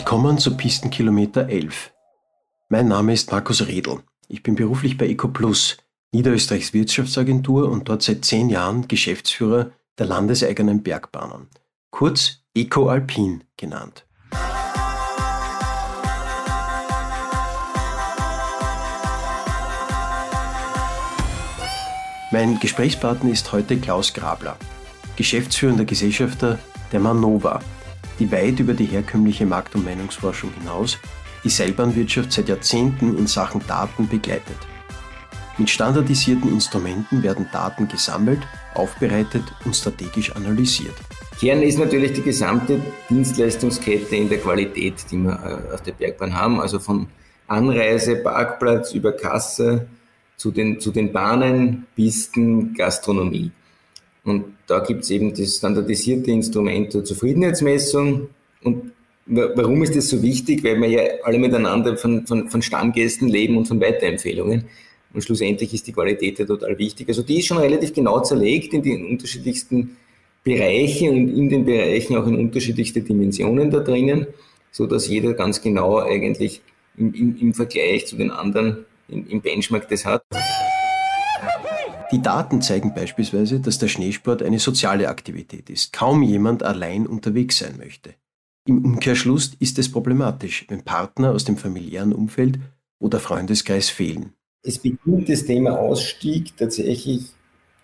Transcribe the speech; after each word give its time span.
Willkommen 0.00 0.38
zu 0.38 0.56
Pistenkilometer 0.56 1.50
11. 1.50 1.92
Mein 2.70 2.88
Name 2.88 3.12
ist 3.12 3.30
Markus 3.30 3.66
Redl. 3.66 4.00
Ich 4.28 4.42
bin 4.42 4.54
beruflich 4.54 4.96
bei 4.96 5.06
EcoPlus, 5.06 5.76
Niederösterreichs 6.12 6.72
Wirtschaftsagentur 6.72 7.70
und 7.70 7.86
dort 7.86 8.02
seit 8.02 8.24
zehn 8.24 8.48
Jahren 8.48 8.88
Geschäftsführer 8.88 9.72
der 9.98 10.06
landeseigenen 10.06 10.82
Bergbahnen, 10.82 11.48
kurz 11.90 12.38
EcoAlpin 12.54 13.44
genannt. 13.58 14.06
Mein 22.32 22.58
Gesprächspartner 22.58 23.30
ist 23.30 23.52
heute 23.52 23.76
Klaus 23.76 24.14
Grabler, 24.14 24.56
geschäftsführender 25.16 25.84
Gesellschafter 25.84 26.58
der 26.90 27.00
Manova, 27.00 27.60
die 28.20 28.30
weit 28.30 28.60
über 28.60 28.74
die 28.74 28.84
herkömmliche 28.84 29.46
Markt- 29.46 29.74
und 29.74 29.84
Meinungsforschung 29.84 30.52
hinaus 30.60 30.98
die 31.42 31.48
Seilbahnwirtschaft 31.48 32.32
seit 32.32 32.48
Jahrzehnten 32.48 33.16
in 33.16 33.26
Sachen 33.26 33.66
Daten 33.66 34.06
begleitet. 34.08 34.58
Mit 35.56 35.70
standardisierten 35.70 36.52
Instrumenten 36.52 37.22
werden 37.22 37.48
Daten 37.52 37.88
gesammelt, 37.88 38.40
aufbereitet 38.74 39.42
und 39.64 39.74
strategisch 39.74 40.34
analysiert. 40.36 40.94
Kern 41.38 41.62
ist 41.62 41.78
natürlich 41.78 42.12
die 42.12 42.22
gesamte 42.22 42.80
Dienstleistungskette 43.08 44.16
in 44.16 44.28
der 44.28 44.38
Qualität, 44.38 44.94
die 45.10 45.16
wir 45.16 45.32
äh, 45.70 45.74
auf 45.74 45.82
der 45.82 45.92
Bergbahn 45.92 46.34
haben, 46.34 46.60
also 46.60 46.78
von 46.78 47.08
Anreise, 47.46 48.16
Parkplatz 48.16 48.92
über 48.92 49.12
Kasse 49.12 49.88
zu 50.36 50.50
den, 50.50 50.80
zu 50.80 50.92
den 50.92 51.12
Bahnen, 51.12 51.86
Pisten, 51.96 52.74
Gastronomie. 52.74 53.50
Und 54.30 54.44
da 54.66 54.78
gibt 54.80 55.02
es 55.02 55.10
eben 55.10 55.34
das 55.34 55.56
standardisierte 55.56 56.30
Instrument 56.30 56.94
der 56.94 57.04
Zufriedenheitsmessung. 57.04 58.28
Und 58.62 58.92
warum 59.26 59.82
ist 59.82 59.96
das 59.96 60.08
so 60.08 60.22
wichtig? 60.22 60.62
Weil 60.64 60.80
wir 60.80 60.88
ja 60.88 61.02
alle 61.24 61.38
miteinander 61.38 61.96
von, 61.96 62.26
von, 62.26 62.48
von 62.48 62.62
Stammgästen 62.62 63.28
leben 63.28 63.56
und 63.56 63.66
von 63.66 63.80
Weiterempfehlungen. 63.80 64.66
Und 65.12 65.24
schlussendlich 65.24 65.74
ist 65.74 65.86
die 65.88 65.92
Qualität 65.92 66.38
ja 66.38 66.44
total 66.44 66.78
wichtig. 66.78 67.08
Also 67.08 67.22
die 67.22 67.40
ist 67.40 67.46
schon 67.46 67.58
relativ 67.58 67.92
genau 67.92 68.20
zerlegt 68.20 68.72
in 68.72 68.82
die 68.82 68.96
unterschiedlichsten 68.96 69.96
Bereiche 70.44 71.10
und 71.10 71.28
in 71.36 71.48
den 71.48 71.64
Bereichen 71.64 72.16
auch 72.16 72.26
in 72.26 72.36
unterschiedlichste 72.36 73.02
Dimensionen 73.02 73.70
da 73.70 73.80
drinnen, 73.80 74.28
so 74.70 74.86
dass 74.86 75.08
jeder 75.08 75.34
ganz 75.34 75.60
genau 75.60 75.98
eigentlich 75.98 76.62
im, 76.96 77.12
im, 77.12 77.36
im 77.40 77.54
Vergleich 77.54 78.06
zu 78.06 78.16
den 78.16 78.30
anderen 78.30 78.86
im, 79.08 79.26
im 79.28 79.40
Benchmark 79.40 79.88
das 79.88 80.04
hat. 80.06 80.22
Die 82.12 82.20
Daten 82.20 82.60
zeigen 82.60 82.92
beispielsweise, 82.92 83.60
dass 83.60 83.78
der 83.78 83.86
Schneesport 83.86 84.42
eine 84.42 84.58
soziale 84.58 85.08
Aktivität 85.08 85.70
ist. 85.70 85.92
Kaum 85.92 86.22
jemand 86.22 86.64
allein 86.64 87.06
unterwegs 87.06 87.58
sein 87.58 87.76
möchte. 87.78 88.14
Im 88.66 88.84
Umkehrschluss 88.84 89.52
ist 89.60 89.78
es 89.78 89.90
problematisch, 89.90 90.66
wenn 90.68 90.82
Partner 90.82 91.30
aus 91.30 91.44
dem 91.44 91.56
familiären 91.56 92.12
Umfeld 92.12 92.58
oder 92.98 93.20
Freundeskreis 93.20 93.88
fehlen. 93.88 94.32
Es 94.62 94.78
beginnt 94.78 95.28
das 95.28 95.44
Thema 95.44 95.78
Ausstieg 95.78 96.56
tatsächlich 96.56 97.26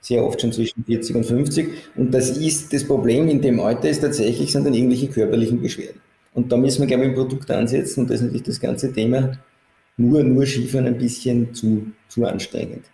sehr 0.01 0.25
oft 0.25 0.41
schon 0.41 0.53
zwischen 0.53 0.85
40 0.85 1.17
und 1.17 1.25
50. 1.25 1.69
Und 1.97 2.13
das 2.13 2.37
ist 2.37 2.73
das 2.73 2.85
Problem 2.85 3.29
in 3.29 3.41
dem 3.41 3.61
Alter 3.61 3.89
ist 3.89 4.01
tatsächlich 4.01 4.53
sind 4.53 4.65
dann 4.65 4.75
irgendwelche 4.75 5.09
körperlichen 5.09 5.63
Beschwerden. 5.63 6.01
Und 6.35 6.53
da 6.53 6.57
müssen 6.57 6.81
wir, 6.81 6.87
glaube 6.87 7.05
ich, 7.05 7.11
ein 7.11 7.15
Produkt 7.15 7.51
ansetzen. 7.51 8.01
Und 8.01 8.11
das 8.11 8.17
ist 8.17 8.27
natürlich 8.27 8.43
das 8.43 8.61
ganze 8.61 8.93
Thema 8.93 9.39
nur, 9.97 10.23
nur 10.23 10.45
Skifahren 10.45 10.87
ein 10.87 10.99
bisschen 10.99 11.55
zu, 11.55 11.87
zu 12.09 12.27
anstrengend. 12.27 12.85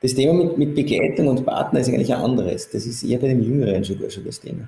Das 0.00 0.14
Thema 0.14 0.32
mit, 0.32 0.56
mit 0.56 0.74
Begleitung 0.74 1.28
und 1.28 1.44
Partner 1.44 1.80
ist 1.80 1.88
eigentlich 1.88 2.12
ein 2.14 2.22
anderes. 2.22 2.70
Das 2.70 2.86
ist 2.86 3.02
eher 3.02 3.18
bei 3.18 3.28
den 3.28 3.42
Jüngeren 3.42 3.84
sogar 3.84 4.08
schon 4.08 4.24
das 4.24 4.40
Thema. 4.40 4.66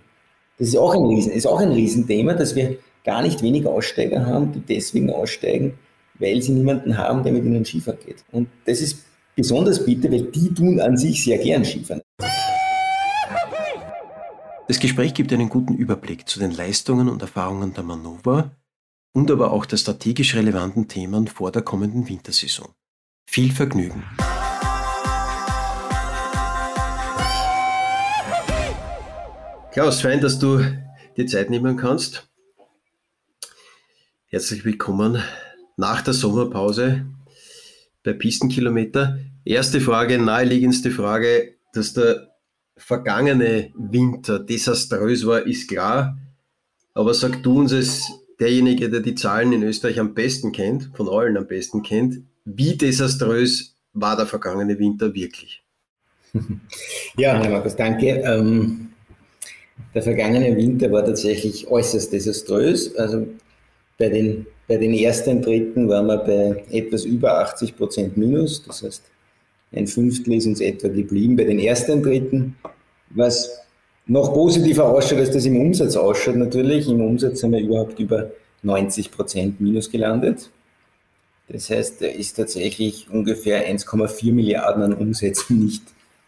Das 0.59 0.69
ist 0.69 0.77
auch 0.77 0.95
ein, 0.95 1.05
Riesen, 1.07 1.33
ist 1.33 1.47
auch 1.47 1.59
ein 1.59 1.73
Riesenthema, 1.73 2.35
dass 2.35 2.55
wir 2.55 2.77
gar 3.03 3.23
nicht 3.23 3.43
wenig 3.43 3.67
Aussteiger 3.67 4.27
haben, 4.27 4.53
die 4.53 4.61
deswegen 4.61 5.11
aussteigen, 5.11 5.73
weil 6.19 6.43
sie 6.43 6.53
niemanden 6.53 6.99
haben, 6.99 7.23
der 7.23 7.33
mit 7.33 7.45
ihnen 7.45 7.65
Skifahren 7.65 7.99
geht. 8.05 8.23
Und 8.31 8.49
das 8.67 8.83
ist 8.83 9.05
besonders 9.35 9.85
bitter, 9.85 10.13
weil 10.13 10.25
die 10.25 10.53
tun 10.53 10.79
an 10.81 10.99
sich 10.99 11.25
sehr 11.25 11.39
gern 11.39 11.65
Skifahren. 11.65 12.03
Das 14.69 14.79
Gespräch 14.79 15.15
gibt 15.15 15.33
einen 15.33 15.49
guten 15.49 15.75
Überblick 15.75 16.29
zu 16.29 16.41
den 16.41 16.51
Leistungen 16.51 17.09
und 17.09 17.23
Erfahrungen 17.23 17.73
der 17.73 17.85
Manova 17.85 18.51
und 19.15 19.31
aber 19.31 19.51
auch 19.51 19.65
der 19.65 19.79
strategisch 19.79 20.35
relevanten 20.35 20.89
Themen 20.89 21.27
vor 21.27 21.51
der 21.51 21.63
kommenden 21.63 22.07
Wintersaison. 22.07 22.69
Viel 23.27 23.51
Vergnügen! 23.51 24.05
Klaus, 29.73 30.03
fein, 30.03 30.21
dass 30.21 30.39
du 30.39 30.61
dir 31.17 31.27
Zeit 31.27 31.49
nehmen 31.49 31.79
kannst. 31.79 32.29
Herzlich 34.27 34.67
willkommen 34.67 35.23
nach 35.79 36.03
der 36.03 36.13
Sommerpause 36.13 37.07
bei 38.05 38.13
Pistenkilometer. 38.13 39.19
Erste 39.47 39.81
Frage, 39.81 40.19
naheliegendste 40.19 40.91
Frage, 40.91 41.55
dass 41.73 41.95
der 41.95 42.35
vergangene 42.77 43.71
Winter 43.75 44.39
desaströs 44.39 45.25
war, 45.25 45.47
ist 45.47 45.69
klar. 45.69 46.19
Aber 46.93 47.15
sag 47.15 47.43
du 47.43 47.61
uns 47.61 47.73
als 47.73 48.13
derjenige, 48.41 48.91
der 48.91 49.01
die 49.01 49.15
Zahlen 49.15 49.55
in 49.55 49.63
Österreich 49.63 49.99
am 49.99 50.13
besten 50.13 50.53
kennt, 50.53 50.91
von 50.95 51.09
allen 51.09 51.39
am 51.39 51.47
besten 51.47 51.83
kennt, 51.83 52.21
wie 52.45 52.77
desaströs 52.77 53.75
war 53.95 54.19
der 54.19 54.27
vergangene 54.27 54.79
Winter 54.79 55.15
wirklich? 55.15 55.63
Ja, 57.17 57.35
Herr 57.35 57.51
Markus, 57.51 57.77
danke. 57.77 58.07
Ähm, 58.07 58.92
der 59.95 60.03
vergangene 60.03 60.57
Winter 60.57 60.91
war 60.91 61.05
tatsächlich 61.05 61.69
äußerst 61.69 62.13
desaströs. 62.13 62.95
Also 62.97 63.27
bei 63.99 64.09
den, 64.09 64.47
bei 64.67 64.77
den 64.77 64.95
ersten 64.95 65.43
Dritten 65.43 65.89
waren 65.89 66.07
wir 66.07 66.19
bei 66.19 66.65
etwas 66.71 67.05
über 67.05 67.39
80 67.41 67.77
Prozent 67.77 68.17
Minus. 68.17 68.65
Das 68.65 68.83
heißt, 68.83 69.03
ein 69.73 69.87
Fünftel 69.87 70.35
ist 70.35 70.47
uns 70.47 70.61
etwa 70.61 70.89
geblieben 70.89 71.37
bei 71.37 71.45
den 71.45 71.59
ersten 71.59 72.03
Dritten. 72.03 72.57
Was 73.11 73.51
noch 74.07 74.33
positiver 74.33 74.87
ausschaut, 74.87 75.19
als 75.19 75.31
das 75.31 75.45
im 75.47 75.61
Umsatz 75.61 75.97
ausschaut 75.97 76.37
natürlich. 76.37 76.89
Im 76.89 77.01
Umsatz 77.01 77.41
sind 77.41 77.53
wir 77.53 77.61
überhaupt 77.61 77.99
über 78.01 78.31
90 78.63 79.11
Prozent 79.11 79.61
Minus 79.61 79.91
gelandet. 79.91 80.51
Das 81.49 81.71
heißt, 81.71 82.01
da 82.01 82.07
ist 82.07 82.35
tatsächlich 82.35 83.09
ungefähr 83.11 83.69
1,4 83.69 84.33
Milliarden 84.33 84.83
an 84.83 84.95
Umsätzen 84.95 85.65
nicht 85.65 85.83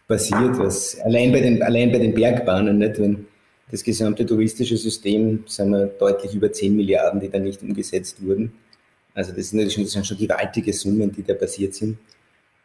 passiert, 0.07 0.59
was 0.59 0.99
allein 1.01 1.31
bei 1.31 1.41
den, 1.41 1.63
allein 1.63 1.91
bei 1.91 1.97
den 1.97 2.13
Bergbahnen, 2.13 2.77
nicht, 2.77 2.99
wenn 2.99 3.25
das 3.71 3.83
gesamte 3.83 4.25
touristische 4.25 4.77
System 4.77 5.43
sind 5.47 5.71
wir 5.71 5.87
deutlich 5.87 6.33
über 6.35 6.51
10 6.51 6.75
Milliarden, 6.75 7.19
die 7.19 7.29
da 7.29 7.39
nicht 7.39 7.61
umgesetzt 7.63 8.23
wurden. 8.23 8.53
Also 9.13 9.31
das 9.31 9.49
sind, 9.49 9.71
schon, 9.71 9.83
das 9.83 9.93
sind 9.93 10.05
schon 10.05 10.17
gewaltige 10.17 10.73
Summen, 10.73 11.11
die 11.11 11.23
da 11.23 11.33
passiert 11.33 11.73
sind. 11.73 11.97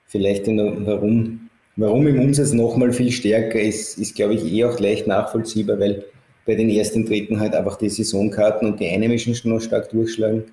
Vielleicht 0.06 0.46
warum, 0.48 1.48
warum 1.76 2.06
im 2.06 2.20
Umsatz 2.20 2.52
nochmal 2.52 2.92
viel 2.92 3.12
stärker 3.12 3.60
ist, 3.60 3.96
ist, 3.98 4.14
glaube 4.14 4.34
ich, 4.34 4.44
eh 4.44 4.64
auch 4.64 4.78
leicht 4.80 5.06
nachvollziehbar, 5.06 5.78
weil 5.78 6.04
bei 6.44 6.56
den 6.56 6.68
ersten 6.68 7.06
Dritten 7.06 7.38
halt 7.38 7.54
einfach 7.54 7.76
die 7.76 7.88
Saisonkarten 7.88 8.68
und 8.68 8.80
die 8.80 8.88
Einheimischen 8.88 9.34
schon 9.34 9.52
noch 9.52 9.60
stark 9.60 9.88
durchschlagen 9.90 10.44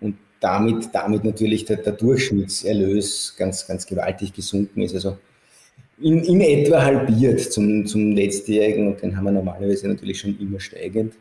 und 0.00 0.16
damit, 0.40 0.88
damit 0.92 1.24
natürlich 1.24 1.66
der, 1.66 1.76
der 1.76 1.92
Durchschnittserlös 1.92 3.34
ganz, 3.36 3.66
ganz 3.66 3.86
gewaltig 3.86 4.32
gesunken 4.32 4.82
ist. 4.82 4.94
Also 4.94 5.18
in, 5.98 6.22
in 6.22 6.40
etwa 6.40 6.82
halbiert 6.82 7.40
zum, 7.40 7.86
zum 7.86 8.12
letztjährigen 8.12 8.88
und 8.88 9.02
den 9.02 9.16
haben 9.16 9.24
wir 9.24 9.32
normalerweise 9.32 9.88
natürlich 9.88 10.20
schon 10.20 10.38
immer 10.38 10.60
steigend. 10.60 11.14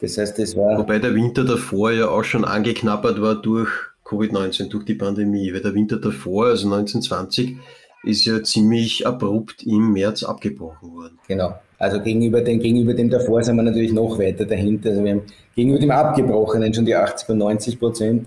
Das 0.00 0.18
heißt, 0.18 0.38
das 0.38 0.56
war. 0.56 0.78
Wobei 0.78 0.98
der 0.98 1.14
Winter 1.14 1.44
davor 1.44 1.92
ja 1.92 2.08
auch 2.08 2.24
schon 2.24 2.44
angeknabbert 2.44 3.20
war 3.20 3.40
durch 3.40 3.70
Covid-19, 4.04 4.68
durch 4.68 4.84
die 4.84 4.94
Pandemie. 4.94 5.52
Weil 5.52 5.62
der 5.62 5.74
Winter 5.74 5.96
davor, 5.96 6.46
also 6.46 6.66
1920, 6.66 7.56
ist 8.04 8.24
ja 8.26 8.42
ziemlich 8.42 9.06
abrupt 9.06 9.62
im 9.64 9.92
März 9.92 10.22
abgebrochen 10.22 10.94
worden. 10.94 11.18
Genau. 11.26 11.58
Also 11.78 12.00
gegenüber 12.00 12.40
dem, 12.40 12.60
gegenüber 12.60 12.94
dem 12.94 13.10
davor 13.10 13.42
sind 13.42 13.56
wir 13.56 13.62
natürlich 13.62 13.92
noch 13.92 14.18
weiter 14.18 14.44
dahinter. 14.44 14.90
Also 14.90 15.04
wir 15.04 15.12
haben 15.12 15.22
gegenüber 15.54 15.80
dem 15.80 15.90
Abgebrochenen 15.90 16.72
schon 16.72 16.84
die 16.84 16.94
80 16.94 17.30
und 17.30 17.38
90 17.38 17.78
Prozent. 17.78 18.26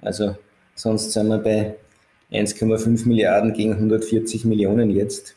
Also 0.00 0.36
sonst 0.74 1.12
sind 1.12 1.28
wir 1.28 1.38
bei 1.38 1.76
1,5 2.34 3.06
Milliarden 3.06 3.52
gegen 3.52 3.72
140 3.72 4.44
Millionen 4.44 4.90
jetzt 4.90 5.34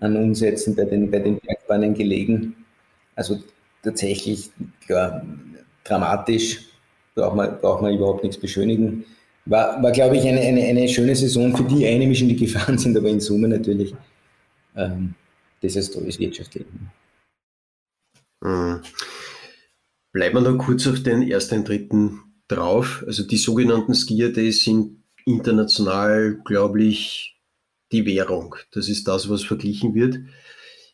an 0.00 0.16
Umsätzen 0.16 0.76
bei 0.76 0.84
den, 0.84 1.10
bei 1.10 1.18
den 1.18 1.38
Bergbahnen 1.40 1.94
gelegen. 1.94 2.54
Also 3.16 3.42
tatsächlich, 3.82 4.50
klar, 4.86 5.24
dramatisch, 5.84 6.60
braucht 7.14 7.36
man, 7.36 7.60
braucht 7.60 7.82
man 7.82 7.94
überhaupt 7.94 8.22
nichts 8.22 8.38
beschönigen. 8.38 9.04
War, 9.46 9.82
war 9.82 9.90
glaube 9.92 10.16
ich, 10.16 10.26
eine, 10.26 10.40
eine, 10.40 10.62
eine 10.62 10.88
schöne 10.88 11.16
Saison 11.16 11.56
für 11.56 11.64
die 11.64 11.86
Einheimischen, 11.86 12.28
die 12.28 12.36
gefahren 12.36 12.78
sind, 12.78 12.96
aber 12.96 13.08
in 13.08 13.20
Summe 13.20 13.48
natürlich 13.48 13.94
ähm, 14.76 15.14
desaströs 15.62 16.18
wirtschaftlich. 16.18 16.66
Mhm. 18.42 18.82
Bleiben 20.12 20.36
wir 20.36 20.52
noch 20.52 20.58
kurz 20.58 20.86
auf 20.86 21.02
den 21.02 21.22
ersten, 21.22 21.64
dritten 21.64 22.20
drauf. 22.48 23.04
Also 23.06 23.24
die 23.24 23.36
sogenannten 23.36 23.94
Skier 23.94 24.32
Days 24.32 24.62
sind 24.64 24.97
international, 25.26 26.40
glaube 26.44 26.82
ich, 26.82 27.36
die 27.92 28.06
Währung. 28.06 28.54
Das 28.72 28.88
ist 28.88 29.08
das, 29.08 29.30
was 29.30 29.44
verglichen 29.44 29.94
wird. 29.94 30.18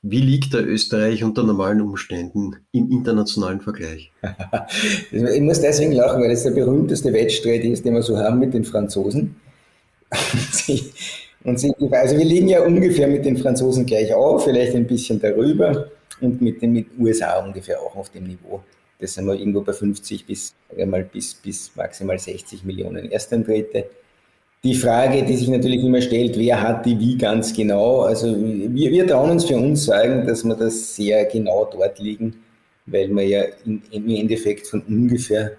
Wie 0.02 0.20
liegt 0.20 0.52
der 0.52 0.66
Österreich 0.66 1.24
unter 1.24 1.44
normalen 1.44 1.80
Umständen 1.80 2.56
im 2.72 2.90
internationalen 2.90 3.60
Vergleich? 3.60 4.12
ich 5.10 5.40
muss 5.40 5.60
deswegen 5.60 5.92
lachen, 5.92 6.20
weil 6.20 6.28
das 6.28 6.42
der 6.42 6.50
berühmteste 6.50 7.12
Wettstreit 7.12 7.64
ist, 7.64 7.84
den 7.84 7.94
wir 7.94 8.02
so 8.02 8.18
haben 8.18 8.38
mit 8.38 8.52
den 8.52 8.64
Franzosen. 8.64 9.36
Und 11.44 11.60
sie, 11.60 11.72
also 11.90 12.16
wir 12.16 12.24
liegen 12.24 12.48
ja 12.48 12.62
ungefähr 12.62 13.06
mit 13.06 13.24
den 13.24 13.36
Franzosen 13.36 13.84
gleich 13.84 14.14
auf, 14.14 14.44
vielleicht 14.44 14.74
ein 14.74 14.86
bisschen 14.86 15.20
darüber 15.20 15.90
und 16.22 16.40
mit 16.40 16.62
den 16.62 16.72
mit 16.72 16.86
USA 16.98 17.44
ungefähr 17.44 17.80
auch 17.80 17.94
auf 17.96 18.10
dem 18.10 18.24
Niveau. 18.24 18.62
Das 18.98 19.12
sind 19.12 19.26
wir 19.26 19.34
irgendwo 19.34 19.60
bei 19.60 19.74
50 19.74 20.24
bis, 20.24 20.54
mal, 20.86 21.04
bis, 21.04 21.34
bis 21.34 21.70
maximal 21.76 22.18
60 22.18 22.64
Millionen 22.64 23.10
Erstanträte 23.10 23.90
die 24.64 24.74
Frage, 24.74 25.22
die 25.24 25.36
sich 25.36 25.48
natürlich 25.48 25.84
immer 25.84 26.00
stellt, 26.00 26.38
wer 26.38 26.60
hat 26.60 26.86
die 26.86 26.98
wie 26.98 27.18
ganz 27.18 27.52
genau? 27.52 28.00
Also 28.00 28.34
wir, 28.34 28.90
wir 28.90 29.06
trauen 29.06 29.30
uns 29.30 29.44
für 29.44 29.56
uns 29.56 29.84
sagen, 29.84 30.26
dass 30.26 30.42
wir 30.42 30.54
das 30.54 30.96
sehr 30.96 31.26
genau 31.26 31.68
dort 31.70 31.98
liegen, 31.98 32.36
weil 32.86 33.08
wir 33.10 33.24
ja 33.24 33.42
in, 33.66 33.82
im 33.90 34.08
Endeffekt 34.08 34.66
von 34.66 34.80
ungefähr 34.88 35.52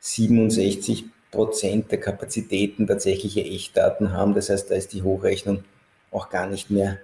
67 0.00 1.06
Prozent 1.30 1.90
der 1.90 1.98
Kapazitäten 1.98 2.86
tatsächliche 2.86 3.42
Echtdaten 3.42 4.12
haben. 4.12 4.34
Das 4.34 4.50
heißt, 4.50 4.70
da 4.70 4.74
ist 4.74 4.92
die 4.92 5.02
Hochrechnung 5.02 5.64
auch 6.10 6.28
gar 6.28 6.46
nicht 6.46 6.70
mehr 6.70 6.98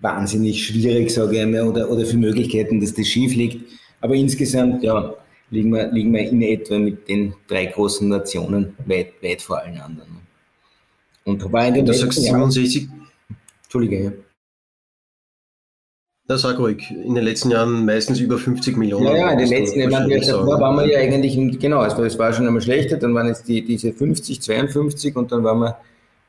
wahnsinnig 0.00 0.66
schwierig, 0.66 1.10
sage 1.12 1.36
ich 1.36 1.42
einmal, 1.42 1.68
oder, 1.68 1.88
oder 1.88 2.04
für 2.04 2.16
Möglichkeiten, 2.16 2.80
dass 2.80 2.94
das 2.94 3.06
schief 3.06 3.36
liegt. 3.36 3.64
Aber 4.00 4.14
insgesamt, 4.16 4.82
ja, 4.82 5.14
liegen 5.50 5.70
wir, 5.70 5.90
liegen 5.92 6.12
wir 6.12 6.28
in 6.28 6.42
etwa 6.42 6.78
mit 6.78 7.08
den 7.08 7.34
drei 7.46 7.66
großen 7.66 8.08
Nationen 8.08 8.74
weit, 8.86 9.12
weit 9.22 9.40
vor 9.40 9.60
allen 9.60 9.78
anderen. 9.78 10.29
Und 11.30 11.52
war 11.52 11.66
in 11.66 11.74
den 11.74 11.86
du 11.86 11.94
sagst 11.94 12.20
67. 12.20 12.88
Entschuldige, 13.62 14.04
ja. 14.04 14.12
Da 16.26 16.38
sag 16.38 16.58
ruhig, 16.58 16.88
in 16.90 17.14
den 17.14 17.24
letzten 17.24 17.50
Jahren 17.50 17.84
meistens 17.84 18.20
über 18.20 18.38
50 18.38 18.76
Millionen. 18.76 19.06
Ja, 19.06 19.16
ja, 19.16 19.30
in 19.32 19.38
den 19.38 19.48
letzten 19.48 19.80
Jahren, 19.80 20.08
davor 20.08 20.60
waren 20.60 20.76
wir 20.76 20.86
ja 20.86 20.98
eigentlich, 21.00 21.36
in, 21.36 21.58
genau, 21.58 21.80
also 21.80 22.04
es 22.04 22.18
war 22.18 22.32
schon 22.32 22.46
einmal 22.46 22.62
schlechter, 22.62 22.96
dann 22.98 23.14
waren 23.14 23.26
es 23.26 23.42
die, 23.42 23.64
diese 23.64 23.92
50, 23.92 24.40
52 24.40 25.16
und 25.16 25.32
dann 25.32 25.42
waren 25.42 25.58
wir 25.58 25.76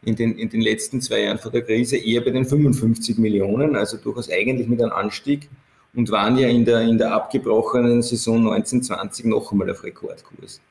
in 0.04 0.16
den, 0.16 0.36
in 0.38 0.50
den 0.50 0.62
letzten 0.62 1.02
zwei 1.02 1.22
Jahren 1.22 1.38
vor 1.38 1.52
der 1.52 1.62
Krise 1.62 1.98
eher 1.98 2.22
bei 2.22 2.32
den 2.32 2.46
55 2.46 3.20
Millionen, 3.20 3.76
also 3.76 3.98
durchaus 3.98 4.30
eigentlich 4.32 4.68
mit 4.68 4.82
einem 4.82 4.92
Anstieg 4.92 5.50
und 5.94 6.10
waren 6.10 6.38
ja 6.38 6.48
in 6.48 6.66
der, 6.66 6.82
in 6.82 6.98
der 6.98 7.14
abgebrochenen 7.14 8.02
Saison 8.02 8.38
1920 8.52 9.26
noch 9.26 9.52
einmal 9.52 9.70
auf 9.70 9.84
Rekordkurs. 9.84 10.62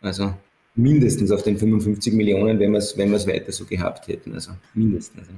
Also 0.00 0.32
mindestens 0.74 1.30
auf 1.30 1.42
den 1.42 1.58
55 1.58 2.12
Millionen, 2.14 2.58
wenn 2.58 2.72
wir 2.72 2.78
es 2.78 2.96
wenn 2.96 3.12
weiter 3.12 3.52
so 3.52 3.64
gehabt 3.64 4.08
hätten. 4.08 4.34
Also 4.34 4.52
mindestens. 4.74 5.28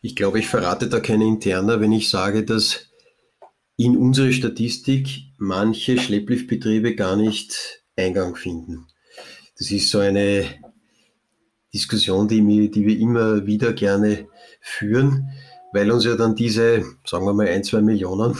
Ich 0.00 0.16
glaube, 0.16 0.40
ich 0.40 0.48
verrate 0.48 0.88
da 0.88 0.98
keine 0.98 1.26
Interna, 1.26 1.80
wenn 1.80 1.92
ich 1.92 2.10
sage, 2.10 2.44
dass 2.44 2.90
in 3.76 3.96
unsere 3.96 4.32
Statistik 4.32 5.08
manche 5.38 5.98
Schleppliftbetriebe 5.98 6.94
gar 6.94 7.16
nicht 7.16 7.84
Eingang 7.96 8.34
finden. 8.36 8.86
Das 9.58 9.70
ist 9.70 9.90
so 9.90 9.98
eine 9.98 10.44
Diskussion, 11.72 12.28
die, 12.28 12.70
die 12.70 12.86
wir 12.86 12.98
immer 12.98 13.46
wieder 13.46 13.72
gerne 13.72 14.26
führen, 14.60 15.30
weil 15.72 15.90
uns 15.90 16.04
ja 16.04 16.16
dann 16.16 16.34
diese, 16.34 16.84
sagen 17.06 17.24
wir 17.24 17.32
mal, 17.32 17.48
ein, 17.48 17.64
zwei 17.64 17.80
Millionen, 17.80 18.36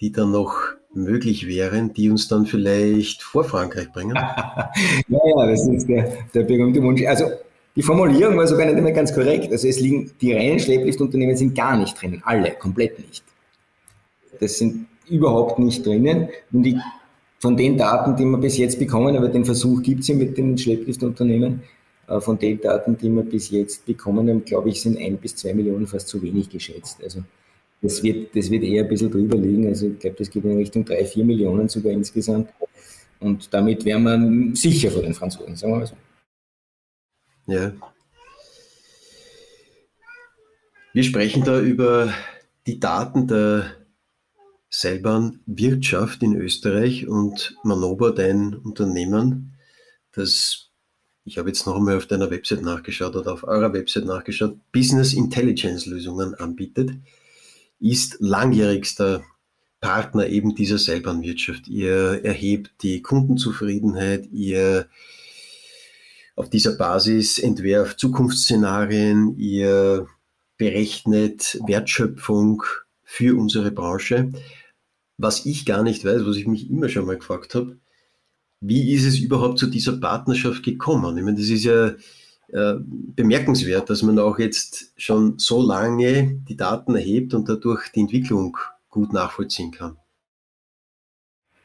die 0.00 0.12
dann 0.12 0.30
noch 0.30 0.56
möglich 0.94 1.46
wären, 1.46 1.92
die 1.92 2.10
uns 2.10 2.28
dann 2.28 2.46
vielleicht 2.46 3.22
vor 3.22 3.44
Frankreich 3.44 3.90
bringen? 3.92 4.14
ja, 4.16 4.72
ja, 5.08 5.46
das 5.46 5.66
ist 5.68 5.88
der, 5.88 6.12
der 6.34 6.42
berühmte 6.42 6.82
Wunsch. 6.82 7.04
Also 7.06 7.26
die 7.74 7.82
Formulierung 7.82 8.36
war 8.36 8.46
sogar 8.46 8.66
nicht 8.66 8.78
immer 8.78 8.92
ganz 8.92 9.14
korrekt. 9.14 9.50
Also 9.50 9.66
es 9.66 9.80
liegen, 9.80 10.10
die 10.20 10.32
reinen 10.32 10.60
Schleppliftunternehmen 10.60 11.36
sind 11.36 11.54
gar 11.54 11.76
nicht 11.76 12.00
drinnen, 12.00 12.22
alle, 12.24 12.52
komplett 12.52 12.98
nicht. 12.98 13.24
Das 14.40 14.58
sind 14.58 14.86
überhaupt 15.08 15.58
nicht 15.58 15.84
drinnen. 15.86 16.28
Und 16.52 16.62
die, 16.64 16.78
von 17.38 17.56
den 17.56 17.78
Daten, 17.78 18.16
die 18.16 18.24
wir 18.24 18.38
bis 18.38 18.58
jetzt 18.58 18.78
bekommen, 18.78 19.16
aber 19.16 19.28
den 19.28 19.44
Versuch 19.44 19.82
gibt 19.82 20.00
es 20.00 20.08
ja 20.08 20.14
mit 20.14 20.36
den 20.36 20.56
Schleppliftunternehmen, 20.58 21.62
äh, 22.08 22.20
von 22.20 22.38
den 22.38 22.60
Daten, 22.60 22.96
die 22.98 23.08
wir 23.08 23.22
bis 23.22 23.50
jetzt 23.50 23.86
bekommen 23.86 24.28
haben, 24.28 24.44
glaube 24.44 24.68
ich, 24.68 24.80
sind 24.80 24.98
ein 24.98 25.16
bis 25.16 25.36
zwei 25.36 25.54
Millionen 25.54 25.86
fast 25.86 26.08
zu 26.08 26.22
wenig 26.22 26.50
geschätzt. 26.50 27.02
Also 27.02 27.22
das 27.82 28.02
wird, 28.02 28.34
das 28.36 28.48
wird 28.48 28.62
eher 28.62 28.84
ein 28.84 28.88
bisschen 28.88 29.10
drüber 29.10 29.36
liegen. 29.36 29.66
Also 29.66 29.88
ich 29.88 29.98
glaube, 29.98 30.16
das 30.16 30.30
geht 30.30 30.44
in 30.44 30.56
Richtung 30.56 30.84
3, 30.84 31.04
4 31.04 31.24
Millionen 31.24 31.68
sogar 31.68 31.92
insgesamt. 31.92 32.48
Und 33.18 33.52
damit 33.52 33.84
wären 33.84 34.04
wir 34.04 34.56
sicher 34.56 34.90
vor 34.90 35.02
den 35.02 35.14
Franzosen, 35.14 35.56
sagen 35.56 35.72
wir 35.72 35.78
mal 35.80 35.86
so. 35.86 35.96
Ja. 37.46 37.72
Wir 40.92 41.02
sprechen 41.02 41.42
da 41.44 41.60
über 41.60 42.14
die 42.66 42.78
Daten 42.78 43.26
der 43.26 43.72
Seilbahnwirtschaft 44.70 46.22
in 46.22 46.36
Österreich 46.36 47.08
und 47.08 47.56
Manoba, 47.64 48.10
dein 48.10 48.54
Unternehmen, 48.54 49.56
das, 50.12 50.70
ich 51.24 51.38
habe 51.38 51.48
jetzt 51.48 51.66
noch 51.66 51.76
einmal 51.76 51.96
auf 51.96 52.06
deiner 52.06 52.30
Website 52.30 52.62
nachgeschaut 52.62 53.16
oder 53.16 53.32
auf 53.32 53.44
eurer 53.44 53.72
Website 53.72 54.04
nachgeschaut, 54.04 54.56
Business 54.70 55.14
Intelligence 55.14 55.86
Lösungen 55.86 56.34
anbietet 56.34 56.92
ist 57.82 58.16
langjährigster 58.20 59.24
Partner 59.80 60.28
eben 60.28 60.54
dieser 60.54 60.78
Seilbahnwirtschaft. 60.78 61.66
Ihr 61.66 62.24
erhebt 62.24 62.82
die 62.82 63.02
Kundenzufriedenheit, 63.02 64.28
ihr 64.30 64.86
auf 66.36 66.48
dieser 66.48 66.76
Basis 66.76 67.38
entwerft 67.38 67.98
Zukunftsszenarien, 67.98 69.36
ihr 69.36 70.06
berechnet 70.56 71.58
Wertschöpfung 71.66 72.62
für 73.02 73.36
unsere 73.38 73.72
Branche. 73.72 74.32
Was 75.18 75.44
ich 75.44 75.66
gar 75.66 75.82
nicht 75.82 76.04
weiß, 76.04 76.24
was 76.24 76.36
ich 76.36 76.46
mich 76.46 76.70
immer 76.70 76.88
schon 76.88 77.04
mal 77.04 77.18
gefragt 77.18 77.54
habe, 77.54 77.78
wie 78.60 78.92
ist 78.92 79.04
es 79.04 79.18
überhaupt 79.18 79.58
zu 79.58 79.66
dieser 79.66 79.98
Partnerschaft 79.98 80.62
gekommen? 80.62 81.18
Ich 81.18 81.24
meine, 81.24 81.36
das 81.36 81.48
ist 81.48 81.64
ja 81.64 81.94
äh, 82.48 82.74
bemerkenswert, 82.80 83.88
dass 83.88 84.02
man 84.02 84.18
auch 84.18 84.38
jetzt 84.38 84.92
schon 84.96 85.38
so 85.38 85.62
lange 85.62 86.40
die 86.48 86.56
Daten 86.56 86.94
erhebt 86.94 87.34
und 87.34 87.48
dadurch 87.48 87.90
die 87.94 88.00
Entwicklung 88.00 88.56
gut 88.90 89.12
nachvollziehen 89.12 89.70
kann. 89.70 89.96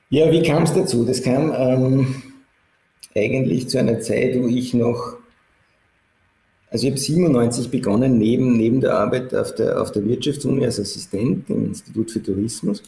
Ja, 0.09 0.31
wie 0.31 0.41
kam 0.41 0.63
es 0.63 0.73
dazu? 0.73 1.03
Das 1.03 1.21
kam 1.21 1.51
ähm, 1.53 2.23
eigentlich 3.13 3.67
zu 3.67 3.77
einer 3.79 3.99
Zeit, 3.99 4.41
wo 4.41 4.47
ich 4.47 4.73
noch, 4.73 5.17
also 6.69 6.87
ich 6.87 6.91
habe 6.91 6.99
97 6.99 7.69
begonnen, 7.69 8.17
neben, 8.17 8.55
neben 8.55 8.79
der 8.79 8.93
Arbeit 8.93 9.35
auf 9.35 9.53
der, 9.55 9.81
auf 9.81 9.91
der 9.91 10.05
Wirtschaftsuni 10.05 10.63
als 10.63 10.79
Assistent 10.79 11.49
im 11.49 11.65
Institut 11.65 12.11
für 12.11 12.23
Tourismus, 12.23 12.83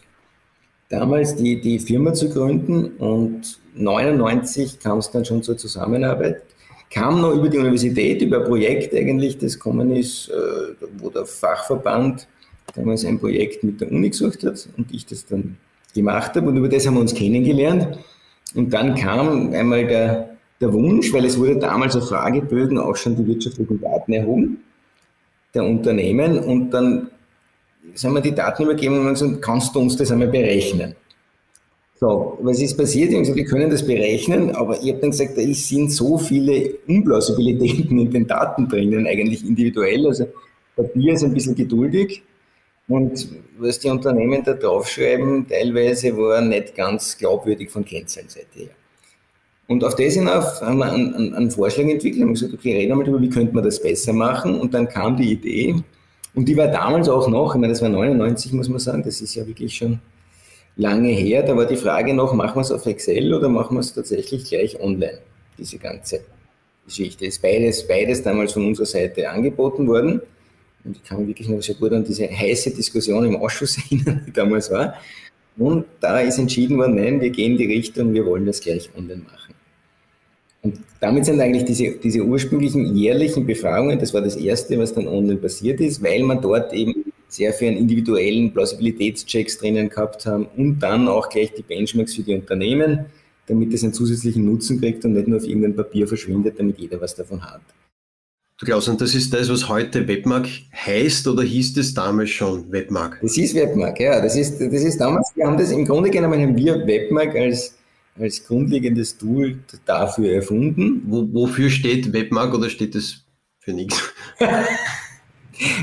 damals 0.87 1.35
die, 1.35 1.59
die 1.59 1.79
Firma 1.79 2.13
zu 2.13 2.29
gründen 2.29 2.95
und 2.97 3.59
99 3.75 4.79
kam 4.79 4.99
es 4.99 5.11
dann 5.11 5.25
schon 5.25 5.43
zur 5.43 5.57
Zusammenarbeit 5.57 6.43
kam 6.89 7.21
noch 7.21 7.33
über 7.33 7.49
die 7.49 7.57
Universität, 7.57 8.21
über 8.21 8.39
ein 8.39 8.45
Projekt 8.45 8.93
eigentlich, 8.93 9.37
das 9.37 9.53
gekommen 9.55 9.95
ist, 9.95 10.29
äh, 10.29 10.75
wo 10.97 11.09
der 11.09 11.25
Fachverband 11.25 12.27
damals 12.75 13.05
ein 13.05 13.19
Projekt 13.19 13.63
mit 13.63 13.81
der 13.81 13.91
Uni 13.91 14.09
gesucht 14.09 14.43
hat 14.43 14.67
und 14.77 14.93
ich 14.93 15.05
das 15.05 15.25
dann 15.25 15.57
gemacht 15.93 16.35
habe 16.35 16.47
und 16.47 16.57
über 16.57 16.69
das 16.69 16.85
haben 16.87 16.95
wir 16.95 17.01
uns 17.01 17.13
kennengelernt. 17.13 17.99
Und 18.55 18.73
dann 18.73 18.95
kam 18.95 19.53
einmal 19.53 19.85
der, 19.85 20.37
der 20.59 20.73
Wunsch, 20.73 21.13
weil 21.13 21.25
es 21.25 21.37
wurde 21.37 21.57
damals 21.57 21.95
auf 21.95 22.09
Fragebögen 22.09 22.77
auch 22.77 22.95
schon 22.95 23.15
die 23.15 23.25
wirtschaftlichen 23.25 23.79
Daten 23.79 24.13
erhoben, 24.13 24.63
der 25.53 25.63
Unternehmen, 25.63 26.39
und 26.39 26.71
dann 26.71 27.09
haben 28.03 28.13
wir 28.13 28.21
die 28.21 28.35
Daten 28.35 28.63
übergeben 28.63 28.99
und 28.99 29.07
gesagt, 29.09 29.41
kannst 29.41 29.73
du 29.75 29.79
uns 29.79 29.95
das 29.95 30.11
einmal 30.11 30.27
berechnen? 30.27 30.95
So, 31.99 32.37
was 32.41 32.61
ist 32.61 32.77
passiert? 32.77 33.09
Ich 33.09 33.15
habe 33.15 33.23
gesagt, 33.23 33.37
wir 33.37 33.45
können 33.45 33.69
das 33.69 33.85
berechnen, 33.85 34.55
aber 34.55 34.81
ich 34.81 34.89
habe 34.89 35.01
dann 35.01 35.11
gesagt, 35.11 35.37
da 35.37 35.41
sind 35.41 35.91
so 35.91 36.17
viele 36.17 36.75
Unplausibilitäten 36.87 37.99
in 37.99 38.09
den 38.09 38.25
Daten 38.25 38.69
drinnen, 38.69 39.05
eigentlich 39.05 39.45
individuell. 39.45 40.07
Also 40.07 40.25
Papier 40.77 41.13
ist 41.13 41.23
ein 41.25 41.33
bisschen 41.33 41.55
geduldig 41.55 42.23
und 42.87 43.27
was 43.57 43.79
die 43.79 43.89
Unternehmen 43.89 44.41
da 44.45 44.53
draufschreiben, 44.53 45.45
teilweise 45.49 46.15
war 46.15 46.39
nicht 46.39 46.73
ganz 46.73 47.17
glaubwürdig 47.17 47.69
von 47.69 47.83
Kennzahlenseite 47.83 48.47
her. 48.59 48.69
Und 49.67 49.83
auf 49.83 49.95
das 49.95 50.13
hinauf 50.13 50.61
haben 50.61 50.77
wir 50.77 50.93
einen, 50.93 51.13
einen, 51.13 51.33
einen 51.33 51.51
Vorschlag 51.51 51.83
entwickelt 51.83 52.23
und 52.23 52.33
gesagt, 52.33 52.53
okay, 52.53 52.77
reden 52.77 52.91
wir 52.91 52.95
mal 52.95 53.03
darüber, 53.03 53.21
wie 53.21 53.29
könnte 53.29 53.53
man 53.53 53.65
das 53.65 53.81
besser 53.81 54.13
machen. 54.13 54.57
Und 54.57 54.73
dann 54.73 54.87
kam 54.87 55.17
die 55.17 55.33
Idee, 55.33 55.75
und 56.33 56.47
die 56.47 56.55
war 56.55 56.67
damals 56.67 57.09
auch 57.09 57.27
noch, 57.27 57.55
ich 57.55 57.59
meine, 57.59 57.73
das 57.73 57.81
war 57.81 57.89
99, 57.89 58.53
muss 58.53 58.69
man 58.69 58.79
sagen, 58.79 59.03
das 59.03 59.19
ist 59.19 59.35
ja 59.35 59.45
wirklich 59.45 59.75
schon 59.75 59.99
lange 60.79 61.09
her. 61.09 61.43
Da 61.43 61.55
war 61.55 61.65
die 61.65 61.75
Frage 61.75 62.13
noch, 62.13 62.33
machen 62.33 62.55
wir 62.55 62.61
es 62.61 62.71
auf 62.71 62.85
Excel 62.85 63.33
oder 63.33 63.49
machen 63.49 63.75
wir 63.75 63.81
es 63.81 63.93
tatsächlich 63.93 64.45
gleich 64.45 64.79
online, 64.79 65.19
diese 65.57 65.77
ganze 65.77 66.21
Geschichte. 66.85 67.25
Ist 67.25 67.41
beides, 67.41 67.87
beides 67.87 68.23
damals 68.23 68.53
von 68.53 68.65
unserer 68.65 68.87
Seite 68.87 69.29
angeboten 69.29 69.87
worden. 69.87 70.21
Und 70.85 70.95
ich 70.95 71.03
kann 71.03 71.19
mich 71.19 71.27
wirklich 71.27 71.49
noch 71.49 71.61
sehr 71.61 71.75
gut 71.75 71.91
an 71.91 72.05
diese 72.05 72.27
heiße 72.27 72.71
Diskussion 72.71 73.25
im 73.25 73.35
Ausschuss 73.35 73.77
erinnern, 73.91 74.23
die 74.25 74.31
damals 74.31 74.71
war. 74.71 74.95
Und 75.57 75.85
da 75.99 76.21
ist 76.21 76.39
entschieden 76.39 76.77
worden, 76.77 76.95
nein, 76.95 77.19
wir 77.19 77.29
gehen 77.31 77.57
die 77.57 77.65
Richtung, 77.65 78.13
wir 78.13 78.25
wollen 78.25 78.45
das 78.45 78.61
gleich 78.61 78.89
online 78.97 79.23
machen. 79.23 79.53
Und 80.61 80.79
damit 81.01 81.25
sind 81.25 81.39
eigentlich 81.41 81.65
diese, 81.65 81.91
diese 81.97 82.21
ursprünglichen 82.21 82.95
jährlichen 82.95 83.45
Befragungen, 83.45 83.99
das 83.99 84.13
war 84.13 84.21
das 84.21 84.37
Erste, 84.37 84.79
was 84.79 84.93
dann 84.93 85.07
online 85.07 85.37
passiert 85.37 85.81
ist, 85.81 86.01
weil 86.01 86.23
man 86.23 86.41
dort 86.41 86.73
eben 86.73 87.08
sehr 87.29 87.53
einen 87.59 87.77
individuellen 87.77 88.51
Plausibilitätschecks 88.51 89.57
drinnen 89.57 89.89
gehabt 89.89 90.25
haben 90.25 90.47
und 90.57 90.79
dann 90.79 91.07
auch 91.07 91.29
gleich 91.29 91.53
die 91.53 91.61
Benchmarks 91.61 92.15
für 92.15 92.23
die 92.23 92.33
Unternehmen, 92.33 93.05
damit 93.47 93.73
es 93.73 93.83
einen 93.83 93.93
zusätzlichen 93.93 94.45
Nutzen 94.45 94.79
kriegt 94.79 95.05
und 95.05 95.13
nicht 95.13 95.27
nur 95.27 95.37
auf 95.37 95.47
irgendein 95.47 95.75
Papier 95.75 96.07
verschwindet, 96.07 96.59
damit 96.59 96.79
jeder 96.79 96.99
was 96.99 97.15
davon 97.15 97.41
hat. 97.41 97.61
Du 98.59 98.65
glaubst, 98.65 98.89
und 98.89 98.99
das 98.99 99.15
ist 99.15 99.33
das, 99.33 99.49
was 99.49 99.69
heute 99.69 100.05
Webmark 100.05 100.45
heißt 100.75 101.25
oder 101.27 101.43
hieß 101.43 101.75
das 101.75 101.93
damals 101.93 102.31
schon 102.31 102.69
Webmark? 102.69 103.17
Das 103.21 103.37
ist 103.37 103.55
Webmark, 103.55 103.99
ja. 104.01 104.21
Das 104.21 104.35
ist, 104.35 104.59
das 104.59 104.83
ist 104.83 104.97
damals, 104.97 105.31
wir 105.35 105.47
haben 105.47 105.57
das 105.57 105.71
im 105.71 105.85
Grunde 105.85 106.09
genommen 106.09 106.41
haben 106.41 106.57
wir 106.57 106.85
Webmark 106.85 107.35
als, 107.35 107.75
als 108.19 108.45
grundlegendes 108.45 109.17
Tool 109.17 109.59
dafür 109.85 110.33
erfunden. 110.33 111.03
Wo, 111.07 111.25
wofür 111.31 111.69
steht 111.69 112.11
Webmark 112.11 112.53
oder 112.53 112.69
steht 112.69 112.95
das 112.95 113.23
für 113.59 113.71
nichts? 113.71 114.01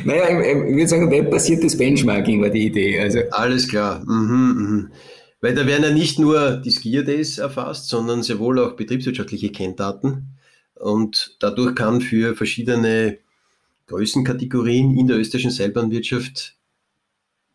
naja, 0.05 0.41
ich 0.41 0.75
würde 0.75 0.89
sagen, 0.89 1.11
webbasiertes 1.11 1.77
Benchmarking 1.77 2.41
war 2.41 2.51
die 2.51 2.67
Idee. 2.67 3.01
Also. 3.01 3.21
Alles 3.31 3.69
klar. 3.69 4.05
Mhm, 4.07 4.55
mhm. 4.57 4.91
Weil 5.41 5.55
da 5.55 5.67
werden 5.67 5.85
ja 5.85 5.91
nicht 5.91 6.19
nur 6.19 6.57
die 6.57 6.71
Skier 6.71 7.05
Days 7.05 7.39
erfasst, 7.39 7.89
sondern 7.89 8.23
sehr 8.23 8.39
wohl 8.39 8.59
auch 8.59 8.73
betriebswirtschaftliche 8.73 9.51
Kenndaten. 9.51 10.37
Und 10.75 11.37
dadurch 11.41 11.75
kann 11.75 12.01
für 12.01 12.35
verschiedene 12.35 13.19
Größenkategorien 13.87 14.97
in 14.99 15.07
der 15.07 15.19
österreichischen 15.19 15.51
Seilbahnwirtschaft 15.51 16.57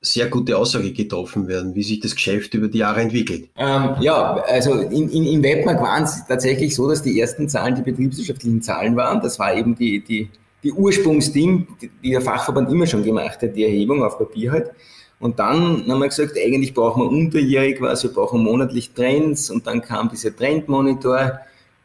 sehr 0.04 0.28
gute 0.30 0.58
Aussage 0.58 0.94
getroffen 0.94 1.48
werden, 1.48 1.76
wie 1.76 1.84
sich 1.84 2.00
das 2.00 2.16
Geschäft 2.16 2.56
über 2.56 2.68
die 2.68 2.80
Jahre 2.80 3.02
entwickelt. 3.02 3.50
Ähm, 3.56 3.96
ja, 4.00 4.34
also 4.48 4.74
in, 4.74 5.10
in, 5.10 5.26
in 5.26 5.44
Webmark 5.44 5.80
waren 5.80 6.04
es 6.04 6.26
tatsächlich 6.28 6.76
so, 6.76 6.90
dass 6.90 7.04
die 7.04 7.20
ersten 7.20 7.48
Zahlen 7.48 7.76
die 7.76 7.84
betriebswirtschaftlichen 7.84 8.64
Zahlen 8.64 8.96
waren. 8.96 9.22
Das 9.22 9.38
war 9.38 9.56
eben 9.56 9.76
die, 9.76 10.04
die, 10.04 10.30
die 10.64 10.72
Ursprungsding, 10.72 11.68
die 12.04 12.12
der 12.12 12.22
Fachverband 12.22 12.72
immer 12.72 12.86
schon 12.86 13.04
gemacht 13.04 13.42
hat, 13.42 13.56
die 13.56 13.64
Erhebung 13.64 14.04
auf 14.04 14.18
Papier 14.18 14.52
halt. 14.52 14.72
Und 15.20 15.38
dann 15.38 15.86
haben 15.88 16.00
wir 16.00 16.08
gesagt, 16.08 16.36
eigentlich 16.38 16.74
brauchen 16.74 17.04
wir 17.04 17.10
unterjährig 17.10 17.80
was, 17.80 18.04
wir 18.04 18.12
brauchen 18.12 18.44
monatlich 18.44 18.92
Trends 18.92 19.52
und 19.52 19.68
dann 19.68 19.82
kam 19.82 20.10
dieser 20.10 20.36
Trendmonitor 20.36 21.40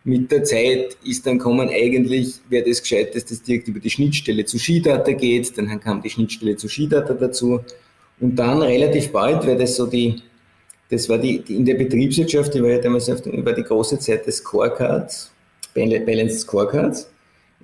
mit 0.06 0.30
der 0.30 0.45
Zeit 0.45 0.97
ist 1.04 1.26
dann 1.26 1.38
kommen 1.38 1.68
eigentlich, 1.68 2.37
wäre 2.49 2.68
das 2.68 2.80
gescheit, 2.80 3.14
dass 3.14 3.25
das 3.25 3.42
direkt 3.42 3.66
über 3.66 3.80
die 3.80 3.90
Schnittstelle 3.90 4.45
zu 4.45 4.56
Skidata 4.56 5.11
geht, 5.12 5.59
dann 5.59 5.80
kam 5.80 6.00
die 6.00 6.11
Schnittstelle 6.11 6.56
zu 6.56 6.68
Skidata 6.68 7.12
dazu 7.12 7.61
und 8.21 8.37
dann 8.37 8.62
relativ 8.62 9.11
bald, 9.11 9.45
weil 9.45 9.59
das 9.59 9.75
so 9.75 9.87
die, 9.87 10.23
das 10.90 11.09
war 11.09 11.18
die, 11.18 11.40
die 11.40 11.56
in 11.56 11.64
der 11.64 11.75
Betriebswirtschaft, 11.75 12.54
die 12.54 12.62
war 12.62 12.71
ja 12.71 12.78
damals 12.78 13.11
auf, 13.11 13.21
war 13.26 13.52
die 13.52 13.64
große 13.64 13.99
Zeit 13.99 14.25
des 14.26 14.37
Scorecards, 14.37 15.33
Balanced 15.75 16.40
Scorecards. 16.40 17.11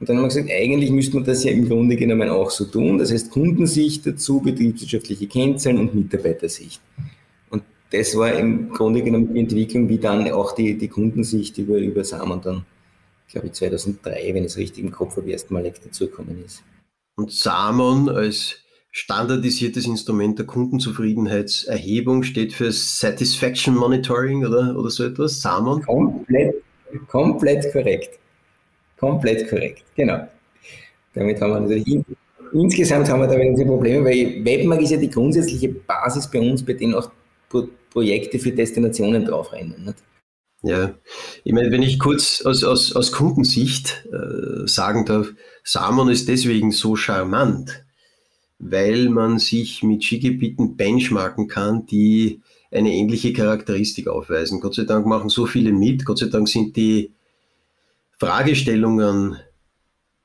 Und 0.03 0.09
dann 0.09 0.17
haben 0.17 0.25
wir 0.25 0.29
gesagt, 0.29 0.51
eigentlich 0.51 0.91
müsste 0.91 1.15
man 1.15 1.25
das 1.25 1.45
ja 1.45 1.53
im 1.53 1.69
Grunde 1.69 1.95
genommen 1.95 2.29
auch 2.29 2.51
so 2.51 2.65
tun. 2.65 2.99
Das 2.99 3.13
heißt 3.13 3.31
Kundensicht 3.31 4.05
dazu, 4.05 4.41
betriebswirtschaftliche 4.41 5.29
Kennzahlen 5.29 5.79
und 5.79 5.95
Mitarbeitersicht 5.95 6.81
das 7.93 8.17
war 8.17 8.33
im 8.33 8.71
Grunde 8.71 9.03
genommen 9.03 9.33
die 9.33 9.41
Entwicklung, 9.41 9.89
wie 9.89 9.99
dann 9.99 10.31
auch 10.33 10.53
die, 10.55 10.77
die 10.79 10.89
Kundensicht 10.89 11.59
über, 11.59 11.77
über 11.77 12.05
Samen 12.05 12.41
dann, 12.41 12.65
glaube 13.31 13.49
ich, 13.49 13.53
2003, 13.53 14.35
wenn 14.35 14.45
ich 14.45 14.53
es 14.53 14.57
richtig 14.57 14.85
im 14.85 14.91
Kopf 14.91 15.17
habe, 15.17 15.31
erstmalig 15.31 15.75
dazugekommen 15.83 16.43
ist. 16.45 16.63
Und 17.17 17.31
Samon 17.31 18.09
als 18.09 18.57
standardisiertes 18.93 19.87
Instrument 19.87 20.39
der 20.39 20.47
Kundenzufriedenheitserhebung 20.47 22.23
steht 22.23 22.55
für 22.55 22.73
Satisfaction 22.73 23.75
Monitoring 23.75 24.47
oder, 24.47 24.77
oder 24.77 24.91
so 24.91 25.05
etwas? 25.05 25.41
Samon? 25.41 25.83
Komplett, 25.83 26.55
komplett 27.09 27.71
korrekt. 27.73 28.19
Komplett 29.03 29.49
korrekt, 29.51 29.83
genau. 29.97 30.29
Damit 31.13 31.41
haben 31.41 31.55
wir 31.55 31.61
natürlich 31.61 32.05
insgesamt 32.53 33.09
haben 33.09 33.19
wir 33.19 33.27
da 33.27 33.35
unsere 33.35 33.67
Probleme, 33.67 34.05
weil 34.05 34.45
Webmark 34.45 34.81
ist 34.81 34.93
ja 34.93 34.97
die 34.97 35.11
grundsätzliche 35.11 35.71
Basis 35.71 36.31
bei 36.31 36.39
uns, 36.39 36.65
bei 36.65 36.75
denen 36.75 36.95
auch 36.95 37.11
Projekte 37.91 38.39
für 38.39 38.53
Destinationen 38.53 39.25
draufrennen. 39.25 39.87
Nicht? 39.87 39.99
Ja, 40.63 40.95
ich 41.43 41.53
meine, 41.53 41.73
wenn 41.73 41.83
ich 41.83 41.99
kurz 41.99 42.43
aus, 42.43 42.63
aus, 42.63 42.95
aus 42.95 43.11
Kundensicht 43.11 44.07
äh, 44.13 44.69
sagen 44.69 45.05
darf, 45.05 45.33
Samon 45.65 46.09
ist 46.09 46.29
deswegen 46.29 46.71
so 46.71 46.95
charmant, 46.95 47.85
weil 48.61 49.09
man 49.09 49.41
sich 49.41 49.83
mit 49.83 50.05
Skigebieten 50.05 50.77
benchmarken 50.77 51.49
kann, 51.49 51.87
die 51.87 52.41
eine 52.71 52.93
ähnliche 52.93 53.33
Charakteristik 53.33 54.07
aufweisen. 54.07 54.61
Gott 54.61 54.77
sei 54.77 54.85
Dank 54.85 55.07
machen 55.07 55.29
so 55.29 55.47
viele 55.47 55.73
mit, 55.73 56.05
Gott 56.05 56.19
sei 56.19 56.27
Dank 56.27 56.49
sind 56.49 56.77
die 56.77 57.13
Fragestellungen 58.23 59.37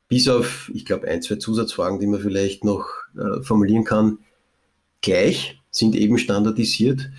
bis 0.07 0.29
auf, 0.29 0.69
ich 0.71 0.85
glaube, 0.85 1.07
ein, 1.07 1.23
zwei 1.23 1.37
Zusatzfragen, 1.37 1.99
die 1.99 2.05
man 2.05 2.19
vielleicht 2.19 2.63
noch 2.63 2.87
äh, 3.17 3.41
formulieren 3.41 3.85
kann, 3.85 4.19
gleich, 5.01 5.59
sind 5.71 5.95
eben 5.95 6.19
standardisiert. 6.19 7.09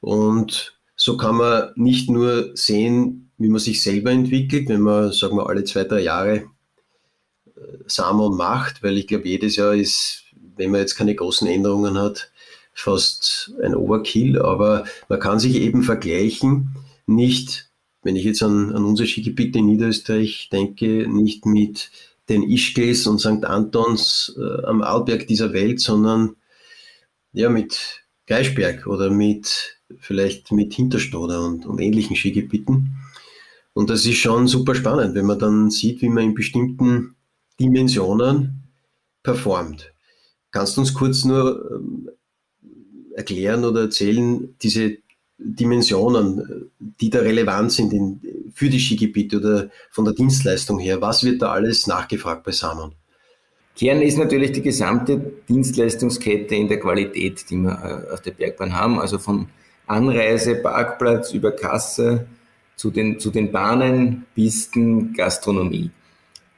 Und 0.00 0.78
so 0.94 1.16
kann 1.16 1.34
man 1.34 1.72
nicht 1.74 2.08
nur 2.08 2.56
sehen, 2.56 3.32
wie 3.38 3.48
man 3.48 3.58
sich 3.58 3.82
selber 3.82 4.12
entwickelt, 4.12 4.68
wenn 4.68 4.82
man, 4.82 5.10
sagen 5.10 5.36
wir, 5.36 5.48
alle 5.48 5.64
zwei, 5.64 5.82
drei 5.82 6.02
Jahre 6.02 6.36
äh, 6.36 7.60
Samen 7.88 8.36
macht, 8.36 8.84
weil 8.84 8.98
ich 8.98 9.08
glaube, 9.08 9.26
jedes 9.26 9.56
Jahr 9.56 9.74
ist, 9.74 10.26
wenn 10.56 10.70
man 10.70 10.80
jetzt 10.80 10.94
keine 10.94 11.16
großen 11.16 11.48
Änderungen 11.48 11.98
hat, 11.98 12.30
fast 12.72 13.52
ein 13.64 13.74
Overkill, 13.74 14.40
aber 14.40 14.84
man 15.08 15.18
kann 15.18 15.40
sich 15.40 15.56
eben 15.56 15.82
vergleichen, 15.82 16.76
nicht, 17.06 17.69
wenn 18.02 18.16
ich 18.16 18.24
jetzt 18.24 18.42
an, 18.42 18.72
an 18.72 18.84
unser 18.84 19.06
Skigebiet 19.06 19.54
in 19.56 19.66
Niederösterreich 19.66 20.48
denke, 20.50 21.06
nicht 21.08 21.46
mit 21.46 21.90
den 22.28 22.42
Ischgls 22.42 23.06
und 23.06 23.18
St. 23.18 23.44
Antons 23.44 24.36
äh, 24.38 24.64
am 24.64 24.82
Arlberg 24.82 25.26
dieser 25.26 25.52
Welt, 25.52 25.80
sondern 25.80 26.36
ja, 27.32 27.50
mit 27.50 28.02
Geisberg 28.26 28.86
oder 28.86 29.10
mit 29.10 29.76
vielleicht 29.98 30.52
mit 30.52 30.72
Hinterstoder 30.74 31.44
und, 31.44 31.66
und 31.66 31.80
ähnlichen 31.80 32.16
Skigebieten. 32.16 32.96
Und 33.72 33.90
das 33.90 34.06
ist 34.06 34.18
schon 34.18 34.46
super 34.46 34.74
spannend, 34.74 35.14
wenn 35.14 35.26
man 35.26 35.38
dann 35.38 35.70
sieht, 35.70 36.02
wie 36.02 36.08
man 36.08 36.24
in 36.24 36.34
bestimmten 36.34 37.16
Dimensionen 37.58 38.64
performt. 39.22 39.92
Kannst 40.50 40.76
du 40.76 40.80
uns 40.80 40.94
kurz 40.94 41.24
nur 41.24 41.70
ähm, 41.70 42.10
erklären 43.14 43.64
oder 43.64 43.82
erzählen, 43.82 44.54
diese 44.62 44.98
Dimensionen, 45.42 46.70
die 46.78 47.10
da 47.10 47.20
relevant 47.20 47.72
sind 47.72 47.92
in, 47.92 48.20
für 48.54 48.68
die 48.68 48.78
Skigebiete 48.78 49.38
oder 49.38 49.70
von 49.90 50.04
der 50.04 50.14
Dienstleistung 50.14 50.78
her? 50.78 51.00
Was 51.00 51.24
wird 51.24 51.42
da 51.42 51.52
alles 51.52 51.86
nachgefragt 51.86 52.44
bei 52.44 52.52
Samon? 52.52 52.92
Kern 53.76 54.02
ist 54.02 54.18
natürlich 54.18 54.52
die 54.52 54.62
gesamte 54.62 55.18
Dienstleistungskette 55.48 56.54
in 56.54 56.68
der 56.68 56.80
Qualität, 56.80 57.48
die 57.48 57.56
wir 57.56 58.04
äh, 58.08 58.12
auf 58.12 58.20
der 58.20 58.32
Bergbahn 58.32 58.74
haben, 58.74 59.00
also 59.00 59.18
von 59.18 59.48
Anreise, 59.86 60.56
Parkplatz 60.56 61.32
über 61.32 61.52
Kasse 61.52 62.26
zu 62.76 62.90
den, 62.90 63.18
zu 63.18 63.30
den 63.30 63.52
Bahnen, 63.52 64.26
Pisten, 64.34 65.14
Gastronomie. 65.14 65.90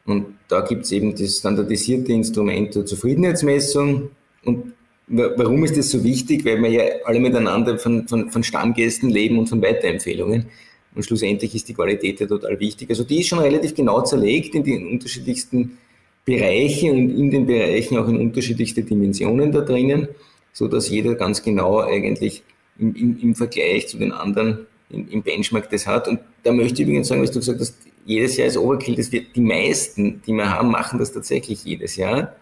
Und 0.05 0.27
da 0.49 0.61
gibt 0.63 0.85
es 0.85 0.93
eben 0.93 1.15
das 1.15 1.39
standardisierte 1.39 2.13
Instrument 2.13 2.75
der 2.75 2.85
Zufriedenheitsmessung. 2.87 4.11
Und 4.45 4.75
warum 5.09 5.65
ist 5.65 5.77
das 5.77 5.91
so 5.91 6.03
wichtig? 6.05 6.45
Weil 6.45 6.63
wir 6.63 6.71
ja 6.71 6.83
alle 7.05 7.21
miteinander 7.21 7.79
von, 7.79 8.07
von, 8.09 8.31
von 8.31 8.43
Stammgästen 8.43 9.11
leben 9.11 9.39
und 9.39 9.49
von 9.49 9.63
Weiterempfehlungen. 9.63 10.47
Und 10.95 11.05
schlussendlich 11.05 11.55
ist 11.55 11.69
die 11.69 11.75
Qualität 11.75 12.21
ja 12.21 12.27
total 12.27 12.59
wichtig. 12.61 12.91
Also 12.91 13.05
die 13.05 13.21
ist 13.21 13.29
schon 13.29 13.39
relativ 13.39 13.75
genau 13.75 14.03
zerlegt 14.03 14.55
in 14.55 14.63
die 14.63 14.77
unterschiedlichsten 14.77 15.79
Bereiche 16.25 16.93
und 16.93 17.11
in 17.11 17.31
den 17.31 17.47
Bereichen 17.47 17.97
auch 17.97 18.09
in 18.09 18.19
unterschiedlichste 18.19 18.83
Dimensionen 18.83 19.51
da 19.51 19.63
drinnen, 19.63 20.09
so 20.53 20.69
dass 20.69 20.89
jeder 20.89 21.15
ganz 21.15 21.43
genau 21.43 21.81
eigentlich 21.81 22.43
im, 22.79 22.95
im, 22.95 23.19
im 23.21 23.35
Vergleich 23.35 23.89
zu 23.89 23.99
den 23.99 24.13
anderen 24.13 24.67
im, 24.91 25.09
im, 25.09 25.23
Benchmark 25.23 25.71
das 25.71 25.87
hat. 25.87 26.09
Und 26.09 26.21
da 26.43 26.53
möchte 26.53 26.83
ich 26.83 26.89
übrigens 26.89 27.09
sagen, 27.09 27.23
was 27.23 27.31
du 27.31 27.39
gesagt 27.39 27.61
hast, 27.61 27.77
jedes 28.05 28.37
Jahr 28.37 28.49
ist 28.49 28.59
Overkill, 28.59 28.97
dass 28.97 29.11
wir 29.11 29.23
die 29.25 29.41
meisten, 29.41 30.23
die 30.27 30.33
wir 30.33 30.51
haben, 30.51 30.71
machen 30.71 30.99
das 30.99 31.13
tatsächlich 31.13 31.65
jedes 31.65 31.97
Jahr 31.97 32.37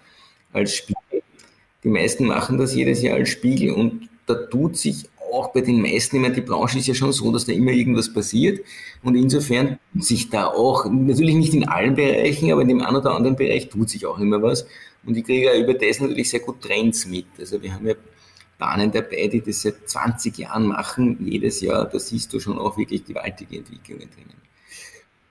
als 0.52 0.74
Spiegel. 0.74 0.99
Die 1.84 1.88
meisten 1.88 2.26
machen 2.26 2.58
das 2.58 2.74
jedes 2.74 3.02
Jahr 3.02 3.16
als 3.16 3.30
Spiegel 3.30 3.72
und 3.72 4.08
da 4.26 4.34
tut 4.34 4.76
sich 4.76 5.08
auch 5.32 5.52
bei 5.52 5.60
den 5.60 5.80
meisten, 5.80 6.16
ich 6.16 6.22
meine, 6.22 6.34
die 6.34 6.40
Branche 6.40 6.78
ist 6.78 6.86
ja 6.86 6.94
schon 6.94 7.12
so, 7.12 7.30
dass 7.32 7.44
da 7.44 7.52
immer 7.52 7.70
irgendwas 7.70 8.12
passiert. 8.12 8.64
Und 9.02 9.14
insofern 9.14 9.78
sich 9.94 10.28
da 10.28 10.46
auch, 10.46 10.86
natürlich 10.86 11.36
nicht 11.36 11.54
in 11.54 11.68
allen 11.68 11.94
Bereichen, 11.94 12.50
aber 12.50 12.62
in 12.62 12.68
dem 12.68 12.82
einen 12.82 12.96
oder 12.96 13.14
anderen 13.14 13.36
Bereich 13.36 13.68
tut 13.68 13.90
sich 13.90 14.06
auch 14.06 14.18
immer 14.18 14.42
was. 14.42 14.66
Und 15.04 15.16
ich 15.16 15.24
kriege 15.24 15.46
ja 15.46 15.56
über 15.58 15.74
das 15.74 16.00
natürlich 16.00 16.30
sehr 16.30 16.40
gut 16.40 16.60
Trends 16.60 17.06
mit. 17.06 17.26
Also 17.38 17.62
wir 17.62 17.72
haben 17.72 17.86
ja 17.86 17.94
Bahnen 18.58 18.92
dabei, 18.92 19.28
die 19.28 19.40
das 19.40 19.62
seit 19.62 19.88
20 19.88 20.36
Jahren 20.36 20.66
machen, 20.66 21.16
jedes 21.26 21.60
Jahr, 21.60 21.86
da 21.86 21.98
siehst 21.98 22.32
du 22.32 22.40
schon 22.40 22.58
auch 22.58 22.76
wirklich 22.76 23.04
gewaltige 23.04 23.58
Entwicklungen 23.58 24.08
drinnen. 24.10 24.36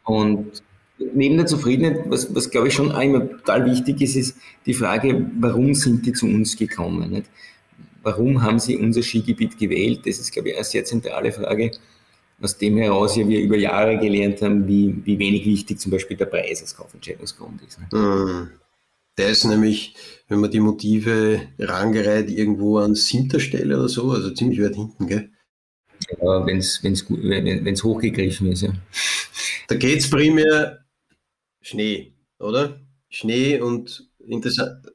Und 0.04 0.64
neben 1.14 1.38
der 1.38 1.46
Zufriedenheit, 1.46 2.10
was, 2.10 2.34
was 2.36 2.50
glaube 2.50 2.68
ich 2.68 2.74
schon 2.74 2.92
einmal 2.92 3.28
total 3.28 3.66
wichtig 3.66 4.02
ist, 4.02 4.16
ist 4.16 4.38
die 4.66 4.74
Frage, 4.74 5.30
warum 5.40 5.74
sind 5.74 6.06
die 6.06 6.14
zu 6.14 6.26
uns 6.26 6.58
gekommen? 6.58 7.10
Nicht? 7.12 7.26
Warum 8.04 8.42
haben 8.42 8.60
sie 8.60 8.78
unser 8.78 9.02
Skigebiet 9.02 9.58
gewählt? 9.58 10.02
Das 10.06 10.20
ist, 10.20 10.32
glaube 10.32 10.50
ich, 10.50 10.56
eine 10.56 10.64
sehr 10.64 10.86
zentrale 10.86 11.32
Frage, 11.32 11.72
aus 12.42 12.58
dem 12.58 12.78
heraus 12.78 13.16
ja 13.16 13.28
wir 13.28 13.42
über 13.42 13.58
Jahre 13.58 13.98
gelernt 13.98 14.42
haben, 14.42 14.68
wie, 14.68 14.96
wie 15.04 15.20
wenig 15.20 15.46
wichtig 15.46 15.80
zum 15.80 15.92
Beispiel 15.92 16.16
der 16.16 16.26
Preis 16.26 16.62
als 16.62 16.76
Kaufentscheidungsgrund 16.76 17.62
ist. 17.68 17.80
Nicht? 17.80 17.94
Mhm. 17.94 18.50
Der 19.18 19.30
ist 19.30 19.44
nämlich, 19.44 19.96
wenn 20.30 20.40
man 20.40 20.50
die 20.50 20.62
Motive 20.62 21.42
rangereiht, 21.60 22.30
irgendwo 22.30 22.78
an 22.78 22.96
siebter 22.96 23.42
Stelle 23.42 23.78
oder 23.78 23.90
so, 23.90 24.12
also 24.12 24.32
ziemlich 24.32 24.62
weit 24.62 24.76
hinten, 24.76 25.08
gell? 25.08 25.30
Ja, 26.22 26.46
wenn 26.46 26.58
es 26.58 27.84
hochgegriffen 27.84 28.50
ist, 28.54 28.62
ja. 28.62 28.72
Da 29.68 29.76
geht 29.76 30.00
es 30.00 30.10
primär 30.10 30.80
Schnee, 31.62 32.14
oder? 32.40 32.80
Schnee 33.10 33.60
und 33.60 34.10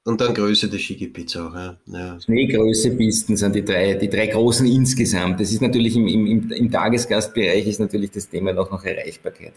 und 0.05 0.21
dann 0.21 0.35
Größe 0.35 0.69
des 0.69 0.83
Skigebiets 0.83 1.37
auch. 1.37 1.55
Ja. 1.55 1.79
ja. 1.87 2.21
Schneegröße, 2.21 2.93
Pisten 2.93 3.37
sind 3.37 3.55
die 3.57 3.65
drei, 3.65 3.95
die 3.95 4.09
drei 4.09 4.29
großen 4.29 4.67
insgesamt. 4.67 5.41
Das 5.41 5.51
ist 5.51 5.61
natürlich 5.61 5.97
im, 5.97 6.07
im, 6.07 6.53
im 6.53 6.71
Tagesgastbereich 6.71 7.67
ist 7.67 7.81
natürlich 7.81 8.11
das 8.13 8.29
Thema 8.29 8.57
auch 8.57 8.71
noch 8.71 8.85
Erreichbarkeit. 8.85 9.55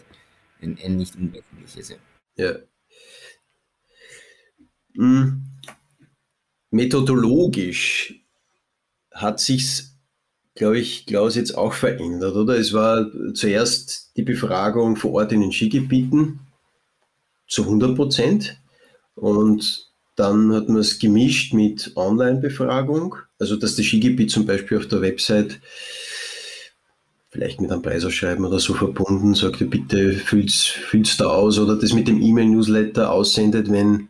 Ein, 0.60 0.78
ein 0.82 0.96
nicht 0.96 1.14
unwesentliches. 1.14 1.96
Ja. 2.36 2.56
Hm. 4.96 5.44
Methodologisch 6.70 8.14
hat 9.12 9.38
sich's, 9.40 9.96
glaube 10.54 10.80
ich, 10.80 11.06
Klaus, 11.06 11.36
jetzt 11.36 11.56
auch 11.56 11.72
verändert, 11.72 12.34
oder? 12.34 12.58
Es 12.58 12.72
war 12.72 13.06
zuerst 13.34 14.16
die 14.16 14.22
Befragung 14.22 14.96
vor 14.96 15.12
Ort 15.12 15.32
in 15.32 15.40
den 15.40 15.52
Skigebieten 15.52 16.40
zu 17.48 17.62
100 17.64 17.96
Prozent 17.96 18.60
und 19.14 19.88
dann 20.16 20.52
hat 20.52 20.68
man 20.68 20.78
es 20.80 20.98
gemischt 20.98 21.54
mit 21.54 21.92
Online-Befragung, 21.96 23.16
also 23.38 23.56
dass 23.56 23.76
das 23.76 23.86
Skigebiet 23.86 24.30
zum 24.30 24.46
Beispiel 24.46 24.78
auf 24.78 24.88
der 24.88 25.00
Website 25.00 25.60
vielleicht 27.30 27.60
mit 27.60 27.70
einem 27.70 27.82
Preisausschreiben 27.82 28.44
oder 28.44 28.58
so 28.58 28.74
verbunden, 28.74 29.34
sagt, 29.34 29.58
bitte 29.70 30.12
füll's, 30.12 30.64
füll's 30.64 31.16
da 31.16 31.26
aus 31.26 31.58
oder 31.58 31.76
das 31.76 31.92
mit 31.92 32.08
dem 32.08 32.22
E-Mail-Newsletter 32.22 33.12
aussendet, 33.12 33.70
wenn, 33.70 34.08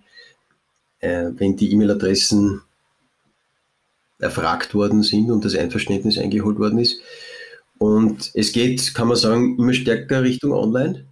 äh, 1.00 1.30
wenn 1.37 1.57
die 1.57 1.73
E-Mail-Adressen 1.73 2.62
erfragt 4.18 4.75
worden 4.75 5.02
sind 5.02 5.30
und 5.30 5.45
das 5.45 5.54
Einverständnis 5.54 6.18
eingeholt 6.18 6.59
worden 6.59 6.78
ist. 6.78 7.00
Und 7.78 8.30
es 8.35 8.52
geht, 8.52 8.95
kann 8.95 9.09
man 9.09 9.16
sagen, 9.16 9.59
immer 9.59 9.75
stärker 9.75 10.23
Richtung 10.23 10.52
Online. 10.52 11.08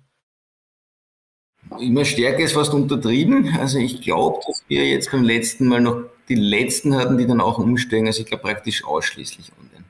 Immer 1.80 2.04
stärker 2.04 2.40
ist 2.45 2.52
fast 2.52 2.73
untertrieben. 2.75 3.56
Also 3.59 3.78
ich 3.78 4.00
glaube, 4.00 4.40
dass 4.47 4.62
wir 4.68 4.87
jetzt 4.87 5.11
beim 5.11 5.23
letzten 5.23 5.66
Mal 5.66 5.80
noch 5.80 6.02
die 6.28 6.35
letzten 6.35 6.95
hatten, 6.97 7.18
die 7.18 7.26
dann 7.26 7.40
auch 7.40 7.59
umsteigen. 7.59 8.06
Also 8.06 8.21
ich 8.21 8.26
glaube 8.26 8.42
praktisch 8.42 8.85
ausschließlich 8.85 9.52
online. 9.59 9.85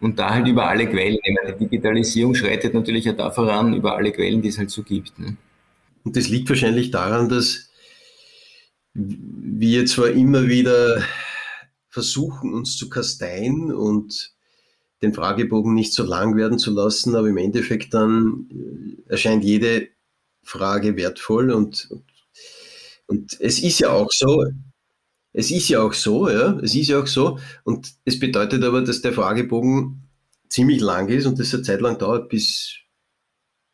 Und 0.00 0.18
da 0.18 0.30
halt 0.30 0.48
über 0.48 0.68
alle 0.68 0.88
Quellen. 0.88 1.18
die 1.24 1.64
Digitalisierung 1.64 2.34
schreitet 2.34 2.74
natürlich 2.74 3.08
auch 3.10 3.16
da 3.16 3.30
voran, 3.30 3.74
über 3.74 3.96
alle 3.96 4.12
Quellen, 4.12 4.42
die 4.42 4.48
es 4.48 4.58
halt 4.58 4.70
so 4.70 4.82
gibt. 4.82 5.18
Ne? 5.18 5.36
Und 6.04 6.16
das 6.16 6.28
liegt 6.28 6.48
wahrscheinlich 6.48 6.90
daran, 6.90 7.28
dass 7.28 7.70
wir 8.94 9.86
zwar 9.86 10.08
immer 10.08 10.48
wieder 10.48 11.02
versuchen, 11.88 12.54
uns 12.54 12.76
zu 12.76 12.88
kasteien 12.88 13.72
und 13.72 14.32
den 15.02 15.14
Fragebogen 15.14 15.74
nicht 15.74 15.92
so 15.92 16.04
lang 16.04 16.36
werden 16.36 16.58
zu 16.58 16.72
lassen, 16.72 17.14
aber 17.14 17.28
im 17.28 17.38
Endeffekt 17.38 17.94
dann 17.94 18.48
äh, 19.08 19.12
erscheint 19.12 19.44
jede 19.44 19.88
Frage 20.42 20.96
wertvoll 20.96 21.50
und, 21.50 21.88
und 23.06 23.40
es 23.40 23.62
ist 23.62 23.78
ja 23.78 23.90
auch 23.90 24.10
so, 24.10 24.44
es 25.32 25.50
ist 25.50 25.68
ja 25.68 25.82
auch 25.82 25.92
so, 25.92 26.28
ja, 26.28 26.58
es 26.60 26.74
ist 26.74 26.88
ja 26.88 27.00
auch 27.00 27.06
so 27.06 27.38
und 27.64 27.92
es 28.04 28.18
bedeutet 28.18 28.64
aber, 28.64 28.82
dass 28.82 29.02
der 29.02 29.12
Fragebogen 29.12 30.02
ziemlich 30.48 30.80
lang 30.80 31.08
ist 31.08 31.26
und 31.26 31.38
das 31.38 31.54
eine 31.54 31.62
Zeit 31.62 31.80
lang 31.80 31.98
dauert, 31.98 32.28
bis, 32.28 32.76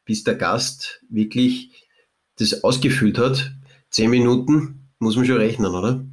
bis 0.05 0.25
der 0.25 0.35
Gast 0.35 1.03
wirklich 1.09 1.71
das 2.39 2.63
ausgefüllt 2.63 3.19
hat. 3.19 3.53
Zehn 3.91 4.11
Minuten 4.11 4.89
muss 4.99 5.17
man 5.17 5.25
schon 5.25 5.39
rechnen, 5.39 5.75
oder? 5.75 6.05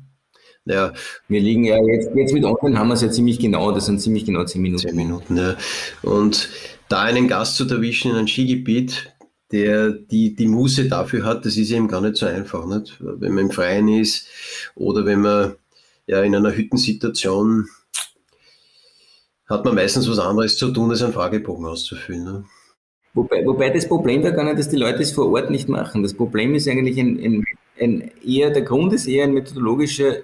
Ja. 0.66 0.94
Wir 1.28 1.42
liegen 1.42 1.66
ja 1.66 1.78
jetzt, 1.84 2.10
jetzt 2.16 2.34
mit 2.34 2.46
Online 2.46 2.80
haben 2.80 2.88
wir 2.88 2.94
es 2.94 3.02
ja 3.02 3.12
ziemlich 3.12 3.40
genau, 3.40 3.72
das 3.72 3.86
sind 3.86 4.00
ziemlich 4.00 4.26
genau 4.26 4.46
zehn 4.46 4.62
Minuten. 4.62 4.88
Zehn 4.88 4.96
Minuten, 4.96 5.38
ja. 5.38 5.58
Und 6.02 6.50
da 6.88 7.02
einen 7.02 7.28
Gast 7.28 7.58
zu 7.58 7.68
erwischen 7.68 8.12
in 8.12 8.18
einem 8.18 8.28
Skigebiet, 8.28 9.13
der 9.54 9.92
die, 9.92 10.36
die 10.36 10.48
Muße 10.48 10.90
dafür 10.90 11.24
hat, 11.24 11.46
das 11.46 11.56
ist 11.58 11.72
eben 11.72 11.88
gar 11.88 12.02
nicht 12.02 12.18
so 12.18 12.26
einfach. 12.26 12.66
Nicht? 12.66 12.98
Wenn 13.00 13.34
man 13.34 13.46
im 13.46 13.52
Freien 13.52 13.88
ist 13.88 14.28
oder 14.76 15.06
wenn 15.06 15.22
man 15.22 15.54
ja 16.08 16.22
in 16.24 16.36
einer 16.36 16.54
Hüttensituation 16.54 17.68
hat 19.48 19.64
man 19.66 19.76
meistens 19.76 20.10
was 20.10 20.20
anderes 20.20 20.58
zu 20.58 20.72
tun, 20.72 20.90
als 20.90 21.04
einen 21.04 21.14
Fragebogen 21.14 21.66
auszufüllen. 21.66 22.24
Ne? 22.24 22.44
Wobei, 23.14 23.46
wobei 23.46 23.70
das 23.70 23.88
Problem 23.88 24.24
da 24.24 24.32
gar 24.32 24.46
nicht, 24.46 24.58
dass 24.58 24.70
die 24.70 24.78
Leute 24.78 25.04
es 25.04 25.12
vor 25.12 25.32
Ort 25.32 25.52
nicht 25.52 25.70
machen. 25.70 26.02
Das 26.02 26.14
Problem 26.14 26.56
ist 26.56 26.68
eigentlich 26.68 27.00
ein, 27.00 27.20
ein, 27.20 27.46
ein 27.80 28.12
eher, 28.26 28.50
der 28.50 28.64
Grund 28.64 28.92
ist 28.94 29.06
eher 29.06 29.26
ein 29.26 29.34
methodologischer, 29.34 30.18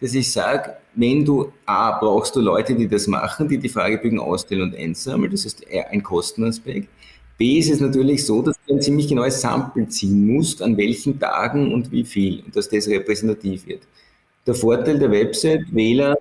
dass 0.00 0.12
ich 0.12 0.30
sage, 0.30 0.76
wenn 0.94 1.24
du 1.24 1.52
A, 1.64 1.98
brauchst 1.98 2.36
du 2.36 2.40
Leute, 2.40 2.74
die 2.74 2.86
das 2.86 3.06
machen, 3.06 3.48
die 3.48 3.58
die 3.58 3.70
Fragebögen 3.70 4.20
ausstellen 4.20 4.62
und 4.62 4.76
einsammeln, 4.76 5.30
das 5.30 5.46
ist 5.46 5.64
ein 5.90 6.02
Kostenaspekt. 6.02 6.88
B 7.36 7.58
ist 7.58 7.70
es 7.70 7.80
natürlich 7.80 8.24
so, 8.24 8.42
dass 8.42 8.56
du 8.66 8.74
ein 8.74 8.80
ziemlich 8.80 9.08
genaues 9.08 9.40
Sample 9.40 9.88
ziehen 9.88 10.26
musst, 10.26 10.62
an 10.62 10.76
welchen 10.76 11.18
Tagen 11.18 11.72
und 11.72 11.90
wie 11.90 12.04
viel, 12.04 12.42
und 12.44 12.54
dass 12.54 12.68
das 12.68 12.86
repräsentativ 12.88 13.66
wird. 13.66 13.82
Der 14.46 14.54
Vorteil 14.54 14.98
der 14.98 15.10
Website, 15.10 15.64
WLAN 15.72 16.16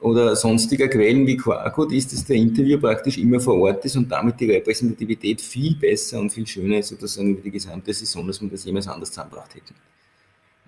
oder 0.00 0.36
sonstiger 0.36 0.88
Quellen 0.88 1.26
wie 1.26 1.36
Quarkcode 1.36 1.92
ist, 1.92 2.12
dass 2.12 2.24
der 2.24 2.36
Interview 2.36 2.78
praktisch 2.78 3.18
immer 3.18 3.40
vor 3.40 3.58
Ort 3.58 3.84
ist 3.84 3.96
und 3.96 4.10
damit 4.10 4.38
die 4.38 4.50
Repräsentativität 4.50 5.40
viel 5.40 5.76
besser 5.76 6.20
und 6.20 6.30
viel 6.30 6.46
schöner 6.46 6.78
ist, 6.78 6.88
sozusagen 6.88 7.30
über 7.30 7.40
die 7.40 7.50
gesamte 7.50 7.92
Saison, 7.92 8.26
als 8.26 8.40
man 8.40 8.50
das 8.50 8.64
jemals 8.64 8.86
anders 8.88 9.10
zusammengebracht 9.10 9.54
hätte. 9.54 9.74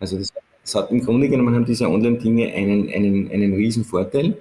Also 0.00 0.18
das, 0.18 0.32
das, 0.62 0.74
hat 0.74 0.90
im 0.90 1.04
Grunde 1.04 1.28
genommen 1.28 1.54
haben 1.54 1.64
diese 1.64 1.88
Online-Dinge 1.88 2.52
einen, 2.52 2.88
einen, 2.90 3.30
einen 3.30 3.54
riesen 3.54 3.84
Vorteil 3.84 4.36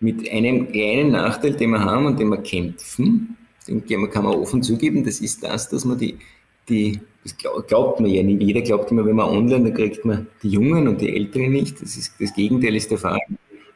mit 0.00 0.28
einem 0.30 0.70
kleinen 0.70 1.12
Nachteil, 1.12 1.54
den 1.54 1.70
wir 1.70 1.80
haben 1.80 2.06
und 2.06 2.18
den 2.18 2.28
wir 2.28 2.38
kämpfen, 2.38 3.36
den 3.66 4.10
kann 4.10 4.24
man 4.24 4.34
offen 4.34 4.62
zugeben, 4.62 5.04
das 5.04 5.20
ist 5.20 5.42
das, 5.42 5.68
dass 5.68 5.84
man 5.84 5.98
die, 5.98 6.18
die 6.68 7.00
das 7.24 7.36
glaubt 7.38 8.00
man 8.00 8.10
ja 8.10 8.22
nicht. 8.22 8.42
Jeder 8.42 8.60
glaubt 8.60 8.90
immer, 8.90 9.04
wenn 9.06 9.16
man 9.16 9.30
online, 9.30 9.64
dann 9.64 9.74
kriegt 9.74 10.04
man 10.04 10.26
die 10.42 10.50
Jungen 10.50 10.86
und 10.86 11.00
die 11.00 11.08
Älteren 11.08 11.52
nicht. 11.52 11.80
Das, 11.80 11.96
ist, 11.96 12.12
das 12.20 12.34
Gegenteil 12.34 12.76
ist 12.76 12.90
der 12.90 12.98
Fall. 12.98 13.20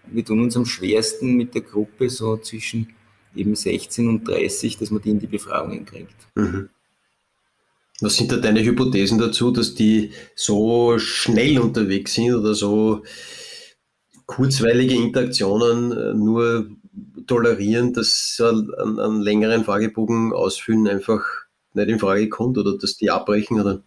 Wir 0.07 0.25
tun 0.25 0.43
uns 0.43 0.57
am 0.57 0.67
schwersten 0.67 1.35
mit 1.35 1.55
der 1.55 1.63
Gruppe 1.63 2.11
so 2.11 2.37
zwischen 2.37 2.89
eben 3.35 3.55
16 3.55 4.09
und 4.09 4.29
30, 4.29 4.77
dass 4.77 4.91
man 4.91 5.01
die 5.01 5.11
in 5.11 5.19
die 5.19 5.27
Befragungen 5.27 5.87
kriegt. 5.87 6.15
Mhm. 6.35 6.69
Was 8.01 8.17
sind 8.17 8.31
da 8.31 8.37
deine 8.37 8.63
Hypothesen 8.63 9.19
dazu, 9.19 9.51
dass 9.51 9.75
die 9.75 10.13
so 10.35 10.99
schnell 10.99 11.59
unterwegs 11.59 12.15
sind 12.15 12.35
oder 12.35 12.55
so 12.55 13.03
kurzweilige 14.27 14.95
Interaktionen 14.95 15.93
äh, 15.93 16.15
nur 16.15 16.69
tolerieren, 17.27 17.93
dass 17.93 18.41
einen, 18.43 18.99
einen 18.99 19.23
längeren 19.23 19.65
Fragebogen 19.65 20.33
ausfüllen 20.33 20.89
einfach 20.89 21.25
nicht 21.75 21.89
in 21.89 21.99
Frage 21.99 22.29
kommt 22.29 22.59
oder 22.59 22.77
dass 22.77 22.97
die 22.97 23.11
abbrechen 23.11 23.61
oder, 23.61 23.83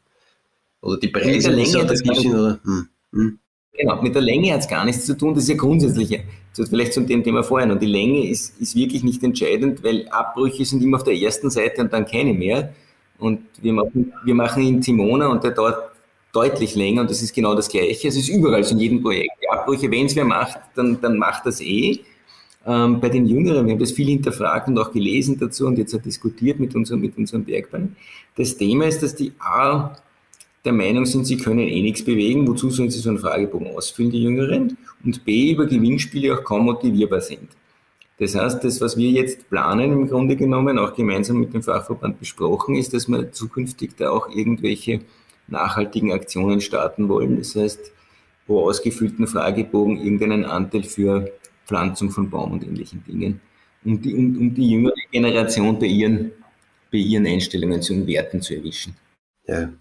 oder 0.81 0.97
die 0.97 1.09
Preise 1.09 1.51
nicht 1.51 1.75
attraktiv 1.75 2.17
sind? 2.17 2.35
Oder? 2.35 2.59
Hm. 2.63 2.87
Hm. 3.13 3.39
Genau, 3.73 4.01
mit 4.01 4.13
der 4.13 4.21
Länge 4.21 4.53
hat 4.53 4.61
es 4.61 4.67
gar 4.67 4.83
nichts 4.85 5.05
zu 5.05 5.17
tun, 5.17 5.33
das 5.33 5.43
ist 5.43 5.49
ja 5.49 5.55
grundsätzlich, 5.55 6.19
so 6.51 6.65
vielleicht 6.65 6.93
zum 6.93 7.07
Thema 7.07 7.43
vorhin. 7.43 7.71
Und 7.71 7.81
die 7.81 7.87
Länge 7.87 8.27
ist, 8.27 8.59
ist 8.59 8.75
wirklich 8.75 9.03
nicht 9.03 9.23
entscheidend, 9.23 9.83
weil 9.83 10.07
Abbrüche 10.09 10.65
sind 10.65 10.83
immer 10.83 10.97
auf 10.97 11.03
der 11.03 11.15
ersten 11.15 11.49
Seite 11.49 11.81
und 11.81 11.93
dann 11.93 12.05
keine 12.05 12.33
mehr. 12.33 12.73
Und 13.17 13.39
wir 13.61 13.73
machen, 13.73 14.13
wir 14.23 14.35
machen 14.35 14.63
in 14.63 14.81
Timona 14.81 15.27
und 15.27 15.43
der 15.43 15.51
dauert 15.51 15.91
deutlich 16.33 16.75
länger 16.75 17.01
und 17.01 17.09
das 17.09 17.21
ist 17.21 17.33
genau 17.33 17.55
das 17.55 17.69
Gleiche. 17.69 18.07
Es 18.07 18.15
ist 18.15 18.29
überall 18.29 18.63
so 18.63 18.73
in 18.73 18.79
jedem 18.79 19.01
Projekt. 19.01 19.31
Die 19.41 19.49
Abbrüche, 19.49 19.89
wenn 19.91 20.05
es 20.05 20.15
wer 20.15 20.25
macht, 20.25 20.59
dann, 20.75 20.99
dann 21.01 21.17
macht 21.17 21.45
das 21.45 21.61
eh. 21.61 21.99
Ähm, 22.65 22.99
bei 22.99 23.09
den 23.09 23.25
Jüngeren, 23.25 23.65
wir 23.65 23.73
haben 23.73 23.79
das 23.79 23.91
viel 23.91 24.07
hinterfragt 24.07 24.67
und 24.67 24.77
auch 24.77 24.91
gelesen 24.91 25.37
dazu 25.39 25.65
und 25.65 25.77
jetzt 25.77 25.95
auch 25.95 26.01
diskutiert 26.01 26.59
mit, 26.59 26.75
unserem, 26.75 27.01
mit 27.01 27.17
unseren 27.17 27.43
Bergbahnen. 27.43 27.95
Das 28.35 28.55
Thema 28.55 28.85
ist, 28.85 29.01
dass 29.01 29.15
die 29.15 29.31
A 29.39 29.95
der 30.63 30.73
Meinung 30.73 31.05
sind, 31.05 31.25
sie 31.25 31.37
können 31.37 31.67
eh 31.67 31.81
nichts 31.81 32.05
bewegen, 32.05 32.47
wozu 32.47 32.69
sollen 32.69 32.91
sie 32.91 32.99
so 32.99 33.09
einen 33.09 33.17
Fragebogen 33.17 33.75
ausfüllen, 33.75 34.11
die 34.11 34.21
Jüngeren, 34.21 34.77
und 35.03 35.25
B 35.25 35.53
über 35.53 35.65
Gewinnspiele 35.65 36.35
auch 36.35 36.43
kaum 36.43 36.65
motivierbar 36.65 37.21
sind. 37.21 37.49
Das 38.19 38.35
heißt, 38.35 38.63
das, 38.63 38.79
was 38.79 38.95
wir 38.95 39.09
jetzt 39.09 39.49
planen, 39.49 39.91
im 39.91 40.07
Grunde 40.07 40.35
genommen, 40.35 40.77
auch 40.77 40.93
gemeinsam 40.93 41.39
mit 41.39 41.55
dem 41.55 41.63
Fachverband 41.63 42.19
besprochen, 42.19 42.75
ist, 42.75 42.93
dass 42.93 43.07
wir 43.07 43.31
zukünftig 43.31 43.95
da 43.97 44.11
auch 44.11 44.29
irgendwelche 44.29 45.01
nachhaltigen 45.47 46.11
Aktionen 46.11 46.61
starten 46.61 47.09
wollen. 47.09 47.37
Das 47.37 47.55
heißt, 47.55 47.91
pro 48.45 48.67
ausgefüllten 48.67 49.25
Fragebogen 49.25 49.97
irgendeinen 49.97 50.45
Anteil 50.45 50.83
für 50.83 51.31
Pflanzung 51.65 52.09
von 52.11 52.29
Baum 52.29 52.53
und 52.53 52.63
ähnlichen 52.63 53.03
Dingen, 53.05 53.41
um 53.83 54.01
die, 54.01 54.13
um, 54.13 54.37
um 54.37 54.53
die 54.53 54.69
jüngere 54.71 54.93
Generation 55.11 55.79
bei 55.79 55.87
ihren, 55.87 56.31
bei 56.91 56.97
ihren 56.97 57.25
Einstellungen 57.25 57.81
zu 57.81 57.93
den 57.93 58.07
Werten 58.07 58.41
zu 58.41 58.55
erwischen. 58.55 58.95
Ja. 59.47 59.71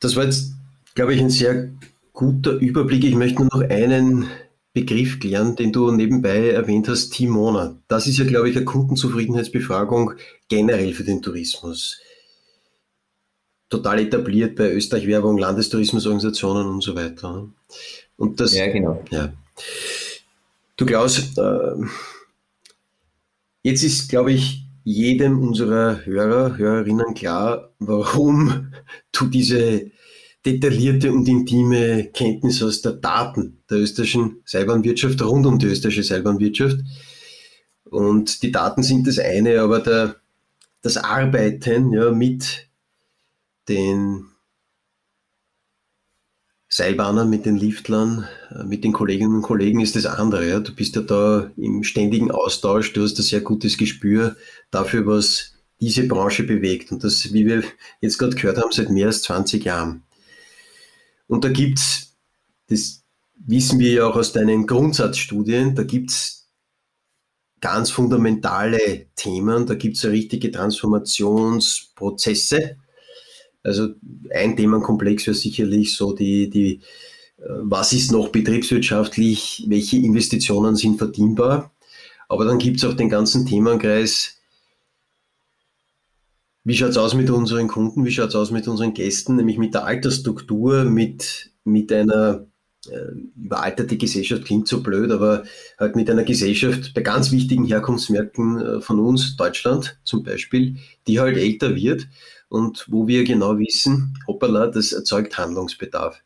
Das 0.00 0.16
war 0.16 0.24
jetzt, 0.24 0.54
glaube 0.94 1.14
ich, 1.14 1.20
ein 1.20 1.30
sehr 1.30 1.70
guter 2.12 2.52
Überblick. 2.52 3.04
Ich 3.04 3.14
möchte 3.14 3.42
nur 3.42 3.50
noch 3.52 3.68
einen 3.68 4.26
Begriff 4.72 5.18
klären, 5.18 5.56
den 5.56 5.72
du 5.72 5.90
nebenbei 5.90 6.50
erwähnt 6.50 6.88
hast, 6.88 7.10
Timona. 7.10 7.76
Das 7.88 8.06
ist 8.06 8.18
ja, 8.18 8.24
glaube 8.24 8.48
ich, 8.48 8.56
eine 8.56 8.64
Kundenzufriedenheitsbefragung 8.64 10.12
generell 10.48 10.92
für 10.92 11.04
den 11.04 11.22
Tourismus. 11.22 12.00
Total 13.70 14.00
etabliert 14.00 14.56
bei 14.56 14.72
Österreich 14.72 15.06
Werbung, 15.06 15.38
Landestourismusorganisationen 15.38 16.66
und 16.66 16.82
so 16.82 16.94
weiter. 16.94 17.32
Ne? 17.32 17.52
Und 18.16 18.40
das, 18.40 18.54
ja, 18.54 18.66
genau. 18.66 19.02
Ja. 19.10 19.32
Du 20.76 20.84
Klaus, 20.84 21.36
äh, 21.38 21.86
jetzt 23.62 23.84
ist, 23.84 24.10
glaube 24.10 24.32
ich, 24.32 24.64
jedem 24.82 25.40
unserer 25.40 26.04
Hörer, 26.04 26.58
Hörerinnen 26.58 27.14
klar, 27.14 27.70
warum 27.78 28.72
du 29.12 29.26
diese 29.26 29.90
detaillierte 30.44 31.12
und 31.12 31.28
intime 31.28 32.10
Kenntnis 32.12 32.62
aus 32.62 32.82
der 32.82 32.92
Daten 32.92 33.58
der 33.68 33.78
österreichischen 33.78 34.42
Seilbahnwirtschaft 34.46 35.22
rund 35.22 35.46
um 35.46 35.58
die 35.58 35.66
österreichische 35.66 36.02
Seilbahnwirtschaft. 36.02 36.78
Und 37.84 38.42
die 38.42 38.50
Daten 38.50 38.82
sind 38.82 39.06
das 39.06 39.18
eine, 39.18 39.60
aber 39.60 39.80
der, 39.80 40.16
das 40.82 40.96
Arbeiten 40.96 41.92
ja, 41.92 42.10
mit 42.10 42.69
den 43.70 44.26
Seilbahnern, 46.68 47.28
mit 47.28 47.46
den 47.46 47.56
Liftlern, 47.56 48.28
äh, 48.50 48.62
mit 48.64 48.84
den 48.84 48.92
Kolleginnen 48.92 49.36
und 49.36 49.42
Kollegen 49.42 49.80
ist 49.80 49.96
das 49.96 50.06
andere. 50.06 50.48
Ja. 50.48 50.60
Du 50.60 50.74
bist 50.74 50.94
ja 50.94 51.02
da 51.02 51.50
im 51.56 51.82
ständigen 51.82 52.30
Austausch, 52.30 52.92
du 52.92 53.02
hast 53.02 53.18
ein 53.18 53.22
sehr 53.22 53.40
gutes 53.40 53.78
Gespür 53.78 54.36
dafür, 54.70 55.06
was 55.06 55.54
diese 55.80 56.06
Branche 56.06 56.44
bewegt. 56.44 56.92
Und 56.92 57.02
das, 57.02 57.32
wie 57.32 57.46
wir 57.46 57.64
jetzt 58.00 58.18
gerade 58.18 58.36
gehört 58.36 58.58
haben, 58.58 58.70
seit 58.70 58.90
mehr 58.90 59.06
als 59.06 59.22
20 59.22 59.64
Jahren. 59.64 60.02
Und 61.26 61.44
da 61.44 61.48
gibt 61.48 61.78
es, 61.78 62.14
das 62.68 63.02
wissen 63.34 63.78
wir 63.78 63.92
ja 63.92 64.06
auch 64.06 64.16
aus 64.16 64.32
deinen 64.32 64.66
Grundsatzstudien, 64.66 65.74
da 65.74 65.84
gibt 65.84 66.10
es 66.10 66.48
ganz 67.60 67.90
fundamentale 67.90 69.06
Themen, 69.16 69.64
da 69.66 69.74
gibt 69.74 69.96
es 69.96 70.04
richtige 70.04 70.50
Transformationsprozesse. 70.50 72.76
Also 73.62 73.88
ein 74.34 74.56
Themenkomplex 74.56 75.26
wäre 75.26 75.36
sicherlich 75.36 75.94
so 75.94 76.12
die, 76.12 76.48
die, 76.48 76.80
äh, 77.38 77.44
was 77.62 77.92
ist 77.92 78.12
noch 78.12 78.28
betriebswirtschaftlich, 78.28 79.64
welche 79.68 79.98
Investitionen 79.98 80.76
sind 80.76 80.98
verdienbar. 80.98 81.72
Aber 82.28 82.44
dann 82.44 82.58
gibt 82.58 82.78
es 82.78 82.84
auch 82.84 82.94
den 82.94 83.08
ganzen 83.08 83.46
Themenkreis, 83.46 84.40
wie 86.64 86.76
schaut 86.76 86.90
es 86.90 86.98
aus 86.98 87.14
mit 87.14 87.30
unseren 87.30 87.68
Kunden? 87.68 88.04
Wie 88.04 88.10
schaut 88.10 88.28
es 88.28 88.34
aus 88.34 88.50
mit 88.50 88.68
unseren 88.68 88.92
Gästen? 88.92 89.36
Nämlich 89.36 89.56
mit 89.56 89.74
der 89.74 89.84
Altersstruktur, 89.86 90.84
mit, 90.84 91.50
mit 91.64 91.90
einer 91.90 92.46
äh, 92.88 93.12
überalterte 93.36 93.96
Gesellschaft 93.96 94.44
klingt 94.44 94.68
so 94.68 94.82
blöd, 94.82 95.10
aber 95.10 95.44
halt 95.78 95.96
mit 95.96 96.10
einer 96.10 96.24
Gesellschaft 96.24 96.92
bei 96.94 97.00
ganz 97.00 97.32
wichtigen 97.32 97.64
Herkunftsmärkten 97.64 98.60
äh, 98.60 98.80
von 98.80 99.00
uns, 99.00 99.36
Deutschland 99.36 99.98
zum 100.04 100.22
Beispiel, 100.22 100.76
die 101.06 101.18
halt 101.18 101.36
älter 101.36 101.74
wird 101.74 102.06
und 102.50 102.84
wo 102.88 103.06
wir 103.06 103.24
genau 103.24 103.58
wissen, 103.58 104.18
hoppala, 104.26 104.66
das 104.66 104.92
erzeugt 104.92 105.38
Handlungsbedarf. 105.38 106.20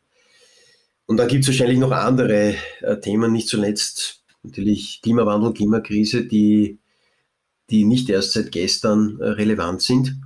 Und 1.05 1.17
dann 1.17 1.27
gibt 1.27 1.43
es 1.43 1.47
wahrscheinlich 1.47 1.77
noch 1.77 1.91
andere 1.91 2.55
äh, 2.81 2.99
Themen, 2.99 3.31
nicht 3.31 3.47
zuletzt 3.47 4.23
natürlich 4.43 5.01
Klimawandel, 5.01 5.53
Klimakrise, 5.53 6.25
die, 6.25 6.79
die 7.69 7.85
nicht 7.85 8.09
erst 8.09 8.33
seit 8.33 8.51
gestern 8.51 9.19
äh, 9.19 9.29
relevant 9.29 9.83
sind. 9.83 10.19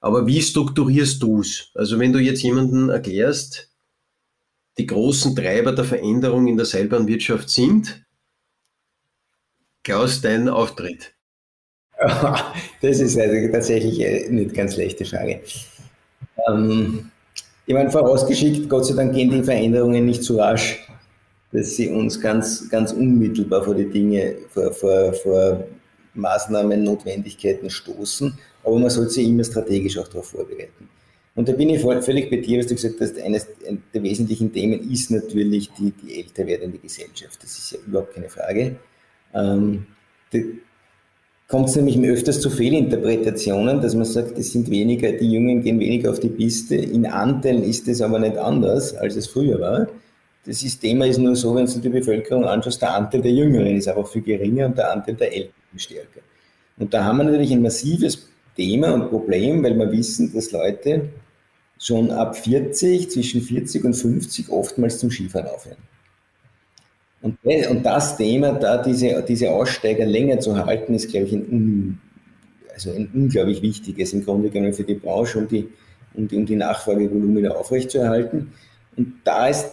Aber 0.00 0.26
wie 0.26 0.42
strukturierst 0.42 1.22
du 1.22 1.40
es? 1.40 1.70
Also 1.74 1.98
wenn 1.98 2.12
du 2.12 2.18
jetzt 2.18 2.42
jemanden 2.42 2.88
erklärst, 2.88 3.70
die 4.78 4.86
großen 4.86 5.36
Treiber 5.36 5.72
der 5.72 5.84
Veränderung 5.84 6.46
in 6.46 6.56
der 6.56 6.66
Seilbahnwirtschaft 6.66 7.50
sind, 7.50 8.04
Klaus, 9.82 10.22
dein 10.22 10.48
Auftritt. 10.48 11.14
Das 12.82 13.00
ist 13.00 13.18
also 13.18 13.52
tatsächlich 13.52 14.04
eine 14.04 14.40
nicht 14.40 14.54
ganz 14.54 14.76
leichte 14.76 15.04
Frage. 15.04 15.40
Ähm, 16.48 17.10
ich 17.66 17.74
meine, 17.74 17.90
vorausgeschickt, 17.90 18.68
Gott 18.68 18.86
sei 18.86 18.94
Dank 18.94 19.14
gehen 19.14 19.30
die 19.30 19.42
Veränderungen 19.42 20.04
nicht 20.04 20.22
so 20.22 20.38
rasch, 20.38 20.86
dass 21.52 21.76
sie 21.76 21.88
uns 21.88 22.20
ganz, 22.20 22.68
ganz 22.68 22.92
unmittelbar 22.92 23.62
vor 23.62 23.74
die 23.74 23.88
Dinge, 23.88 24.36
vor, 24.50 24.72
vor, 24.72 25.12
vor 25.14 25.64
Maßnahmen, 26.14 26.84
Notwendigkeiten 26.84 27.70
stoßen 27.70 28.38
aber 28.64 28.78
man 28.78 28.90
sollte 28.90 29.10
sich 29.10 29.28
immer 29.28 29.44
strategisch 29.44 29.98
auch 29.98 30.08
darauf 30.08 30.28
vorbereiten. 30.28 30.88
Und 31.36 31.48
da 31.48 31.52
bin 31.52 31.70
ich 31.70 31.80
völlig 31.80 32.30
bei 32.30 32.36
dir, 32.36 32.60
was 32.60 32.66
du 32.66 32.74
gesagt 32.74 33.00
hast, 33.00 33.18
eines 33.20 33.46
der 33.92 34.02
wesentlichen 34.02 34.52
Themen 34.52 34.90
ist 34.90 35.10
natürlich 35.10 35.70
die, 35.72 35.90
die 35.90 36.20
älter 36.20 36.46
werdende 36.46 36.78
Gesellschaft. 36.78 37.42
Das 37.42 37.58
ist 37.58 37.72
ja 37.72 37.78
überhaupt 37.86 38.14
keine 38.14 38.28
Frage. 38.28 38.76
Ähm, 39.34 39.86
da 40.30 40.38
kommt 41.48 41.68
es 41.68 41.76
nämlich 41.76 41.98
öfters 41.98 42.40
zu 42.40 42.50
Fehlinterpretationen, 42.50 43.80
dass 43.80 43.94
man 43.94 44.04
sagt, 44.04 44.38
es 44.38 44.52
sind 44.52 44.70
weniger, 44.70 45.12
die 45.12 45.30
Jungen 45.30 45.62
gehen 45.62 45.78
weniger 45.78 46.10
auf 46.10 46.20
die 46.20 46.28
Piste. 46.28 46.76
In 46.76 47.06
Anteilen 47.06 47.62
ist 47.62 47.86
es 47.88 48.00
aber 48.00 48.18
nicht 48.18 48.36
anders, 48.36 48.94
als 48.94 49.16
es 49.16 49.26
früher 49.26 49.60
war. 49.60 49.88
Das 50.46 50.60
Thema 50.78 51.06
ist 51.06 51.18
nur 51.18 51.36
so, 51.36 51.54
wenn 51.54 51.66
du 51.66 51.78
die 51.78 51.88
Bevölkerung 51.88 52.44
anschaust, 52.44 52.82
der 52.82 52.94
Anteil 52.94 53.22
der 53.22 53.32
Jüngeren 53.32 53.76
ist 53.76 53.88
einfach 53.88 54.06
viel 54.08 54.22
geringer 54.22 54.66
und 54.66 54.76
der 54.76 54.92
Anteil 54.92 55.14
der 55.14 55.32
Älteren 55.32 55.78
stärker. 55.78 56.20
Und 56.76 56.92
da 56.92 57.04
haben 57.04 57.18
wir 57.18 57.24
natürlich 57.24 57.52
ein 57.52 57.62
massives 57.62 58.28
Thema 58.56 58.92
und 58.92 59.08
Problem, 59.08 59.62
weil 59.62 59.78
wir 59.78 59.90
wissen, 59.90 60.32
dass 60.34 60.52
Leute 60.52 61.08
schon 61.78 62.10
ab 62.10 62.36
40, 62.36 63.10
zwischen 63.10 63.40
40 63.40 63.84
und 63.84 63.94
50 63.94 64.50
oftmals 64.50 64.98
zum 64.98 65.10
Skifahren 65.10 65.48
aufhören. 65.48 65.78
Und, 67.24 67.38
und 67.42 67.86
das 67.86 68.18
Thema, 68.18 68.52
da 68.52 68.82
diese, 68.82 69.24
diese 69.26 69.50
Aussteiger 69.50 70.04
länger 70.04 70.40
zu 70.40 70.54
halten, 70.62 70.92
ist, 70.92 71.08
glaube 71.08 71.24
ich, 71.24 71.32
ein, 71.32 71.98
also 72.74 72.90
ein 72.90 73.08
unglaublich 73.14 73.62
wichtiges 73.62 74.12
im 74.12 74.26
Grunde 74.26 74.50
genommen 74.50 74.74
für 74.74 74.84
die 74.84 74.92
Branche, 74.92 75.38
um 75.38 75.48
die, 75.48 75.66
um 76.12 76.28
die, 76.28 76.36
um 76.36 76.44
die 76.44 76.56
Nachfragevolumen 76.56 77.48
aufrechtzuerhalten. 77.48 78.52
Und 78.98 79.14
da 79.24 79.48
ist, 79.48 79.70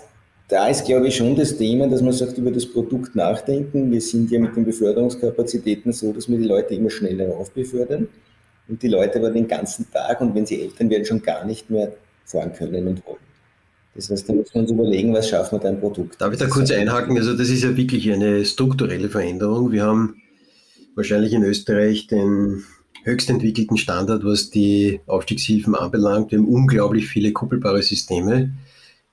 da 0.47 0.69
ist, 0.69 0.85
glaube 0.85 1.09
ich, 1.09 1.17
schon 1.17 1.35
das 1.35 1.57
Thema, 1.57 1.89
dass 1.89 2.01
man 2.01 2.13
sagt, 2.13 2.37
über 2.37 2.51
das 2.51 2.65
Produkt 2.65 3.17
nachdenken. 3.17 3.91
Wir 3.91 3.99
sind 3.99 4.31
ja 4.31 4.39
mit 4.39 4.55
den 4.55 4.63
Beförderungskapazitäten 4.63 5.91
so, 5.91 6.13
dass 6.13 6.29
wir 6.29 6.37
die 6.37 6.45
Leute 6.45 6.73
immer 6.75 6.89
schneller 6.89 7.35
aufbefördern 7.35 8.07
und 8.69 8.81
die 8.81 8.87
Leute 8.87 9.19
aber 9.19 9.29
den 9.29 9.49
ganzen 9.49 9.91
Tag 9.91 10.21
und 10.21 10.33
wenn 10.35 10.45
sie 10.45 10.61
Eltern 10.61 10.89
werden, 10.89 11.03
schon 11.03 11.21
gar 11.21 11.43
nicht 11.43 11.69
mehr 11.69 11.91
fahren 12.23 12.53
können 12.53 12.87
und 12.87 13.05
wollen. 13.05 13.30
Das 13.95 14.09
heißt, 14.09 14.29
da 14.29 14.33
müssen 14.33 14.53
wir 14.53 14.61
uns 14.61 14.71
überlegen, 14.71 15.13
was 15.13 15.29
schaffen 15.29 15.57
wir 15.57 15.59
da 15.59 15.69
ein 15.69 15.79
Produkt. 15.79 16.19
Darf 16.21 16.31
ich 16.31 16.39
da 16.39 16.47
kurz 16.47 16.71
einhaken? 16.71 17.17
Also 17.17 17.35
das 17.35 17.49
ist 17.49 17.63
ja 17.63 17.75
wirklich 17.75 18.09
eine 18.11 18.45
strukturelle 18.45 19.09
Veränderung. 19.09 19.71
Wir 19.71 19.83
haben 19.83 20.21
wahrscheinlich 20.95 21.33
in 21.33 21.43
Österreich 21.43 22.07
den 22.07 22.63
höchst 23.03 23.29
entwickelten 23.29 23.77
Standard, 23.77 24.23
was 24.23 24.49
die 24.49 25.01
Aufstiegshilfen 25.07 25.75
anbelangt. 25.75 26.31
Wir 26.31 26.39
haben 26.39 26.47
unglaublich 26.47 27.07
viele 27.07 27.33
kuppelbare 27.33 27.81
Systeme, 27.81 28.53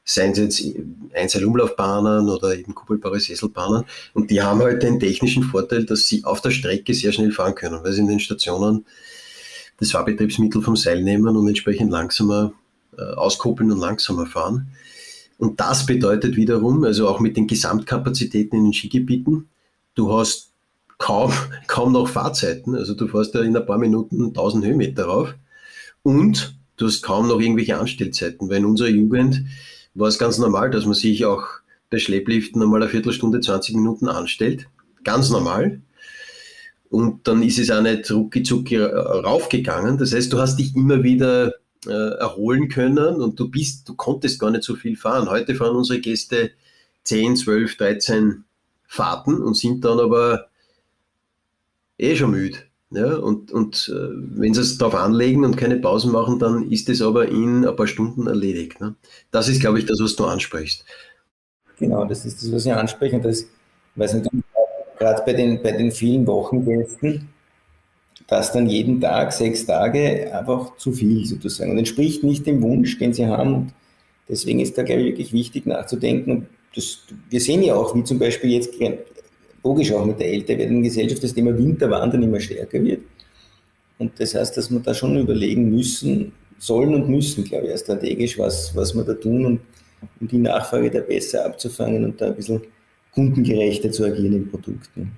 seien 0.05 0.33
es 0.33 0.39
jetzt 0.39 0.65
Einzelumlaufbahnen 1.13 2.29
oder 2.29 2.57
eben 2.57 2.75
kuppelbare 2.75 3.19
Sesselbahnen. 3.19 3.85
Und 4.15 4.31
die 4.31 4.43
haben 4.43 4.61
halt 4.61 4.83
den 4.83 5.01
technischen 5.01 5.43
Vorteil, 5.43 5.85
dass 5.85 6.07
sie 6.07 6.25
auf 6.25 6.41
der 6.41 6.51
Strecke 6.51 6.95
sehr 6.95 7.13
schnell 7.13 7.33
fahren 7.33 7.55
können, 7.55 7.83
weil 7.83 7.93
sie 7.93 8.01
in 8.01 8.09
den 8.09 8.21
Stationen 8.21 8.87
das 9.79 9.91
Fahrbetriebsmittel 9.91 10.63
vom 10.63 10.77
Seil 10.77 11.03
nehmen 11.03 11.37
und 11.37 11.49
entsprechend 11.49 11.91
langsamer 11.91 12.53
auskoppeln 13.03 13.73
und 13.73 13.81
langsamer 13.81 14.27
fahren. 14.27 14.69
Und 15.39 15.61
das 15.61 15.87
bedeutet 15.87 16.37
wiederum, 16.37 16.85
also 16.85 17.09
auch 17.09 17.21
mit 17.21 17.37
den 17.37 17.47
Gesamtkapazitäten 17.47 18.59
in 18.59 18.65
den 18.65 18.73
Skigebieten, 18.73 19.49
du 19.95 20.13
hast 20.13 20.51
kaum, 20.99 21.33
kaum 21.67 21.93
noch 21.93 22.09
Fahrzeiten. 22.09 22.75
Also 22.75 22.95
du 22.95 23.07
fährst 23.09 23.35
ja 23.35 23.43
in 23.43 23.57
ein 23.57 23.67
paar 23.67 23.79
Minuten 23.79 24.27
1000 24.27 24.65
Höhenmeter 24.65 25.05
rauf 25.05 25.35
und 26.03 26.57
du 26.77 26.87
hast 26.87 27.03
kaum 27.03 27.29
noch 27.29 27.41
irgendwelche 27.41 27.79
Anstellzeiten, 27.79 28.49
weil 28.49 28.59
in 28.59 28.65
unserer 28.65 28.89
Jugend 28.89 29.45
war 29.95 30.09
es 30.09 30.19
ganz 30.19 30.39
normal, 30.39 30.71
dass 30.71 30.85
man 30.85 30.95
sich 30.95 31.25
auch 31.25 31.45
bei 31.91 31.99
Schleppliften 31.99 32.63
einmal 32.63 32.83
eine 32.83 32.91
Viertelstunde, 32.91 33.41
20 33.41 33.77
Minuten 33.77 34.09
anstellt. 34.09 34.69
Ganz 35.05 35.31
normal 35.31 35.81
und 36.91 37.29
dann 37.29 37.43
ist 37.43 37.59
es 37.59 37.71
auch 37.71 37.83
nicht 37.83 38.11
rucki 38.11 38.77
raufgegangen. 38.77 39.99
Das 39.99 40.15
heißt, 40.15 40.33
du 40.33 40.39
hast 40.39 40.57
dich 40.57 40.75
immer 40.75 41.03
wieder 41.03 41.55
äh, 41.87 41.91
erholen 42.19 42.69
können 42.69 43.21
und 43.21 43.39
du 43.39 43.49
bist, 43.49 43.89
du 43.89 43.95
konntest 43.95 44.39
gar 44.41 44.51
nicht 44.51 44.65
so 44.65 44.75
viel 44.75 44.97
fahren. 44.97 45.31
Heute 45.31 45.55
fahren 45.55 45.77
unsere 45.77 46.01
Gäste 46.01 46.51
10, 47.05 47.37
12, 47.37 47.77
13 47.77 48.45
Fahrten 48.87 49.43
und 49.43 49.57
sind 49.57 49.85
dann 49.85 50.01
aber 50.01 50.49
eh 51.99 52.17
schon 52.17 52.31
müde. 52.31 52.59
Ja, 52.91 53.17
und 53.17 53.53
und 53.53 53.93
äh, 53.95 54.09
wenn 54.39 54.55
sie 54.55 54.63
es 54.63 54.79
darauf 54.79 54.95
anlegen 54.95 55.45
und 55.45 55.59
keine 55.59 55.77
Pausen 55.77 56.11
machen, 56.11 56.39
dann 56.39 56.71
ist 56.71 56.89
es 56.89 57.03
aber 57.03 57.29
in 57.29 57.67
ein 57.67 57.77
paar 57.77 57.87
Stunden 57.87 58.27
erledigt. 58.27 58.81
Ne? 58.81 58.95
Das 59.31 59.49
ist, 59.49 59.61
glaube 59.61 59.79
ich, 59.79 59.85
das, 59.85 60.01
was 60.01 60.17
du 60.17 60.25
ansprichst. 60.25 60.87
Genau, 61.79 62.07
das 62.07 62.25
ist 62.25 62.43
das, 62.43 62.51
was 62.51 62.65
ich 62.65 62.73
anspreche. 62.73 63.21
Das, 63.21 63.45
weil 63.95 64.07
es 64.07 64.15
natürlich 64.15 64.45
gerade 64.99 65.23
bei 65.25 65.35
den, 65.35 65.63
bei 65.63 65.73
den 65.73 65.93
vielen 65.93 66.27
Wochengästen, 66.27 67.29
dass 68.29 68.53
dann 68.53 68.69
jeden 68.69 69.01
Tag, 69.01 69.33
sechs 69.33 69.65
Tage, 69.65 70.33
einfach 70.33 70.77
zu 70.77 70.93
viel 70.93 71.25
sozusagen. 71.25 71.73
Und 71.73 71.79
entspricht 71.79 72.23
nicht 72.23 72.47
dem 72.47 72.63
Wunsch, 72.63 72.99
den 72.99 73.15
sie 73.15 73.27
haben. 73.27 73.55
Und 73.55 73.73
deswegen 74.29 74.61
ist 74.61 74.77
da, 74.77 74.83
glaube 74.83 75.01
ich, 75.01 75.07
wirklich 75.09 75.33
wichtig 75.33 75.67
nachzudenken. 75.67 76.47
Das, 76.75 76.99
wir 77.31 77.41
sehen 77.41 77.63
ja 77.63 77.75
auch, 77.75 77.95
wie 77.95 78.05
zum 78.05 78.19
Beispiel 78.19 78.51
jetzt 78.51 78.75
logisch 79.65 79.93
auch 79.93 80.05
mit 80.05 80.21
der 80.21 80.29
älter 80.29 80.59
werdenden 80.59 80.83
Gesellschaft 80.83 81.25
das 81.25 81.33
Thema 81.33 81.57
Winterwandern 81.57 82.23
immer 82.23 82.39
stärker 82.39 82.85
wird. 82.85 83.01
Und 83.99 84.13
das 84.21 84.35
heißt, 84.35 84.57
dass 84.57 84.71
wir 84.71 84.81
da 84.81 84.93
schon 84.93 85.19
überlegen 85.19 85.71
müssen, 85.71 86.33
sollen 86.59 86.95
und 86.95 87.09
müssen, 87.09 87.45
glaube 87.45 87.69
ich, 87.69 87.81
strategisch, 87.81 88.39
was, 88.39 88.77
was 88.77 88.95
wir 88.95 89.05
da 89.05 89.15
tun, 89.15 89.45
um, 89.47 89.61
um 90.21 90.29
die 90.29 90.39
Nachfrage 90.39 90.91
da 90.91 91.01
besser 91.01 91.47
abzufangen 91.47 92.05
und 92.05 92.21
da 92.21 92.27
ein 92.27 92.37
bisschen 92.37 92.61
kundengerechter 93.13 93.91
zu 93.91 94.05
agieren 94.05 94.35
in 94.35 94.51
Produkten. 94.51 95.13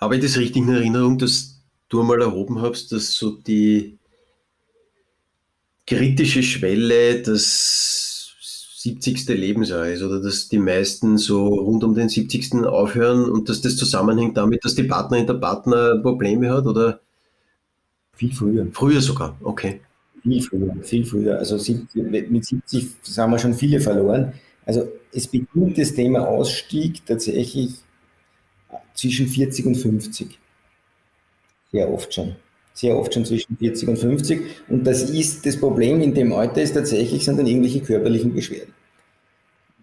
Habe 0.00 0.16
ich 0.16 0.22
das 0.22 0.36
richtig 0.36 0.62
in 0.62 0.74
Erinnerung, 0.74 1.16
dass 1.16 1.51
du 1.92 2.00
einmal 2.00 2.22
erhoben 2.22 2.60
hast, 2.62 2.92
dass 2.92 3.12
so 3.12 3.30
die 3.30 3.98
kritische 5.86 6.42
Schwelle 6.42 7.22
das 7.22 8.32
70. 8.78 9.28
Lebensjahr 9.28 9.88
ist 9.88 10.02
oder 10.02 10.20
dass 10.20 10.48
die 10.48 10.58
meisten 10.58 11.18
so 11.18 11.46
rund 11.48 11.84
um 11.84 11.94
den 11.94 12.08
70. 12.08 12.64
aufhören 12.64 13.30
und 13.30 13.48
dass 13.48 13.60
das 13.60 13.76
zusammenhängt 13.76 14.36
damit, 14.36 14.64
dass 14.64 14.74
die 14.74 14.84
Partnerin 14.84 15.26
der 15.26 15.34
Partner 15.34 15.98
Probleme 15.98 16.50
hat 16.50 16.66
oder? 16.66 17.00
Viel 18.14 18.32
früher. 18.32 18.66
Früher 18.72 19.00
sogar, 19.00 19.36
okay. 19.42 19.80
Viel 20.22 20.42
früher, 20.42 20.74
viel 20.82 21.04
früher. 21.04 21.38
Also 21.38 21.56
mit 21.94 22.44
70 22.44 22.88
haben 23.16 23.32
wir 23.32 23.38
schon 23.38 23.54
viele 23.54 23.80
verloren. 23.80 24.32
Also 24.64 24.88
es 25.12 25.26
beginnt 25.26 25.76
das 25.76 25.94
Thema 25.94 26.26
Ausstieg 26.26 27.04
tatsächlich 27.04 27.74
zwischen 28.94 29.26
40 29.26 29.66
und 29.66 29.74
50. 29.74 30.38
Sehr 31.72 31.90
oft 31.92 32.12
schon. 32.12 32.36
Sehr 32.74 32.96
oft 32.96 33.12
schon 33.12 33.24
zwischen 33.24 33.56
40 33.56 33.88
und 33.88 33.98
50. 33.98 34.40
Und 34.68 34.86
das 34.86 35.10
ist 35.10 35.44
das 35.44 35.58
Problem 35.58 36.00
in 36.00 36.14
dem 36.14 36.32
Alter 36.32 36.62
ist 36.62 36.74
tatsächlich, 36.74 37.24
sind 37.24 37.38
dann 37.38 37.46
irgendwelche 37.46 37.80
körperlichen 37.80 38.34
Beschwerden. 38.34 38.74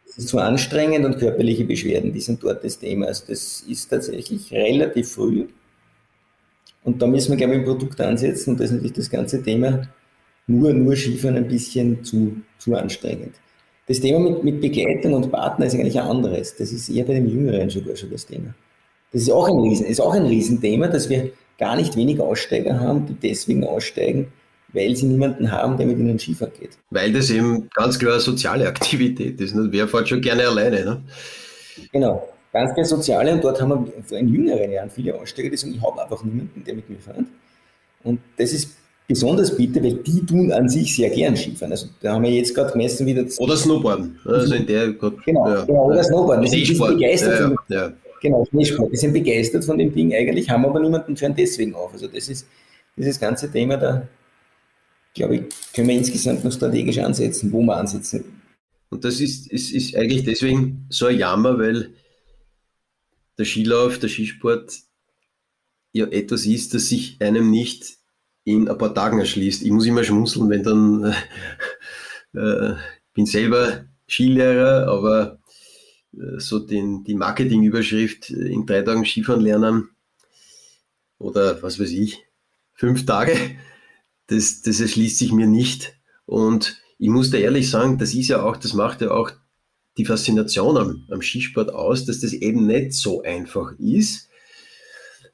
Es 0.07 0.17
ist 0.17 0.29
zu 0.29 0.39
anstrengend 0.39 1.05
und 1.05 1.19
körperliche 1.19 1.65
Beschwerden, 1.65 2.13
die 2.13 2.21
sind 2.21 2.43
dort 2.43 2.63
das 2.63 2.79
Thema. 2.79 3.07
Also 3.07 3.25
das 3.27 3.61
ist 3.67 3.89
tatsächlich 3.89 4.51
relativ 4.51 5.11
früh. 5.11 5.47
Und 6.83 7.01
da 7.01 7.07
müssen 7.07 7.31
wir, 7.31 7.37
glaube 7.37 7.53
ich, 7.53 7.59
ein 7.59 7.65
Produkt 7.65 7.99
ansetzen 8.01 8.51
und 8.51 8.59
das 8.59 8.67
ist 8.67 8.77
natürlich 8.77 8.93
das 8.93 9.09
ganze 9.09 9.43
Thema 9.43 9.87
nur, 10.47 10.73
nur 10.73 10.95
Skifahren 10.95 11.37
ein 11.37 11.47
bisschen 11.47 12.03
zu, 12.03 12.37
zu 12.57 12.75
anstrengend. 12.75 13.35
Das 13.87 13.99
Thema 13.99 14.19
mit, 14.19 14.43
mit 14.43 14.61
Begleitung 14.61 15.13
und 15.13 15.31
Partner 15.31 15.65
ist 15.65 15.75
eigentlich 15.75 15.99
ein 15.99 16.07
anderes. 16.07 16.55
Das 16.55 16.71
ist 16.71 16.89
eher 16.89 17.05
bei 17.05 17.13
den 17.13 17.29
Jüngeren 17.29 17.69
sogar 17.69 17.95
schon 17.95 18.11
das 18.11 18.25
Thema. 18.25 18.53
Das 19.11 19.23
ist 19.23 19.31
auch 19.31 19.47
ein, 19.47 19.59
Riesen, 19.59 19.85
ist 19.85 20.01
auch 20.01 20.13
ein 20.13 20.25
Riesenthema, 20.25 20.87
dass 20.87 21.09
wir 21.09 21.31
gar 21.59 21.75
nicht 21.75 21.95
wenig 21.95 22.19
Aussteiger 22.19 22.79
haben, 22.79 23.05
die 23.05 23.13
deswegen 23.13 23.63
aussteigen, 23.63 24.31
weil 24.73 24.95
sie 24.95 25.05
niemanden 25.05 25.51
haben, 25.51 25.77
der 25.77 25.85
mit 25.85 25.99
ihnen 25.99 26.17
Skifahren 26.17 26.53
geht. 26.59 26.71
Weil 26.89 27.11
das 27.11 27.29
eben 27.29 27.69
ganz 27.75 27.99
klar 27.99 28.13
eine 28.13 28.21
soziale 28.21 28.67
Aktivität 28.67 29.39
ist. 29.41 29.55
Ne? 29.55 29.67
Wer 29.71 29.87
fährt 29.87 30.09
schon 30.09 30.21
gerne 30.21 30.47
alleine? 30.47 30.85
Ne? 30.85 31.01
Genau, 31.91 32.27
ganz 32.53 32.73
klar 32.73 32.85
soziale. 32.85 33.33
Und 33.33 33.43
dort 33.43 33.61
haben 33.61 33.91
wir 34.09 34.17
in 34.17 34.27
jüngeren 34.29 34.71
Jahren 34.71 34.89
viele 34.89 35.15
Aussteiger, 35.15 35.49
die 35.49 35.57
sagen, 35.57 35.73
ich 35.75 35.81
habe 35.81 36.01
einfach 36.01 36.23
niemanden, 36.23 36.63
der 36.63 36.75
mit 36.75 36.89
mir 36.89 36.99
fährt. 36.99 37.25
Und 38.03 38.19
das 38.37 38.53
ist 38.53 38.75
besonders 39.07 39.55
bitte, 39.55 39.83
weil 39.83 39.95
die 39.95 40.25
tun 40.25 40.51
an 40.51 40.69
sich 40.69 40.95
sehr 40.95 41.09
gern 41.09 41.35
Skifahren. 41.35 41.71
Also 41.71 41.87
da 42.01 42.13
haben 42.13 42.23
wir 42.23 42.31
jetzt 42.31 42.55
gerade 42.55 42.71
gemessen 42.71 43.05
wieder. 43.05 43.25
Oder 43.39 43.57
Snowboarden. 43.57 44.19
Also 44.23 44.53
in 44.53 44.65
der 44.65 44.93
genau, 44.93 45.49
ja. 45.49 45.65
genau, 45.65 45.85
oder 45.85 46.03
Snowboarden. 46.03 46.45
Die 46.45 46.65
sind 46.65 46.79
begeistert. 46.79 47.55
Ja, 47.67 47.75
ja. 47.87 47.93
Genau, 48.21 48.45
Schneesport. 48.45 48.91
Die 48.91 48.97
sind 48.97 49.13
begeistert 49.13 49.65
von 49.65 49.77
dem 49.77 49.93
Ding 49.93 50.13
eigentlich, 50.13 50.49
haben 50.49 50.65
aber 50.65 50.79
niemanden 50.79 51.15
hören 51.15 51.35
deswegen 51.35 51.73
auf. 51.75 51.93
Also 51.93 52.07
das 52.07 52.29
ist 52.29 52.47
dieses 52.97 53.19
ganze 53.19 53.51
Thema 53.51 53.77
da, 53.77 54.07
glaube 55.13 55.35
ich, 55.35 55.43
können 55.73 55.87
wir 55.87 55.95
insgesamt 55.95 56.43
noch 56.43 56.51
strategisch 56.51 56.97
ansetzen, 56.99 57.51
wo 57.51 57.61
wir 57.61 57.77
ansetzen. 57.77 58.41
Und 58.89 59.05
das 59.05 59.19
ist, 59.21 59.51
ist, 59.51 59.71
ist 59.71 59.95
eigentlich 59.95 60.23
deswegen 60.23 60.85
so 60.89 61.05
ein 61.05 61.17
Jammer, 61.17 61.57
weil 61.59 61.93
der 63.37 63.45
Skilauf, 63.45 63.99
der 63.99 64.09
Skisport 64.09 64.73
ja 65.93 66.07
etwas 66.07 66.45
ist, 66.45 66.73
das 66.73 66.89
sich 66.89 67.17
einem 67.21 67.49
nicht 67.49 67.97
in 68.43 68.67
ein 68.67 68.77
paar 68.77 68.93
Tagen 68.93 69.19
erschließt. 69.19 69.63
Ich 69.63 69.71
muss 69.71 69.85
immer 69.85 70.03
schmunzeln, 70.03 70.49
wenn 70.49 70.63
dann, 70.63 71.15
äh, 72.33 72.75
bin 73.13 73.25
selber 73.25 73.85
Skilehrer, 74.07 74.87
aber 74.87 75.38
so 76.11 76.59
den, 76.59 77.03
die 77.03 77.15
Marketingüberschrift 77.15 78.31
äh, 78.31 78.47
in 78.47 78.65
drei 78.65 78.81
Tagen 78.81 79.05
Skifahren 79.05 79.41
lernen 79.41 79.89
oder 81.17 81.61
was 81.61 81.79
weiß 81.79 81.91
ich, 81.91 82.25
fünf 82.73 83.05
Tage, 83.05 83.35
das, 84.27 84.61
das 84.61 84.79
erschließt 84.79 85.17
sich 85.17 85.31
mir 85.31 85.47
nicht. 85.47 85.93
Und 86.25 86.81
ich 86.97 87.09
muss 87.09 87.29
da 87.29 87.37
ehrlich 87.37 87.69
sagen, 87.69 87.97
das 87.97 88.13
ist 88.13 88.29
ja 88.29 88.43
auch, 88.43 88.57
das 88.57 88.73
macht 88.73 89.01
ja 89.01 89.11
auch 89.11 89.31
die 89.97 90.05
Faszination 90.05 90.77
am, 90.77 91.05
am 91.09 91.21
Skisport 91.21 91.73
aus, 91.73 92.05
dass 92.05 92.21
das 92.21 92.33
eben 92.33 92.67
nicht 92.67 92.93
so 92.93 93.21
einfach 93.21 93.73
ist 93.79 94.29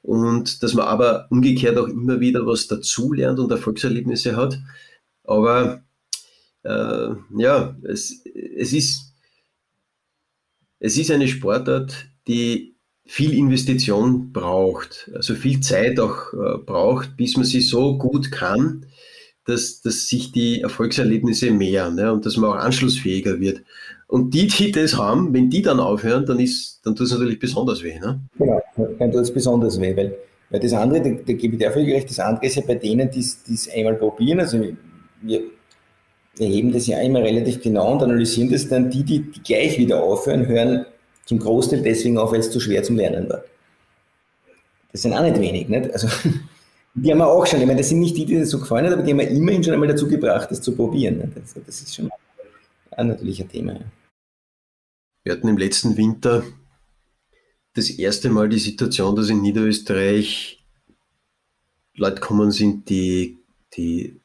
und 0.01 0.61
dass 0.61 0.73
man 0.73 0.85
aber 0.85 1.27
umgekehrt 1.29 1.77
auch 1.77 1.88
immer 1.88 2.19
wieder 2.19 2.45
was 2.45 2.67
dazulernt 2.67 3.39
und 3.39 3.51
Erfolgserlebnisse 3.51 4.35
hat. 4.35 4.59
Aber 5.23 5.83
äh, 6.63 7.09
ja, 7.38 7.75
es, 7.83 8.23
es, 8.55 8.73
ist, 8.73 9.13
es 10.85 10.97
ist 10.97 11.09
eine 11.09 11.27
Sportart, 11.27 12.05
die 12.27 12.75
viel 13.07 13.33
Investition 13.33 14.31
braucht, 14.31 15.09
also 15.15 15.33
viel 15.33 15.59
Zeit 15.59 15.99
auch 15.99 16.31
äh, 16.33 16.57
braucht, 16.63 17.17
bis 17.17 17.35
man 17.37 17.45
sie 17.45 17.61
so 17.61 17.97
gut 17.97 18.31
kann, 18.31 18.85
dass, 19.45 19.81
dass 19.81 20.07
sich 20.07 20.31
die 20.31 20.61
Erfolgserlebnisse 20.61 21.51
mehren 21.51 21.95
ne, 21.95 22.13
und 22.13 22.25
dass 22.25 22.37
man 22.37 22.51
auch 22.51 22.55
anschlussfähiger 22.55 23.39
wird. 23.39 23.61
Und 24.07 24.33
die, 24.35 24.45
die 24.47 24.71
das 24.71 24.95
haben, 24.95 25.33
wenn 25.33 25.49
die 25.49 25.63
dann 25.63 25.79
aufhören, 25.79 26.25
dann, 26.25 26.39
ist, 26.39 26.81
dann 26.83 26.95
tut 26.95 27.07
es 27.07 27.13
natürlich 27.13 27.39
besonders 27.39 27.83
weh. 27.83 27.99
Ne? 27.99 28.21
Genau, 28.37 28.61
dann 28.99 29.11
tut 29.11 29.21
es 29.21 29.33
besonders 29.33 29.81
weh, 29.81 29.95
weil, 29.95 30.15
weil 30.51 30.59
das 30.59 30.73
andere, 30.73 31.01
da, 31.01 31.09
da 31.09 31.33
gebe 31.33 31.55
ich 31.55 31.59
dir 31.59 31.71
völlig 31.71 31.95
recht, 31.95 32.09
das 32.11 32.19
andere 32.19 32.45
ist 32.45 32.55
ja 32.55 32.63
bei 32.65 32.75
denen, 32.75 33.09
die 33.09 33.19
es 33.19 33.69
einmal 33.73 33.95
probieren, 33.95 34.39
also 34.39 34.63
wir, 35.21 35.41
wir 36.37 36.47
heben 36.47 36.71
das 36.71 36.87
ja 36.87 36.99
immer 37.01 37.21
relativ 37.21 37.61
genau 37.61 37.93
und 37.93 38.03
analysieren 38.03 38.51
das 38.51 38.67
dann, 38.67 38.89
die, 38.89 39.03
die, 39.03 39.19
die 39.19 39.41
gleich 39.41 39.77
wieder 39.77 40.03
aufhören, 40.03 40.47
hören 40.47 40.85
zum 41.25 41.39
Großteil 41.39 41.81
deswegen 41.81 42.17
auf, 42.17 42.31
weil 42.31 42.39
es 42.39 42.51
zu 42.51 42.59
schwer 42.59 42.83
zum 42.83 42.97
Lernen 42.97 43.29
war. 43.29 43.43
Das 44.91 45.01
sind 45.01 45.13
auch 45.13 45.23
nicht 45.23 45.39
wenig, 45.39 45.67
nicht? 45.67 45.91
Also, 45.91 46.07
die 46.93 47.11
haben 47.11 47.17
wir 47.17 47.27
auch 47.27 47.45
schon, 47.45 47.61
ich 47.61 47.67
meine, 47.67 47.79
das 47.79 47.89
sind 47.89 47.99
nicht 47.99 48.15
die, 48.15 48.25
die 48.25 48.39
das 48.39 48.49
so 48.49 48.59
gefallen 48.59 48.85
hat, 48.85 48.93
aber 48.93 49.03
die 49.03 49.11
haben 49.11 49.19
wir 49.19 49.27
immerhin 49.27 49.63
schon 49.63 49.73
einmal 49.73 49.89
dazu 49.89 50.07
gebracht, 50.07 50.51
das 50.51 50.61
zu 50.61 50.75
probieren. 50.75 51.31
Das, 51.35 51.55
das 51.65 51.81
ist 51.81 51.95
schon 51.95 52.09
ein 52.91 53.49
Thema. 53.49 53.79
Wir 55.23 55.33
hatten 55.33 55.47
im 55.47 55.57
letzten 55.57 55.97
Winter 55.97 56.43
das 57.73 57.89
erste 57.89 58.29
Mal 58.29 58.47
die 58.47 58.59
Situation, 58.59 59.15
dass 59.15 59.29
in 59.29 59.41
Niederösterreich 59.41 60.63
Leute 61.95 62.21
kommen 62.21 62.51
sind, 62.51 62.89
die, 62.89 63.37
die 63.75 64.19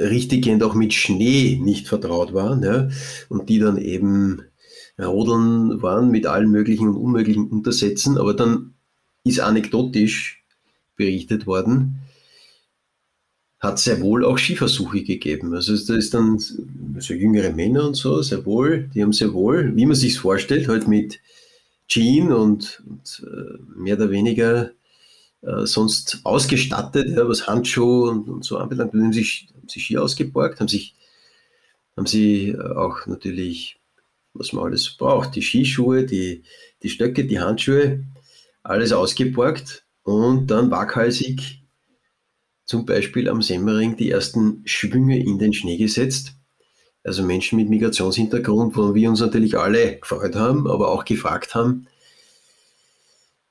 richtiggehend 0.00 0.62
auch 0.62 0.74
mit 0.74 0.94
Schnee 0.94 1.58
nicht 1.62 1.88
vertraut 1.88 2.32
waren 2.32 2.62
ja, 2.62 2.88
und 3.28 3.48
die 3.48 3.58
dann 3.58 3.76
eben 3.76 4.42
Rodeln 4.98 5.82
waren 5.82 6.10
mit 6.10 6.26
allen 6.26 6.50
möglichen 6.50 6.88
und 6.88 6.96
unmöglichen 6.96 7.48
Untersätzen, 7.48 8.18
aber 8.18 8.34
dann 8.34 8.74
ist 9.24 9.40
anekdotisch 9.40 10.44
berichtet 10.96 11.46
worden, 11.46 12.00
hat 13.58 13.78
sehr 13.78 14.00
wohl 14.00 14.24
auch 14.24 14.38
Skiversuche 14.38 15.02
gegeben. 15.02 15.54
Also 15.54 15.76
da 15.76 15.94
ist 15.94 16.14
dann 16.14 16.38
so 16.38 17.14
jüngere 17.14 17.52
Männer 17.52 17.86
und 17.86 17.94
so, 17.94 18.22
sehr 18.22 18.44
wohl, 18.46 18.90
die 18.94 19.02
haben 19.02 19.12
sehr 19.12 19.32
wohl, 19.34 19.76
wie 19.76 19.86
man 19.86 19.96
sich 19.96 20.18
vorstellt, 20.18 20.68
halt 20.68 20.88
mit 20.88 21.20
Jean 21.86 22.32
und, 22.32 22.82
und 22.88 23.22
äh, 23.26 23.58
mehr 23.78 23.96
oder 23.96 24.10
weniger 24.10 24.70
äh, 25.42 25.66
sonst 25.66 26.20
ausgestattet, 26.24 27.10
ja, 27.10 27.28
was 27.28 27.46
Handschuhe 27.46 28.10
und, 28.10 28.28
und 28.28 28.44
so 28.44 28.58
anbelangt, 28.58 28.92
haben 28.92 29.12
sich, 29.12 29.48
sich 29.70 29.84
Ski 29.84 29.98
ausgeborgt, 29.98 30.60
haben 30.60 30.68
sich 30.68 30.94
haben 31.96 32.06
sie 32.06 32.48
äh, 32.48 32.76
auch 32.76 33.06
natürlich, 33.06 33.78
was 34.32 34.52
man 34.52 34.64
alles 34.64 34.96
braucht, 34.96 35.34
die 35.34 35.42
Skischuhe, 35.42 36.04
die, 36.04 36.44
die 36.82 36.88
Stöcke, 36.88 37.26
die 37.26 37.40
Handschuhe, 37.40 38.04
alles 38.62 38.92
ausgeborgt 38.92 39.84
und 40.02 40.46
dann 40.50 40.70
waghalsig 40.70 41.62
zum 42.64 42.86
Beispiel 42.86 43.28
am 43.28 43.42
Semmering 43.42 43.96
die 43.96 44.10
ersten 44.10 44.62
Schwünge 44.64 45.18
in 45.18 45.38
den 45.38 45.52
Schnee 45.52 45.76
gesetzt. 45.76 46.34
Also 47.02 47.22
Menschen 47.22 47.56
mit 47.58 47.68
Migrationshintergrund, 47.68 48.76
wo 48.76 48.94
wir 48.94 49.10
uns 49.10 49.20
natürlich 49.20 49.58
alle 49.58 49.98
gefreut 49.98 50.36
haben, 50.36 50.68
aber 50.68 50.90
auch 50.90 51.04
gefragt 51.04 51.54
haben, 51.54 51.86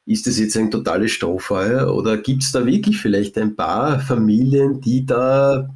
ist 0.06 0.26
das 0.26 0.40
jetzt 0.40 0.56
ein 0.58 0.72
totales 0.72 1.12
Strohfeuer 1.12 1.94
oder 1.94 2.18
gibt 2.18 2.44
es 2.44 2.52
da 2.52 2.66
wirklich 2.66 2.98
vielleicht 2.98 3.38
ein 3.38 3.56
paar 3.56 4.00
Familien, 4.00 4.82
die 4.82 5.06
da, 5.06 5.70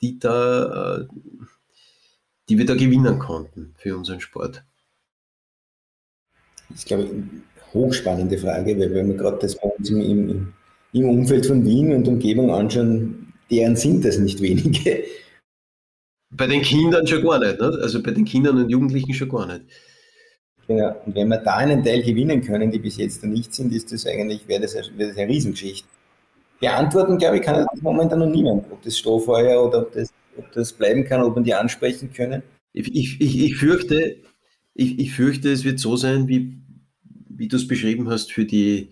die 0.00 0.18
da, 0.18 1.00
äh, 1.00 1.06
die 2.48 2.58
wir 2.58 2.66
da 2.66 2.74
gewinnen 2.74 3.18
konnten 3.18 3.74
für 3.78 3.96
unseren 3.96 4.20
Sport? 4.20 4.64
Das 6.68 6.78
ist, 6.78 6.86
glaube 6.86 7.04
ich, 7.04 7.10
eine 7.10 7.28
hochspannende 7.72 8.38
Frage, 8.38 8.78
weil 8.78 8.92
wenn 8.94 9.08
wir 9.08 9.16
gerade 9.16 9.38
das 9.40 9.56
bei 9.56 9.68
uns 9.68 9.90
im, 9.90 10.52
im, 10.92 11.08
Umfeld 11.08 11.46
von 11.46 11.64
Wien 11.64 11.92
und 11.92 12.08
Umgebung 12.08 12.50
anschauen, 12.50 13.32
deren 13.50 13.76
sind 13.76 14.04
das 14.04 14.18
nicht 14.18 14.40
wenige. 14.40 15.04
Bei 16.30 16.46
den 16.46 16.62
Kindern 16.62 17.06
schon 17.06 17.22
gar 17.22 17.38
nicht, 17.38 17.58
ne? 17.58 17.78
also 17.80 18.02
bei 18.02 18.10
den 18.10 18.24
Kindern 18.24 18.58
und 18.58 18.68
Jugendlichen 18.68 19.14
schon 19.14 19.28
gar 19.30 19.46
nicht. 19.46 19.64
Genau. 20.66 20.94
Und 21.06 21.14
wenn 21.14 21.28
wir 21.28 21.38
da 21.38 21.56
einen 21.56 21.82
Teil 21.82 22.02
gewinnen 22.02 22.42
können, 22.42 22.70
die 22.70 22.78
bis 22.78 22.98
jetzt 22.98 23.24
noch 23.24 23.30
nicht 23.30 23.54
sind, 23.54 23.72
ist 23.72 23.90
das 23.90 24.06
eigentlich, 24.06 24.46
wäre 24.46 24.60
das, 24.60 24.74
wäre 24.74 25.08
das 25.08 25.16
eine 25.16 25.28
Riesengeschichte. 25.28 25.88
Beantworten, 26.60 27.18
glaube 27.18 27.38
ich, 27.38 27.42
kann 27.42 27.66
das 27.70 27.82
momentan 27.82 28.18
noch 28.20 28.26
niemand, 28.26 28.70
ob 28.70 28.82
das 28.82 28.98
Strohfeuer 28.98 29.64
oder 29.64 29.82
ob 29.82 29.92
das, 29.92 30.12
ob 30.36 30.50
das 30.52 30.72
bleiben 30.72 31.04
kann, 31.04 31.22
ob 31.22 31.34
man 31.34 31.44
die 31.44 31.54
ansprechen 31.54 32.12
können. 32.12 32.42
Ich, 32.72 32.94
ich, 32.94 33.20
ich, 33.20 33.56
fürchte, 33.56 34.16
ich, 34.74 34.98
ich 34.98 35.12
fürchte, 35.12 35.50
es 35.50 35.64
wird 35.64 35.78
so 35.78 35.96
sein, 35.96 36.28
wie, 36.28 36.58
wie 37.28 37.48
du 37.48 37.56
es 37.56 37.66
beschrieben 37.66 38.08
hast, 38.08 38.32
für 38.32 38.44
die, 38.44 38.90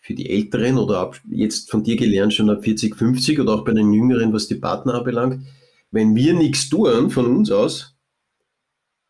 für 0.00 0.14
die 0.14 0.30
Älteren 0.30 0.78
oder 0.78 0.98
ab, 0.98 1.20
jetzt 1.30 1.70
von 1.70 1.82
dir 1.82 1.96
gelernt 1.96 2.34
schon 2.34 2.50
ab 2.50 2.64
40, 2.64 2.96
50 2.96 3.40
oder 3.40 3.54
auch 3.54 3.64
bei 3.64 3.72
den 3.72 3.92
Jüngeren, 3.92 4.32
was 4.32 4.48
die 4.48 4.54
Partner 4.54 4.94
anbelangt. 4.94 5.46
Wenn 5.90 6.14
wir 6.14 6.34
nichts 6.34 6.68
tun 6.68 7.10
von 7.10 7.26
uns 7.36 7.50
aus, 7.50 7.96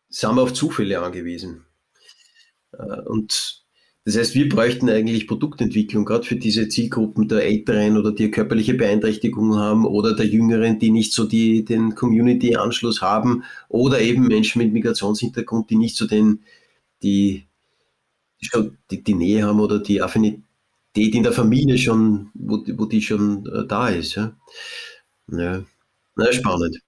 sind 0.09 0.35
wir 0.35 0.41
auf 0.41 0.53
Zufälle 0.53 0.99
angewiesen. 0.99 1.65
Äh, 2.73 3.01
und 3.05 3.60
das 4.03 4.17
heißt, 4.17 4.33
wir 4.33 4.49
bräuchten 4.49 4.89
eigentlich 4.89 5.27
Produktentwicklung, 5.27 6.05
gerade 6.05 6.23
für 6.23 6.35
diese 6.35 6.67
Zielgruppen 6.67 7.27
der 7.27 7.43
Älteren 7.43 7.97
oder 7.97 8.11
die 8.11 8.31
körperliche 8.31 8.73
Beeinträchtigungen 8.73 9.59
haben 9.59 9.85
oder 9.85 10.15
der 10.15 10.25
Jüngeren, 10.25 10.79
die 10.79 10.89
nicht 10.89 11.13
so 11.13 11.25
die, 11.25 11.63
den 11.63 11.93
Community-Anschluss 11.93 13.01
haben 13.03 13.43
oder 13.69 14.01
eben 14.01 14.27
Menschen 14.27 14.59
mit 14.59 14.73
Migrationshintergrund, 14.73 15.69
die 15.69 15.75
nicht 15.75 15.95
so 15.95 16.07
den, 16.07 16.39
die, 17.03 17.45
die, 18.89 19.03
die 19.03 19.13
Nähe 19.13 19.43
haben 19.43 19.59
oder 19.59 19.77
die 19.77 20.01
Affinität 20.01 20.43
in 20.95 21.21
der 21.21 21.31
Familie 21.31 21.77
schon, 21.77 22.31
wo, 22.33 22.57
wo 22.75 22.85
die 22.85 23.03
schon 23.03 23.45
äh, 23.45 23.67
da 23.67 23.89
ist. 23.89 24.15
Ja. 24.15 24.35
Ja. 25.31 25.63
Na, 26.15 26.33
spannend. 26.33 26.79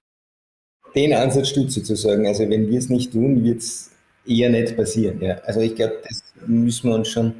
Den 0.96 1.12
Ansatz 1.12 1.50
stütze 1.50 1.78
sozusagen. 1.78 2.26
Also 2.26 2.48
wenn 2.50 2.68
wir 2.68 2.78
es 2.78 2.88
nicht 2.88 3.12
tun, 3.12 3.44
wird 3.44 3.58
es 3.58 3.92
eher 4.26 4.50
nicht 4.50 4.76
passieren. 4.76 5.20
Ja. 5.20 5.36
Also 5.44 5.60
ich 5.60 5.76
glaube, 5.76 6.00
das 6.02 6.23
müssen 6.46 6.90
wir 6.90 6.96
uns 6.96 7.08
schon 7.08 7.34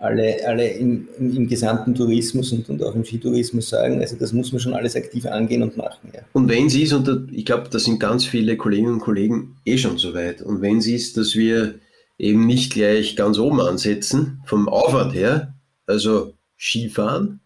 alle, 0.00 0.36
alle 0.46 0.68
im, 0.70 1.08
im, 1.18 1.36
im, 1.36 1.46
gesamten 1.46 1.94
Tourismus 1.94 2.52
und, 2.52 2.68
und 2.70 2.82
auch 2.82 2.94
im 2.94 3.04
Skitourismus 3.04 3.68
sagen. 3.68 4.00
Also 4.00 4.16
das 4.16 4.32
muss 4.32 4.50
man 4.50 4.60
schon 4.60 4.72
alles 4.72 4.96
aktiv 4.96 5.26
angehen 5.26 5.62
und 5.62 5.76
machen. 5.76 6.10
Ja. 6.14 6.20
Und 6.32 6.48
wenn 6.48 6.70
sie 6.70 6.84
ist, 6.84 6.94
und 6.94 7.06
da, 7.06 7.22
ich 7.30 7.44
glaube, 7.44 7.68
da 7.70 7.78
sind 7.78 8.00
ganz 8.00 8.24
viele 8.24 8.56
Kolleginnen 8.56 8.94
und 8.94 9.00
Kollegen 9.00 9.56
eh 9.66 9.76
schon 9.76 9.98
so 9.98 10.14
weit, 10.14 10.40
und 10.40 10.62
wenn 10.62 10.80
sie 10.80 10.94
ist, 10.94 11.18
dass 11.18 11.34
wir 11.34 11.74
eben 12.18 12.46
nicht 12.46 12.72
gleich 12.72 13.14
ganz 13.14 13.38
oben 13.38 13.60
ansetzen, 13.60 14.42
vom 14.46 14.68
Aufwand 14.68 15.14
her, 15.14 15.54
also 15.86 16.32
Skifahren, 16.58 17.40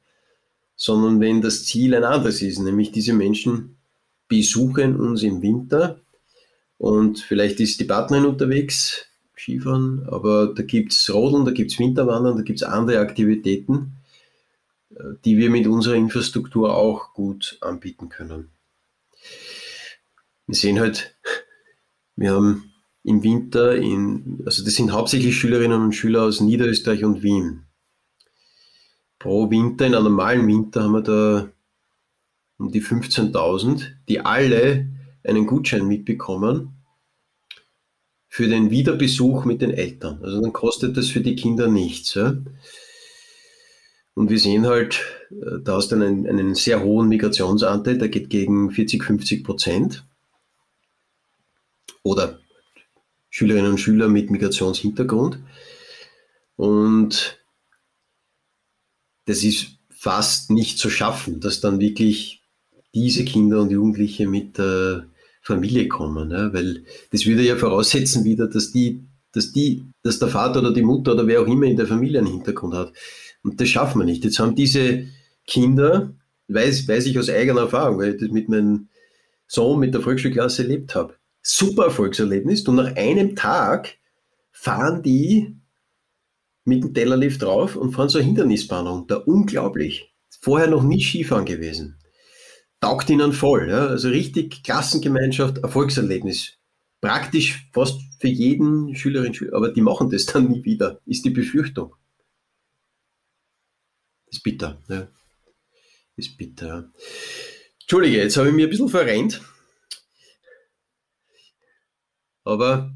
sondern 0.76 1.20
wenn 1.20 1.42
das 1.42 1.64
Ziel 1.64 1.94
ein 1.94 2.04
anderes 2.04 2.40
ist, 2.40 2.58
nämlich 2.60 2.92
diese 2.92 3.12
Menschen 3.12 3.76
besuchen 4.28 4.96
uns 4.96 5.22
im 5.22 5.42
Winter 5.42 6.00
und 6.78 7.20
vielleicht 7.20 7.60
ist 7.60 7.80
die 7.80 7.84
Partnerin 7.84 8.26
unterwegs, 8.26 9.06
Skifahren, 9.36 10.06
aber 10.08 10.54
da 10.54 10.62
gibt 10.62 10.92
es 10.92 11.12
Rodeln, 11.12 11.44
da 11.44 11.50
gibt 11.50 11.72
es 11.72 11.78
Winterwandern, 11.78 12.36
da 12.36 12.42
gibt 12.42 12.60
es 12.60 12.66
andere 12.66 13.00
Aktivitäten, 13.00 13.96
äh, 14.90 15.14
die 15.24 15.36
wir 15.36 15.50
mit 15.50 15.66
unserer 15.66 15.94
Infrastruktur 15.94 16.74
auch 16.74 17.12
gut 17.12 17.58
anbieten 17.60 18.08
können. 18.08 18.50
Wir 20.46 20.54
sehen 20.54 20.78
halt, 20.78 21.16
wir 22.16 22.32
haben 22.32 22.72
im 23.02 23.22
Winter, 23.22 23.76
in, 23.76 24.42
also 24.46 24.64
das 24.64 24.74
sind 24.74 24.92
hauptsächlich 24.92 25.36
Schülerinnen 25.36 25.82
und 25.82 25.92
Schüler 25.92 26.22
aus 26.22 26.40
Niederösterreich 26.40 27.04
und 27.04 27.22
Wien. 27.22 27.64
Pro 29.18 29.50
Winter, 29.50 29.86
in 29.86 29.94
einem 29.94 30.04
normalen 30.04 30.46
Winter, 30.46 30.84
haben 30.84 30.92
wir 30.92 31.02
da 31.02 31.50
um 32.58 32.70
die 32.70 32.82
15.000, 32.82 33.92
die 34.08 34.20
alle 34.20 34.88
einen 35.24 35.46
Gutschein 35.46 35.88
mitbekommen 35.88 36.73
für 38.34 38.48
den 38.48 38.68
Wiederbesuch 38.68 39.44
mit 39.44 39.62
den 39.62 39.70
Eltern. 39.70 40.18
Also 40.20 40.40
dann 40.40 40.52
kostet 40.52 40.96
das 40.96 41.06
für 41.06 41.20
die 41.20 41.36
Kinder 41.36 41.68
nichts. 41.68 42.14
Ja? 42.14 42.36
Und 44.14 44.28
wir 44.28 44.40
sehen 44.40 44.66
halt, 44.66 45.04
äh, 45.30 45.60
da 45.62 45.76
hast 45.76 45.92
du 45.92 45.94
einen, 45.94 46.26
einen 46.26 46.56
sehr 46.56 46.82
hohen 46.82 47.08
Migrationsanteil, 47.08 47.96
der 47.96 48.08
geht 48.08 48.30
gegen 48.30 48.72
40, 48.72 49.04
50 49.04 49.44
Prozent. 49.44 50.04
Oder 52.02 52.40
Schülerinnen 53.30 53.70
und 53.70 53.78
Schüler 53.78 54.08
mit 54.08 54.32
Migrationshintergrund. 54.32 55.38
Und 56.56 57.38
das 59.26 59.44
ist 59.44 59.78
fast 59.90 60.50
nicht 60.50 60.80
zu 60.80 60.90
schaffen, 60.90 61.38
dass 61.38 61.60
dann 61.60 61.78
wirklich 61.78 62.42
diese 62.92 63.24
Kinder 63.24 63.60
und 63.60 63.70
Jugendliche 63.70 64.26
mit 64.26 64.58
der 64.58 65.06
Familie 65.44 65.88
kommen, 65.88 66.30
ja? 66.30 66.52
weil 66.54 66.84
das 67.10 67.26
würde 67.26 67.42
ja 67.42 67.56
voraussetzen 67.56 68.24
wieder, 68.24 68.48
dass 68.48 68.72
die, 68.72 69.04
dass 69.32 69.52
die, 69.52 69.84
dass 70.02 70.18
der 70.18 70.28
Vater 70.28 70.60
oder 70.60 70.72
die 70.72 70.82
Mutter 70.82 71.12
oder 71.12 71.26
wer 71.26 71.42
auch 71.42 71.46
immer 71.46 71.66
in 71.66 71.76
der 71.76 71.86
Familie 71.86 72.20
einen 72.20 72.28
Hintergrund 72.28 72.74
hat. 72.74 72.92
Und 73.42 73.60
das 73.60 73.68
schaffen 73.68 74.00
wir 74.00 74.06
nicht. 74.06 74.24
Jetzt 74.24 74.38
haben 74.38 74.54
diese 74.54 75.06
Kinder, 75.46 76.14
weiß, 76.48 76.88
weiß 76.88 77.04
ich 77.06 77.18
aus 77.18 77.28
eigener 77.28 77.62
Erfahrung, 77.62 77.98
weil 77.98 78.14
ich 78.14 78.20
das 78.20 78.30
mit 78.30 78.48
meinem 78.48 78.88
Sohn 79.46 79.78
mit 79.78 79.92
der 79.92 80.00
Volksschulklasse 80.00 80.62
erlebt 80.62 80.94
habe, 80.94 81.14
super 81.42 81.84
Erfolgserlebnis. 81.84 82.66
Und 82.66 82.76
nach 82.76 82.96
einem 82.96 83.36
Tag 83.36 83.98
fahren 84.50 85.02
die 85.02 85.54
mit 86.64 86.82
dem 86.82 86.94
Tellerlift 86.94 87.42
drauf 87.42 87.76
und 87.76 87.92
fahren 87.92 88.08
eine 88.14 88.24
Hindernisbahn 88.24 88.86
runter. 88.86 89.28
Unglaublich. 89.28 90.10
Vorher 90.40 90.68
noch 90.68 90.82
nie 90.82 91.02
Skifahren 91.02 91.44
gewesen. 91.44 91.98
Taugt 92.84 93.08
ihnen 93.08 93.32
voll. 93.32 93.70
Ja? 93.70 93.86
Also 93.86 94.10
richtig 94.10 94.62
Klassengemeinschaft, 94.62 95.56
Erfolgserlebnis. 95.56 96.58
Praktisch 97.00 97.66
fast 97.72 97.98
für 98.20 98.28
jeden 98.28 98.94
Schülerin, 98.94 99.32
Schüler, 99.32 99.54
aber 99.56 99.72
die 99.72 99.80
machen 99.80 100.10
das 100.10 100.26
dann 100.26 100.50
nie 100.50 100.62
wieder, 100.64 101.00
ist 101.06 101.24
die 101.24 101.30
Befürchtung. 101.30 101.94
Ist 104.26 104.42
bitter. 104.42 104.82
Ja. 104.90 105.08
Ist 106.16 106.36
bitter. 106.36 106.92
Entschuldige, 107.80 108.18
jetzt 108.18 108.36
habe 108.36 108.48
ich 108.48 108.54
mir 108.54 108.66
ein 108.66 108.70
bisschen 108.70 108.90
verrennt. 108.90 109.40
Aber, 112.44 112.94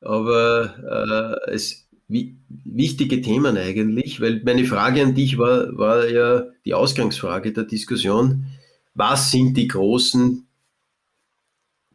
aber 0.00 1.44
äh, 1.46 1.50
es 1.52 1.86
wichtige 2.08 3.20
Themen 3.20 3.58
eigentlich, 3.58 4.22
weil 4.22 4.40
meine 4.42 4.64
Frage 4.64 5.02
an 5.02 5.14
dich 5.14 5.36
war, 5.36 5.76
war 5.76 6.08
ja 6.08 6.46
die 6.64 6.72
Ausgangsfrage 6.72 7.52
der 7.52 7.64
Diskussion. 7.64 8.46
Was 8.94 9.30
sind 9.30 9.56
die 9.56 9.68
großen 9.68 10.46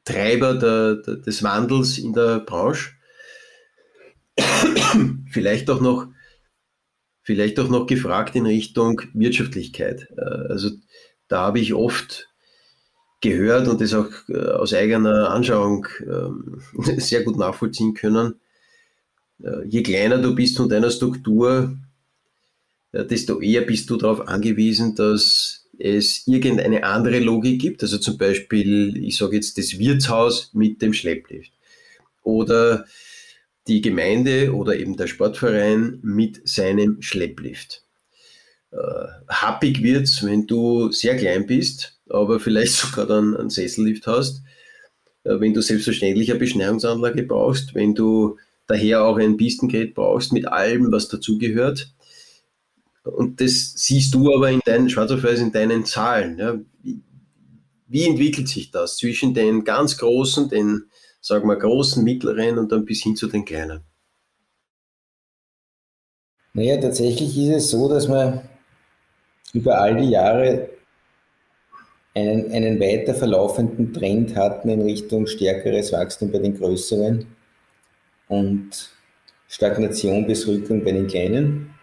Treiber 0.04 0.56
der, 0.56 0.96
der, 0.96 1.16
des 1.18 1.44
Wandels 1.44 1.98
in 1.98 2.14
der 2.14 2.40
Branche? 2.40 2.92
vielleicht 5.32 5.70
auch 5.70 5.82
noch, 5.82 6.08
vielleicht 7.22 7.60
auch 7.60 7.70
noch 7.70 7.88
gefragt 7.88 8.36
in 8.36 8.46
Richtung 8.46 9.02
Wirtschaftlichkeit. 9.14 10.08
Äh, 10.18 10.50
also 10.50 10.72
da 11.28 11.42
habe 11.42 11.60
ich 11.60 11.74
oft 11.74 12.30
gehört 13.22 13.68
und 13.68 13.82
das 13.82 13.94
auch 13.94 14.10
äh, 14.30 14.38
aus 14.38 14.74
eigener 14.74 15.32
Anschauung 15.32 15.88
ähm, 16.02 16.62
sehr 16.98 17.24
gut 17.24 17.38
nachvollziehen 17.38 17.94
können. 17.94 18.40
Äh, 19.44 19.66
je 19.66 19.84
kleiner 19.84 20.20
du 20.20 20.36
bist 20.36 20.58
von 20.58 20.70
deiner 20.70 20.92
Struktur, 20.92 21.78
desto 22.94 23.42
eher 23.42 23.62
bist 23.62 23.90
du 23.90 23.98
darauf 23.98 24.28
angewiesen, 24.28 24.96
dass 24.96 25.67
es 25.80 26.28
irgendeine 26.28 26.84
andere 26.84 27.20
Logik 27.20 27.62
gibt. 27.62 27.84
Also 27.84 27.98
zum 27.98 28.18
Beispiel, 28.18 28.98
ich 29.04 29.18
sage 29.18 29.36
jetzt 29.36 29.58
das 29.58 29.78
Wirtshaus 29.78 30.52
mit 30.54 30.82
dem 30.82 30.94
Schlepplift. 30.94 31.52
Oder 32.24 32.86
die 33.68 33.82
Gemeinde 33.82 34.54
oder 34.54 34.76
eben 34.78 34.98
der 34.98 35.08
Sportverein 35.08 36.00
mit 36.02 36.48
seinem 36.48 37.02
Schlepplift. 37.02 37.84
Äh, 38.72 38.78
happig 39.28 39.84
wird's, 39.84 40.24
wenn 40.24 40.48
du 40.48 40.92
sehr 40.92 41.18
klein 41.18 41.46
bist 41.46 41.98
aber 42.10 42.40
vielleicht 42.40 42.74
sogar 42.74 43.06
dann 43.06 43.36
einen 43.36 43.50
Sessellift 43.50 44.08
hast, 44.08 44.42
äh, 45.24 45.40
wenn 45.40 45.54
du 45.54 45.62
selbstverständlich 45.62 46.30
eine 46.30 46.40
Beschneiungsanlage 46.40 47.24
brauchst, 47.24 47.76
wenn 47.76 47.96
du 47.96 48.38
daher 48.68 49.04
auch 49.04 49.18
ein 49.18 49.38
Pistengerät 49.38 49.94
brauchst 49.94 50.34
mit 50.34 50.48
allem, 50.48 50.92
was 50.92 51.08
dazugehört. 51.08 51.94
Und 53.16 53.42
das 53.42 53.74
siehst 53.76 54.14
du 54.14 54.34
aber 54.34 54.50
in 54.50 54.62
deinen, 54.66 54.90
schwarz 54.90 55.12
auf 55.12 55.24
weiß 55.24 55.40
in 55.40 55.52
deinen 55.52 55.86
Zahlen. 55.86 56.38
Ja. 56.38 56.58
Wie, 57.90 58.06
entwickelt 58.06 58.50
sich 58.50 58.72
das 58.72 58.98
zwischen 58.98 59.34
den 59.34 59.64
ganz 59.64 59.98
großen, 59.98 60.50
den, 60.50 60.84
sagen 61.22 61.48
wir, 61.48 61.56
großen, 61.56 62.04
mittleren 62.04 62.58
und 62.58 62.72
dann 62.72 62.86
bis 62.86 63.04
hin 63.04 63.16
zu 63.16 63.28
den 63.28 63.46
kleinen? 63.46 63.82
Naja, 66.54 66.78
tatsächlich 66.78 67.38
ist 67.38 67.56
es 67.56 67.70
so, 67.70 67.88
dass 67.88 68.08
man 68.08 68.42
über 69.54 69.80
all 69.80 69.96
die 69.96 70.10
Jahre 70.10 70.70
einen, 72.14 72.52
einen 72.52 72.80
weiter 72.80 73.14
verlaufenden 73.14 73.94
Trend 73.94 74.36
hatten 74.36 74.70
in 74.70 74.82
Richtung 74.82 75.28
stärkeres 75.28 75.94
Wachstum 75.94 76.32
bei 76.32 76.40
den 76.40 76.58
größeren 76.58 77.28
und 78.28 78.70
Stagnation 79.48 80.26
bis 80.26 80.48
Rückgang 80.48 80.84
bei 80.84 80.92
den 80.92 81.08
kleinen. 81.08 81.77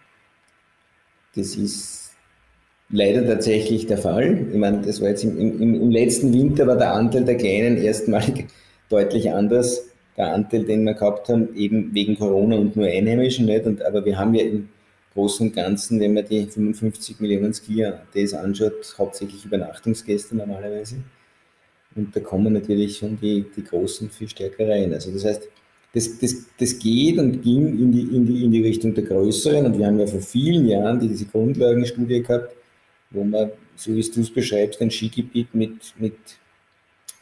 Das 1.35 1.55
ist 1.55 2.11
leider 2.89 3.25
tatsächlich 3.25 3.87
der 3.87 3.97
Fall. 3.97 4.47
Ich 4.51 4.57
meine, 4.57 4.81
das 4.81 5.01
war 5.01 5.09
jetzt 5.09 5.23
im, 5.23 5.37
im, 5.37 5.81
im 5.81 5.91
letzten 5.91 6.33
Winter 6.33 6.67
war 6.67 6.77
der 6.77 6.93
Anteil 6.93 7.25
der 7.25 7.37
Kleinen 7.37 7.77
erstmalig 7.77 8.47
deutlich 8.89 9.31
anders. 9.31 9.85
Der 10.17 10.33
Anteil, 10.33 10.63
den 10.63 10.85
wir 10.85 10.93
gehabt 10.93 11.27
haben, 11.27 11.53
eben 11.55 11.93
wegen 11.93 12.17
Corona 12.17 12.55
und 12.55 12.75
nur 12.75 12.85
Einheimischen 12.85 13.45
nicht. 13.47 13.65
Und, 13.65 13.83
aber 13.83 14.05
wir 14.05 14.17
haben 14.17 14.33
ja 14.33 14.45
in 14.45 14.69
Großen 15.13 15.47
und 15.47 15.55
Ganzen, 15.55 15.99
wenn 15.99 16.13
man 16.13 16.25
die 16.25 16.45
55 16.45 17.19
Millionen 17.19 17.53
Skier 17.53 18.01
das 18.13 18.33
anschaut, 18.33 18.95
hauptsächlich 18.97 19.43
Übernachtungsgäste 19.45 20.35
normalerweise. 20.35 20.97
Und 21.95 22.15
da 22.15 22.19
kommen 22.19 22.53
natürlich 22.53 22.97
schon 22.97 23.17
die, 23.19 23.45
die 23.55 23.63
Großen 23.63 24.09
viel 24.09 24.27
stärker 24.29 24.67
rein. 24.67 24.93
Also 24.93 25.11
das 25.11 25.25
heißt, 25.25 25.49
das, 25.95 26.19
das, 26.19 26.45
das 26.59 26.77
geht 26.77 27.17
und 27.17 27.41
ging 27.41 27.67
in 27.67 27.91
die, 27.91 28.01
in, 28.01 28.25
die, 28.25 28.43
in 28.43 28.51
die 28.51 28.61
Richtung 28.61 28.93
der 28.93 29.05
Größeren. 29.05 29.65
Und 29.65 29.77
wir 29.77 29.87
haben 29.87 29.97
ja 29.97 30.05
vor 30.05 30.19
vielen 30.19 30.67
Jahren 30.67 30.99
die, 30.99 31.07
diese 31.07 31.25
Grundlagenstudie 31.25 32.21
gehabt, 32.21 32.53
wo 33.11 33.23
man, 33.23 33.51
so 33.77 33.95
wie 33.95 34.01
du 34.01 34.21
es 34.21 34.29
beschreibst, 34.29 34.81
ein 34.81 34.91
Skigebiet 34.91 35.55
mit, 35.55 35.93
mit 35.97 36.17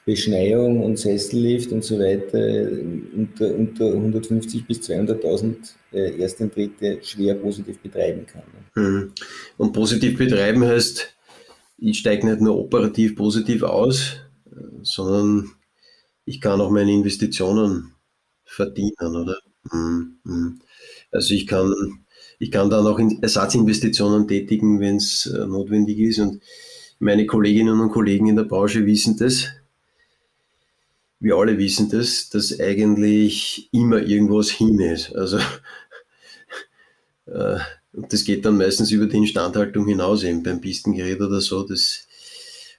Beschneiung 0.05 0.84
und 0.84 0.97
Sessellift 0.97 1.71
und 1.71 1.84
so 1.84 1.99
weiter 1.99 2.67
unter, 3.15 3.53
unter 3.53 3.86
150 3.93 4.65
bis 4.65 4.80
200.000 4.89 5.55
äh, 5.93 6.19
Ersteintritte 6.19 6.97
schwer 7.03 7.36
positiv 7.36 7.78
betreiben 7.78 8.26
kann. 8.26 8.41
Mhm. 8.76 9.11
Und 9.57 9.71
positiv 9.71 10.17
betreiben 10.17 10.65
heißt, 10.65 11.15
ich 11.78 11.99
steige 11.99 12.28
nicht 12.28 12.41
nur 12.41 12.57
operativ 12.57 13.15
positiv 13.15 13.61
aus, 13.61 14.17
sondern 14.82 15.51
ich 16.26 16.41
kann 16.41 16.59
auch 16.59 16.71
meine 16.71 16.91
Investitionen 16.91 17.92
verdienen, 18.54 19.16
oder? 19.16 19.38
Mhm, 19.72 20.20
mhm. 20.24 20.60
Also 21.12 21.34
ich 21.34 21.47
kann, 21.47 21.74
ich 22.39 22.51
kann 22.51 22.70
dann 22.70 22.88
auch 22.88 22.99
Ersatzinvestitionen 23.22 24.28
tätigen, 24.28 24.80
wenn 24.80 24.97
es 24.97 25.26
äh, 25.26 25.45
notwendig 25.45 25.99
ist. 25.99 26.20
Und 26.20 26.41
meine 26.99 27.26
Kolleginnen 27.26 27.80
und 27.80 27.91
Kollegen 27.91 28.28
in 28.28 28.36
der 28.36 28.43
Branche 28.43 28.86
wissen 28.86 29.18
das. 29.18 29.47
Wir 31.20 31.36
alle 31.36 31.58
wissen 31.58 31.89
das, 31.89 32.30
dass 32.30 32.60
eigentlich 32.60 33.70
immer 33.72 34.01
irgendwas 34.01 34.49
hin 34.49 34.80
ist. 34.80 35.16
Also 35.16 35.38
äh, 37.28 37.60
das 37.93 38.26
geht 38.26 38.45
dann 38.45 38.58
meistens 38.58 38.91
über 38.91 39.06
die 39.06 39.18
Instandhaltung 39.18 39.88
hinaus, 39.88 40.24
eben 40.24 40.43
beim 40.43 40.60
Pistengerät 40.60 41.22
oder 41.22 41.39
so. 41.39 41.64
Das 41.64 42.08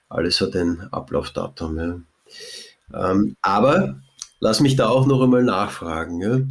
alles 0.09 0.41
hat 0.41 0.55
ein 0.55 0.81
Ablaufdatum. 0.91 1.77
Ja. 1.77 3.11
Ähm, 3.11 3.35
aber 3.41 4.01
lass 4.39 4.59
mich 4.59 4.75
da 4.75 4.89
auch 4.89 5.05
noch 5.05 5.21
einmal 5.21 5.43
nachfragen. 5.43 6.21
Ja. 6.21 6.41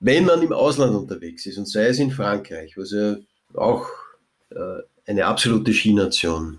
Wenn 0.00 0.24
man 0.24 0.42
im 0.42 0.52
Ausland 0.52 0.94
unterwegs 0.94 1.46
ist, 1.46 1.58
und 1.58 1.68
sei 1.68 1.86
es 1.86 1.98
in 1.98 2.10
Frankreich, 2.10 2.76
was 2.76 2.92
ja 2.92 3.16
auch 3.54 3.86
äh, 4.50 4.82
eine 5.06 5.26
absolute 5.26 5.72
Skination 5.72 6.58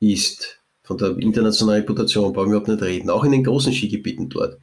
ist, 0.00 0.58
von 0.82 0.98
der 0.98 1.16
internationalen 1.18 1.80
Reputation 1.80 2.32
brauchen 2.32 2.50
wir 2.50 2.58
überhaupt 2.58 2.68
nicht 2.68 2.82
reden, 2.82 3.10
auch 3.10 3.24
in 3.24 3.32
den 3.32 3.44
großen 3.44 3.72
Skigebieten 3.72 4.28
dort. 4.28 4.58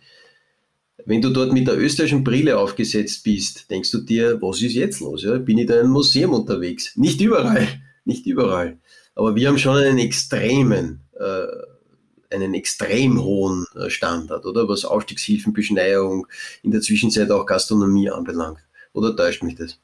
Wenn 1.06 1.22
du 1.22 1.32
dort 1.32 1.52
mit 1.52 1.68
der 1.68 1.78
österreichischen 1.78 2.24
Brille 2.24 2.58
aufgesetzt 2.58 3.24
bist, 3.24 3.70
denkst 3.70 3.92
du 3.92 4.00
dir, 4.00 4.42
was 4.42 4.62
ist 4.62 4.74
jetzt 4.74 5.02
los? 5.02 5.24
Ja? 5.24 5.38
Bin 5.38 5.58
ich 5.58 5.68
da 5.68 5.74
in 5.74 5.82
einem 5.82 5.92
Museum 5.92 6.34
unterwegs? 6.34 6.96
Nicht 6.96 7.20
überall, 7.20 7.68
nicht 8.06 8.26
überall. 8.26 8.78
Aber 9.16 9.36
wir 9.36 9.48
haben 9.48 9.58
schon 9.58 9.78
einen 9.78 9.98
extremen 9.98 11.02
einen 12.34 12.54
extrem 12.54 13.24
hohen 13.24 13.66
äh, 13.76 13.90
Standard, 13.90 14.46
oder? 14.46 14.68
Was 14.68 14.86
Aufstiegshilfen, 14.86 15.54
Beschneiung, 15.54 16.28
in 16.64 16.72
der 16.72 16.82
Zwischenzeit 16.82 17.32
auch 17.32 17.46
Gastronomie 17.46 18.10
anbelangt. 18.10 18.60
Oder 18.94 19.16
täuscht 19.16 19.44
mich 19.44 19.56
das? 19.56 19.80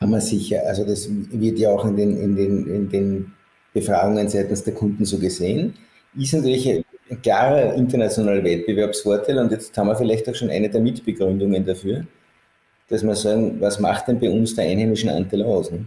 Haben 0.00 0.10
wir 0.10 0.20
sicher. 0.20 0.62
Also 0.66 0.84
das 0.84 1.08
wird 1.10 1.58
ja 1.58 1.70
auch 1.70 1.84
in 1.84 1.96
den, 1.96 2.16
in 2.16 2.36
den, 2.36 2.66
in 2.66 2.88
den 2.88 3.32
Befragungen 3.72 4.28
seitens 4.28 4.64
der 4.64 4.74
Kunden 4.74 5.04
so 5.04 5.18
gesehen. 5.18 5.74
Ist 6.18 6.34
natürlich 6.34 6.68
ein 6.68 7.22
klarer 7.22 7.74
internationaler 7.74 8.42
Wettbewerbsvorteil 8.42 9.38
und 9.38 9.52
jetzt 9.52 9.76
haben 9.76 9.86
wir 9.86 9.96
vielleicht 9.96 10.28
auch 10.28 10.34
schon 10.34 10.50
eine 10.50 10.68
der 10.68 10.80
Mitbegründungen 10.80 11.64
dafür, 11.64 12.06
dass 12.88 13.02
wir 13.02 13.14
sagen, 13.14 13.60
was 13.60 13.78
macht 13.78 14.08
denn 14.08 14.18
bei 14.18 14.28
uns 14.28 14.54
der 14.54 14.64
einheimischen 14.64 15.08
Anteil 15.08 15.42
aus? 15.42 15.70
Ne? 15.70 15.86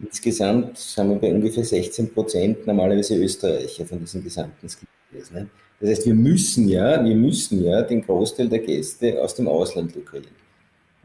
Insgesamt 0.00 0.76
sind 0.76 1.08
wir 1.08 1.16
bei 1.16 1.32
ungefähr 1.32 1.64
16 1.64 2.12
Prozent 2.12 2.66
normalerweise 2.66 3.16
Österreicher 3.16 3.86
von 3.86 3.98
diesen 3.98 4.22
gesamten 4.22 4.68
Skills. 4.68 5.30
Ne? 5.32 5.48
Das 5.80 5.90
heißt, 5.90 6.06
wir 6.06 6.14
müssen 6.14 6.68
ja, 6.68 7.02
wir 7.02 7.14
müssen 7.14 7.64
ja 7.64 7.82
den 7.82 8.02
Großteil 8.02 8.48
der 8.48 8.58
Gäste 8.58 9.22
aus 9.22 9.34
dem 9.34 9.48
Ausland 9.48 9.94
lukrieren. 9.94 10.26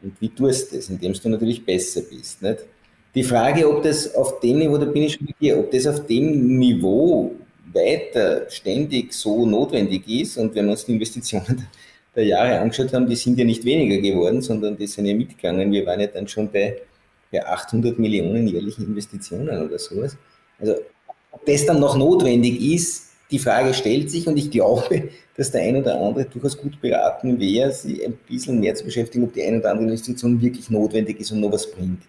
Und 0.02 0.20
wie 0.20 0.28
tust 0.28 0.72
du 0.72 0.76
das? 0.76 0.90
Indem 0.90 1.12
du 1.12 1.28
natürlich 1.28 1.64
besser 1.64 2.02
bist. 2.02 2.42
Nicht? 2.42 2.66
Die 3.14 3.22
Frage, 3.22 3.68
ob 3.68 3.82
das 3.82 4.14
auf 4.14 4.40
dem 4.40 4.58
Niveau, 4.58 4.78
da 4.78 4.86
bin 4.86 5.02
ich 5.02 5.14
schon 5.14 5.28
mit 5.38 5.52
ob 5.52 5.70
das 5.70 5.86
auf 5.86 6.06
dem 6.06 6.58
Niveau 6.58 7.32
weiter 7.72 8.48
ständig 8.50 9.12
so 9.12 9.46
notwendig 9.46 10.08
ist 10.08 10.36
und 10.36 10.54
wenn 10.54 10.66
wir 10.66 10.72
uns 10.72 10.84
die 10.84 10.92
Investitionen 10.92 11.66
der 12.14 12.24
Jahre 12.24 12.58
angeschaut 12.58 12.92
haben, 12.92 13.06
die 13.06 13.16
sind 13.16 13.38
ja 13.38 13.44
nicht 13.44 13.64
weniger 13.64 14.00
geworden, 14.00 14.42
sondern 14.42 14.76
die 14.76 14.86
sind 14.86 15.06
ja 15.06 15.14
mitgegangen. 15.14 15.72
Wir 15.72 15.86
waren 15.86 16.00
ja 16.00 16.06
dann 16.06 16.28
schon 16.28 16.50
bei 16.50 16.76
bei 17.32 17.44
800 17.44 17.98
Millionen 17.98 18.46
jährlichen 18.46 18.84
Investitionen 18.84 19.64
oder 19.64 19.78
sowas. 19.78 20.16
Also 20.60 20.74
ob 21.30 21.44
das 21.46 21.66
dann 21.66 21.80
noch 21.80 21.96
notwendig 21.96 22.60
ist, 22.60 23.08
die 23.30 23.38
Frage 23.38 23.72
stellt 23.72 24.10
sich 24.10 24.26
und 24.28 24.36
ich 24.36 24.50
glaube, 24.50 25.08
dass 25.36 25.50
der 25.50 25.62
ein 25.62 25.76
oder 25.76 25.98
andere 25.98 26.26
durchaus 26.26 26.56
gut 26.56 26.80
beraten 26.80 27.40
wäre, 27.40 27.72
sich 27.72 28.04
ein 28.04 28.18
bisschen 28.28 28.60
mehr 28.60 28.74
zu 28.74 28.84
beschäftigen, 28.84 29.24
ob 29.24 29.32
die 29.32 29.42
eine 29.42 29.58
oder 29.58 29.70
andere 29.70 29.86
Investition 29.86 30.40
wirklich 30.40 30.68
notwendig 30.68 31.18
ist 31.20 31.32
und 31.32 31.40
noch 31.40 31.50
was 31.50 31.70
bringt. 31.70 32.02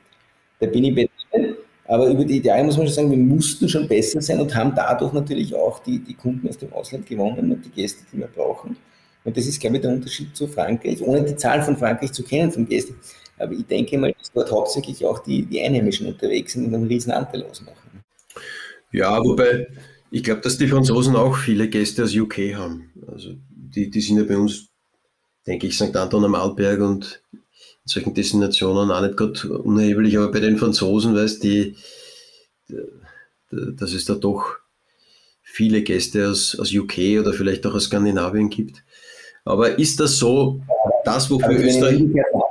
Da 0.60 0.68
bin 0.68 0.84
ich 0.84 0.96
bei 0.96 1.04
dir. 1.04 1.56
Aber 1.86 2.08
über 2.08 2.24
die 2.24 2.38
Ideale 2.38 2.64
muss 2.64 2.78
man 2.78 2.88
schon 2.88 2.96
sagen, 2.96 3.12
wir 3.12 3.18
mussten 3.18 3.68
schon 3.68 3.88
besser 3.88 4.22
sein 4.22 4.40
und 4.40 4.54
haben 4.56 4.74
dadurch 4.76 5.12
natürlich 5.14 5.54
auch 5.54 5.80
die, 5.80 6.00
die 6.00 6.14
Kunden 6.14 6.48
aus 6.48 6.58
dem 6.58 6.72
Ausland 6.74 7.06
gewonnen 7.06 7.52
und 7.52 7.66
die 7.66 7.70
Gäste, 7.70 8.04
die 8.12 8.20
wir 8.20 8.28
brauchen. 8.28 8.78
Und 9.26 9.38
das 9.38 9.46
ist, 9.46 9.60
glaube 9.60 9.78
ich, 9.78 9.82
der 9.82 9.92
Unterschied 9.92 10.36
zu 10.36 10.48
Frankreich, 10.48 11.02
ohne 11.02 11.24
die 11.24 11.36
Zahl 11.36 11.62
von 11.62 11.78
Frankreich 11.78 12.12
zu 12.12 12.24
kennen 12.24 12.52
von 12.52 12.68
Gästen. 12.68 12.96
Aber 13.44 13.54
ich 13.54 13.66
denke 13.66 13.98
mal, 13.98 14.14
dass 14.18 14.32
dort 14.32 14.52
hauptsächlich 14.52 15.06
auch 15.06 15.20
die, 15.20 15.44
die 15.44 15.62
Einheimischen 15.62 16.08
unterwegs 16.08 16.54
sind 16.54 16.66
und 16.66 16.76
einen 16.76 16.88
riesen 16.88 17.12
Anteil 17.12 17.44
ausmachen. 17.44 18.04
Ja, 18.92 19.24
wobei 19.24 19.68
ich 20.12 20.24
glaube, 20.24 20.42
dass 20.42 20.58
die 20.58 20.68
Franzosen 20.68 21.16
auch 21.16 21.36
viele 21.36 21.68
Gäste 21.68 22.04
aus 22.04 22.16
UK 22.16 22.56
haben. 22.56 22.92
Also 23.08 23.34
die, 23.50 23.90
die 23.90 24.02
sind 24.02 24.18
ja 24.18 24.24
bei 24.24 24.38
uns, 24.38 24.68
denke 25.48 25.68
ich, 25.68 25.76
St. 25.76 25.96
Anton 25.96 26.26
am 26.26 26.36
Arlberg 26.36 26.80
und 26.80 27.24
in 27.32 27.40
solchen 27.86 28.14
Destinationen 28.14 28.92
auch 28.92 29.02
nicht 29.02 29.18
gerade 29.18 29.58
unerheblich, 29.58 30.18
aber 30.18 30.32
bei 30.32 30.40
den 30.40 30.58
Franzosen, 30.58 31.16
weißt 31.16 31.44
die, 31.44 31.76
dass 33.50 33.94
es 33.94 34.06
da 34.06 34.16
doch 34.16 34.58
viele 35.42 35.82
Gäste 35.82 36.30
aus, 36.30 36.58
aus 36.60 36.74
UK 36.74 37.20
oder 37.20 37.34
vielleicht 37.34 37.66
auch 37.66 37.74
aus 37.74 37.86
Skandinavien 37.86 38.50
gibt. 38.50 38.84
Aber 39.46 39.78
ist 39.78 40.00
das 40.00 40.18
so, 40.18 40.62
das, 41.04 41.30
wofür 41.30 41.60
Österreich. 41.60 42.02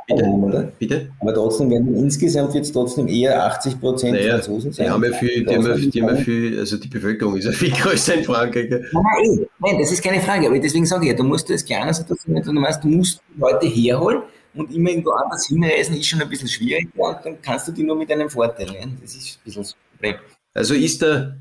Bitte, 0.07 0.25
oder? 0.25 0.73
Bitte? 0.79 1.11
Aber 1.21 1.33
trotzdem 1.33 1.71
werden 1.71 1.95
insgesamt 1.95 2.55
jetzt 2.55 2.73
trotzdem 2.73 3.09
eher 3.09 3.45
80 3.47 3.81
Prozent 3.81 4.15
naja, 4.15 4.35
Franzosen 4.35 4.73
sein. 4.73 4.87
Die 4.87 4.91
haben 4.91 5.05
ja 5.05 5.13
viel, 5.13 5.45
die 5.45 5.55
haben 5.55 5.67
ja, 5.67 5.75
die 5.77 6.03
haben 6.03 6.17
ja 6.17 6.17
viel, 6.17 6.59
also 6.59 6.77
die 6.77 6.89
Bevölkerung 6.89 7.37
ist 7.37 7.47
ja 7.47 7.53
viel 7.53 7.71
größer 7.83 8.15
in 8.17 8.25
Frankreich. 8.25 8.69
Nein, 8.69 8.83
nein, 8.93 9.47
nein, 9.59 9.79
das 9.79 9.93
ist 9.93 10.03
keine 10.03 10.21
Frage, 10.21 10.49
aber 10.49 10.59
deswegen 10.59 10.85
sage 10.85 11.05
ich 11.05 11.13
ja, 11.13 11.17
du 11.17 11.25
musst 11.25 11.49
das 11.49 11.65
kleiner 11.65 11.95
Situation 11.95 12.35
du 12.35 12.53
meinst, 12.53 12.85
du 12.85 12.89
musst 12.89 13.23
Leute 13.39 13.67
herholen 13.67 14.23
und 14.55 14.75
immer 14.75 14.91
irgendwo 14.91 15.11
anders 15.11 15.47
hinreisen, 15.47 15.97
ist 15.97 16.07
schon 16.07 16.21
ein 16.21 16.29
bisschen 16.29 16.49
schwierig 16.49 16.89
und 16.97 17.17
dann 17.25 17.41
kannst 17.41 17.69
du 17.69 17.73
die 17.73 17.85
nur 17.85 17.97
mit 17.97 18.11
einem 18.11 18.29
Vorteil. 18.29 18.67
Ne? 18.67 18.99
Das 19.01 19.15
ist 19.15 19.39
ein 19.39 19.45
bisschen 19.45 19.67
Problem. 19.93 20.17
Also 20.53 20.75
ist 20.75 21.01
der 21.01 21.37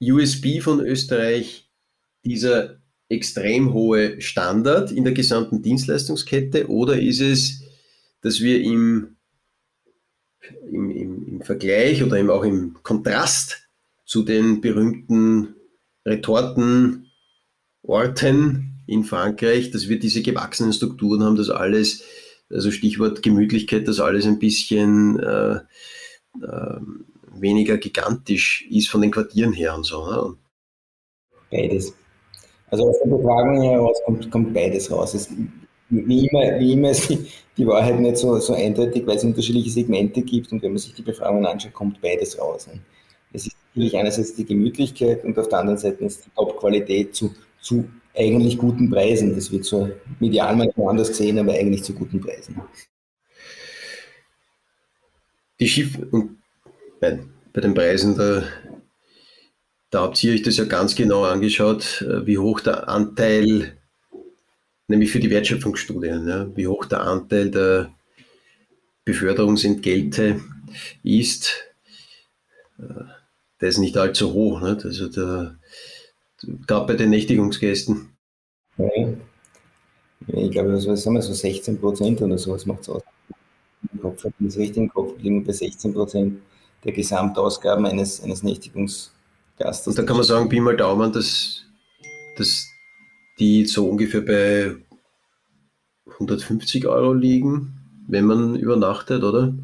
USB 0.00 0.60
von 0.60 0.80
Österreich 0.80 1.68
dieser 2.24 2.77
extrem 3.08 3.72
hohe 3.72 4.20
Standard 4.20 4.92
in 4.92 5.04
der 5.04 5.14
gesamten 5.14 5.62
Dienstleistungskette 5.62 6.68
oder 6.68 7.00
ist 7.00 7.20
es, 7.20 7.62
dass 8.20 8.40
wir 8.40 8.60
im, 8.62 9.16
im, 10.70 10.90
im, 10.90 11.26
im 11.26 11.42
Vergleich 11.42 12.02
oder 12.02 12.18
eben 12.18 12.30
auch 12.30 12.44
im 12.44 12.76
Kontrast 12.82 13.68
zu 14.04 14.22
den 14.22 14.60
berühmten 14.60 15.54
Retortenorten 16.04 17.04
in 18.86 19.04
Frankreich, 19.04 19.70
dass 19.70 19.88
wir 19.88 19.98
diese 19.98 20.22
gewachsenen 20.22 20.72
Strukturen 20.72 21.22
haben, 21.22 21.36
dass 21.36 21.50
alles, 21.50 22.04
also 22.50 22.70
Stichwort 22.70 23.22
Gemütlichkeit, 23.22 23.86
dass 23.86 24.00
alles 24.00 24.24
ein 24.26 24.38
bisschen 24.38 25.18
äh, 25.18 25.56
äh, 26.42 26.80
weniger 27.32 27.76
gigantisch 27.76 28.66
ist 28.70 28.88
von 28.88 29.02
den 29.02 29.10
Quartieren 29.10 29.52
her 29.52 29.74
und 29.74 29.84
so. 29.84 30.10
Ne? 30.10 30.36
Beides. 31.50 31.92
Also 32.70 32.88
aus 32.88 32.96
der 33.02 33.10
Befragung 33.10 33.62
heraus 33.62 33.96
kommt, 34.04 34.30
kommt 34.30 34.54
beides 34.54 34.90
raus. 34.90 35.14
Es, 35.14 35.30
wie 35.90 36.26
immer, 36.26 36.58
wie 36.60 36.72
immer 36.72 36.90
ist 36.90 37.08
die, 37.08 37.26
die 37.56 37.66
Wahrheit 37.66 37.98
nicht 37.98 38.18
so, 38.18 38.38
so 38.38 38.52
eindeutig, 38.54 39.06
weil 39.06 39.16
es 39.16 39.24
unterschiedliche 39.24 39.70
Segmente 39.70 40.20
gibt 40.22 40.52
und 40.52 40.62
wenn 40.62 40.72
man 40.72 40.78
sich 40.78 40.94
die 40.94 41.02
Befragungen 41.02 41.46
anschaut, 41.46 41.72
kommt 41.72 42.00
beides 42.00 42.38
raus. 42.38 42.66
Ne? 42.66 42.80
Es 43.32 43.46
ist 43.46 43.56
natürlich 43.74 43.96
einerseits 43.96 44.34
die 44.34 44.44
Gemütlichkeit 44.44 45.24
und 45.24 45.38
auf 45.38 45.48
der 45.48 45.60
anderen 45.60 45.78
Seite 45.78 46.04
ist 46.04 46.26
die 46.26 46.30
Top-Qualität 46.36 47.14
zu, 47.14 47.34
zu 47.60 47.84
eigentlich 48.14 48.58
guten 48.58 48.90
Preisen. 48.90 49.34
Das 49.34 49.50
wird 49.50 49.64
so 49.64 49.88
medial 50.20 50.56
manchmal 50.56 50.88
anders 50.88 51.08
gesehen, 51.08 51.38
aber 51.38 51.52
eigentlich 51.52 51.84
zu 51.84 51.94
guten 51.94 52.20
Preisen. 52.20 52.60
Die 55.60 55.68
Schiff 55.68 55.98
und 56.10 56.38
bei, 57.00 57.18
bei 57.52 57.60
den 57.60 57.74
Preisen, 57.74 58.16
da 58.16 58.42
da 59.90 60.02
habt 60.02 60.22
ihr 60.22 60.32
euch 60.32 60.42
das 60.42 60.56
ja 60.56 60.64
ganz 60.64 60.94
genau 60.94 61.24
angeschaut, 61.24 62.02
äh, 62.02 62.26
wie 62.26 62.38
hoch 62.38 62.60
der 62.60 62.88
Anteil, 62.88 63.76
nämlich 64.86 65.10
für 65.10 65.20
die 65.20 65.30
Wertschöpfungsstudien, 65.30 66.28
ja, 66.28 66.56
wie 66.56 66.66
hoch 66.66 66.84
der 66.86 67.02
Anteil 67.02 67.50
der, 67.50 67.92
Beförderungsentgelte 69.08 70.42
ist, 71.02 71.64
äh, 72.78 72.82
der 73.58 73.68
ist 73.70 73.78
nicht 73.78 73.96
allzu 73.96 74.34
hoch. 74.34 74.60
Nicht? 74.60 74.84
Also 74.84 75.08
der, 75.08 75.56
gerade 76.66 76.86
bei 76.86 76.94
den 76.94 77.08
Nächtigungsgästen. 77.08 78.10
Ja. 78.76 78.86
Ich 80.26 80.50
glaube, 80.50 80.74
was, 80.74 80.86
was 80.86 81.06
haben 81.06 81.14
wir, 81.14 81.22
so 81.22 81.32
16 81.32 81.80
Prozent 81.80 82.20
oder 82.20 82.36
sowas 82.36 82.66
macht 82.66 82.82
es 82.82 82.90
aus. 82.90 83.02
Im 83.94 84.02
Kopf, 84.02 84.26
das 84.40 84.58
richtig 84.58 84.76
im 84.76 84.88
Kopf 84.90 85.14
liegen 85.22 85.42
bei 85.42 85.52
16 85.52 85.94
Prozent 85.94 86.42
der 86.84 86.92
Gesamtausgaben 86.92 87.86
eines, 87.86 88.22
eines 88.22 88.42
Nächtigungsgastes. 89.58 89.86
Und 89.86 89.98
da 89.98 90.02
kann 90.04 90.16
man 90.16 90.24
sagen, 90.24 90.48
Pi 90.48 90.60
mal 90.60 90.76
Daumen, 90.76 91.12
dass, 91.12 91.64
dass 92.36 92.66
die 93.38 93.66
so 93.66 93.88
ungefähr 93.88 94.20
bei 94.20 94.76
150 96.12 96.86
Euro 96.86 97.12
liegen, 97.12 97.74
wenn 98.08 98.24
man 98.24 98.56
übernachtet, 98.56 99.22
oder? 99.22 99.54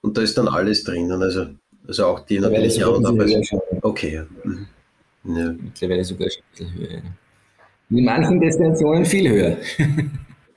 Und 0.00 0.16
da 0.16 0.22
ist 0.22 0.38
dann 0.38 0.48
alles 0.48 0.84
drinnen, 0.84 1.22
also, 1.22 1.48
also 1.86 2.06
auch 2.06 2.20
die 2.20 2.38
natürlich 2.38 2.82
Okay, 3.82 4.14
ja. 4.14 4.24
Mhm. 4.44 4.66
ja. 5.24 5.52
Mittlerweile 5.52 6.04
sogar 6.04 6.30
schon 6.30 6.42
ein 6.42 6.50
bisschen 6.50 6.74
höher. 6.74 7.02
In 7.90 8.04
manchen 8.04 8.40
Destinationen 8.40 9.04
viel 9.04 9.28
höher. 9.30 9.58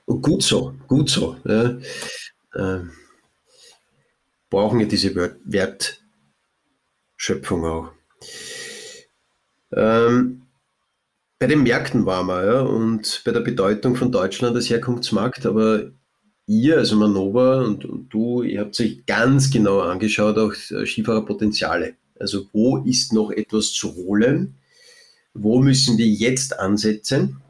Und 0.06 0.22
gut 0.22 0.42
so, 0.42 0.72
gut 0.86 1.10
so. 1.10 1.36
Ja. 1.44 1.76
Ähm, 2.56 2.90
brauchen 4.48 4.80
ja 4.80 4.86
diese 4.86 5.14
Wertschöpfung 5.44 7.66
auch. 7.66 7.90
Ähm, 9.72 10.42
bei 11.38 11.46
den 11.46 11.62
Märkten 11.62 12.04
waren 12.04 12.26
wir 12.26 12.44
ja, 12.44 12.60
und 12.60 13.22
bei 13.24 13.30
der 13.32 13.40
Bedeutung 13.40 13.94
von 13.94 14.10
Deutschland 14.10 14.56
als 14.56 14.68
Herkunftsmarkt, 14.70 15.46
aber 15.46 15.90
ihr, 16.46 16.78
also 16.78 16.96
Manova 16.96 17.62
und, 17.62 17.84
und 17.84 18.08
du, 18.08 18.42
ihr 18.42 18.60
habt 18.60 18.80
euch 18.80 19.04
ganz 19.06 19.50
genau 19.50 19.80
angeschaut, 19.80 20.36
auch 20.38 20.54
äh, 20.70 20.84
Skifahrerpotenziale. 20.84 21.94
Also 22.18 22.46
wo 22.52 22.78
ist 22.78 23.12
noch 23.12 23.30
etwas 23.30 23.72
zu 23.72 23.94
holen? 23.94 24.56
Wo 25.34 25.60
müssen 25.60 25.98
wir 25.98 26.06
jetzt 26.06 26.58
ansetzen, 26.58 27.40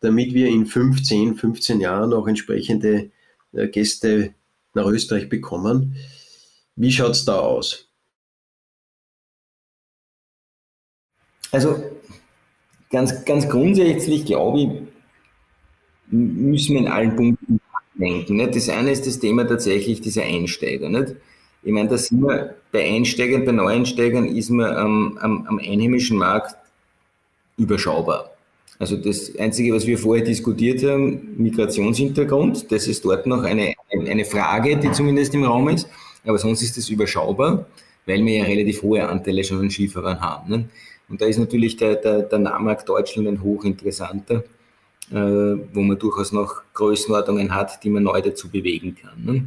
damit 0.00 0.34
wir 0.34 0.48
in 0.48 0.66
15, 0.66 1.36
15 1.36 1.80
Jahren 1.80 2.12
auch 2.12 2.26
entsprechende 2.26 3.10
äh, 3.52 3.68
Gäste 3.68 4.34
nach 4.74 4.86
Österreich 4.86 5.28
bekommen? 5.28 5.94
Wie 6.74 6.90
schaut 6.90 7.12
es 7.12 7.24
da 7.24 7.38
aus? 7.38 7.87
Also 11.50 11.82
ganz, 12.90 13.24
ganz 13.24 13.48
grundsätzlich 13.48 14.24
glaube 14.24 14.60
ich, 14.60 14.68
müssen 16.10 16.74
wir 16.74 16.80
in 16.80 16.88
allen 16.88 17.16
Punkten 17.16 17.60
denken. 17.94 18.36
Nicht? 18.36 18.56
Das 18.56 18.68
eine 18.68 18.90
ist 18.90 19.06
das 19.06 19.18
Thema 19.18 19.44
tatsächlich 19.46 20.00
dieser 20.00 20.22
Einsteiger. 20.22 20.88
Nicht? 20.88 21.16
Ich 21.62 21.72
meine, 21.72 21.88
da 21.88 21.98
sind 21.98 22.22
wir 22.22 22.54
bei 22.72 22.84
Einsteigern, 22.84 23.44
bei 23.44 23.52
Neueinsteigern 23.52 24.26
ist 24.28 24.50
man 24.50 24.74
am, 24.76 25.18
am, 25.20 25.46
am 25.46 25.58
einheimischen 25.58 26.16
Markt 26.16 26.54
überschaubar. 27.56 28.30
Also 28.78 28.96
das 28.96 29.36
Einzige, 29.36 29.74
was 29.74 29.86
wir 29.86 29.98
vorher 29.98 30.24
diskutiert 30.24 30.84
haben, 30.84 31.34
Migrationshintergrund, 31.36 32.70
das 32.70 32.86
ist 32.86 33.04
dort 33.04 33.26
noch 33.26 33.42
eine, 33.42 33.74
eine 33.90 34.24
Frage, 34.24 34.76
die 34.76 34.92
zumindest 34.92 35.34
im 35.34 35.44
Raum 35.44 35.68
ist. 35.68 35.88
Aber 36.24 36.38
sonst 36.38 36.62
ist 36.62 36.78
es 36.78 36.88
überschaubar, 36.88 37.66
weil 38.06 38.24
wir 38.24 38.36
ja 38.36 38.44
relativ 38.44 38.82
hohe 38.82 39.06
Anteile 39.08 39.42
schon 39.42 39.60
an 39.60 39.70
Skifahrern 39.70 40.20
haben. 40.20 40.50
Ne? 40.50 40.68
Und 41.08 41.20
da 41.20 41.26
ist 41.26 41.38
natürlich 41.38 41.76
der, 41.76 41.96
der, 41.96 42.22
der 42.22 42.38
Nahmarkt 42.38 42.88
Deutschland 42.88 43.28
ein 43.28 43.42
hochinteressanter, 43.42 44.44
äh, 45.10 45.14
wo 45.14 45.80
man 45.80 45.98
durchaus 45.98 46.32
noch 46.32 46.62
Größenordnungen 46.74 47.54
hat, 47.54 47.82
die 47.82 47.90
man 47.90 48.02
neu 48.02 48.20
dazu 48.20 48.50
bewegen 48.50 48.94
kann. 48.94 49.24
Ne? 49.24 49.44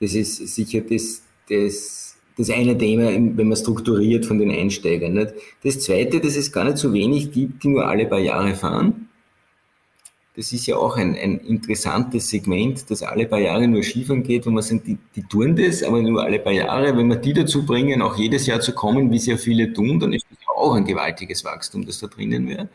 Das 0.00 0.14
ist 0.14 0.36
sicher 0.54 0.80
das, 0.80 1.22
das, 1.48 2.16
das 2.36 2.50
eine 2.50 2.76
Thema, 2.76 3.04
wenn 3.06 3.48
man 3.48 3.56
strukturiert 3.56 4.26
von 4.26 4.38
den 4.38 4.50
Einsteigern. 4.50 5.14
Nicht? 5.14 5.34
Das 5.62 5.80
zweite, 5.80 6.20
dass 6.20 6.36
es 6.36 6.52
gar 6.52 6.64
nicht 6.64 6.78
so 6.78 6.92
wenig 6.92 7.30
gibt, 7.30 7.62
die 7.62 7.68
nur 7.68 7.86
alle 7.86 8.06
paar 8.06 8.18
Jahre 8.18 8.54
fahren. 8.54 9.08
Das 10.36 10.52
ist 10.52 10.66
ja 10.66 10.76
auch 10.76 10.98
ein, 10.98 11.14
ein 11.14 11.38
interessantes 11.38 12.28
Segment, 12.28 12.90
das 12.90 13.02
alle 13.02 13.26
paar 13.26 13.38
Jahre 13.38 13.66
nur 13.66 13.82
Skifahren 13.82 14.22
geht, 14.22 14.44
wo 14.44 14.50
man 14.50 14.62
sagt, 14.62 14.86
die, 14.86 14.98
die 15.14 15.22
tun 15.22 15.56
das, 15.56 15.82
aber 15.82 16.02
nur 16.02 16.22
alle 16.22 16.38
paar 16.38 16.52
Jahre. 16.52 16.94
Wenn 16.94 17.08
wir 17.08 17.16
die 17.16 17.32
dazu 17.32 17.64
bringen, 17.64 18.02
auch 18.02 18.18
jedes 18.18 18.46
Jahr 18.46 18.60
zu 18.60 18.74
kommen, 18.74 19.10
wie 19.10 19.18
sehr 19.18 19.38
viele 19.38 19.72
tun, 19.72 19.98
dann 19.98 20.12
ist 20.12 20.26
das 20.28 20.45
auch 20.56 20.74
ein 20.74 20.84
gewaltiges 20.84 21.44
Wachstum, 21.44 21.86
das 21.86 22.00
da 22.00 22.06
drinnen 22.06 22.48
wäre. 22.48 22.68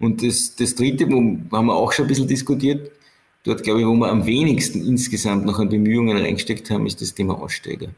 Und 0.00 0.22
das, 0.22 0.54
das 0.54 0.74
Dritte, 0.74 1.08
wo 1.10 1.16
haben 1.56 1.66
wir 1.66 1.74
auch 1.74 1.92
schon 1.92 2.04
ein 2.04 2.08
bisschen 2.08 2.28
diskutiert, 2.28 2.90
dort 3.44 3.62
glaube 3.62 3.80
ich, 3.80 3.86
wo 3.86 3.94
wir 3.94 4.08
am 4.08 4.26
wenigsten 4.26 4.84
insgesamt 4.86 5.44
noch 5.44 5.58
an 5.58 5.68
Bemühungen 5.68 6.16
reingesteckt 6.16 6.70
haben, 6.70 6.86
ist 6.86 7.00
das 7.00 7.14
Thema 7.14 7.40
Aussteiger. 7.40 7.88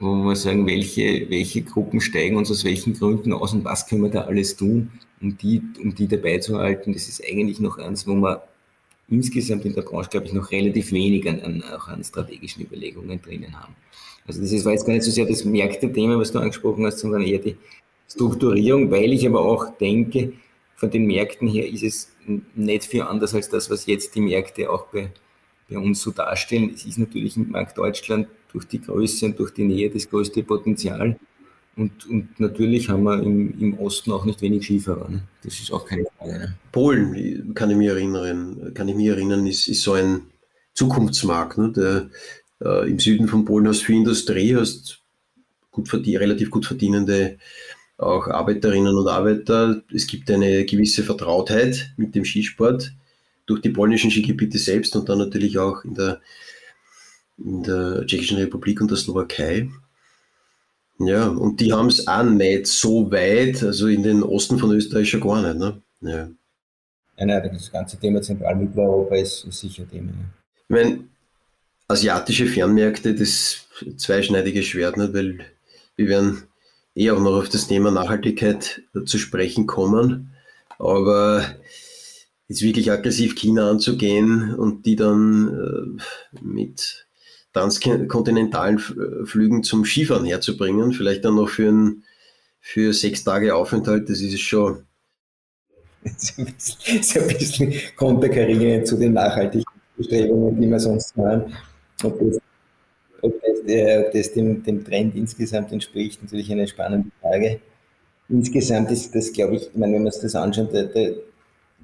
Wo 0.00 0.14
wir 0.14 0.36
sagen, 0.36 0.66
welche, 0.66 1.28
welche 1.28 1.62
Gruppen 1.62 2.00
steigen 2.00 2.36
uns 2.36 2.50
aus 2.50 2.64
welchen 2.64 2.94
Gründen 2.94 3.32
aus 3.32 3.52
und 3.52 3.64
was 3.64 3.86
können 3.86 4.02
wir 4.02 4.10
da 4.10 4.22
alles 4.22 4.56
tun, 4.56 4.90
um 5.20 5.36
die, 5.36 5.62
um 5.82 5.94
die 5.94 6.06
dabei 6.06 6.38
zu 6.38 6.58
halten. 6.58 6.92
Das 6.92 7.08
ist 7.08 7.22
eigentlich 7.24 7.60
noch 7.60 7.78
eins, 7.78 8.06
wo 8.06 8.14
wir 8.14 8.42
insgesamt 9.08 9.64
in 9.64 9.74
der 9.74 9.82
Branche, 9.82 10.10
glaube 10.10 10.26
ich, 10.26 10.32
noch 10.32 10.50
relativ 10.50 10.92
wenig 10.92 11.28
an, 11.28 11.40
an, 11.40 11.62
auch 11.62 11.88
an 11.88 12.04
strategischen 12.04 12.62
Überlegungen 12.62 13.20
drinnen 13.20 13.60
haben. 13.60 13.74
Also 14.28 14.42
das 14.42 14.64
war 14.64 14.72
jetzt 14.72 14.86
gar 14.86 14.92
nicht 14.92 15.02
so 15.02 15.10
sehr 15.10 15.26
das 15.26 15.44
Märkte-Thema, 15.44 16.18
was 16.18 16.30
du 16.30 16.38
angesprochen 16.38 16.84
hast, 16.86 16.98
sondern 16.98 17.22
eher 17.22 17.38
die 17.38 17.56
Strukturierung, 18.08 18.90
weil 18.90 19.12
ich 19.12 19.26
aber 19.26 19.40
auch 19.40 19.76
denke, 19.78 20.34
von 20.76 20.90
den 20.90 21.06
Märkten 21.06 21.48
her 21.48 21.68
ist 21.68 21.82
es 21.82 22.12
nicht 22.54 22.84
viel 22.84 23.02
anders 23.02 23.34
als 23.34 23.48
das, 23.48 23.70
was 23.70 23.86
jetzt 23.86 24.14
die 24.14 24.20
Märkte 24.20 24.70
auch 24.70 24.86
bei, 24.88 25.10
bei 25.68 25.78
uns 25.78 26.00
so 26.00 26.10
darstellen. 26.10 26.70
Es 26.74 26.84
ist 26.84 26.98
natürlich 26.98 27.36
im 27.36 27.50
Markt 27.50 27.76
Deutschland 27.76 28.28
durch 28.52 28.66
die 28.66 28.80
Größe 28.80 29.26
und 29.26 29.38
durch 29.38 29.52
die 29.52 29.64
Nähe 29.64 29.90
das 29.90 30.08
größte 30.08 30.42
Potenzial. 30.42 31.18
Und, 31.76 32.06
und 32.06 32.38
natürlich 32.38 32.88
haben 32.88 33.04
wir 33.04 33.22
im, 33.22 33.58
im 33.60 33.78
Osten 33.78 34.12
auch 34.12 34.24
nicht 34.24 34.42
wenig 34.42 34.64
Skifahrer. 34.64 35.08
Ne? 35.08 35.22
Das 35.42 35.58
ist 35.58 35.72
auch 35.72 35.86
keine 35.86 36.04
Frage. 36.18 36.32
Ne? 36.32 36.58
Polen, 36.72 37.54
kann 37.54 37.70
ich 37.70 37.76
mich 37.76 37.88
erinnern, 37.88 38.72
kann 38.74 38.88
ich 38.88 38.96
mich 38.96 39.06
erinnern, 39.06 39.46
ist, 39.46 39.68
ist 39.68 39.82
so 39.82 39.92
ein 39.92 40.22
Zukunftsmarkt. 40.74 41.58
Ne? 41.58 41.72
Der, 41.72 42.10
äh, 42.62 42.88
Im 42.88 42.98
Süden 42.98 43.28
von 43.28 43.44
Polen 43.44 43.68
hast 43.68 43.80
du 43.80 43.86
viel 43.86 43.96
Industrie, 43.96 44.56
hast 44.56 45.00
gut 45.70 45.92
relativ 45.92 46.50
gut 46.50 46.66
verdienende 46.66 47.38
auch 47.98 48.28
Arbeiterinnen 48.28 48.96
und 48.96 49.08
Arbeiter. 49.08 49.82
Es 49.92 50.06
gibt 50.06 50.30
eine 50.30 50.64
gewisse 50.64 51.02
Vertrautheit 51.02 51.92
mit 51.96 52.14
dem 52.14 52.24
Skisport 52.24 52.92
durch 53.46 53.60
die 53.60 53.70
polnischen 53.70 54.10
Skigebiete 54.10 54.58
selbst 54.58 54.94
und 54.94 55.08
dann 55.08 55.18
natürlich 55.18 55.58
auch 55.58 55.84
in 55.84 55.94
der, 55.94 56.20
in 57.38 57.62
der 57.62 58.06
Tschechischen 58.06 58.38
Republik 58.38 58.80
und 58.80 58.90
der 58.90 58.98
Slowakei. 58.98 59.68
Ja, 61.00 61.28
und 61.28 61.60
die 61.60 61.72
haben 61.72 61.88
es 61.88 62.06
auch 62.06 62.24
nicht 62.24 62.66
so 62.66 63.10
weit, 63.10 63.62
also 63.62 63.86
in 63.86 64.02
den 64.02 64.22
Osten 64.22 64.58
von 64.58 64.72
Österreich 64.72 65.10
schon 65.10 65.20
gar 65.20 65.42
nicht. 65.42 65.58
Ne? 65.58 65.82
Ja. 66.00 66.28
Ja, 67.16 67.26
nein, 67.26 67.50
das 67.52 67.70
ganze 67.70 67.98
Thema 67.98 68.22
Zentralmitteleuropa 68.22 69.16
ist 69.16 69.40
sicher 69.50 69.88
Thema. 69.88 70.12
Ich 70.56 70.68
meine, 70.68 71.04
asiatische 71.88 72.46
Fernmärkte, 72.46 73.14
das 73.14 73.66
zweischneidige 73.96 74.62
Schwert, 74.62 74.96
nicht? 74.96 75.14
weil 75.14 75.38
wir 75.96 76.08
werden 76.08 76.42
eh 76.94 77.10
auch 77.10 77.20
noch 77.20 77.36
auf 77.36 77.48
das 77.48 77.66
Thema 77.66 77.90
Nachhaltigkeit 77.90 78.82
zu 79.06 79.18
sprechen 79.18 79.66
kommen. 79.66 80.30
Aber 80.78 81.44
jetzt 82.46 82.62
wirklich 82.62 82.92
aggressiv 82.92 83.34
China 83.34 83.70
anzugehen 83.70 84.54
und 84.54 84.86
die 84.86 84.96
dann 84.96 85.98
äh, 85.98 86.40
mit 86.42 87.06
transkontinentalen 87.52 88.78
Flügen 88.78 89.62
zum 89.62 89.84
Skifahren 89.84 90.26
herzubringen, 90.26 90.92
vielleicht 90.92 91.24
dann 91.24 91.36
noch 91.36 91.48
für, 91.48 91.70
ein, 91.70 92.04
für 92.60 92.92
sechs 92.92 93.24
Tage 93.24 93.54
Aufenthalt, 93.54 94.08
das 94.08 94.20
ist 94.20 94.38
schon. 94.40 94.84
Das 96.04 96.30
ist 96.86 97.16
ein 97.16 97.26
bisschen 97.26 97.74
konterkarieren 97.96 98.86
zu 98.86 98.96
den 98.96 99.14
nachhaltigen 99.14 99.64
Bestrebungen, 99.96 100.60
die 100.60 100.68
wir 100.68 100.78
sonst 100.78 101.16
machen. 101.16 101.52
Ob 102.02 102.18
das, 102.20 102.40
ob 103.22 103.42
das, 103.42 103.60
äh, 103.66 104.10
das 104.12 104.32
dem, 104.32 104.62
dem, 104.62 104.84
Trend 104.84 105.16
insgesamt 105.16 105.72
entspricht, 105.72 106.22
natürlich 106.22 106.50
eine 106.50 106.66
spannende 106.66 107.10
Frage. 107.20 107.60
Insgesamt 108.28 108.90
ist 108.90 109.14
das, 109.14 109.32
glaube 109.32 109.56
ich, 109.56 109.62
ich 109.62 109.74
meine, 109.74 109.94
wenn 109.94 110.04
man 110.04 110.12
sich 110.12 110.22
das 110.22 110.34
anschaut, 110.34 110.72
der, 110.72 110.84
der, 110.84 111.14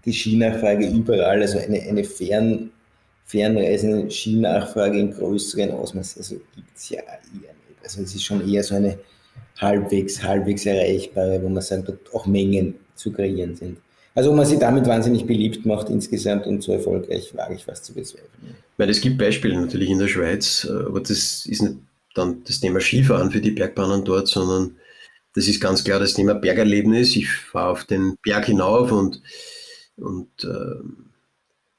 die 0.04 0.12
Skinachfrage 0.12 0.86
überall, 0.86 1.40
also 1.40 1.58
eine, 1.58 1.80
eine 1.80 2.04
fern, 2.04 2.70
fernreisende 3.24 4.10
Skinachfrage 4.10 4.98
in 4.98 5.12
größeren 5.12 5.70
Ausmaß, 5.70 6.18
also 6.18 6.36
gibt 6.54 6.76
es 6.76 6.90
ja 6.90 7.00
eher 7.00 7.54
nicht. 7.68 7.82
Also 7.82 8.02
es 8.02 8.14
ist 8.14 8.24
schon 8.24 8.46
eher 8.48 8.62
so 8.62 8.74
eine 8.74 8.98
halbwegs, 9.58 10.22
halbwegs 10.22 10.66
erreichbare, 10.66 11.42
wo 11.42 11.48
man 11.48 11.62
sagt, 11.62 11.88
dort 11.88 12.14
auch 12.14 12.26
Mengen 12.26 12.74
zu 12.94 13.12
kreieren 13.12 13.56
sind. 13.56 13.78
Also 14.14 14.30
ob 14.30 14.36
man 14.36 14.46
sie 14.46 14.58
damit 14.58 14.86
wahnsinnig 14.86 15.26
beliebt 15.26 15.66
macht 15.66 15.90
insgesamt 15.90 16.46
und 16.46 16.62
so 16.62 16.72
erfolgreich, 16.72 17.34
wage 17.34 17.54
ich 17.54 17.66
was 17.66 17.82
zu 17.82 17.94
bezweifeln. 17.94 18.56
Weil 18.76 18.88
es 18.90 19.00
gibt 19.00 19.18
Beispiele 19.18 19.60
natürlich 19.60 19.90
in 19.90 19.98
der 19.98 20.08
Schweiz, 20.08 20.66
äh, 20.68 20.84
aber 20.86 21.00
das 21.00 21.46
ist 21.46 21.62
nicht 21.62 21.76
dann 22.14 22.44
das 22.44 22.60
Thema 22.60 22.80
Skifahren 22.80 23.30
für 23.30 23.40
die 23.40 23.50
Bergbahnen 23.50 24.04
dort, 24.04 24.28
sondern 24.28 24.76
das 25.34 25.48
ist 25.48 25.60
ganz 25.60 25.82
klar 25.82 25.98
das 25.98 26.14
Thema 26.14 26.34
Bergerlebnis. 26.34 27.16
Ich 27.16 27.28
fahre 27.28 27.70
auf 27.70 27.84
den 27.84 28.16
Berg 28.22 28.46
hinauf 28.46 28.92
und, 28.92 29.20
und 29.96 30.28
äh, 30.44 30.78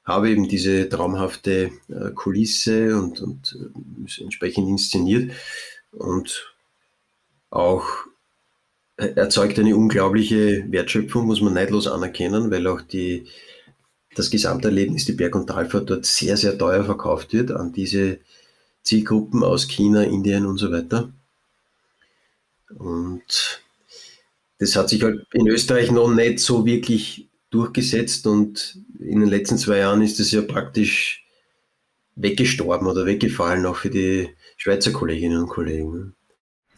habe 0.04 0.30
eben 0.30 0.46
diese 0.46 0.88
traumhafte 0.88 1.70
äh, 1.88 2.10
Kulisse 2.14 2.96
und, 2.96 3.20
und 3.20 3.58
äh, 3.58 4.22
entsprechend 4.22 4.68
inszeniert 4.68 5.32
und 5.90 6.54
auch 7.50 7.86
erzeugt 8.96 9.58
eine 9.58 9.76
unglaubliche 9.76 10.64
Wertschöpfung, 10.70 11.26
muss 11.26 11.40
man 11.40 11.54
neidlos 11.54 11.86
anerkennen, 11.86 12.50
weil 12.50 12.66
auch 12.66 12.80
die, 12.80 13.26
das 14.14 14.30
Gesamterlebnis, 14.30 15.04
die 15.04 15.12
Berg- 15.12 15.34
und 15.34 15.48
Talfahrt 15.48 15.90
dort 15.90 16.06
sehr, 16.06 16.36
sehr 16.36 16.56
teuer 16.56 16.84
verkauft 16.84 17.32
wird 17.32 17.50
an 17.50 17.72
diese 17.72 18.18
Zielgruppen 18.82 19.42
aus 19.42 19.68
China, 19.68 20.02
Indien 20.02 20.46
und 20.46 20.58
so 20.58 20.72
weiter. 20.72 21.12
Und 22.78 23.62
das 24.58 24.76
hat 24.76 24.88
sich 24.88 25.02
halt 25.02 25.26
in 25.32 25.46
Österreich 25.46 25.90
noch 25.90 26.08
nicht 26.08 26.40
so 26.40 26.64
wirklich 26.64 27.28
durchgesetzt 27.50 28.26
und 28.26 28.78
in 28.98 29.20
den 29.20 29.28
letzten 29.28 29.58
zwei 29.58 29.78
Jahren 29.78 30.02
ist 30.02 30.18
es 30.18 30.30
ja 30.30 30.42
praktisch 30.42 31.24
weggestorben 32.16 32.88
oder 32.88 33.04
weggefallen, 33.06 33.66
auch 33.66 33.76
für 33.76 33.90
die 33.90 34.30
Schweizer 34.56 34.92
Kolleginnen 34.92 35.42
und 35.42 35.48
Kollegen. 35.48 36.14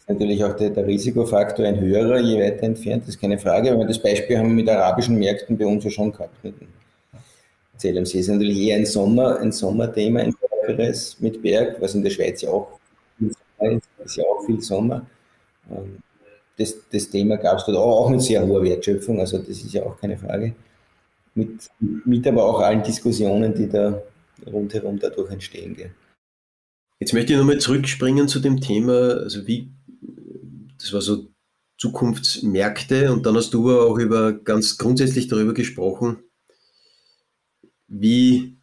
Natürlich 0.09 0.43
auch 0.43 0.55
der, 0.55 0.71
der 0.71 0.87
Risikofaktor 0.87 1.67
ein 1.67 1.79
höherer, 1.79 2.19
je 2.19 2.41
weiter 2.41 2.63
entfernt, 2.63 3.03
das 3.03 3.09
ist 3.09 3.21
keine 3.21 3.37
Frage. 3.37 3.71
Aber 3.71 3.85
das 3.85 4.01
Beispiel 4.01 4.39
haben 4.39 4.47
wir 4.47 4.55
mit 4.55 4.67
arabischen 4.67 5.19
Märkten 5.19 5.55
bei 5.55 5.67
uns 5.67 5.83
ja 5.83 5.91
schon 5.91 6.11
gehabt. 6.11 6.43
Mit 6.43 6.55
CLMC 7.77 8.15
ist 8.15 8.27
natürlich 8.27 8.57
eher 8.57 8.77
ein 8.77 8.87
Sommer, 8.87 9.39
ein 9.39 9.51
Sommerthema, 9.51 10.21
ein 10.21 10.33
stärkeres 10.33 11.19
mit 11.19 11.39
Berg, 11.43 11.79
was 11.79 11.93
in 11.93 12.01
der 12.01 12.09
Schweiz 12.09 12.41
ja 12.41 12.49
auch 12.49 12.79
viel 13.19 13.31
Sommer 13.31 13.71
ist, 13.71 13.87
ist 14.03 14.15
ja 14.15 14.23
auch 14.23 14.45
viel 14.47 14.61
Sommer. 14.61 15.05
Ähm, 15.69 15.99
das, 16.57 16.75
das 16.91 17.09
Thema 17.09 17.37
gab 17.37 17.59
es 17.59 17.65
dort 17.65 17.77
auch, 17.77 18.05
auch 18.05 18.09
mit 18.09 18.23
sehr 18.23 18.45
hoher 18.45 18.63
Wertschöpfung, 18.63 19.19
also 19.19 19.37
das 19.37 19.49
ist 19.49 19.73
ja 19.73 19.83
auch 19.83 19.97
keine 20.01 20.17
Frage. 20.17 20.55
Mit, 21.35 21.69
mit 21.79 22.27
aber 22.27 22.43
auch 22.43 22.59
allen 22.59 22.81
Diskussionen, 22.81 23.53
die 23.53 23.69
da 23.69 24.01
rundherum 24.51 24.97
dadurch 24.99 25.31
entstehen. 25.31 25.75
Gell. 25.75 25.91
Jetzt 26.99 27.13
möchte 27.13 27.31
ich 27.31 27.39
nochmal 27.39 27.59
zurückspringen 27.59 28.27
zu 28.27 28.39
dem 28.39 28.59
Thema, 28.59 29.19
also 29.21 29.47
wie, 29.47 29.69
das 30.79 30.93
war 30.93 31.01
so 31.01 31.27
Zukunftsmärkte 31.77 33.11
und 33.11 33.25
dann 33.25 33.35
hast 33.35 33.53
du 33.53 33.71
auch 33.71 33.97
über 33.97 34.33
ganz 34.33 34.77
grundsätzlich 34.77 35.27
darüber 35.27 35.53
gesprochen, 35.53 36.17
wie 37.87 38.57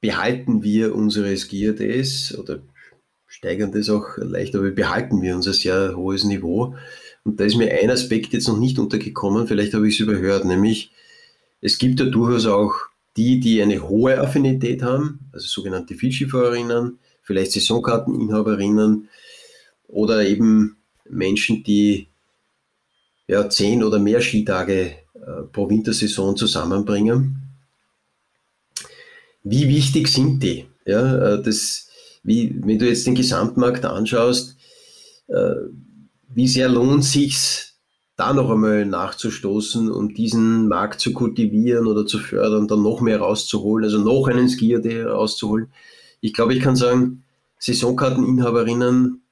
behalten 0.00 0.62
wir 0.62 0.94
unsere 0.94 1.30
SGRDs 1.30 2.36
oder 2.38 2.60
steigern 3.26 3.72
das 3.72 3.90
auch 3.90 4.16
leicht, 4.16 4.54
aber 4.54 4.70
behalten 4.70 5.20
wir 5.20 5.36
unser 5.36 5.52
sehr 5.52 5.96
hohes 5.96 6.24
Niveau. 6.24 6.76
Und 7.24 7.40
da 7.40 7.44
ist 7.44 7.56
mir 7.56 7.70
ein 7.72 7.90
Aspekt 7.90 8.32
jetzt 8.32 8.48
noch 8.48 8.58
nicht 8.58 8.78
untergekommen, 8.78 9.46
vielleicht 9.46 9.74
habe 9.74 9.88
ich 9.88 9.94
es 9.94 10.00
überhört, 10.00 10.44
nämlich 10.44 10.92
es 11.60 11.78
gibt 11.78 12.00
ja 12.00 12.06
durchaus 12.06 12.46
auch 12.46 12.74
die, 13.16 13.40
die 13.40 13.62
eine 13.62 13.88
hohe 13.88 14.18
Affinität 14.20 14.82
haben, 14.82 15.20
also 15.32 15.46
sogenannte 15.46 15.94
Vielskifahrerinnen, 15.94 16.98
vielleicht 17.22 17.52
Saisonkarteninhaberinnen 17.52 19.08
oder 19.88 20.24
eben 20.24 20.76
Menschen, 21.08 21.62
die 21.62 22.08
ja, 23.26 23.48
zehn 23.48 23.82
oder 23.82 23.98
mehr 23.98 24.20
Skitage 24.20 24.92
äh, 25.14 25.42
pro 25.52 25.68
Wintersaison 25.68 26.36
zusammenbringen. 26.36 27.42
Wie 29.42 29.68
wichtig 29.68 30.08
sind 30.08 30.42
die? 30.42 30.66
Ja, 30.84 31.34
äh, 31.34 31.42
das, 31.42 31.88
wie, 32.22 32.54
wenn 32.64 32.78
du 32.78 32.88
jetzt 32.88 33.06
den 33.06 33.14
Gesamtmarkt 33.14 33.84
anschaust, 33.84 34.56
äh, 35.28 35.54
wie 36.34 36.48
sehr 36.48 36.68
lohnt 36.68 37.04
sich 37.04 37.66
da 38.16 38.32
noch 38.32 38.50
einmal 38.50 38.86
nachzustoßen, 38.86 39.90
um 39.90 40.14
diesen 40.14 40.68
Markt 40.68 41.00
zu 41.00 41.12
kultivieren 41.12 41.86
oder 41.86 42.06
zu 42.06 42.18
fördern, 42.18 42.66
dann 42.66 42.82
noch 42.82 43.00
mehr 43.00 43.20
rauszuholen, 43.20 43.84
also 43.84 43.98
noch 43.98 44.26
einen 44.28 44.48
Skier 44.48 44.80
rauszuholen. 45.06 45.68
Ich 46.20 46.32
glaube, 46.32 46.54
ich 46.54 46.60
kann 46.60 46.76
sagen, 46.76 47.24
Saisonkarteninhaberinnen, 47.58 49.22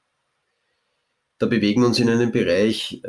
da 1.39 1.47
bewegen 1.47 1.83
wir 1.83 1.89
uns 1.89 1.99
in 1.99 2.09
einem 2.09 2.33
Bereich, 2.33 3.01
äh, 3.05 3.09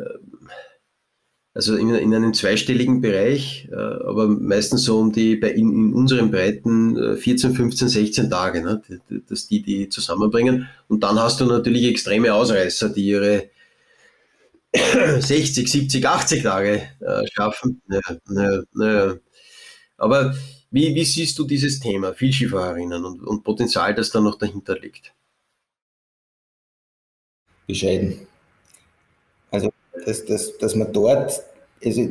also 1.54 1.76
in, 1.76 1.90
in 1.90 2.14
einem 2.14 2.34
zweistelligen 2.34 3.02
Bereich, 3.02 3.70
äh, 3.72 3.76
aber 3.76 4.28
meistens 4.28 4.84
so 4.84 5.00
um 5.00 5.12
die, 5.12 5.36
bei, 5.36 5.52
in, 5.52 5.72
in 5.72 5.94
unseren 5.94 6.32
Breiten 6.32 7.18
14, 7.18 7.54
15, 7.56 7.88
16 7.88 8.30
Tage, 8.30 8.62
ne, 8.62 8.82
dass 9.30 9.48
die 9.48 9.62
die 9.62 9.90
zusammenbringen. 9.90 10.68
Und 10.88 11.04
dann 11.04 11.20
hast 11.20 11.40
du 11.40 11.46
natürlich 11.46 11.86
extreme 11.86 12.34
Ausreißer, 12.34 12.90
die 12.90 13.06
ihre 13.06 13.50
60, 15.20 15.72
70, 15.72 16.06
80 16.06 16.44
Tage 16.44 16.90
äh, 17.00 17.26
schaffen. 17.34 17.82
Ja, 17.90 18.02
ja, 18.30 18.64
ja. 18.76 19.16
Aber 19.98 20.36
wie, 20.72 20.94
wie, 20.94 21.06
siehst 21.06 21.40
du 21.40 21.46
dieses 21.46 21.80
Thema, 21.80 22.14
Vielschifffahrerinnen 22.14 23.06
und, 23.06 23.24
und 23.24 23.44
Potenzial, 23.44 23.96
das 23.96 24.10
da 24.12 24.20
noch 24.20 24.38
dahinter 24.38 24.78
liegt? 24.78 25.14
Bescheiden. 27.68 28.20
Also 29.52 29.72
dass, 30.06 30.26
dass, 30.26 30.58
dass 30.58 30.76
man 30.76 30.92
dort, 30.94 31.42
also 31.84 32.10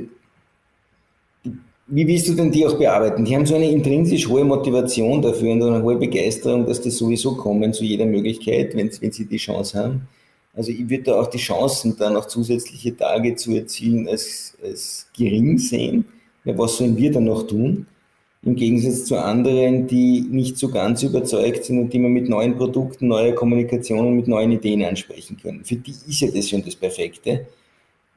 wie 1.86 2.07
willst 2.07 2.28
du 2.28 2.34
denn 2.34 2.50
die 2.50 2.66
auch 2.66 2.78
bearbeiten? 2.78 3.24
Die 3.24 3.34
haben 3.34 3.44
so 3.44 3.57
eine 3.57 3.70
intrinsisch 3.70 4.26
hohe 4.28 4.44
Motivation 4.44 5.20
dafür 5.20 5.52
und 5.52 5.62
eine 5.62 5.82
hohe 5.82 5.96
Begeisterung, 5.96 6.66
dass 6.66 6.80
die 6.80 6.90
sowieso 6.90 7.36
kommen 7.36 7.74
zu 7.74 7.84
jeder 7.84 8.07
Möglichkeit, 8.07 8.74
wenn, 8.74 8.90
wenn 9.00 9.12
sie 9.12 9.26
die 9.26 9.36
Chance 9.36 9.78
haben. 9.78 10.09
Also 10.55 10.70
ich 10.70 10.88
würde 10.88 11.05
da 11.05 11.20
auch 11.20 11.26
die 11.26 11.38
Chancen, 11.38 11.96
da 11.98 12.09
noch 12.11 12.26
zusätzliche 12.26 12.96
Tage 12.96 13.34
zu 13.34 13.52
erzielen, 13.52 14.09
als, 14.09 14.57
als 14.62 15.09
gering 15.16 15.59
sehen. 15.59 16.07
Ja, 16.44 16.57
was 16.57 16.76
sollen 16.76 16.96
wir 16.96 17.12
dann 17.12 17.24
noch 17.24 17.46
tun? 17.46 17.86
Im 18.45 18.57
Gegensatz 18.57 19.07
zu 19.07 19.16
anderen, 19.16 19.86
die 19.86 20.20
nicht 20.20 20.59
so 20.59 20.68
ganz 20.68 21.03
überzeugt 21.03 21.64
sind 21.64 21.78
und 21.78 21.92
die 21.92 21.99
man 21.99 22.12
mit 22.12 22.28
neuen 22.28 22.57
Produkten, 22.57 23.09
neuer 23.09 23.32
Kommunikation 23.32 24.07
und 24.07 24.16
mit 24.16 24.28
neuen 24.28 24.53
Ideen 24.53 24.84
ansprechen 24.84 25.38
können. 25.40 25.64
Für 25.64 25.76
die 25.76 25.92
ist 25.92 26.20
ja 26.20 26.30
das 26.30 26.51
schon 26.51 26.62
das 26.62 26.76
Perfekte 26.76 27.47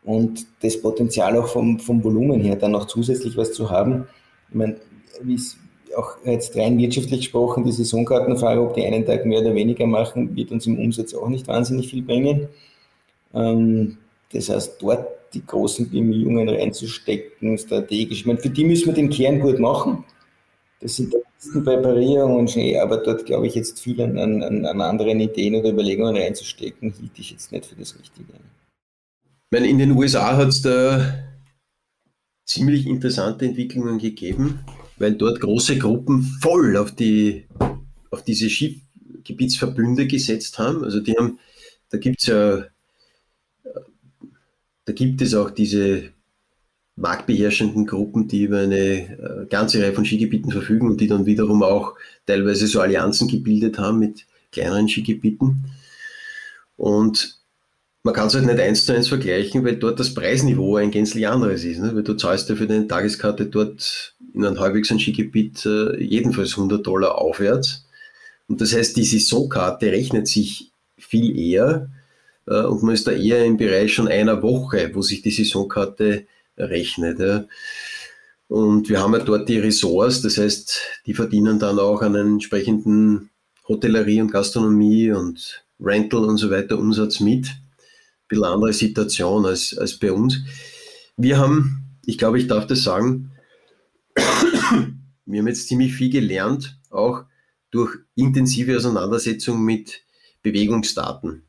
und 0.03 0.45
das 0.61 0.81
Potenzial 0.81 1.37
auch 1.37 1.47
vom, 1.47 1.79
vom 1.79 2.03
Volumen 2.03 2.41
her, 2.41 2.57
dann 2.57 2.71
noch 2.71 2.87
zusätzlich 2.87 3.37
was 3.37 3.53
zu 3.53 3.69
haben. 3.69 4.07
Ich 4.49 4.55
meine, 4.55 4.75
wie 5.21 5.35
es 5.35 5.57
auch 5.95 6.17
jetzt 6.25 6.55
rein 6.57 6.77
wirtschaftlich 6.77 7.21
gesprochen, 7.21 7.63
die 7.63 7.71
Saisonkartenfahrer, 7.71 8.61
ob 8.61 8.73
die 8.73 8.85
einen 8.85 9.05
Tag 9.05 9.25
mehr 9.25 9.39
oder 9.39 9.55
weniger 9.55 9.87
machen, 9.87 10.35
wird 10.35 10.51
uns 10.51 10.67
im 10.67 10.77
Umsatz 10.77 11.13
auch 11.13 11.29
nicht 11.29 11.47
wahnsinnig 11.47 11.87
viel 11.87 12.01
bringen. 12.01 12.49
Ähm, 13.33 13.97
das 14.33 14.49
heißt, 14.49 14.81
dort 14.81 15.07
die 15.33 15.45
großen 15.45 15.89
Bemühungen 15.89 16.49
reinzustecken, 16.49 17.57
strategisch. 17.57 18.19
Ich 18.19 18.25
meine, 18.25 18.39
für 18.39 18.49
die 18.49 18.65
müssen 18.65 18.87
wir 18.87 18.93
den 18.93 19.09
Kern 19.09 19.39
gut 19.39 19.59
machen. 19.59 20.03
Das 20.79 20.95
sind 20.95 21.13
Präparierungen 21.63 22.37
und 22.37 22.51
Schnee, 22.51 22.77
aber 22.77 22.97
dort 22.97 23.25
glaube 23.25 23.47
ich 23.47 23.55
jetzt 23.55 23.79
viel 23.79 24.01
an, 24.01 24.17
an, 24.17 24.65
an 24.65 24.81
anderen 24.81 25.19
Ideen 25.19 25.55
oder 25.55 25.69
Überlegungen 25.69 26.15
reinzustecken, 26.15 26.93
hielt 26.93 27.17
ich 27.17 27.31
jetzt 27.31 27.51
nicht 27.51 27.65
für 27.65 27.75
das 27.75 27.97
Richtige 27.97 28.33
meine, 29.51 29.67
in 29.67 29.77
den 29.77 29.91
USA 29.91 30.35
hat 30.35 30.49
es 30.49 30.61
da 30.61 31.23
ziemlich 32.45 32.85
interessante 32.85 33.45
Entwicklungen 33.45 33.97
gegeben, 33.99 34.59
weil 34.97 35.15
dort 35.15 35.39
große 35.39 35.77
Gruppen 35.77 36.23
voll 36.41 36.77
auf, 36.77 36.93
die, 36.93 37.45
auf 38.11 38.23
diese 38.23 38.49
Skigebietsverbünde 38.49 40.07
gesetzt 40.07 40.57
haben. 40.59 40.83
Also 40.83 40.99
die 40.99 41.15
haben, 41.17 41.39
da 41.89 41.97
gibt 41.97 42.21
es 42.21 42.27
ja, 42.27 42.65
da 44.85 44.93
gibt 44.93 45.21
es 45.21 45.33
auch 45.33 45.51
diese 45.51 46.13
marktbeherrschenden 46.97 47.85
Gruppen, 47.85 48.27
die 48.27 48.43
über 48.43 48.59
eine 48.59 48.75
äh, 48.75 49.45
ganze 49.49 49.81
Reihe 49.81 49.93
von 49.93 50.03
Skigebieten 50.03 50.51
verfügen 50.51 50.89
und 50.89 50.99
die 50.99 51.07
dann 51.07 51.25
wiederum 51.25 51.63
auch 51.63 51.93
teilweise 52.25 52.67
so 52.67 52.81
Allianzen 52.81 53.27
gebildet 53.27 53.77
haben 53.77 53.99
mit 53.99 54.25
kleineren 54.51 54.89
Skigebieten. 54.89 55.65
Und 56.75 57.37
man 58.03 58.13
kann 58.13 58.27
es 58.27 58.35
halt 58.35 58.45
nicht 58.45 58.59
eins 58.59 58.85
zu 58.85 58.93
eins 58.93 59.09
vergleichen, 59.09 59.63
weil 59.63 59.75
dort 59.75 59.99
das 59.99 60.13
Preisniveau 60.13 60.77
ein 60.77 60.91
gänzlich 60.91 61.27
anderes 61.27 61.63
ist. 61.63 61.79
Ne? 61.79 61.95
Weil 61.95 62.03
du 62.03 62.15
zahlst 62.15 62.49
ja 62.49 62.55
für 62.55 62.67
deine 62.67 62.87
Tageskarte 62.87 63.45
dort 63.45 64.15
in 64.33 64.43
einem 64.43 64.59
halbwegs 64.59 64.87
Skigebiet 64.87 65.65
äh, 65.65 66.01
jedenfalls 66.03 66.51
100 66.51 66.85
Dollar 66.85 67.17
aufwärts. 67.17 67.85
Und 68.47 68.61
das 68.61 68.73
heißt, 68.73 68.97
die 68.97 69.03
Saisonkarte 69.03 69.91
rechnet 69.91 70.27
sich 70.27 70.71
viel 70.97 71.37
eher 71.37 71.89
äh, 72.47 72.61
und 72.61 72.81
man 72.81 72.95
ist 72.95 73.05
da 73.05 73.11
eher 73.11 73.45
im 73.45 73.57
Bereich 73.57 73.93
schon 73.93 74.07
einer 74.07 74.41
Woche, 74.41 74.91
wo 74.93 75.01
sich 75.01 75.21
die 75.21 75.31
Saisonkarte 75.31 76.25
rechnet. 76.57 77.19
Ja? 77.19 77.45
Und 78.47 78.89
wir 78.89 79.01
haben 79.01 79.13
ja 79.13 79.19
dort 79.19 79.49
die 79.49 79.59
Ressorts, 79.59 80.21
das 80.21 80.37
heißt, 80.37 80.79
die 81.05 81.13
verdienen 81.13 81.59
dann 81.59 81.79
auch 81.79 82.01
an 82.01 82.15
entsprechenden 82.15 83.29
Hotellerie 83.67 84.21
und 84.21 84.31
Gastronomie 84.31 85.11
und 85.11 85.63
Rental 85.79 86.23
und 86.23 86.37
so 86.37 86.49
weiter 86.49 86.77
Umsatz 86.77 87.19
mit 87.19 87.47
bisschen 88.27 88.45
andere 88.45 88.73
Situation 88.73 89.45
als, 89.45 89.77
als 89.77 89.97
bei 89.97 90.11
uns. 90.11 90.39
Wir 91.15 91.37
haben, 91.37 91.97
ich 92.05 92.17
glaube, 92.17 92.39
ich 92.39 92.47
darf 92.47 92.67
das 92.67 92.83
sagen, 92.83 93.31
wir 94.15 95.39
haben 95.39 95.47
jetzt 95.47 95.67
ziemlich 95.67 95.93
viel 95.93 96.09
gelernt, 96.09 96.77
auch 96.89 97.23
durch 97.71 97.97
intensive 98.15 98.75
Auseinandersetzung 98.75 99.63
mit 99.63 100.01
Bewegungsdaten. 100.41 101.43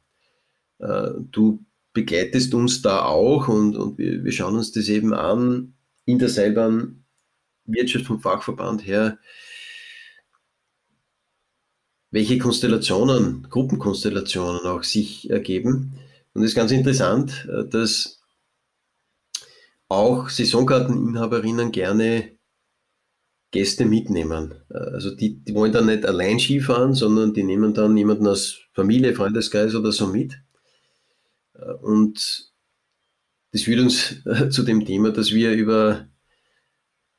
Äh, 0.78 1.10
du 1.30 1.64
begleitest 1.98 2.54
uns 2.54 2.80
da 2.80 3.04
auch 3.04 3.48
und, 3.48 3.76
und 3.76 3.98
wir, 3.98 4.22
wir 4.22 4.30
schauen 4.30 4.56
uns 4.56 4.70
das 4.70 4.88
eben 4.88 5.12
an 5.12 5.74
in 6.04 6.20
der 6.20 6.28
Seilbahn 6.28 7.04
Wirtschaft, 7.64 8.06
vom 8.06 8.20
Fachverband 8.20 8.86
her, 8.86 9.18
welche 12.12 12.38
Konstellationen, 12.38 13.48
Gruppenkonstellationen 13.50 14.60
auch 14.60 14.84
sich 14.84 15.28
ergeben. 15.28 15.98
Und 16.34 16.44
es 16.44 16.50
ist 16.50 16.54
ganz 16.54 16.70
interessant, 16.70 17.48
äh, 17.50 17.68
dass 17.68 18.22
auch 19.88 20.28
Saisonkarteninhaberinnen 20.28 21.72
gerne 21.72 22.38
Gäste 23.50 23.86
mitnehmen. 23.86 24.54
Äh, 24.70 24.78
also 24.78 25.14
die, 25.14 25.40
die 25.40 25.54
wollen 25.54 25.72
dann 25.72 25.86
nicht 25.86 26.06
allein 26.06 26.38
Skifahren, 26.38 26.94
sondern 26.94 27.34
die 27.34 27.42
nehmen 27.42 27.74
dann 27.74 27.96
jemanden 27.96 28.28
aus 28.28 28.60
Familie, 28.72 29.14
Freundeskreis 29.14 29.74
oder 29.74 29.90
so 29.90 30.06
mit. 30.06 30.38
Äh, 31.58 31.72
und 31.82 32.52
das 33.52 33.62
führt 33.62 33.80
uns 33.80 34.16
zu 34.50 34.62
dem 34.62 34.84
Thema, 34.84 35.10
dass 35.10 35.32
wir 35.32 35.52
über 35.52 36.08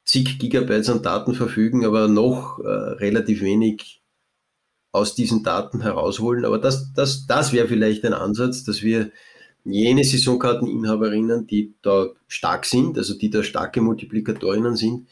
zig 0.06 0.40
Gigabytes 0.40 0.90
an 0.90 1.04
Daten 1.04 1.34
verfügen, 1.36 1.86
aber 1.86 2.08
noch 2.08 2.60
äh, 2.60 2.68
relativ 2.68 3.42
wenig 3.42 4.02
aus 4.92 5.16
diesen 5.16 5.44
Daten 5.44 5.82
herausholen. 5.82 6.46
Aber 6.46 6.58
das, 6.58 6.94
das, 6.94 7.28
das 7.28 7.54
wäre 7.54 7.68
vielleicht 7.68 8.06
ein 8.06 8.14
Ansatz, 8.14 8.64
dass 8.64 8.82
wir 8.82 9.12
jene 9.64 10.04
Saisonkarteninhaberinnen, 10.04 11.46
die 11.46 11.76
da 11.82 12.08
stark 12.28 12.66
sind, 12.66 12.98
also 12.98 13.18
die 13.18 13.30
da 13.30 13.44
starke 13.44 13.82
Multiplikatorinnen 13.82 14.76
sind, 14.76 15.08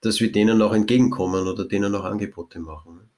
dass 0.00 0.20
wir 0.20 0.30
denen 0.30 0.62
auch 0.62 0.72
entgegenkommen 0.72 1.48
oder 1.48 1.64
denen 1.64 1.94
auch 1.94 2.04
Angebote 2.04 2.60
machen. 2.60 3.11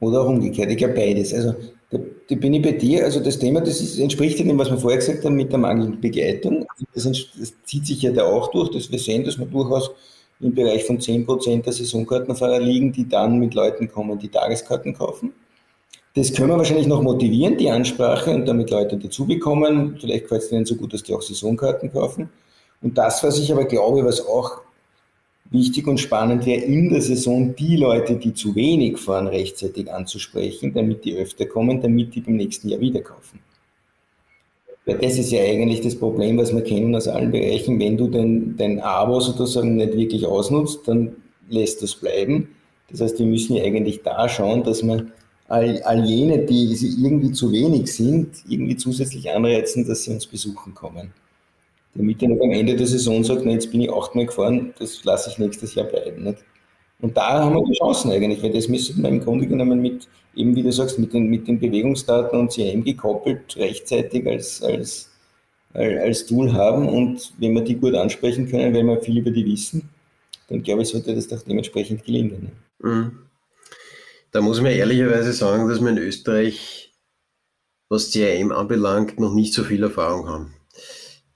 Oder 0.00 0.22
auch 0.22 0.28
umgekehrt, 0.28 0.70
ich 0.70 0.78
glaube 0.78 0.94
beides. 0.94 1.32
Also 1.34 1.54
da, 1.90 1.98
da, 2.28 2.34
bin 2.34 2.54
ich 2.54 2.62
bei 2.62 2.72
dir. 2.72 3.04
Also 3.04 3.20
das 3.20 3.38
Thema, 3.38 3.60
das 3.60 3.80
ist, 3.80 3.98
entspricht 3.98 4.38
dem, 4.38 4.58
was 4.58 4.70
wir 4.70 4.78
vorher 4.78 4.98
gesagt 4.98 5.24
haben 5.24 5.36
mit 5.36 5.52
der 5.52 5.58
mangelnden 5.58 6.00
Begleitung. 6.00 6.66
Das, 6.94 7.04
das, 7.04 7.52
zieht 7.64 7.86
sich 7.86 8.02
ja 8.02 8.12
da 8.12 8.24
auch 8.24 8.50
durch, 8.50 8.70
dass 8.70 8.90
wir 8.90 8.98
sehen, 8.98 9.24
dass 9.24 9.38
wir 9.38 9.46
durchaus 9.46 9.90
im 10.40 10.54
Bereich 10.54 10.84
von 10.84 10.98
10% 10.98 11.62
der 11.62 11.72
Saisonkartenfahrer 11.72 12.60
liegen, 12.60 12.92
die 12.92 13.06
dann 13.06 13.38
mit 13.38 13.54
Leuten 13.54 13.88
kommen, 13.90 14.18
die 14.18 14.28
Tageskarten 14.28 14.94
kaufen. 14.94 15.32
Das 16.14 16.32
können 16.32 16.48
wir 16.48 16.56
wahrscheinlich 16.56 16.86
noch 16.86 17.02
motivieren, 17.02 17.56
die 17.56 17.70
Ansprache, 17.70 18.30
und 18.30 18.46
damit 18.46 18.70
Leute 18.70 18.96
dazu 18.96 19.26
bekommen. 19.26 19.96
Vielleicht 20.00 20.24
gefällt 20.24 20.42
es 20.42 20.48
denen 20.48 20.64
so 20.64 20.74
gut, 20.74 20.92
dass 20.92 21.02
die 21.02 21.14
auch 21.14 21.22
Saisonkarten 21.22 21.92
kaufen. 21.92 22.30
Und 22.82 22.96
das, 22.96 23.22
was 23.22 23.38
ich 23.38 23.52
aber 23.52 23.64
glaube, 23.64 24.04
was 24.04 24.26
auch 24.26 24.62
wichtig 25.50 25.86
und 25.86 25.98
spannend 25.98 26.46
wäre, 26.46 26.62
in 26.62 26.90
der 26.90 27.02
Saison 27.02 27.54
die 27.56 27.76
Leute, 27.76 28.16
die 28.16 28.34
zu 28.34 28.54
wenig 28.54 28.98
fahren, 28.98 29.26
rechtzeitig 29.26 29.92
anzusprechen, 29.92 30.72
damit 30.72 31.04
die 31.04 31.16
öfter 31.16 31.46
kommen, 31.46 31.80
damit 31.80 32.14
die 32.14 32.20
beim 32.20 32.36
nächsten 32.36 32.68
Jahr 32.68 32.80
wieder 32.80 33.00
kaufen. 33.00 33.40
Weil 34.86 34.98
das 34.98 35.18
ist 35.18 35.30
ja 35.30 35.42
eigentlich 35.42 35.80
das 35.80 35.96
Problem, 35.96 36.38
was 36.38 36.54
wir 36.54 36.62
kennen 36.62 36.94
aus 36.94 37.08
allen 37.08 37.30
Bereichen. 37.30 37.78
Wenn 37.78 37.96
du 37.96 38.08
dein, 38.08 38.56
dein 38.56 38.80
Abo 38.80 39.20
sozusagen 39.20 39.76
nicht 39.76 39.96
wirklich 39.96 40.24
ausnutzt, 40.24 40.86
dann 40.86 41.16
lässt 41.48 41.82
das 41.82 41.94
bleiben. 41.96 42.48
Das 42.90 43.00
heißt, 43.00 43.18
wir 43.18 43.26
müssen 43.26 43.56
ja 43.56 43.64
eigentlich 43.64 44.02
da 44.02 44.28
schauen, 44.28 44.62
dass 44.62 44.82
wir 44.82 45.06
all, 45.48 45.82
all 45.82 46.04
jene, 46.04 46.38
die 46.38 46.72
irgendwie 47.02 47.32
zu 47.32 47.52
wenig 47.52 47.92
sind, 47.92 48.36
irgendwie 48.48 48.76
zusätzlich 48.76 49.30
anreizen, 49.30 49.86
dass 49.86 50.04
sie 50.04 50.12
uns 50.12 50.26
besuchen 50.26 50.74
kommen 50.74 51.12
damit 51.94 52.22
er 52.22 52.28
noch 52.28 52.42
am 52.42 52.52
Ende 52.52 52.76
der 52.76 52.86
Saison 52.86 53.24
sagt, 53.24 53.42
na, 53.44 53.52
jetzt 53.52 53.70
bin 53.70 53.80
ich 53.80 53.92
achtmal 53.92 54.26
gefahren, 54.26 54.72
das 54.78 55.04
lasse 55.04 55.30
ich 55.30 55.38
nächstes 55.38 55.74
Jahr 55.74 55.86
bleiben. 55.86 56.22
Nicht? 56.22 56.38
Und 57.00 57.16
da 57.16 57.44
haben 57.44 57.54
wir 57.54 57.64
die 57.64 57.78
Chancen 57.78 58.10
eigentlich, 58.10 58.42
weil 58.42 58.52
das 58.52 58.68
müssen 58.68 59.02
wir 59.02 59.08
im 59.08 59.20
Grunde 59.20 59.46
genommen 59.46 59.80
mit, 59.80 60.06
eben 60.34 60.54
wie 60.54 60.62
du 60.62 60.72
sagst, 60.72 60.98
mit 60.98 61.12
den, 61.12 61.28
mit 61.28 61.48
den 61.48 61.58
Bewegungsdaten 61.58 62.38
und 62.38 62.52
CRM 62.52 62.84
gekoppelt 62.84 63.56
rechtzeitig 63.56 64.26
als, 64.26 64.62
als, 64.62 65.10
als 65.72 66.26
Tool 66.26 66.52
haben. 66.52 66.88
Und 66.88 67.32
wenn 67.38 67.54
wir 67.54 67.62
die 67.62 67.76
gut 67.76 67.94
ansprechen 67.94 68.48
können, 68.48 68.74
weil 68.74 68.84
wir 68.84 69.00
viel 69.00 69.18
über 69.18 69.30
die 69.30 69.46
wissen, 69.46 69.88
dann 70.48 70.62
glaube 70.62 70.82
ich, 70.82 70.88
sollte 70.88 71.14
das 71.14 71.28
doch 71.28 71.42
dementsprechend 71.42 72.04
gelingen. 72.04 72.52
Mhm. 72.80 73.12
Da 74.32 74.40
muss 74.40 74.60
man 74.60 74.72
ehrlicherweise 74.72 75.32
sagen, 75.32 75.68
dass 75.68 75.80
wir 75.80 75.88
in 75.88 75.98
Österreich, 75.98 76.92
was 77.88 78.12
CRM 78.12 78.52
anbelangt, 78.52 79.18
noch 79.18 79.34
nicht 79.34 79.54
so 79.54 79.64
viel 79.64 79.82
Erfahrung 79.82 80.28
haben. 80.28 80.54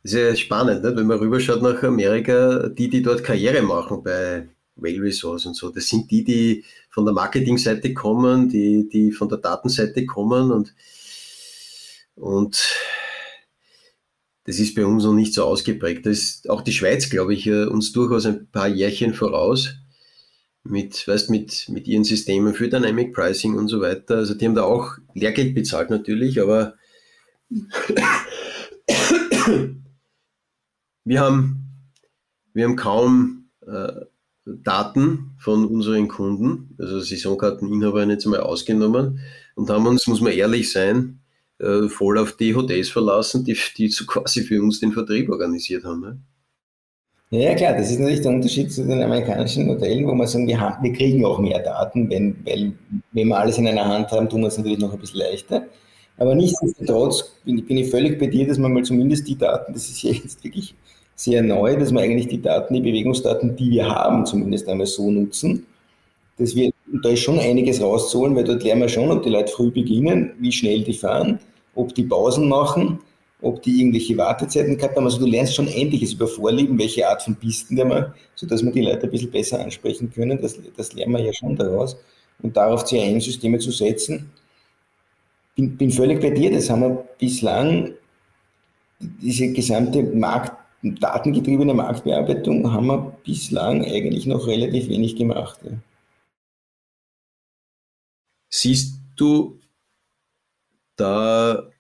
Das 0.05 0.13
ist 0.13 0.19
ja 0.19 0.37
spannend, 0.37 0.85
nicht? 0.85 0.97
wenn 0.97 1.07
man 1.07 1.19
rüberschaut 1.19 1.63
nach 1.63 1.83
Amerika, 1.83 2.69
die, 2.69 2.91
die 2.91 3.01
dort 3.01 3.25
Karriere 3.25 3.63
machen 3.63 4.03
bei 4.03 4.47
Rail 4.77 5.01
Resource 5.01 5.47
und 5.47 5.55
so, 5.55 5.71
das 5.71 5.89
sind 5.89 6.11
die, 6.11 6.23
die 6.23 6.65
von 6.91 7.07
der 7.07 7.15
Marketingseite 7.15 7.95
kommen, 7.95 8.51
die, 8.51 8.87
die 8.87 9.13
von 9.13 9.31
der 9.31 9.39
Datenseite 9.39 10.05
kommen 10.05 10.53
und, 10.53 10.75
und 12.17 12.63
das 14.45 14.59
ist 14.59 14.75
bei 14.75 14.85
uns 14.85 15.05
noch 15.05 15.15
nicht 15.15 15.33
so 15.33 15.45
ausgeprägt. 15.45 16.05
Das 16.05 16.19
ist 16.19 16.51
auch 16.51 16.61
die 16.61 16.73
Schweiz, 16.73 17.09
glaube 17.09 17.33
ich, 17.33 17.51
uns 17.51 17.93
durchaus 17.93 18.27
ein 18.27 18.47
paar 18.51 18.69
Jährchen 18.69 19.15
voraus 19.15 19.75
mit, 20.65 21.09
weißt, 21.09 21.31
mit, 21.31 21.67
mit 21.71 21.89
ihren 21.89 22.05
Systemen 22.05 22.53
für 22.53 22.69
Dynamic 22.69 23.15
Pricing 23.15 23.55
und 23.55 23.69
so 23.69 23.81
weiter. 23.81 24.17
Also 24.17 24.35
die 24.35 24.45
haben 24.45 24.55
da 24.55 24.65
auch 24.65 24.99
Lehrgeld 25.15 25.55
bezahlt 25.55 25.89
natürlich, 25.89 26.43
aber 26.43 26.75
wir 31.05 31.21
haben, 31.21 31.67
wir 32.53 32.65
haben 32.65 32.77
kaum 32.77 33.51
äh, 33.67 33.93
Daten 34.47 35.37
von 35.39 35.67
unseren 35.67 36.09
Kunden, 36.09 36.77
also 36.79 37.01
Saisonkarteninhaber 37.01 38.07
jetzt 38.07 38.27
mal 38.27 38.41
ausgenommen 38.41 39.21
und 39.55 39.71
haben 39.71 39.87
uns, 39.87 40.07
muss 40.07 40.21
man 40.21 40.33
ehrlich 40.33 40.71
sein, 40.71 41.21
äh, 41.59 41.89
voll 41.89 42.19
auf 42.19 42.37
die 42.37 42.55
Hotels 42.55 42.91
verlassen, 42.91 43.45
die, 43.45 43.57
die 43.77 43.89
so 43.89 44.05
quasi 44.05 44.43
für 44.43 44.61
uns 44.63 44.81
den 44.81 44.93
Vertrieb 44.93 45.31
organisiert 45.31 45.85
haben. 45.85 46.01
Ne? 46.01 46.19
Ja, 47.31 47.55
klar, 47.55 47.73
das 47.73 47.91
ist 47.91 47.99
natürlich 47.99 48.21
der 48.21 48.33
Unterschied 48.33 48.73
zu 48.73 48.87
den 48.87 49.03
amerikanischen 49.03 49.67
Modellen, 49.67 50.07
wo 50.07 50.15
man 50.15 50.27
sagen, 50.27 50.47
wir, 50.47 50.61
haben, 50.61 50.83
wir 50.85 50.93
kriegen 50.93 51.25
auch 51.25 51.39
mehr 51.39 51.61
Daten, 51.61 52.09
wenn, 52.11 52.37
weil 52.45 52.73
wenn 53.13 53.29
wir 53.29 53.39
alles 53.39 53.59
in 53.59 53.67
einer 53.67 53.87
Hand 53.87 54.11
haben, 54.13 54.29
tun 54.29 54.43
wir 54.43 54.49
es 54.49 54.59
natürlich 54.59 54.79
noch 54.79 54.93
ein 54.93 54.99
bisschen 54.99 55.21
leichter. 55.21 55.67
Aber 56.17 56.35
nichtsdestotrotz 56.35 57.33
bin, 57.45 57.65
bin 57.65 57.79
ich 57.79 57.91
völlig 57.91 58.19
bei 58.19 58.27
dir, 58.27 58.47
dass 58.47 58.59
man 58.59 58.73
mal 58.73 58.85
zumindest 58.85 59.27
die 59.27 59.37
Daten, 59.37 59.73
das 59.73 59.89
ist 59.89 60.03
ja 60.03 60.13
jetzt 60.13 60.43
wirklich 60.45 60.75
sehr 61.17 61.43
neu, 61.43 61.77
dass 61.77 61.93
wir 61.93 62.01
eigentlich 62.01 62.29
die 62.29 62.41
Daten, 62.41 62.75
die 62.75 62.81
Bewegungsdaten, 62.81 63.57
die 63.57 63.71
wir 63.71 63.89
haben, 63.89 64.27
zumindest 64.27 64.69
einmal 64.69 64.87
so 64.87 65.11
nutzen. 65.11 65.67
Dass 66.39 66.55
wir, 66.57 66.73
da 67.03 67.11
ist 67.11 67.21
schon 67.21 67.39
einiges 67.39 67.81
rauszuholen, 67.81 68.35
weil 68.35 68.45
dort 68.45 68.65
lernen 68.65 68.83
wir 68.83 68.89
schon, 68.89 69.11
ob 69.11 69.23
die 69.23 69.31
Leute 69.31 69.53
früh 69.53 69.71
beginnen, 69.71 70.33
wie 70.41 70.51
schnell 70.51 70.83
die 70.83 70.95
fahren, 70.95 71.39
ob 71.75 71.95
die 71.95 72.05
Pausen 72.05 72.49
machen, 72.49 72.99
ob 73.41 73.63
die 73.63 73.81
irgendwelche 73.81 74.17
Wartezeiten 74.17 74.77
gehabt 74.77 74.97
haben. 74.97 75.05
Also 75.05 75.19
du 75.19 75.27
lernst 75.27 75.55
schon 75.55 75.69
einiges 75.69 76.15
über 76.15 76.27
Vorlieben, 76.27 76.79
welche 76.79 77.09
Art 77.09 77.23
von 77.23 77.37
Pisten 77.37 77.77
der 77.77 77.85
mal, 77.85 78.15
sodass 78.35 78.65
wir 78.65 78.73
die 78.73 78.83
Leute 78.83 79.05
ein 79.05 79.11
bisschen 79.11 79.31
besser 79.31 79.61
ansprechen 79.61 80.13
können. 80.13 80.41
Das, 80.41 80.59
das 80.77 80.93
lernen 80.95 81.13
wir 81.13 81.21
ja 81.21 81.33
schon 81.33 81.55
daraus. 81.55 81.97
Und 82.43 82.57
darauf 82.57 82.85
CRM-Systeme 82.85 83.59
zu 83.59 83.71
setzen, 83.71 84.31
bin, 85.55 85.77
bin 85.77 85.91
völlig 85.91 86.21
bei 86.21 86.31
dir. 86.31 86.51
Das 86.51 86.71
haben 86.71 86.83
wir 86.83 87.09
bislang, 87.19 87.95
diese 89.01 89.53
gesamte 89.53 90.03
Markt, 90.03 90.53
datengetriebene 90.83 91.75
Marktbearbeitung 91.75 92.71
haben 92.73 92.87
wir 92.87 93.17
bislang 93.25 93.85
eigentlich 93.85 94.27
noch 94.27 94.47
relativ 94.47 94.89
wenig 94.89 95.17
gemacht. 95.17 95.61
Ja. 95.65 95.73
Siehst 98.51 99.01
du 99.17 99.59
da 100.97 101.71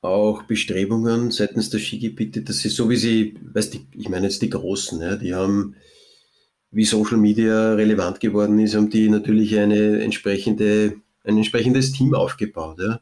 auch 0.00 0.42
Bestrebungen 0.44 1.30
seitens 1.30 1.70
der 1.70 1.78
Skigebiete, 1.78 2.42
dass 2.42 2.58
sie 2.58 2.68
so 2.68 2.88
wie 2.88 2.96
sie, 2.96 3.34
weißt 3.52 3.74
du, 3.74 3.78
ich 3.92 4.08
meine 4.08 4.26
jetzt 4.26 4.42
die 4.42 4.50
Großen, 4.50 5.00
ja, 5.00 5.16
die 5.16 5.34
haben, 5.34 5.74
wie 6.70 6.84
Social 6.84 7.16
Media 7.16 7.74
relevant 7.74 8.20
geworden 8.20 8.58
ist, 8.60 8.74
haben 8.74 8.90
die 8.90 9.08
natürlich 9.08 9.58
eine 9.58 10.00
entsprechende, 10.00 11.00
ein 11.28 11.36
entsprechendes 11.36 11.92
Team 11.92 12.14
aufgebaut. 12.14 12.78
Ja. 12.80 13.00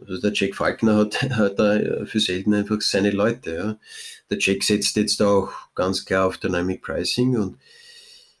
Also 0.00 0.20
der 0.20 0.32
Jack 0.34 0.54
Falkner 0.54 0.96
hat, 0.96 1.22
hat 1.36 1.58
da 1.58 2.04
für 2.04 2.20
selten 2.20 2.54
einfach 2.54 2.80
seine 2.80 3.10
Leute. 3.10 3.54
Ja. 3.54 3.78
Der 4.30 4.38
Jack 4.38 4.62
setzt 4.62 4.96
jetzt 4.96 5.20
auch 5.22 5.50
ganz 5.74 6.04
klar 6.04 6.26
auf 6.26 6.38
Dynamic 6.38 6.82
Pricing 6.82 7.36
und 7.36 7.58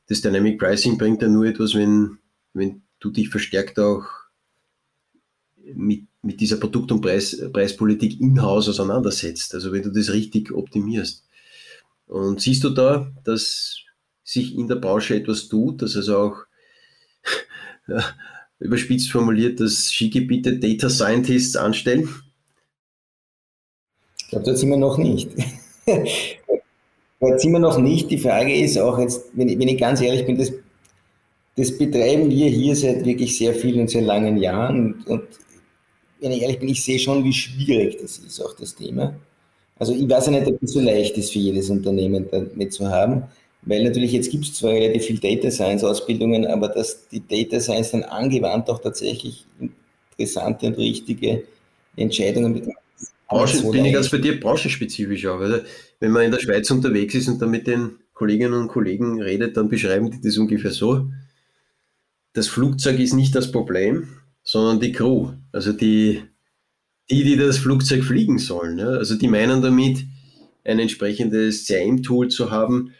das 0.08 0.20
Dynamic 0.20 0.58
Pricing 0.58 0.98
bringt 0.98 1.22
ja 1.22 1.28
nur 1.28 1.46
etwas, 1.46 1.74
wenn, 1.74 2.18
wenn 2.52 2.82
du 3.00 3.10
dich 3.10 3.30
verstärkt 3.30 3.78
auch 3.78 4.04
mit, 5.56 6.04
mit 6.22 6.40
dieser 6.40 6.56
Produkt- 6.56 6.92
und 6.92 7.00
Preis, 7.00 7.40
Preispolitik 7.52 8.20
in-house 8.20 8.68
auseinandersetzt. 8.68 9.54
Also 9.54 9.72
wenn 9.72 9.82
du 9.82 9.90
das 9.90 10.12
richtig 10.12 10.52
optimierst. 10.52 11.24
Und 12.06 12.42
siehst 12.42 12.62
du 12.64 12.70
da, 12.70 13.10
dass 13.24 13.78
sich 14.22 14.54
in 14.54 14.68
der 14.68 14.76
Branche 14.76 15.14
etwas 15.14 15.48
tut, 15.48 15.80
dass 15.80 15.96
also 15.96 16.18
auch 16.18 16.46
überspitzt 18.58 19.10
formuliert, 19.10 19.60
dass 19.60 19.90
Skigebiete 19.90 20.58
Data 20.58 20.88
Scientists 20.88 21.56
anstellen? 21.56 22.08
Ich 24.18 24.28
glaube, 24.28 24.46
da 24.46 24.56
sind 24.56 24.70
wir 24.70 24.76
noch 24.76 24.98
nicht. 24.98 25.30
da 25.86 27.38
sind 27.38 27.52
wir 27.52 27.58
noch 27.58 27.78
nicht. 27.78 28.10
Die 28.10 28.18
Frage 28.18 28.54
ist 28.54 28.78
auch 28.78 28.98
jetzt, 28.98 29.24
wenn 29.34 29.48
ich, 29.48 29.58
wenn 29.58 29.68
ich 29.68 29.78
ganz 29.78 30.00
ehrlich 30.00 30.24
bin, 30.24 30.38
das, 30.38 30.52
das 31.56 31.76
betreiben 31.76 32.30
wir 32.30 32.48
hier 32.48 32.74
seit 32.76 33.04
wirklich 33.04 33.36
sehr 33.36 33.54
vielen 33.54 33.80
und 33.80 33.90
sehr 33.90 34.02
langen 34.02 34.38
Jahren. 34.38 34.94
Und, 34.94 35.06
und 35.06 35.22
wenn 36.20 36.32
ich 36.32 36.42
ehrlich 36.42 36.60
bin, 36.60 36.68
ich 36.68 36.82
sehe 36.82 36.98
schon, 36.98 37.24
wie 37.24 37.32
schwierig 37.32 37.98
das 38.00 38.18
ist, 38.18 38.40
auch 38.40 38.54
das 38.54 38.74
Thema. 38.74 39.14
Also 39.78 39.92
ich 39.92 40.08
weiß 40.08 40.26
ja 40.26 40.32
nicht, 40.32 40.46
ob 40.46 40.62
es 40.62 40.72
so 40.72 40.80
leicht 40.80 41.18
ist 41.18 41.32
für 41.32 41.40
jedes 41.40 41.68
Unternehmen 41.68 42.28
damit 42.30 42.72
zu 42.72 42.88
haben, 42.88 43.24
weil 43.62 43.84
natürlich 43.84 44.12
jetzt 44.12 44.30
gibt 44.30 44.44
es 44.44 44.54
zwar 44.54 44.72
relativ 44.72 45.04
viel 45.04 45.18
Data 45.18 45.50
Science 45.50 45.84
Ausbildungen, 45.84 46.46
aber 46.46 46.68
dass 46.68 47.08
die 47.08 47.22
Data 47.26 47.60
Science 47.60 47.92
dann 47.92 48.02
angewandt 48.02 48.68
auch 48.68 48.80
tatsächlich 48.80 49.46
interessante 50.16 50.66
und 50.66 50.78
richtige 50.78 51.44
Entscheidungen 51.96 52.52
mit 52.52 52.64
Branchen, 53.28 53.60
so 53.60 53.70
bin 53.70 53.84
ich 53.84 53.94
ganz 53.94 54.10
bei 54.10 54.18
dir 54.18 54.38
branchenspezifisch 54.38 55.26
auch. 55.26 55.40
Also 55.40 55.58
wenn 56.00 56.10
man 56.10 56.24
in 56.24 56.32
der 56.32 56.40
Schweiz 56.40 56.70
unterwegs 56.70 57.14
ist 57.14 57.28
und 57.28 57.40
dann 57.40 57.50
mit 57.50 57.66
den 57.66 57.98
Kolleginnen 58.12 58.54
und 58.54 58.68
Kollegen 58.68 59.22
redet, 59.22 59.56
dann 59.56 59.68
beschreiben 59.68 60.10
die 60.10 60.20
das 60.20 60.36
ungefähr 60.36 60.70
so. 60.70 61.08
Das 62.34 62.48
Flugzeug 62.48 62.98
ist 62.98 63.14
nicht 63.14 63.34
das 63.34 63.50
Problem, 63.50 64.08
sondern 64.42 64.80
die 64.80 64.92
Crew. 64.92 65.30
Also 65.50 65.72
die, 65.72 66.22
die, 67.10 67.24
die 67.24 67.36
das 67.36 67.58
Flugzeug 67.58 68.04
fliegen 68.04 68.38
sollen. 68.38 68.78
Ja? 68.78 68.88
Also 68.88 69.14
die 69.14 69.28
meinen 69.28 69.62
damit, 69.62 70.04
ein 70.64 70.78
entsprechendes 70.78 71.66
CRM-Tool 71.66 72.28
zu 72.28 72.50
haben 72.50 72.92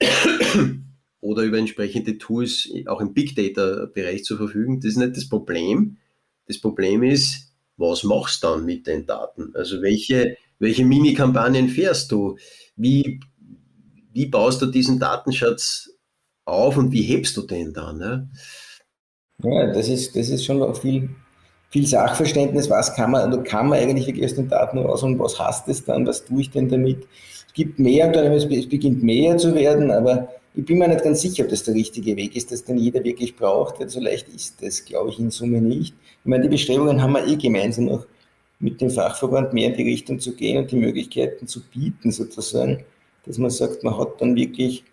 oder 1.20 1.42
über 1.42 1.58
entsprechende 1.58 2.18
Tools 2.18 2.68
auch 2.86 3.00
im 3.00 3.14
Big 3.14 3.34
Data-Bereich 3.34 4.24
zu 4.24 4.36
verfügen. 4.36 4.80
Das 4.80 4.90
ist 4.90 4.96
nicht 4.96 5.16
das 5.16 5.28
Problem. 5.28 5.96
Das 6.46 6.60
Problem 6.60 7.02
ist, 7.02 7.52
was 7.76 8.04
machst 8.04 8.42
du 8.42 8.48
dann 8.48 8.64
mit 8.64 8.86
den 8.86 9.06
Daten? 9.06 9.52
Also 9.54 9.82
welche, 9.82 10.36
welche 10.58 10.84
Mini-Kampagnen 10.84 11.68
fährst 11.68 12.12
du? 12.12 12.36
Wie, 12.76 13.20
wie 14.12 14.26
baust 14.26 14.62
du 14.62 14.66
diesen 14.66 14.98
Datenschatz 14.98 15.90
auf 16.44 16.76
und 16.76 16.92
wie 16.92 17.02
hebst 17.02 17.36
du 17.36 17.42
den 17.42 17.72
dann? 17.72 18.00
Ja, 18.00 19.50
ja 19.50 19.72
das, 19.72 19.88
ist, 19.88 20.14
das 20.14 20.28
ist 20.28 20.44
schon 20.44 20.74
viel, 20.74 21.08
viel 21.70 21.86
Sachverständnis. 21.86 22.70
Was 22.70 22.94
kann 22.94 23.10
man, 23.10 23.22
also 23.22 23.42
kann 23.42 23.68
man 23.68 23.78
eigentlich 23.78 24.06
wirklich 24.06 24.26
aus 24.26 24.34
den 24.34 24.48
Daten 24.48 24.78
raus 24.78 25.02
und 25.02 25.18
was 25.18 25.38
hast 25.38 25.68
es 25.68 25.84
dann? 25.84 26.06
Was 26.06 26.24
tue 26.24 26.42
ich 26.42 26.50
denn 26.50 26.68
damit? 26.68 27.06
Gibt 27.54 27.78
mehr, 27.78 28.12
es 28.12 28.68
beginnt 28.68 29.02
mehr 29.02 29.38
zu 29.38 29.54
werden, 29.54 29.90
aber 29.90 30.28
ich 30.54 30.64
bin 30.64 30.78
mir 30.78 30.88
nicht 30.88 31.02
ganz 31.02 31.20
sicher, 31.20 31.44
ob 31.44 31.50
das 31.50 31.64
der 31.64 31.74
richtige 31.74 32.16
Weg 32.16 32.36
ist, 32.36 32.52
dass 32.52 32.64
den 32.64 32.78
jeder 32.78 33.02
wirklich 33.02 33.34
braucht, 33.34 33.80
weil 33.80 33.88
so 33.88 34.00
leicht 34.00 34.28
ist 34.28 34.62
das, 34.62 34.84
glaube 34.84 35.10
ich, 35.10 35.18
in 35.18 35.30
Summe 35.30 35.60
nicht. 35.60 35.94
Ich 36.22 36.26
meine, 36.28 36.44
die 36.44 36.48
Bestrebungen 36.48 37.02
haben 37.02 37.12
wir 37.12 37.26
eh 37.26 37.36
gemeinsam 37.36 37.86
noch 37.86 38.06
mit 38.60 38.80
dem 38.80 38.90
Fachverband 38.90 39.52
mehr 39.52 39.70
in 39.70 39.76
die 39.76 39.82
Richtung 39.82 40.20
zu 40.20 40.34
gehen 40.34 40.58
und 40.58 40.70
die 40.70 40.76
Möglichkeiten 40.76 41.46
zu 41.46 41.60
bieten, 41.60 42.12
sozusagen, 42.12 42.84
dass 43.26 43.38
man 43.38 43.50
sagt, 43.50 43.82
man 43.82 43.98
hat 43.98 44.20
dann 44.20 44.36
wirklich 44.36 44.84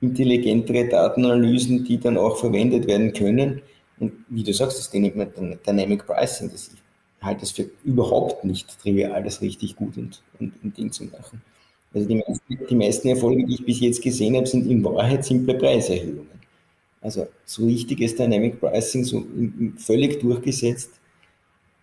intelligentere 0.00 0.88
Datenanalysen, 0.88 1.84
die 1.84 1.98
dann 1.98 2.16
auch 2.16 2.36
verwendet 2.36 2.86
werden 2.86 3.12
können. 3.12 3.62
Und 3.98 4.12
wie 4.28 4.44
du 4.44 4.52
sagst, 4.52 4.78
das 4.78 4.92
nennt 4.92 5.16
man 5.16 5.58
Dynamic 5.66 6.06
Pricing. 6.06 6.50
Das 6.50 6.70
ich 6.72 7.26
halte 7.26 7.40
das 7.40 7.52
für 7.52 7.68
überhaupt 7.84 8.44
nicht 8.44 8.78
trivial, 8.80 9.22
das 9.22 9.40
richtig 9.40 9.76
gut 9.76 9.96
und, 9.96 10.22
und, 10.38 10.52
und 10.62 10.76
Ding 10.76 10.92
zu 10.92 11.04
machen. 11.04 11.42
Also 11.94 12.08
die 12.08 12.16
meisten, 12.16 12.58
die 12.68 12.74
meisten 12.74 13.08
Erfolge, 13.08 13.46
die 13.46 13.54
ich 13.54 13.64
bis 13.64 13.80
jetzt 13.80 14.02
gesehen 14.02 14.36
habe, 14.36 14.46
sind 14.46 14.68
in 14.68 14.82
Wahrheit 14.84 15.24
simple 15.24 15.54
Preiserhöhungen. 15.54 16.34
Also 17.00 17.26
so 17.44 17.66
richtiges 17.66 18.16
Dynamic 18.16 18.58
Pricing, 18.58 19.04
so 19.04 19.24
völlig 19.76 20.20
durchgesetzt, 20.20 20.90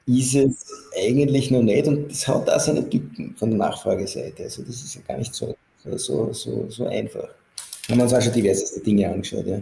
ist 0.08 0.36
es 0.36 0.66
eigentlich 0.98 1.52
noch 1.52 1.62
nicht 1.62 1.88
und 1.88 2.10
das 2.10 2.28
hat 2.28 2.50
auch 2.50 2.60
seine 2.60 2.90
Tücken 2.90 3.36
von 3.38 3.52
der 3.52 3.60
Nachfrageseite. 3.60 4.44
Also 4.44 4.64
das 4.64 4.82
ist 4.82 4.96
ja 4.96 5.02
gar 5.08 5.18
nicht 5.18 5.34
so, 5.34 5.56
so, 5.78 6.34
so, 6.34 6.66
so 6.70 6.88
einfach. 6.88 7.30
Haben 7.88 7.98
wir 7.98 8.04
uns 8.04 8.14
auch 8.14 8.22
schon 8.22 8.34
diverseste 8.34 8.82
Dinge 8.82 9.10
angeschaut, 9.10 9.46
ja. 9.46 9.62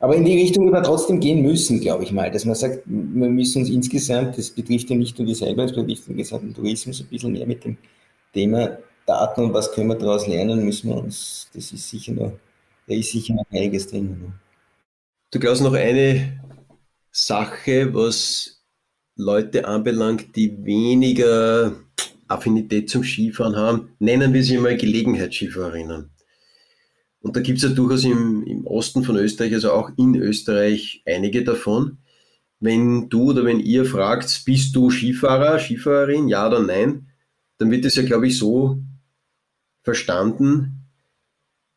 Aber 0.00 0.16
in 0.16 0.24
die 0.24 0.40
Richtung 0.40 0.64
wird 0.64 0.72
man 0.72 0.82
trotzdem 0.82 1.20
gehen 1.20 1.42
müssen, 1.42 1.78
glaube 1.78 2.04
ich 2.04 2.12
mal, 2.12 2.30
dass 2.30 2.44
man 2.44 2.54
sagt, 2.54 2.82
wir 2.86 3.28
müssen 3.28 3.60
uns 3.60 3.70
insgesamt, 3.70 4.36
das 4.36 4.50
betrifft 4.50 4.90
ja 4.90 4.96
nicht 4.96 5.18
nur 5.18 5.26
die 5.26 5.34
selber, 5.34 5.62
das 5.62 5.74
betrifft 5.74 6.08
den 6.08 6.16
gesamten 6.16 6.54
Tourismus, 6.54 7.00
ein 7.00 7.06
bisschen 7.06 7.32
mehr 7.32 7.46
mit 7.46 7.64
dem 7.64 7.76
Thema 8.32 8.78
Daten 9.06 9.44
und 9.44 9.54
was 9.54 9.72
können 9.72 9.88
wir 9.88 9.96
daraus 9.96 10.26
lernen, 10.26 10.64
müssen 10.64 10.90
wir 10.90 10.96
uns, 10.96 11.48
das 11.54 11.72
ist 11.72 11.88
sicher 11.88 12.12
noch, 12.12 12.32
da 12.86 12.94
ist 12.94 13.10
sicher 13.10 13.34
noch 13.34 13.46
einiges 13.50 13.88
drin. 13.88 14.10
Ne? 14.20 14.32
Du 15.30 15.38
glaubst 15.38 15.62
noch 15.62 15.74
eine 15.74 16.40
Sache, 17.10 17.92
was 17.94 18.62
Leute 19.16 19.66
anbelangt, 19.66 20.34
die 20.36 20.64
weniger 20.64 21.72
Affinität 22.28 22.88
zum 22.88 23.02
Skifahren 23.02 23.56
haben, 23.56 23.90
nennen 23.98 24.32
wir 24.32 24.42
sie 24.42 24.58
mal 24.58 24.76
Gelegenheitsskifahrerinnen. 24.76 26.10
Und 27.22 27.36
da 27.36 27.40
gibt 27.40 27.58
es 27.58 27.64
ja 27.64 27.70
durchaus 27.70 28.04
im, 28.04 28.44
im 28.44 28.66
Osten 28.66 29.02
von 29.02 29.16
Österreich, 29.16 29.52
also 29.52 29.72
auch 29.72 29.90
in 29.96 30.14
Österreich, 30.14 31.02
einige 31.04 31.44
davon. 31.44 31.98
Wenn 32.60 33.08
du 33.08 33.30
oder 33.30 33.44
wenn 33.44 33.60
ihr 33.60 33.84
fragt, 33.84 34.44
bist 34.44 34.74
du 34.74 34.90
Skifahrer, 34.90 35.58
Skifahrerin, 35.58 36.28
ja 36.28 36.46
oder 36.46 36.60
nein, 36.60 37.08
dann 37.58 37.70
wird 37.70 37.84
es 37.84 37.96
ja, 37.96 38.02
glaube 38.02 38.28
ich, 38.28 38.38
so 38.38 38.78
verstanden, 39.90 40.86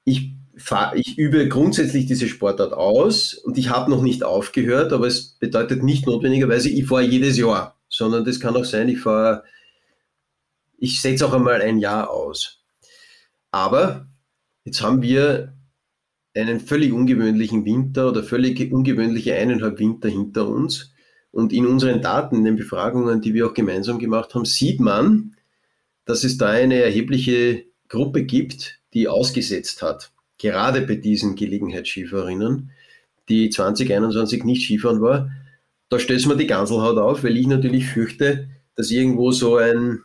ich, 0.04 0.36
fahr, 0.56 0.96
ich 0.96 1.18
übe 1.18 1.48
grundsätzlich 1.48 2.06
diese 2.06 2.28
Sportart 2.28 2.72
aus 2.72 3.34
und 3.34 3.58
ich 3.58 3.70
habe 3.70 3.90
noch 3.90 4.04
nicht 4.04 4.24
aufgehört, 4.24 4.94
aber 4.94 5.08
es 5.08 5.40
bedeutet 5.40 5.82
nicht 5.82 6.06
notwendigerweise, 6.06 6.70
ich 6.70 6.86
fahre 6.86 7.02
jedes 7.02 7.38
Jahr, 7.40 7.80
sondern 7.90 8.24
das 8.24 8.40
kann 8.40 8.56
auch 8.56 8.66
sein, 8.66 8.88
ich 8.88 9.00
fahre, 9.00 9.44
ich 10.78 11.02
setze 11.02 11.26
auch 11.26 11.34
einmal 11.34 11.60
ein 11.62 11.80
Jahr 11.80 12.12
aus. 12.12 12.64
Aber 13.50 14.08
jetzt 14.64 14.84
haben 14.84 15.02
wir 15.02 15.58
einen 16.36 16.60
völlig 16.60 16.94
ungewöhnlichen 16.94 17.66
Winter 17.66 18.10
oder 18.10 18.24
völlig 18.24 18.72
ungewöhnliche 18.72 19.34
eineinhalb 19.34 19.80
Winter 19.80 20.10
hinter 20.10 20.48
uns. 20.48 20.94
Und 21.32 21.52
in 21.52 21.66
unseren 21.66 22.02
Daten, 22.02 22.36
in 22.38 22.44
den 22.44 22.58
Befragungen, 22.58 23.22
die 23.22 23.34
wir 23.34 23.48
auch 23.48 23.56
gemeinsam 23.56 23.98
gemacht 23.98 24.36
haben, 24.36 24.46
sieht 24.46 24.80
man, 24.80 25.36
dass 26.06 26.24
es 26.24 26.38
da 26.38 26.50
eine 26.50 26.76
erhebliche 26.76 27.73
Gruppe 27.90 28.24
gibt, 28.24 28.80
die 28.94 29.08
ausgesetzt 29.08 29.82
hat. 29.82 30.12
Gerade 30.38 30.82
bei 30.82 30.96
diesen 30.96 31.36
Gelegenheitsskifahrerinnen, 31.36 32.72
die 33.30 33.50
2021 33.50 34.44
nicht 34.44 34.66
Skifahren 34.66 35.02
war, 35.02 35.32
da 35.90 36.00
stößt 36.00 36.28
mir 36.28 36.36
die 36.36 36.48
Ganselhaut 36.48 36.98
auf, 36.98 37.24
weil 37.24 37.38
ich 37.38 37.48
natürlich 37.48 37.86
fürchte, 37.86 38.50
dass 38.76 38.90
irgendwo 38.90 39.32
so 39.32 39.58
ein, 39.58 40.00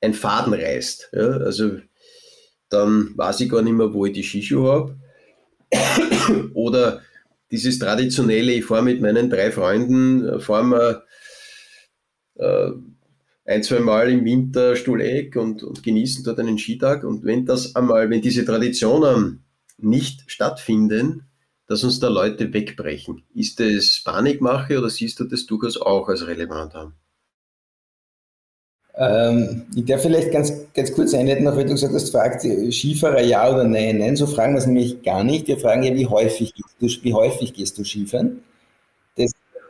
ein 0.00 0.14
Faden 0.14 0.54
reißt. 0.54 1.10
Ja, 1.12 1.30
also 1.30 1.78
dann 2.68 3.12
weiß 3.16 3.40
ich 3.40 3.50
gar 3.50 3.62
nicht 3.62 3.72
mehr, 3.72 3.92
wo 3.92 4.06
ich 4.06 4.12
die 4.12 4.22
Skischuhe 4.22 4.70
habe. 5.72 6.50
Oder 6.54 7.02
dieses 7.50 7.78
traditionelle, 7.78 8.52
ich 8.52 8.64
fahre 8.64 8.82
mit 8.82 9.00
meinen 9.00 9.28
drei 9.28 9.50
Freunden, 9.50 10.26
äh, 10.26 10.40
fahren 10.40 10.70
wir 10.70 11.04
äh, 12.36 12.70
ein, 13.44 13.62
zwei 13.62 13.80
Mal 13.80 14.10
im 14.10 14.24
Winter 14.24 14.76
Stuhleck 14.76 15.36
und, 15.36 15.62
und 15.62 15.82
genießen 15.82 16.24
dort 16.24 16.38
einen 16.38 16.58
Skitag. 16.58 17.04
Und 17.04 17.24
wenn 17.24 17.46
das 17.46 17.74
einmal, 17.74 18.10
wenn 18.10 18.20
diese 18.20 18.44
Traditionen 18.44 19.44
nicht 19.78 20.30
stattfinden, 20.30 21.30
dass 21.66 21.84
uns 21.84 22.00
da 22.00 22.08
Leute 22.08 22.52
wegbrechen. 22.52 23.22
Ist 23.32 23.60
das 23.60 24.02
Panikmache 24.04 24.76
oder 24.78 24.90
siehst 24.90 25.20
du 25.20 25.24
das 25.24 25.46
durchaus 25.46 25.80
auch 25.80 26.08
als 26.08 26.26
relevant 26.26 26.74
an? 26.74 26.94
Ähm, 28.96 29.66
ich 29.76 29.84
darf 29.84 30.02
vielleicht 30.02 30.32
ganz, 30.32 30.52
ganz 30.74 30.92
kurz 30.92 31.14
einleiten, 31.14 31.46
auch 31.46 31.56
wenn 31.56 31.68
du 31.68 31.74
gesagt 31.74 31.94
hast, 31.94 32.10
fragt 32.10 32.42
Skifahrer 32.42 33.22
ja 33.22 33.48
oder 33.48 33.64
nein. 33.64 33.98
Nein, 33.98 34.16
so 34.16 34.26
fragen 34.26 34.54
wir 34.54 34.58
es 34.58 34.66
nämlich 34.66 35.02
gar 35.02 35.22
nicht. 35.22 35.46
Wir 35.46 35.58
fragen 35.58 35.84
ja, 35.84 35.94
wie 35.94 36.06
häufig 36.06 36.52
gehst 36.54 36.98
du, 36.98 37.04
wie 37.04 37.14
häufig 37.14 37.54
gehst 37.54 37.78
du 37.78 37.84
Skifahren? 37.84 38.42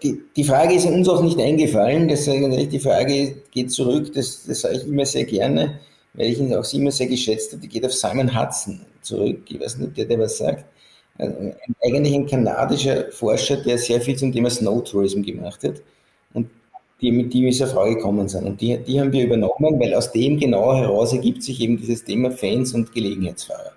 Die, 0.02 0.20
die 0.36 0.44
Frage 0.44 0.74
ist 0.74 0.86
uns 0.86 1.08
auch 1.08 1.22
nicht 1.22 1.38
eingefallen. 1.38 2.08
Das, 2.08 2.24
die 2.24 2.78
Frage 2.78 3.36
geht 3.50 3.70
zurück, 3.70 4.12
das, 4.14 4.44
das 4.46 4.62
sage 4.62 4.76
ich 4.76 4.86
immer 4.86 5.04
sehr 5.04 5.24
gerne, 5.24 5.80
weil 6.14 6.26
ich 6.26 6.38
ihn 6.38 6.54
auch 6.54 6.72
immer 6.72 6.90
sehr 6.90 7.06
geschätzt 7.06 7.52
habe. 7.52 7.62
Die 7.62 7.68
geht 7.68 7.84
auf 7.84 7.92
Simon 7.92 8.34
Hudson 8.34 8.80
zurück. 9.02 9.42
Ich 9.48 9.60
weiß 9.60 9.78
nicht, 9.78 9.88
ob 9.88 9.94
der, 9.94 10.04
der 10.06 10.18
was 10.18 10.38
sagt. 10.38 10.64
Also, 11.18 11.34
eigentlich 11.82 12.14
ein 12.14 12.26
kanadischer 12.26 13.10
Forscher, 13.12 13.56
der 13.56 13.76
sehr 13.76 14.00
viel 14.00 14.16
zum 14.16 14.32
Thema 14.32 14.48
Snow 14.48 14.82
Tourism 14.82 15.22
gemacht 15.22 15.62
hat 15.64 15.82
und 16.32 16.48
die 17.02 17.12
mit 17.12 17.34
ihm 17.34 17.46
ist 17.48 17.60
eine 17.60 17.70
Frau 17.70 17.84
gekommen 17.84 18.28
sind. 18.28 18.46
Und 18.46 18.60
die, 18.60 18.78
die 18.78 19.00
haben 19.00 19.12
wir 19.12 19.24
übernommen, 19.24 19.78
weil 19.78 19.94
aus 19.94 20.12
dem 20.12 20.38
genau 20.38 20.74
heraus 20.74 21.12
ergibt 21.12 21.42
sich 21.42 21.60
eben 21.60 21.78
dieses 21.78 22.04
Thema 22.04 22.30
Fans 22.30 22.72
und 22.72 22.92
Gelegenheitsfahrer. 22.94 23.72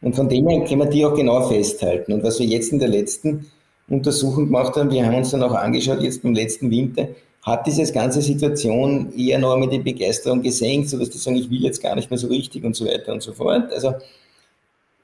Und 0.00 0.16
von 0.16 0.28
dem 0.28 0.48
her 0.48 0.64
können 0.64 0.80
wir 0.80 0.86
die 0.86 1.04
auch 1.04 1.14
genau 1.14 1.48
festhalten. 1.48 2.12
Und 2.12 2.24
was 2.24 2.40
wir 2.40 2.46
jetzt 2.46 2.72
in 2.72 2.80
der 2.80 2.88
letzten 2.88 3.46
Untersuchung 3.88 4.46
gemacht 4.46 4.76
haben, 4.76 4.90
wir 4.90 5.04
haben 5.04 5.16
uns 5.16 5.30
dann 5.30 5.42
auch 5.42 5.54
angeschaut, 5.54 6.02
jetzt 6.02 6.24
im 6.24 6.34
letzten 6.34 6.70
Winter, 6.70 7.08
hat 7.42 7.66
diese 7.66 7.92
ganze 7.92 8.22
Situation 8.22 9.12
eher 9.16 9.38
noch 9.38 9.54
einmal 9.54 9.68
die 9.68 9.80
Begeisterung 9.80 10.42
gesenkt, 10.42 10.88
sodass 10.88 11.10
die 11.10 11.18
sagen, 11.18 11.36
ich 11.36 11.50
will 11.50 11.62
jetzt 11.62 11.82
gar 11.82 11.96
nicht 11.96 12.08
mehr 12.08 12.18
so 12.18 12.28
richtig 12.28 12.64
und 12.64 12.76
so 12.76 12.86
weiter 12.86 13.12
und 13.12 13.22
so 13.22 13.32
fort. 13.32 13.72
Also 13.72 13.94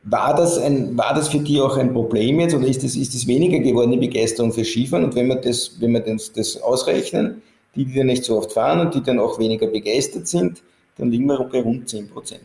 war 0.04 0.34
das, 0.34 0.56
ein, 0.58 0.96
war 0.96 1.14
das 1.14 1.28
für 1.28 1.40
die 1.40 1.60
auch 1.60 1.76
ein 1.76 1.92
Problem 1.92 2.38
jetzt 2.40 2.54
oder 2.54 2.66
ist 2.66 2.84
es 2.84 2.96
ist 2.96 3.14
das 3.14 3.26
weniger 3.26 3.58
geworden, 3.58 3.90
die 3.90 3.98
Begeisterung 3.98 4.52
für 4.52 4.64
Skifahren? 4.64 5.04
Und 5.04 5.16
wenn 5.16 5.26
wir 5.26 5.36
das, 5.36 5.72
wenn 5.80 5.92
wir 5.92 6.00
das, 6.00 6.32
das 6.32 6.62
ausrechnen, 6.62 7.42
die, 7.74 7.84
die 7.84 7.94
dann 7.94 8.06
nicht 8.06 8.24
so 8.24 8.38
oft 8.38 8.52
fahren 8.52 8.80
und 8.80 8.94
die 8.94 9.02
dann 9.02 9.18
auch 9.18 9.38
weniger 9.38 9.66
begeistert 9.66 10.28
sind, 10.28 10.62
dann 10.96 11.10
liegen 11.10 11.26
wir 11.26 11.38
bei 11.44 11.60
rund 11.60 11.88
10 11.88 12.08
Prozent. 12.08 12.42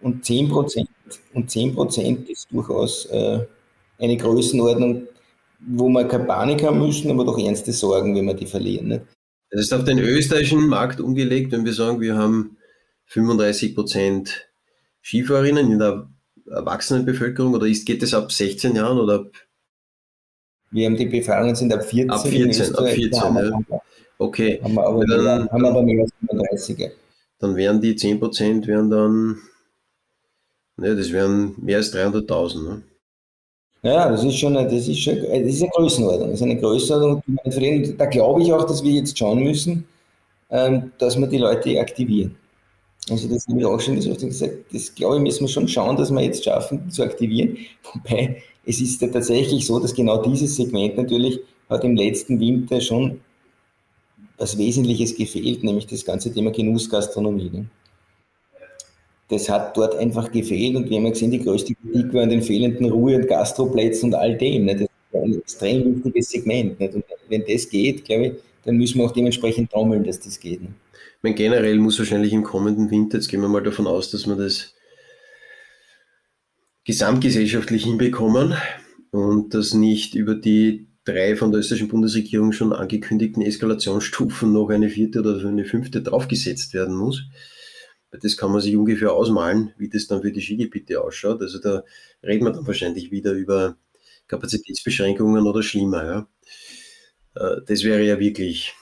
Und 0.00 0.24
10 0.24 0.48
Prozent, 0.48 0.88
und 1.32 1.50
10 1.50 1.74
Prozent 1.74 2.28
ist 2.28 2.48
durchaus 2.50 3.06
äh, 3.06 3.40
eine 3.98 4.16
Größenordnung, 4.16 5.08
wo 5.60 5.88
wir 5.88 6.04
keine 6.06 6.24
Panik 6.24 6.62
haben 6.62 6.80
müssen, 6.80 7.10
aber 7.10 7.24
doch 7.24 7.38
ernste 7.38 7.72
Sorgen, 7.72 8.14
wenn 8.14 8.26
wir 8.26 8.34
die 8.34 8.46
verlieren. 8.46 8.88
Nicht? 8.88 9.02
Das 9.50 9.62
ist 9.62 9.72
auf 9.72 9.84
den 9.84 9.98
österreichischen 9.98 10.66
Markt 10.66 11.00
umgelegt, 11.00 11.52
wenn 11.52 11.64
wir 11.64 11.72
sagen, 11.72 12.00
wir 12.00 12.16
haben 12.16 12.56
35 13.06 13.74
Prozent 13.74 14.48
Skifahrerinnen 15.02 15.70
in 15.70 15.78
der 15.78 16.08
Erwachsenenbevölkerung 16.46 17.54
oder 17.54 17.66
ist, 17.66 17.86
geht 17.86 18.02
es 18.02 18.14
ab 18.14 18.32
16 18.32 18.74
Jahren 18.74 18.98
oder 18.98 19.16
ab 19.16 19.30
wir 20.74 20.86
haben 20.86 20.96
die 20.96 21.06
Befahrungen 21.06 21.54
sind 21.54 21.72
ab 21.72 21.84
14. 21.84 22.10
Ab 22.10 22.26
14, 22.26 22.74
ab 22.74 22.88
14, 22.88 23.12
ja. 23.36 23.80
Okay. 24.18 24.60
Haben 24.60 24.74
wir 24.74 24.84
aber, 24.84 25.06
dann, 25.06 25.48
haben 25.48 25.62
wir 25.62 25.68
aber 25.68 25.82
mehr 25.82 26.02
als 26.02 26.10
35. 26.26 26.90
Dann 27.38 27.54
wären 27.54 27.80
die 27.80 27.94
10% 27.94 28.66
wären 28.66 28.90
dann, 28.90 29.38
ne, 30.76 30.96
das 30.96 31.12
wären 31.12 31.54
mehr 31.62 31.76
als 31.76 31.94
300.000. 31.94 32.64
Ne? 32.64 32.82
Ja, 33.84 34.08
das 34.08 34.24
ist 34.24 34.38
schon, 34.38 34.54
das 34.54 34.72
ist 34.72 34.98
schon, 34.98 35.16
das 35.16 35.28
ist 35.28 35.62
eine 35.62 35.70
Größenordnung. 35.70 36.30
Das 36.30 36.40
ist 36.40 36.42
eine 36.42 36.58
Größenordnung, 36.58 37.96
da 37.98 38.06
glaube 38.06 38.42
ich 38.42 38.50
auch, 38.50 38.64
dass 38.64 38.82
wir 38.82 38.92
jetzt 38.92 39.18
schauen 39.18 39.42
müssen, 39.42 39.84
ähm, 40.50 40.90
dass 40.96 41.18
wir 41.18 41.26
die 41.26 41.36
Leute 41.36 41.78
aktivieren. 41.78 42.34
Also 43.10 43.28
das 43.28 43.46
habe 43.46 43.60
ich 43.60 43.66
auch 43.66 43.78
schon 43.78 43.96
gesagt, 43.96 44.24
das 44.72 44.94
glaube 44.94 45.16
ich, 45.16 45.22
müssen 45.22 45.42
wir 45.42 45.48
schon 45.48 45.68
schauen, 45.68 45.96
dass 45.98 46.10
wir 46.10 46.22
jetzt 46.22 46.42
schaffen 46.44 46.90
zu 46.90 47.02
aktivieren. 47.02 47.58
Wobei 47.92 48.42
es 48.64 48.80
ist 48.80 49.02
ja 49.02 49.08
tatsächlich 49.08 49.66
so, 49.66 49.78
dass 49.78 49.94
genau 49.94 50.22
dieses 50.22 50.56
Segment 50.56 50.96
natürlich 50.96 51.40
hat 51.68 51.84
im 51.84 51.94
letzten 51.94 52.40
Winter 52.40 52.80
schon 52.80 53.20
was 54.38 54.56
Wesentliches 54.56 55.14
gefehlt, 55.14 55.62
nämlich 55.62 55.86
das 55.86 56.06
ganze 56.06 56.32
Thema 56.32 56.50
Genussgastronomie. 56.52 57.50
Ne? 57.50 57.66
Das 59.28 59.48
hat 59.48 59.76
dort 59.76 59.96
einfach 59.96 60.30
gefehlt 60.30 60.76
und 60.76 60.90
wir 60.90 60.98
haben 60.98 61.04
ja 61.04 61.10
gesehen, 61.10 61.30
die 61.30 61.42
größte 61.42 61.74
Kritik 61.74 62.12
war 62.12 62.24
an 62.24 62.28
den 62.28 62.42
fehlenden 62.42 62.90
Ruhe- 62.90 63.16
und 63.16 63.26
Gastroplätzen 63.26 64.10
und 64.10 64.14
all 64.14 64.36
dem. 64.36 64.66
Ne? 64.66 64.74
Das 64.76 64.82
ist 64.82 65.14
ein 65.14 65.38
extrem 65.38 65.96
wichtiges 65.96 66.30
Segment. 66.30 66.78
Nicht? 66.78 66.94
Und 66.94 67.04
wenn 67.28 67.44
das 67.48 67.68
geht, 67.68 68.04
glaube 68.04 68.26
ich, 68.26 68.32
dann 68.64 68.76
müssen 68.76 68.98
wir 68.98 69.06
auch 69.06 69.12
dementsprechend 69.12 69.70
trommeln, 69.70 70.04
dass 70.04 70.20
das 70.20 70.38
geht. 70.38 70.62
Ne? 70.62 70.68
Ich 70.92 71.22
meine, 71.22 71.36
generell 71.36 71.78
muss 71.78 71.98
wahrscheinlich 71.98 72.32
im 72.32 72.44
kommenden 72.44 72.90
Winter, 72.90 73.16
jetzt 73.16 73.28
gehen 73.28 73.40
wir 73.40 73.48
mal 73.48 73.62
davon 73.62 73.86
aus, 73.86 74.10
dass 74.10 74.26
wir 74.26 74.36
das 74.36 74.74
gesamtgesellschaftlich 76.84 77.84
hinbekommen 77.84 78.54
und 79.10 79.54
dass 79.54 79.72
nicht 79.72 80.14
über 80.14 80.34
die 80.34 80.88
drei 81.04 81.36
von 81.36 81.50
der 81.50 81.60
österreichischen 81.60 81.88
Bundesregierung 81.88 82.52
schon 82.52 82.72
angekündigten 82.72 83.42
Eskalationsstufen 83.42 84.52
noch 84.52 84.70
eine 84.70 84.88
vierte 84.88 85.20
oder 85.20 85.46
eine 85.46 85.64
fünfte 85.64 86.02
draufgesetzt 86.02 86.74
werden 86.74 86.94
muss. 86.94 87.22
Das 88.22 88.36
kann 88.36 88.52
man 88.52 88.60
sich 88.60 88.76
ungefähr 88.76 89.12
ausmalen, 89.12 89.72
wie 89.78 89.88
das 89.88 90.06
dann 90.06 90.22
für 90.22 90.32
die 90.32 90.40
Skigebiete 90.40 91.02
ausschaut. 91.02 91.40
Also 91.42 91.58
da 91.58 91.84
reden 92.22 92.44
wir 92.44 92.52
dann 92.52 92.66
wahrscheinlich 92.66 93.10
wieder 93.10 93.32
über 93.32 93.76
Kapazitätsbeschränkungen 94.28 95.46
oder 95.46 95.62
schlimmer. 95.62 96.04
Ja. 96.04 96.28
Äh, 97.34 97.62
das 97.66 97.84
wäre 97.84 98.02
ja 98.04 98.18
wirklich, 98.18 98.74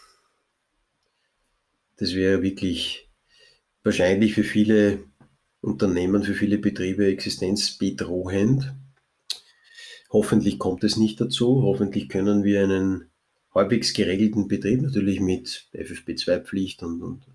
das 1.96 2.14
wäre 2.14 2.42
wirklich 2.42 3.10
wahrscheinlich 3.82 4.34
für 4.34 4.44
viele 4.44 5.04
Unternehmen, 5.60 6.22
für 6.22 6.34
viele 6.34 6.58
Betriebe 6.58 7.06
existenzbedrohend. 7.06 8.74
Hoffentlich 10.10 10.58
kommt 10.58 10.84
es 10.84 10.96
nicht 10.96 11.20
dazu. 11.20 11.62
Hoffentlich 11.62 12.08
können 12.08 12.44
wir 12.44 12.62
einen 12.62 13.10
halbwegs 13.54 13.94
geregelten 13.94 14.48
Betrieb 14.48 14.82
natürlich 14.82 15.20
mit 15.20 15.68
FFP2-Pflicht 15.72 16.82
und, 16.82 17.02
und, 17.02 17.26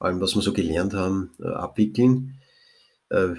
allem, 0.00 0.20
was 0.20 0.34
wir 0.34 0.42
so 0.42 0.52
gelernt 0.52 0.94
haben, 0.94 1.30
äh, 1.40 1.48
abwickeln. 1.48 2.40
Äh, 3.10 3.34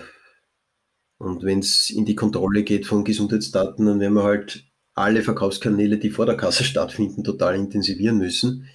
und 1.17 1.43
wenn 1.43 1.59
es 1.59 1.89
in 1.89 2.05
die 2.05 2.15
Kontrolle 2.15 2.63
geht 2.63 2.85
von 2.85 3.03
Gesundheitsdaten, 3.03 3.85
dann 3.85 3.99
werden 3.99 4.13
wir 4.13 4.23
halt 4.23 4.65
alle 4.93 5.23
Verkaufskanäle, 5.23 5.97
die 5.97 6.09
vor 6.09 6.25
der 6.25 6.37
Kasse 6.37 6.63
stattfinden, 6.63 7.23
total 7.23 7.55
intensivieren 7.55 8.17
müssen. 8.17 8.67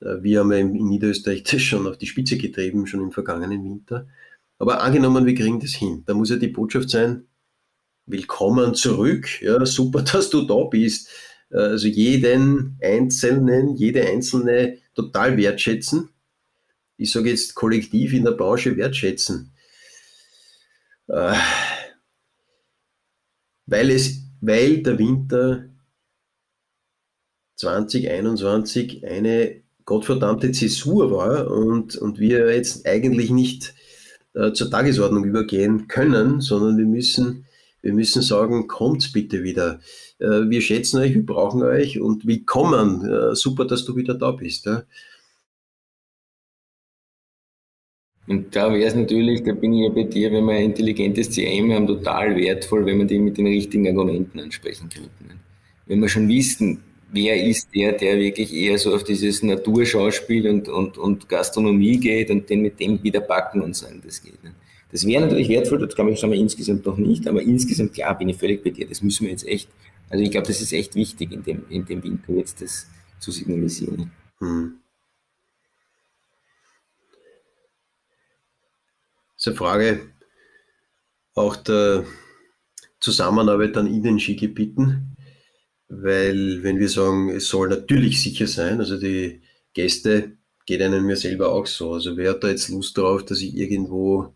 Äh, 0.00 0.22
wir 0.22 0.40
haben 0.40 0.52
ja 0.52 0.58
in 0.58 0.72
Niederösterreich 0.72 1.42
das 1.42 1.62
schon 1.62 1.86
auf 1.86 1.98
die 1.98 2.06
Spitze 2.06 2.38
getrieben, 2.38 2.86
schon 2.86 3.02
im 3.02 3.12
vergangenen 3.12 3.64
Winter. 3.64 4.08
Aber 4.58 4.82
angenommen, 4.82 5.26
wir 5.26 5.34
kriegen 5.34 5.60
das 5.60 5.72
hin, 5.72 6.04
da 6.06 6.14
muss 6.14 6.30
ja 6.30 6.36
die 6.36 6.48
Botschaft 6.48 6.88
sein, 6.88 7.26
willkommen 8.06 8.74
zurück, 8.74 9.42
ja, 9.42 9.64
super, 9.66 10.02
dass 10.12 10.30
du 10.30 10.42
da 10.42 10.64
bist. 10.64 11.08
Also 11.50 11.86
jeden 11.86 12.78
Einzelnen, 12.82 13.76
jede 13.76 14.04
Einzelne 14.06 14.78
total 14.94 15.36
wertschätzen. 15.36 16.08
Ich 16.96 17.10
sage 17.10 17.30
jetzt 17.30 17.54
kollektiv 17.54 18.12
in 18.12 18.24
der 18.24 18.32
Branche 18.32 18.76
wertschätzen. 18.76 19.52
Äh, 21.08 21.34
weil, 23.66 23.90
es, 23.90 24.22
weil 24.40 24.82
der 24.82 24.98
Winter 24.98 25.66
2021 27.56 29.06
eine 29.06 29.62
gottverdammte 29.84 30.52
Zäsur 30.52 31.10
war 31.10 31.50
und, 31.50 31.96
und 31.96 32.18
wir 32.18 32.54
jetzt 32.54 32.86
eigentlich 32.86 33.30
nicht 33.30 33.74
äh, 34.34 34.52
zur 34.52 34.70
Tagesordnung 34.70 35.24
übergehen 35.24 35.88
können, 35.88 36.40
sondern 36.40 36.78
wir 36.78 36.86
müssen, 36.86 37.46
wir 37.82 37.92
müssen 37.92 38.22
sagen, 38.22 38.66
kommt 38.66 39.12
bitte 39.12 39.42
wieder. 39.42 39.80
Äh, 40.18 40.48
wir 40.48 40.62
schätzen 40.62 40.98
euch, 41.00 41.14
wir 41.14 41.26
brauchen 41.26 41.62
euch 41.62 42.00
und 42.00 42.26
willkommen. 42.26 43.34
Super, 43.34 43.66
dass 43.66 43.84
du 43.84 43.96
wieder 43.96 44.14
da 44.14 44.30
bist. 44.30 44.66
Ja. 44.66 44.84
Und 48.26 48.56
da 48.56 48.72
wäre 48.72 48.84
es 48.84 48.94
natürlich, 48.94 49.42
da 49.42 49.52
bin 49.52 49.74
ich 49.74 49.82
ja 49.82 49.88
bei 49.90 50.04
dir, 50.04 50.32
wenn 50.32 50.44
wir 50.46 50.54
ein 50.54 50.64
intelligentes 50.66 51.30
CM 51.30 51.72
haben, 51.72 51.86
total 51.86 52.34
wertvoll, 52.36 52.86
wenn 52.86 52.98
wir 52.98 53.04
die 53.04 53.18
mit 53.18 53.36
den 53.36 53.46
richtigen 53.46 53.86
Argumenten 53.86 54.40
ansprechen 54.40 54.88
könnten. 54.88 55.40
Wenn 55.86 56.00
wir 56.00 56.08
schon 56.08 56.28
wissen, 56.28 56.80
wer 57.12 57.42
ist 57.42 57.74
der, 57.74 57.92
der 57.92 58.18
wirklich 58.18 58.52
eher 58.52 58.78
so 58.78 58.94
auf 58.94 59.04
dieses 59.04 59.42
Naturschauspiel 59.42 60.48
und, 60.48 60.68
und, 60.68 60.96
und 60.96 61.28
Gastronomie 61.28 61.98
geht 61.98 62.30
und 62.30 62.48
den 62.48 62.62
mit 62.62 62.80
dem 62.80 63.02
wieder 63.02 63.20
packen 63.20 63.60
und 63.60 63.76
sagen, 63.76 64.00
das 64.04 64.22
geht. 64.22 64.42
Ne? 64.42 64.54
Das 64.90 65.06
wäre 65.06 65.22
natürlich 65.22 65.48
wertvoll, 65.48 65.78
das 65.78 65.94
glaube 65.94 66.12
ich 66.12 66.18
schon 66.18 66.30
mal 66.30 66.38
insgesamt 66.38 66.86
noch 66.86 66.96
nicht, 66.96 67.28
aber 67.28 67.42
insgesamt, 67.42 67.92
klar, 67.92 68.16
bin 68.16 68.30
ich 68.30 68.36
völlig 68.36 68.64
bei 68.64 68.70
dir. 68.70 68.86
Das 68.86 69.02
müssen 69.02 69.24
wir 69.24 69.32
jetzt 69.32 69.46
echt, 69.46 69.68
also 70.08 70.24
ich 70.24 70.30
glaube, 70.30 70.46
das 70.46 70.62
ist 70.62 70.72
echt 70.72 70.94
wichtig 70.94 71.32
in 71.32 71.42
dem, 71.42 71.64
in 71.68 71.84
dem 71.84 72.02
Winter 72.02 72.32
jetzt 72.32 72.62
das 72.62 72.86
zu 73.18 73.30
signalisieren. 73.30 74.10
Hm. 74.38 74.76
Ist 79.44 79.48
eine 79.48 79.56
Frage 79.56 80.12
auch 81.34 81.56
der 81.56 82.04
Zusammenarbeit 83.00 83.76
an 83.76 83.92
Ihnen 83.92 84.18
Skigebieten 84.18 85.14
weil 85.88 86.62
wenn 86.62 86.78
wir 86.78 86.88
sagen, 86.88 87.30
es 87.30 87.48
soll 87.48 87.68
natürlich 87.68 88.22
sicher 88.22 88.46
sein, 88.46 88.78
also 88.78 88.98
die 88.98 89.42
Gäste 89.74 90.38
geht 90.66 90.80
einem 90.80 91.04
mir 91.04 91.16
selber 91.16 91.52
auch 91.52 91.66
so. 91.66 91.92
Also 91.92 92.16
wer 92.16 92.30
hat 92.30 92.44
da 92.44 92.48
jetzt 92.48 92.68
Lust 92.68 92.96
darauf, 92.96 93.24
dass 93.24 93.40
ich 93.40 93.54
irgendwo 93.54 94.34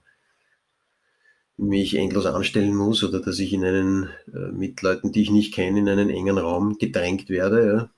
mich 1.56 1.96
endlos 1.96 2.26
anstellen 2.26 2.74
muss 2.74 3.02
oder 3.02 3.20
dass 3.20 3.38
ich 3.38 3.52
in 3.52 3.64
einen, 3.64 4.10
äh, 4.32 4.52
mit 4.52 4.82
Leuten, 4.82 5.10
die 5.10 5.22
ich 5.22 5.30
nicht 5.30 5.54
kenne, 5.54 5.80
in 5.80 5.88
einen 5.88 6.10
engen 6.10 6.38
Raum 6.38 6.76
gedrängt 6.78 7.28
werde. 7.28 7.90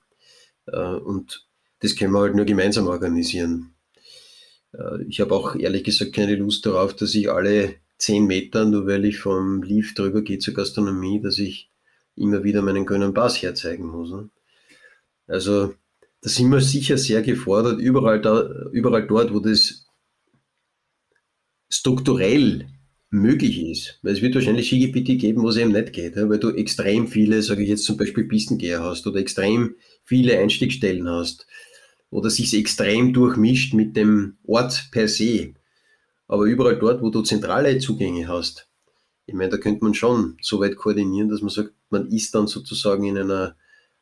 Ja? 0.67 0.95
Äh, 0.95 0.99
und 0.99 1.47
das 1.79 1.95
können 1.95 2.13
wir 2.13 2.21
halt 2.21 2.35
nur 2.35 2.45
gemeinsam 2.45 2.87
organisieren. 2.87 3.75
Äh, 4.73 5.03
ich 5.07 5.19
habe 5.19 5.35
auch 5.35 5.55
ehrlich 5.55 5.83
gesagt 5.83 6.13
keine 6.13 6.35
Lust 6.35 6.65
darauf, 6.65 6.95
dass 6.95 7.15
ich 7.15 7.31
alle 7.31 7.75
zehn 7.97 8.25
Meter, 8.25 8.65
nur 8.65 8.87
weil 8.87 9.05
ich 9.05 9.19
vom 9.19 9.61
Lift 9.63 9.99
drüber 9.99 10.21
gehe 10.21 10.39
zur 10.39 10.53
Gastronomie, 10.53 11.21
dass 11.21 11.37
ich 11.37 11.69
immer 12.15 12.43
wieder 12.43 12.61
meinen 12.61 12.85
grünen 12.85 13.13
Pass 13.13 13.41
herzeigen 13.41 13.87
muss. 13.87 14.11
Ne? 14.11 14.29
Also 15.27 15.73
da 16.21 16.29
sind 16.29 16.49
wir 16.49 16.61
sicher 16.61 16.97
sehr 16.97 17.21
gefordert, 17.21 17.79
überall, 17.79 18.21
da, 18.21 18.67
überall 18.71 19.07
dort, 19.07 19.33
wo 19.33 19.39
das 19.39 19.85
strukturell 21.69 22.67
möglich 23.09 23.61
ist. 23.63 23.99
Weil 24.01 24.13
es 24.13 24.21
wird 24.21 24.35
wahrscheinlich 24.35 24.67
Skigebiete 24.67 25.15
geben, 25.15 25.41
wo 25.43 25.49
es 25.49 25.57
eben 25.57 25.71
nicht 25.71 25.93
geht, 25.93 26.15
weil 26.15 26.39
du 26.39 26.49
extrem 26.49 27.07
viele, 27.07 27.41
sage 27.41 27.63
ich 27.63 27.69
jetzt 27.69 27.85
zum 27.85 27.97
Beispiel 27.97 28.25
Pistengeher 28.25 28.83
hast 28.83 29.05
oder 29.07 29.19
extrem 29.19 29.75
viele 30.03 30.37
Einstiegsstellen 30.37 31.07
hast 31.09 31.45
oder 32.11 32.29
sich 32.29 32.53
extrem 32.53 33.13
durchmischt 33.13 33.73
mit 33.73 33.95
dem 33.95 34.37
Ort 34.45 34.89
per 34.91 35.07
se. 35.07 35.55
Aber 36.27 36.43
überall 36.43 36.77
dort, 36.77 37.01
wo 37.01 37.09
du 37.09 37.23
zentrale 37.23 37.79
Zugänge 37.79 38.27
hast, 38.27 38.69
ich 39.25 39.33
meine, 39.33 39.49
da 39.49 39.57
könnte 39.57 39.83
man 39.83 39.93
schon 39.93 40.37
so 40.41 40.59
weit 40.59 40.75
koordinieren, 40.75 41.29
dass 41.29 41.41
man 41.41 41.49
sagt, 41.49 41.73
man 41.89 42.07
ist 42.07 42.35
dann 42.35 42.47
sozusagen 42.47 43.05
in 43.05 43.17
einer 43.17 43.55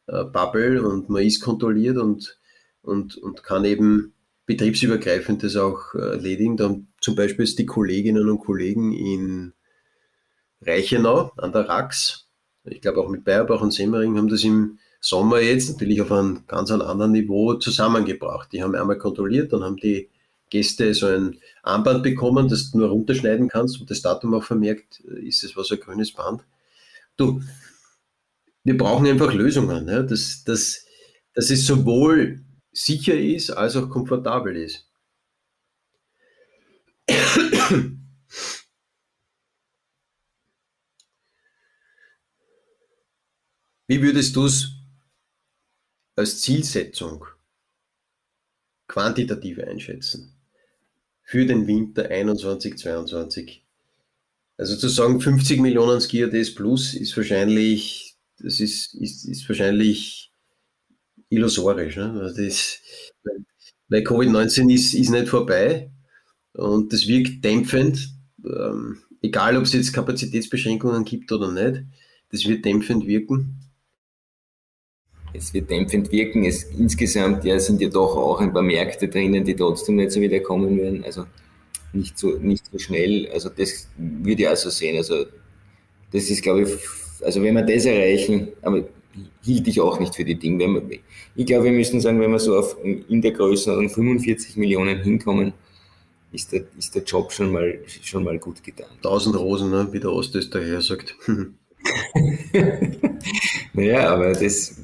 äh, 0.07 0.23
Bubble 0.23 0.81
und 0.81 1.09
man 1.09 1.23
ist 1.23 1.41
kontrolliert 1.41 1.97
und, 1.97 2.39
und, 2.81 3.17
und 3.17 3.43
kann 3.43 3.63
eben 3.63 4.13
betriebsübergreifend 4.47 5.43
das 5.43 5.55
auch 5.55 5.93
äh, 5.93 5.99
erledigen. 5.99 6.57
Dann 6.57 6.87
zum 6.99 7.15
Beispiel 7.15 7.45
die 7.45 7.65
Kolleginnen 7.67 8.27
und 8.27 8.39
Kollegen 8.39 8.91
in 8.93 9.53
Reichenau 10.61 11.31
an 11.37 11.51
der 11.51 11.69
Rax, 11.69 12.27
ich 12.65 12.81
glaube 12.81 13.01
auch 13.01 13.09
mit 13.09 13.23
Bayerbach 13.23 13.61
und 13.61 13.71
Semmering 13.71 14.17
haben 14.17 14.27
das 14.27 14.43
im 14.43 14.79
Sommer 14.99 15.39
jetzt 15.39 15.69
natürlich 15.69 16.01
auf 16.01 16.11
einem 16.11 16.45
ganz 16.47 16.71
anderen 16.71 17.11
Niveau 17.11 17.53
zusammengebracht. 17.53 18.51
Die 18.51 18.61
haben 18.61 18.75
einmal 18.75 18.97
kontrolliert, 18.97 19.53
dann 19.53 19.63
haben 19.63 19.77
die 19.77 20.09
Gäste 20.49 20.93
so 20.93 21.07
ein 21.07 21.37
Armband 21.63 22.03
bekommen, 22.03 22.49
das 22.49 22.71
du 22.71 22.79
nur 22.79 22.89
runterschneiden 22.89 23.47
kannst 23.49 23.79
und 23.79 23.89
das 23.89 24.01
Datum 24.01 24.33
auch 24.33 24.43
vermerkt, 24.43 25.01
äh, 25.07 25.19
ist 25.27 25.43
es 25.43 25.55
was 25.55 25.71
ein 25.71 25.79
grünes 25.79 26.11
Band. 26.11 26.43
Du, 27.17 27.41
wir 28.63 28.77
brauchen 28.77 29.07
einfach 29.07 29.33
Lösungen. 29.33 29.87
Ja? 29.87 30.03
Das, 30.03 30.43
das, 30.45 30.85
das 31.33 31.49
ist 31.51 31.65
sowohl 31.65 32.41
sicher 32.71 33.15
ist, 33.15 33.51
als 33.51 33.75
auch 33.75 33.89
komfortabel 33.89 34.55
ist. 34.57 34.85
Wie 43.87 44.01
würdest 44.03 44.35
du 44.35 44.45
es 44.45 44.78
als 46.19 46.41
Zielsetzung 46.41 47.23
quantitativ 48.89 49.57
einschätzen 49.59 50.35
für 51.23 51.45
den 51.45 51.65
Winter 51.65 52.09
21, 52.09 52.77
22? 52.77 53.65
Also 54.57 54.75
zu 54.75 54.89
sagen 54.89 55.21
50 55.21 55.61
Millionen 55.61 56.01
Skier 56.01 56.27
DS 56.27 56.53
Plus 56.53 56.93
ist 56.93 57.15
wahrscheinlich, 57.15 58.17
das 58.37 58.59
ist, 58.59 58.95
ist, 58.95 59.23
ist 59.23 59.47
wahrscheinlich 59.47 60.33
illusorisch. 61.29 61.95
Ne? 61.95 62.11
Also 62.19 62.43
das, 62.43 62.79
weil 63.87 64.01
Covid-19 64.01 64.73
ist, 64.73 64.93
ist 64.93 65.11
nicht 65.11 65.29
vorbei 65.29 65.89
und 66.51 66.91
das 66.91 67.07
wirkt 67.07 67.45
dämpfend, 67.45 68.13
ähm, 68.43 69.03
egal 69.21 69.55
ob 69.55 69.63
es 69.63 69.71
jetzt 69.71 69.93
Kapazitätsbeschränkungen 69.93 71.05
gibt 71.05 71.31
oder 71.31 71.49
nicht, 71.49 71.85
das 72.29 72.45
wird 72.45 72.65
dämpfend 72.65 73.07
wirken 73.07 73.68
es 75.33 75.53
wird 75.53 75.69
dämpfend 75.69 76.11
wirken. 76.11 76.45
Es, 76.45 76.63
insgesamt 76.63 77.43
ja, 77.45 77.59
sind 77.59 77.81
ja 77.81 77.89
doch 77.89 78.15
auch 78.15 78.39
ein 78.39 78.53
paar 78.53 78.61
Märkte 78.61 79.07
drinnen, 79.07 79.43
die 79.43 79.55
trotzdem 79.55 79.97
nicht 79.97 80.11
so 80.11 80.21
wieder 80.21 80.39
kommen 80.39 80.77
werden. 80.77 81.03
Also 81.03 81.25
nicht 81.93 82.17
so, 82.17 82.37
nicht 82.37 82.65
so 82.71 82.77
schnell. 82.79 83.29
Also 83.33 83.49
das 83.49 83.87
würde 83.97 84.43
ich 84.43 84.47
auch 84.47 84.55
so 84.55 84.69
sehen. 84.69 84.97
Also 84.97 85.25
das 86.11 86.29
ist, 86.29 86.41
glaube 86.41 86.63
ich, 86.63 86.69
also 87.23 87.41
wenn 87.43 87.55
wir 87.55 87.63
das 87.63 87.85
erreichen, 87.85 88.49
aber 88.61 88.83
hielt 89.43 89.67
ich 89.67 89.81
auch 89.81 89.99
nicht 89.99 90.15
für 90.15 90.23
die 90.23 90.35
Dinge. 90.35 90.81
Ich 91.35 91.45
glaube, 91.45 91.65
wir 91.65 91.71
müssen 91.71 91.99
sagen, 91.99 92.19
wenn 92.19 92.31
wir 92.31 92.39
so 92.39 92.57
auf, 92.57 92.77
in 92.83 93.21
der 93.21 93.31
Größenordnung 93.31 93.89
45 93.89 94.57
Millionen 94.57 95.01
hinkommen, 95.01 95.53
ist 96.31 96.51
der, 96.51 96.63
ist 96.77 96.93
der 96.93 97.03
Job 97.03 97.31
schon 97.31 97.51
mal, 97.51 97.79
schon 98.03 98.23
mal 98.23 98.37
gut 98.37 98.63
getan. 98.63 98.87
Tausend 99.01 99.35
Rosen, 99.35 99.71
ne? 99.71 99.87
wie 99.91 99.99
der 99.99 100.11
Ostösterreicher 100.11 100.81
sagt. 100.81 101.15
naja, 103.73 104.13
aber 104.13 104.33
das 104.33 104.79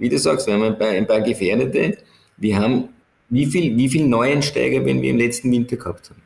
wie 0.00 0.08
du 0.08 0.18
sagst, 0.18 0.46
wir 0.46 0.54
haben 0.54 0.62
ein 0.62 0.78
paar, 0.78 0.88
ein 0.88 1.06
paar 1.06 1.20
Gefährdete. 1.20 1.98
Wir 2.38 2.58
haben, 2.58 2.88
wie 3.28 3.46
viel, 3.46 3.76
wie 3.76 3.88
viel 3.88 4.06
Neuensteiger 4.06 4.84
werden 4.84 5.02
wir 5.02 5.10
im 5.10 5.18
letzten 5.18 5.52
Winter 5.52 5.76
gehabt 5.76 6.10
haben? 6.10 6.22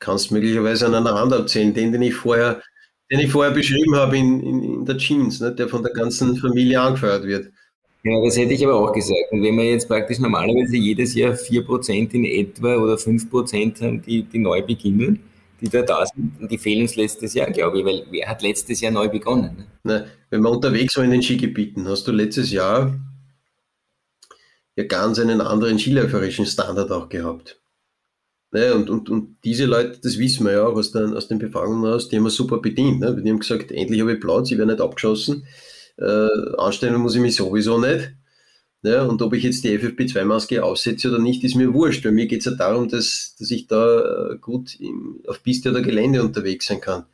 Kannst 0.00 0.32
möglicherweise 0.32 0.86
an 0.86 0.94
einer 0.94 1.14
Hand 1.14 1.32
abzählen, 1.32 1.72
den, 1.72 1.92
den 1.92 2.02
ich 2.02 2.14
vorher, 2.14 2.62
den 3.10 3.20
ich 3.20 3.30
vorher 3.30 3.52
beschrieben 3.52 3.94
habe 3.94 4.18
in, 4.18 4.40
in, 4.40 4.62
in 4.62 4.84
der 4.84 4.96
Jeans, 4.96 5.40
ne, 5.40 5.54
der 5.54 5.68
von 5.68 5.82
der 5.82 5.92
ganzen 5.92 6.36
Familie 6.36 6.80
angefeuert 6.80 7.24
wird. 7.24 7.52
Ja, 8.02 8.18
das 8.24 8.36
hätte 8.36 8.54
ich 8.54 8.64
aber 8.64 8.76
auch 8.76 8.92
gesagt. 8.92 9.30
Und 9.30 9.42
wenn 9.42 9.56
wir 9.56 9.70
jetzt 9.70 9.86
praktisch 9.86 10.18
normalerweise 10.18 10.76
jedes 10.76 11.14
Jahr 11.14 11.34
4% 11.34 12.12
in 12.12 12.24
etwa 12.24 12.76
oder 12.76 12.94
5% 12.94 13.82
haben, 13.82 14.02
die, 14.02 14.22
die 14.22 14.38
neu 14.38 14.62
beginnen, 14.62 15.20
die 15.60 15.68
da 15.68 15.82
da 15.82 16.04
sind. 16.06 16.40
Und 16.40 16.50
die 16.50 16.58
fehlen 16.58 16.82
uns 16.82 16.96
letztes 16.96 17.34
Jahr, 17.34 17.50
glaube 17.50 17.80
ich, 17.80 17.84
weil 17.84 18.06
wer 18.10 18.28
hat 18.28 18.42
letztes 18.42 18.80
Jahr 18.80 18.92
neu 18.92 19.08
begonnen? 19.08 19.56
Ne? 19.56 19.66
Na, 19.82 20.04
wenn 20.30 20.40
man 20.42 20.52
unterwegs 20.52 20.96
war 20.96 21.04
in 21.04 21.10
den 21.10 21.22
Skigebieten, 21.22 21.88
hast 21.88 22.06
du 22.06 22.12
letztes 22.12 22.50
Jahr 22.50 22.98
ja 24.76 24.84
ganz 24.84 25.18
einen 25.18 25.40
anderen 25.40 25.78
skiläuferischen 25.78 26.46
Standard 26.46 26.90
auch 26.90 27.08
gehabt. 27.08 27.60
Ne, 28.52 28.74
und, 28.74 28.90
und, 28.90 29.08
und 29.10 29.36
diese 29.44 29.66
Leute, 29.66 30.00
das 30.02 30.18
wissen 30.18 30.44
wir 30.44 30.52
ja 30.52 30.66
auch 30.66 30.74
aus 30.74 30.90
den, 30.90 31.14
aus 31.14 31.28
den 31.28 31.38
Befragungen 31.38 31.88
aus, 31.88 32.08
die 32.08 32.16
haben 32.16 32.24
wir 32.24 32.30
super 32.30 32.58
bedient. 32.58 32.98
Ne? 32.98 33.14
Die 33.22 33.30
haben 33.30 33.38
gesagt, 33.38 33.70
endlich 33.70 34.00
habe 34.00 34.14
ich 34.14 34.20
Platz, 34.20 34.50
ich 34.50 34.58
werde 34.58 34.72
nicht 34.72 34.82
abgeschossen. 34.82 35.46
Äh, 35.98 36.56
anstellen 36.58 37.00
muss 37.00 37.14
ich 37.14 37.20
mich 37.20 37.36
sowieso 37.36 37.78
nicht. 37.78 38.12
Ja, 38.82 39.02
und 39.02 39.20
ob 39.20 39.34
ich 39.34 39.42
jetzt 39.42 39.62
die 39.64 39.78
FFP2-Maske 39.78 40.64
aufsetze 40.64 41.08
oder 41.08 41.18
nicht, 41.18 41.44
ist 41.44 41.54
mir 41.54 41.74
wurscht. 41.74 42.02
Bei 42.02 42.10
mir 42.10 42.26
geht 42.26 42.40
es 42.40 42.46
ja 42.46 42.52
darum, 42.52 42.88
dass, 42.88 43.36
dass 43.38 43.50
ich 43.50 43.66
da 43.66 44.30
äh, 44.30 44.38
gut 44.38 44.80
im, 44.80 45.20
auf 45.26 45.42
Piste 45.42 45.70
oder 45.70 45.82
Gelände 45.82 46.22
unterwegs 46.22 46.66
sein 46.66 46.80
kann. 46.80 47.04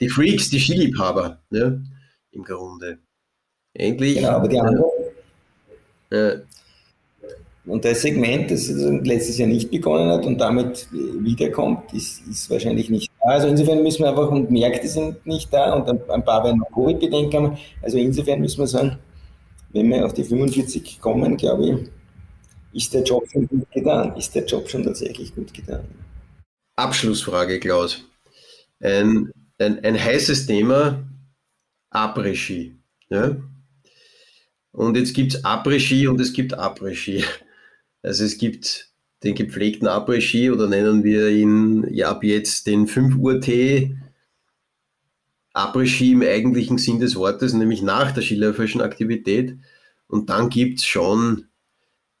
Die 0.00 0.08
Freaks, 0.08 0.48
die 0.48 0.58
Skiliebhaber, 0.58 1.40
ja, 1.50 1.78
im 2.32 2.42
Grunde. 2.42 2.98
Endlich. 3.74 4.16
Genau, 4.16 4.30
aber 4.30 4.48
die 4.48 4.58
anderen. 4.58 4.84
Ja. 6.10 6.32
Und 7.66 7.84
das 7.84 8.00
Segment, 8.00 8.50
das 8.50 8.68
letztes 8.68 9.36
Jahr 9.36 9.48
nicht 9.48 9.70
begonnen 9.70 10.08
hat 10.10 10.24
und 10.24 10.38
damit 10.38 10.88
wiederkommt, 10.90 11.92
ist, 11.92 12.26
ist 12.26 12.50
wahrscheinlich 12.50 12.88
nicht 12.88 13.12
da. 13.20 13.32
Also 13.32 13.48
insofern 13.48 13.82
müssen 13.82 14.02
wir 14.02 14.08
einfach, 14.08 14.30
und 14.30 14.50
Märkte 14.50 14.88
sind 14.88 15.24
nicht 15.26 15.52
da 15.52 15.74
und 15.74 15.88
ein 16.10 16.24
paar 16.24 16.42
werden 16.42 16.58
noch 16.58 16.70
Covid-Bedenken 16.72 17.32
haben. 17.36 17.58
Also 17.82 17.98
insofern 17.98 18.40
müssen 18.40 18.58
wir 18.58 18.66
sagen, 18.66 18.98
wenn 19.72 19.88
wir 19.90 20.04
auf 20.04 20.14
die 20.14 20.24
45 20.24 21.00
kommen, 21.00 21.36
glaube 21.36 21.68
ich, 22.72 22.82
ist 22.82 22.94
der 22.94 23.02
Job 23.02 23.28
schon 23.30 23.46
gut 23.46 23.70
getan. 23.72 24.16
Ist 24.16 24.34
der 24.34 24.44
Job 24.44 24.68
schon 24.68 24.84
tatsächlich 24.84 25.34
gut 25.34 25.52
getan. 25.52 25.84
Abschlussfrage, 26.76 27.58
Klaus. 27.60 28.04
Ein, 28.80 29.30
ein, 29.58 29.84
ein 29.84 30.02
heißes 30.02 30.46
Thema, 30.46 31.04
Après-Ski. 31.90 32.76
Ja? 33.10 33.36
Und 34.72 34.96
jetzt 34.96 35.14
gibt 35.14 35.34
es 35.34 35.44
Après-Ski 35.44 36.06
und 36.08 36.20
es 36.20 36.32
gibt 36.32 36.58
Après-Ski. 36.58 37.24
Also 38.02 38.24
es 38.24 38.38
gibt 38.38 38.90
den 39.22 39.34
gepflegten 39.34 39.86
Après-Ski 39.86 40.50
oder 40.50 40.66
nennen 40.66 41.04
wir 41.04 41.28
ihn 41.28 41.86
ja 41.92 42.10
ab 42.10 42.24
jetzt 42.24 42.66
den 42.66 42.86
5 42.86 43.16
Uhr 43.16 43.40
Tee 43.40 43.96
Après-Ski 45.52 46.12
im 46.12 46.22
eigentlichen 46.22 46.78
Sinn 46.78 47.00
des 47.00 47.16
Wortes, 47.16 47.52
nämlich 47.52 47.82
nach 47.82 48.12
der 48.12 48.22
skiläuferischen 48.22 48.80
Aktivität. 48.80 49.56
Und 50.06 50.30
dann 50.30 50.48
gibt 50.48 50.78
es 50.78 50.86
schon 50.86 51.46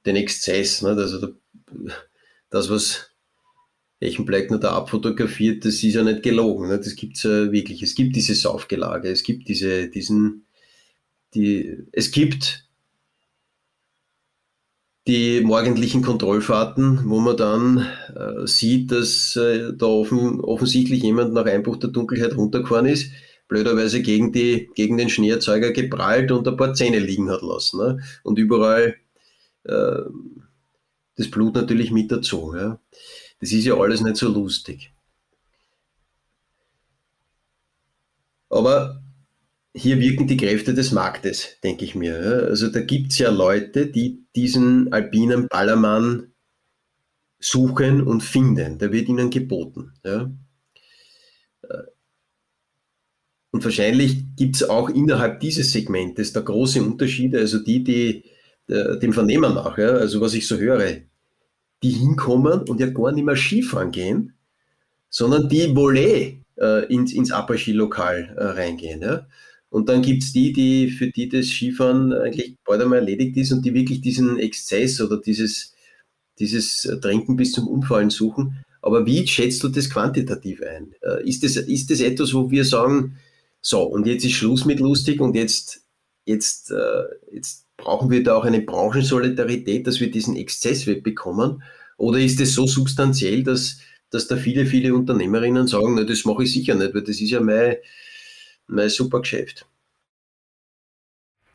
den 0.06 0.16
Exzess. 0.16 0.82
Ne? 0.82 0.90
Also 0.90 1.34
das, 2.50 2.70
was 2.70 3.10
Echenbleckner 4.00 4.58
da 4.58 4.72
abfotografiert, 4.72 5.64
das 5.64 5.82
ist 5.82 5.94
ja 5.94 6.02
nicht 6.02 6.22
gelogen. 6.22 6.68
Ne? 6.68 6.78
Das 6.78 6.96
gibt 6.96 7.16
es 7.16 7.22
ja 7.22 7.52
wirklich. 7.52 7.82
Es 7.82 7.94
gibt 7.94 8.16
diese 8.16 8.34
Saufgelage, 8.34 9.08
es 9.08 9.22
gibt 9.22 9.48
diese, 9.48 9.88
diesen, 9.88 10.46
die, 11.34 11.76
es 11.92 12.10
gibt 12.10 12.69
die 15.06 15.40
morgendlichen 15.40 16.02
Kontrollfahrten, 16.02 17.08
wo 17.08 17.20
man 17.20 17.36
dann 17.36 17.86
äh, 18.14 18.46
sieht, 18.46 18.92
dass 18.92 19.34
äh, 19.36 19.72
da 19.74 19.86
offen, 19.86 20.40
offensichtlich 20.40 21.02
jemand 21.02 21.32
nach 21.32 21.46
Einbruch 21.46 21.76
der 21.76 21.90
Dunkelheit 21.90 22.36
runtergefahren 22.36 22.86
ist, 22.86 23.10
blöderweise 23.48 24.02
gegen, 24.02 24.32
die, 24.32 24.70
gegen 24.74 24.96
den 24.98 25.08
Schneerzeuger 25.08 25.72
geprallt 25.72 26.30
und 26.32 26.46
ein 26.46 26.56
paar 26.56 26.74
Zähne 26.74 26.98
liegen 26.98 27.30
hat 27.30 27.42
lassen. 27.42 27.78
Ne? 27.78 28.00
Und 28.22 28.38
überall 28.38 28.96
äh, 29.64 30.02
das 31.16 31.30
Blut 31.30 31.54
natürlich 31.54 31.90
mit 31.90 32.12
dazu. 32.12 32.54
Ja? 32.54 32.78
Das 33.40 33.52
ist 33.52 33.64
ja 33.64 33.74
alles 33.74 34.02
nicht 34.02 34.16
so 34.16 34.28
lustig. 34.28 34.92
Aber 38.50 39.02
hier 39.74 40.00
wirken 40.00 40.26
die 40.26 40.36
Kräfte 40.36 40.74
des 40.74 40.92
Marktes, 40.92 41.56
denke 41.62 41.84
ich 41.84 41.94
mir. 41.94 42.46
Also 42.48 42.68
da 42.68 42.80
gibt 42.80 43.12
es 43.12 43.18
ja 43.18 43.30
Leute, 43.30 43.86
die 43.86 44.24
diesen 44.34 44.92
alpinen 44.92 45.48
Ballermann 45.48 46.32
suchen 47.38 48.02
und 48.02 48.22
finden. 48.22 48.78
Der 48.78 48.92
wird 48.92 49.08
ihnen 49.08 49.30
geboten. 49.30 49.92
Ja. 50.04 50.30
Und 53.52 53.64
wahrscheinlich 53.64 54.36
gibt 54.36 54.56
es 54.56 54.68
auch 54.68 54.90
innerhalb 54.90 55.40
dieses 55.40 55.72
Segmentes 55.72 56.32
da 56.32 56.40
große 56.40 56.82
Unterschiede, 56.82 57.38
also 57.38 57.58
die, 57.58 57.82
die 57.82 58.24
dem 58.70 59.12
Vernehmen 59.12 59.54
nach, 59.54 59.78
ja, 59.78 59.88
also 59.88 60.20
was 60.20 60.34
ich 60.34 60.46
so 60.46 60.56
höre, 60.56 60.98
die 61.82 61.90
hinkommen 61.90 62.68
und 62.68 62.78
ja 62.78 62.86
gar 62.86 63.10
nicht 63.10 63.24
mehr 63.24 63.36
Skifahren 63.36 63.90
gehen, 63.90 64.34
sondern 65.08 65.48
die 65.48 65.74
Volley 65.74 66.44
äh, 66.56 66.86
ins, 66.86 67.12
ins 67.12 67.32
Après-Ski-Lokal 67.32 68.34
äh, 68.36 68.44
reingehen. 68.44 69.02
Ja. 69.02 69.26
Und 69.70 69.88
dann 69.88 70.02
gibt 70.02 70.24
es 70.24 70.32
die, 70.32 70.52
die, 70.52 70.90
für 70.90 71.08
die 71.08 71.28
das 71.28 71.46
Skifahren 71.46 72.12
eigentlich 72.12 72.56
bald 72.64 72.82
einmal 72.82 72.98
erledigt 72.98 73.36
ist 73.36 73.52
und 73.52 73.64
die 73.64 73.72
wirklich 73.72 74.00
diesen 74.00 74.38
Exzess 74.38 75.00
oder 75.00 75.18
dieses, 75.18 75.74
dieses 76.40 76.82
Trinken 77.00 77.36
bis 77.36 77.52
zum 77.52 77.68
Umfallen 77.68 78.10
suchen. 78.10 78.64
Aber 78.82 79.06
wie 79.06 79.26
schätzt 79.26 79.62
du 79.62 79.68
das 79.68 79.88
quantitativ 79.88 80.60
ein? 80.62 80.92
Äh, 81.02 81.28
ist 81.28 81.44
das, 81.44 81.56
ist 81.56 81.90
das 81.90 82.00
etwas, 82.00 82.34
wo 82.34 82.50
wir 82.50 82.64
sagen, 82.64 83.16
so, 83.60 83.82
und 83.82 84.06
jetzt 84.06 84.24
ist 84.24 84.32
Schluss 84.32 84.64
mit 84.64 84.80
lustig 84.80 85.20
und 85.20 85.36
jetzt, 85.36 85.82
jetzt, 86.24 86.72
äh, 86.72 87.02
jetzt 87.32 87.66
brauchen 87.76 88.10
wir 88.10 88.22
da 88.22 88.36
auch 88.36 88.44
eine 88.44 88.62
Branchensolidarität, 88.62 89.86
dass 89.86 90.00
wir 90.00 90.10
diesen 90.10 90.34
Exzess 90.34 90.86
wegbekommen? 90.86 91.62
Oder 91.96 92.18
ist 92.18 92.40
es 92.40 92.54
so 92.54 92.66
substanziell, 92.66 93.42
dass, 93.42 93.78
dass 94.10 94.26
da 94.26 94.36
viele, 94.36 94.66
viele 94.66 94.94
Unternehmerinnen 94.94 95.66
sagen, 95.66 95.94
na, 95.94 96.04
das 96.04 96.24
mache 96.24 96.44
ich 96.44 96.52
sicher 96.52 96.74
nicht, 96.74 96.94
weil 96.94 97.02
das 97.02 97.20
ist 97.20 97.30
ja 97.30 97.40
mein, 97.40 97.76
mein 98.70 98.88
super 98.88 99.20
Geschäft. 99.20 99.66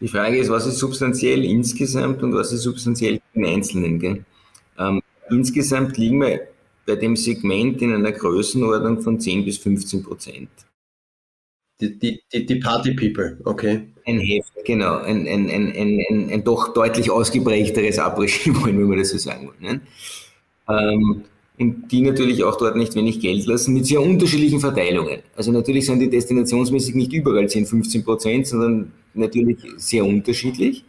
Die 0.01 0.07
Frage 0.07 0.37
ist, 0.37 0.49
was 0.49 0.67
ist 0.67 0.77
substanziell 0.77 1.45
insgesamt 1.45 2.21
und 2.21 2.33
was 2.33 2.51
ist 2.51 2.63
substanziell 2.63 3.21
im 3.33 3.45
Einzelnen? 3.45 4.25
Ähm, 4.77 5.01
insgesamt 5.29 5.97
liegen 5.97 6.19
wir 6.19 6.47
bei 6.85 6.95
dem 6.95 7.15
Segment 7.15 7.81
in 7.81 7.93
einer 7.93 8.11
Größenordnung 8.11 9.01
von 9.01 9.19
10 9.19 9.45
bis 9.45 9.57
15 9.57 10.03
Prozent. 10.03 10.49
Die, 11.81 11.97
die, 11.97 12.45
die, 12.45 12.55
Party 12.55 12.93
People, 12.93 13.37
okay. 13.43 13.87
Ein 14.05 14.19
Heft, 14.19 14.53
genau. 14.63 14.97
Ein, 14.99 15.27
ein, 15.27 15.49
ein, 15.49 15.75
ein, 15.75 16.29
ein, 16.29 16.43
doch 16.43 16.73
deutlich 16.73 17.11
ausgeprägteres 17.11 17.99
Abregime, 17.99 18.63
wenn 18.65 18.89
wir 18.89 18.97
das 18.97 19.09
so 19.09 19.17
sagen 19.17 19.47
wollen. 19.47 19.61
Ne? 19.61 19.81
Ähm, 20.69 21.25
die 21.57 22.01
natürlich 22.01 22.43
auch 22.43 22.57
dort 22.57 22.75
nicht 22.75 22.95
wenig 22.95 23.19
Geld 23.19 23.45
lassen, 23.45 23.73
mit 23.73 23.85
sehr 23.85 24.01
unterschiedlichen 24.01 24.59
Verteilungen. 24.59 25.19
Also 25.35 25.51
natürlich 25.51 25.85
sind 25.85 25.99
die 25.99 26.09
destinationsmäßig 26.09 26.95
nicht 26.95 27.13
überall 27.13 27.47
10, 27.47 27.65
15 27.65 28.03
Prozent, 28.03 28.47
sondern 28.47 28.91
natürlich 29.13 29.57
sehr 29.77 30.05
unterschiedlich 30.05 30.83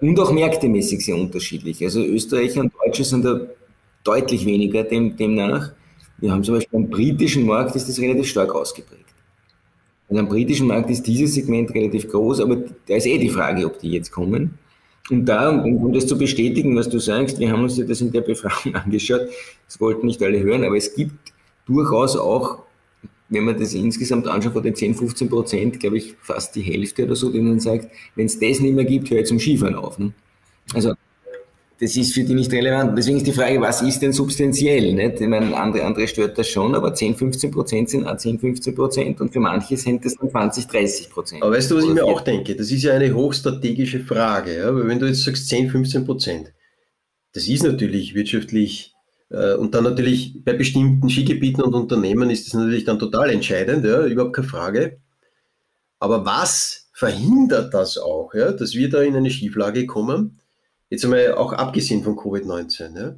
und 0.00 0.18
auch 0.20 0.32
märktemäßig 0.32 1.04
sehr 1.04 1.16
unterschiedlich. 1.16 1.82
Also 1.82 2.02
Österreicher 2.02 2.60
und 2.60 2.72
Deutsche 2.82 3.04
sind 3.04 3.24
da 3.24 3.40
deutlich 4.04 4.46
weniger 4.46 4.84
dem, 4.84 5.16
demnach. 5.16 5.72
Wir 6.18 6.32
haben 6.32 6.42
zum 6.42 6.54
Beispiel 6.54 6.78
am 6.78 6.88
britischen 6.88 7.46
Markt 7.46 7.76
ist 7.76 7.88
das 7.88 8.00
relativ 8.00 8.26
stark 8.26 8.54
ausgeprägt. 8.54 9.04
Also 10.08 10.20
am 10.20 10.28
britischen 10.28 10.66
Markt 10.66 10.88
ist 10.88 11.06
dieses 11.06 11.34
Segment 11.34 11.74
relativ 11.74 12.08
groß, 12.08 12.40
aber 12.40 12.56
da 12.86 12.94
ist 12.94 13.06
eh 13.06 13.18
die 13.18 13.28
Frage, 13.28 13.66
ob 13.66 13.78
die 13.78 13.90
jetzt 13.90 14.10
kommen. 14.10 14.58
Und 15.10 15.24
da, 15.24 15.50
um, 15.50 15.92
das 15.92 16.06
zu 16.06 16.18
bestätigen, 16.18 16.76
was 16.76 16.88
du 16.88 16.98
sagst, 16.98 17.38
wir 17.38 17.50
haben 17.50 17.62
uns 17.62 17.78
ja 17.78 17.84
das 17.84 18.00
in 18.00 18.12
der 18.12 18.20
Befragung 18.20 18.74
angeschaut, 18.74 19.22
das 19.66 19.80
wollten 19.80 20.06
nicht 20.06 20.22
alle 20.22 20.40
hören, 20.40 20.64
aber 20.64 20.76
es 20.76 20.94
gibt 20.94 21.32
durchaus 21.66 22.16
auch, 22.16 22.58
wenn 23.30 23.44
man 23.44 23.58
das 23.58 23.74
insgesamt 23.74 24.26
anschaut, 24.26 24.54
von 24.54 24.62
den 24.62 24.74
10, 24.74 24.94
15 24.94 25.28
Prozent, 25.28 25.80
glaube 25.80 25.98
ich, 25.98 26.14
fast 26.20 26.54
die 26.56 26.62
Hälfte 26.62 27.04
oder 27.04 27.16
so, 27.16 27.30
denen 27.30 27.60
sagt, 27.60 27.90
wenn 28.14 28.26
es 28.26 28.38
das 28.38 28.60
nicht 28.60 28.74
mehr 28.74 28.84
gibt, 28.84 29.10
höre 29.10 29.20
ich 29.20 29.26
zum 29.26 29.38
Skifahren 29.38 29.74
auf. 29.74 29.98
Ne? 29.98 30.12
Also 30.74 30.94
das 31.80 31.96
ist 31.96 32.12
für 32.12 32.24
die 32.24 32.34
nicht 32.34 32.52
relevant. 32.52 32.98
Deswegen 32.98 33.18
ist 33.18 33.26
die 33.26 33.32
Frage, 33.32 33.60
was 33.60 33.82
ist 33.82 34.00
denn 34.00 34.12
substanziell? 34.12 34.92
Nicht? 34.94 35.20
Ich 35.20 35.28
meine, 35.28 35.56
andere, 35.56 35.84
andere 35.84 36.08
stört 36.08 36.36
das 36.36 36.48
schon, 36.48 36.74
aber 36.74 36.92
10, 36.92 37.14
15 37.14 37.50
Prozent 37.52 37.90
sind 37.90 38.04
auch 38.04 38.16
10, 38.16 38.40
15 38.40 38.74
Prozent 38.74 39.20
und 39.20 39.32
für 39.32 39.38
manche 39.38 39.76
sind 39.76 40.04
das 40.04 40.16
dann 40.16 40.28
20, 40.28 40.66
30 40.66 41.10
Prozent. 41.10 41.42
Aber 41.42 41.52
weißt 41.52 41.70
du, 41.70 41.76
was 41.76 41.84
ich 41.84 41.90
mir 41.90 42.04
auch 42.04 42.20
denke? 42.20 42.56
Das 42.56 42.72
ist 42.72 42.82
ja 42.82 42.94
eine 42.94 43.14
hochstrategische 43.14 44.00
Frage. 44.00 44.58
Ja? 44.58 44.74
Weil 44.74 44.88
wenn 44.88 44.98
du 44.98 45.06
jetzt 45.06 45.22
sagst 45.22 45.48
10, 45.48 45.70
15 45.70 46.04
Prozent, 46.04 46.52
das 47.32 47.46
ist 47.46 47.62
natürlich 47.62 48.14
wirtschaftlich 48.14 48.94
äh, 49.30 49.54
und 49.54 49.72
dann 49.74 49.84
natürlich 49.84 50.42
bei 50.44 50.54
bestimmten 50.54 51.08
Skigebieten 51.08 51.62
und 51.62 51.74
Unternehmen 51.74 52.28
ist 52.30 52.46
das 52.46 52.54
natürlich 52.54 52.84
dann 52.84 52.98
total 52.98 53.30
entscheidend, 53.30 53.84
ja? 53.84 54.04
überhaupt 54.04 54.34
keine 54.34 54.48
Frage. 54.48 54.98
Aber 56.00 56.24
was 56.24 56.88
verhindert 56.92 57.72
das 57.72 57.98
auch, 57.98 58.34
ja? 58.34 58.50
dass 58.50 58.74
wir 58.74 58.90
da 58.90 59.00
in 59.02 59.14
eine 59.14 59.30
Schieflage 59.30 59.86
kommen? 59.86 60.40
Jetzt 60.90 61.04
einmal 61.04 61.34
auch 61.34 61.52
abgesehen 61.52 62.02
von 62.02 62.16
Covid-19. 62.16 62.98
Ja? 62.98 63.16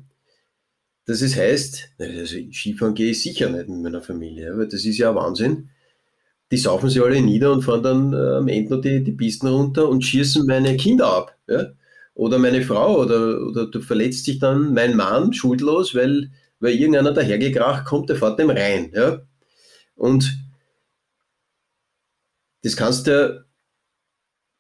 Dass 1.07 1.23
es 1.23 1.37
heißt, 1.37 1.91
also 1.99 2.37
Skifahren 2.53 2.95
gehe 2.95 3.11
ich 3.11 3.23
sicher 3.23 3.49
nicht 3.49 3.69
mit 3.69 3.81
meiner 3.81 4.03
Familie, 4.03 4.57
weil 4.57 4.69
das 4.69 4.85
ist 4.85 4.99
ja 4.99 5.15
Wahnsinn. 5.15 5.71
Die 6.51 6.57
saufen 6.57 6.91
sie 6.91 7.01
alle 7.01 7.21
nieder 7.21 7.53
und 7.53 7.63
fahren 7.63 7.83
dann 7.83 8.13
äh, 8.13 8.37
am 8.39 8.49
Ende 8.49 8.75
noch 8.75 8.81
die, 8.81 9.05
die 9.05 9.13
Pisten 9.13 9.47
runter 9.47 9.89
und 9.89 10.05
schießen 10.05 10.47
meine 10.47 10.77
Kinder 10.77 11.07
ab. 11.07 11.37
Ja? 11.49 11.67
Oder 12.15 12.39
meine 12.39 12.63
Frau, 12.63 13.01
oder, 13.01 13.41
oder 13.41 13.67
du 13.67 13.81
verletzt 13.81 14.25
sich 14.25 14.41
dann 14.41 14.75
mein 14.75 14.97
Mann 14.97 15.33
schuldlos, 15.33 15.95
weil, 15.95 16.31
weil 16.59 16.75
irgendeiner 16.75 17.13
dahergekracht 17.13 17.85
kommt, 17.87 18.09
der 18.09 18.17
fährt 18.17 18.41
dem 18.41 18.51
rein. 18.51 18.91
Ja? 18.93 19.23
Und 19.95 20.39
das 22.63 22.77
kannst 22.77 23.07
du 23.07 23.45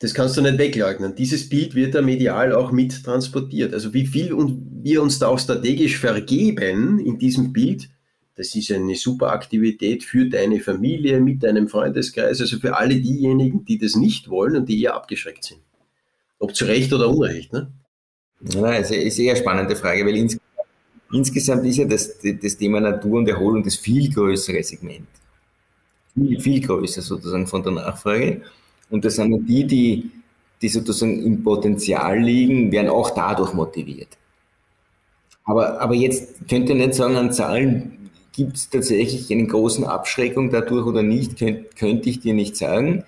das 0.00 0.14
kannst 0.14 0.36
du 0.36 0.40
nicht 0.40 0.56
wegleugnen. 0.56 1.14
Dieses 1.14 1.48
Bild 1.48 1.74
wird 1.74 1.94
ja 1.94 2.00
medial 2.00 2.54
auch 2.54 2.72
mit 2.72 3.04
transportiert. 3.04 3.74
Also 3.74 3.92
wie 3.92 4.06
viel 4.06 4.34
wir 4.82 5.02
uns 5.02 5.18
da 5.18 5.28
auch 5.28 5.38
strategisch 5.38 5.98
vergeben 5.98 6.98
in 6.98 7.18
diesem 7.18 7.52
Bild, 7.52 7.90
das 8.34 8.54
ist 8.54 8.72
eine 8.72 8.96
super 8.96 9.30
Aktivität 9.30 10.02
für 10.02 10.26
deine 10.26 10.60
Familie, 10.60 11.20
mit 11.20 11.42
deinem 11.42 11.68
Freundeskreis, 11.68 12.40
also 12.40 12.58
für 12.58 12.78
alle 12.78 12.96
diejenigen, 12.96 13.66
die 13.66 13.76
das 13.76 13.94
nicht 13.94 14.30
wollen 14.30 14.56
und 14.56 14.70
die 14.70 14.82
eher 14.82 14.94
abgeschreckt 14.94 15.44
sind. 15.44 15.60
Ob 16.38 16.56
zu 16.56 16.64
Recht 16.64 16.90
oder 16.94 17.10
Unrecht. 17.10 17.52
Ne? 17.52 17.70
Ja, 18.48 18.78
das 18.78 18.90
ist 18.90 19.18
eher 19.18 19.34
eine 19.34 19.40
spannende 19.42 19.76
Frage, 19.76 20.06
weil 20.06 20.16
ins, 20.16 20.38
insgesamt 21.12 21.66
ist 21.66 21.76
ja 21.76 21.84
das, 21.84 22.16
das 22.40 22.56
Thema 22.56 22.80
Natur 22.80 23.18
und 23.18 23.28
Erholung 23.28 23.62
das 23.62 23.76
viel 23.76 24.10
größere 24.10 24.62
Segment. 24.62 25.08
Viel, 26.14 26.40
viel 26.40 26.60
größer 26.62 27.02
sozusagen 27.02 27.46
von 27.46 27.62
der 27.62 27.72
Nachfrage. 27.72 28.40
Und 28.90 29.04
das 29.04 29.16
sind 29.16 29.46
die, 29.48 29.64
die, 29.64 30.10
die 30.60 30.68
sozusagen 30.68 31.24
im 31.24 31.42
Potenzial 31.42 32.18
liegen, 32.18 32.70
werden 32.72 32.90
auch 32.90 33.10
dadurch 33.10 33.54
motiviert. 33.54 34.08
Aber, 35.44 35.80
aber 35.80 35.94
jetzt 35.94 36.48
könnt 36.48 36.68
ihr 36.68 36.74
nicht 36.74 36.94
sagen, 36.94 37.16
an 37.16 37.32
Zahlen 37.32 38.10
gibt 38.32 38.56
es 38.56 38.70
tatsächlich 38.70 39.30
eine 39.32 39.46
große 39.46 39.88
Abschreckung 39.88 40.50
dadurch 40.50 40.86
oder 40.86 41.02
nicht, 41.02 41.38
könnt, 41.38 41.76
könnte 41.76 42.08
ich 42.08 42.20
dir 42.20 42.34
nicht 42.34 42.56
sagen. 42.56 43.04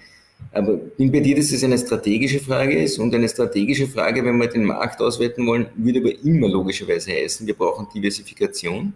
Aber 0.52 0.74
bin 0.74 1.12
bei 1.12 1.20
dir, 1.20 1.36
dass 1.36 1.52
es 1.52 1.62
eine 1.62 1.78
strategische 1.78 2.40
Frage 2.40 2.82
ist 2.82 2.98
und 2.98 3.14
eine 3.14 3.28
strategische 3.28 3.86
Frage, 3.86 4.24
wenn 4.24 4.38
wir 4.38 4.48
den 4.48 4.64
Markt 4.64 5.00
auswerten 5.00 5.46
wollen, 5.46 5.66
würde 5.76 6.00
aber 6.00 6.24
immer 6.24 6.48
logischerweise 6.48 7.12
heißen, 7.12 7.46
wir 7.46 7.54
brauchen 7.54 7.86
Diversifikation. 7.94 8.92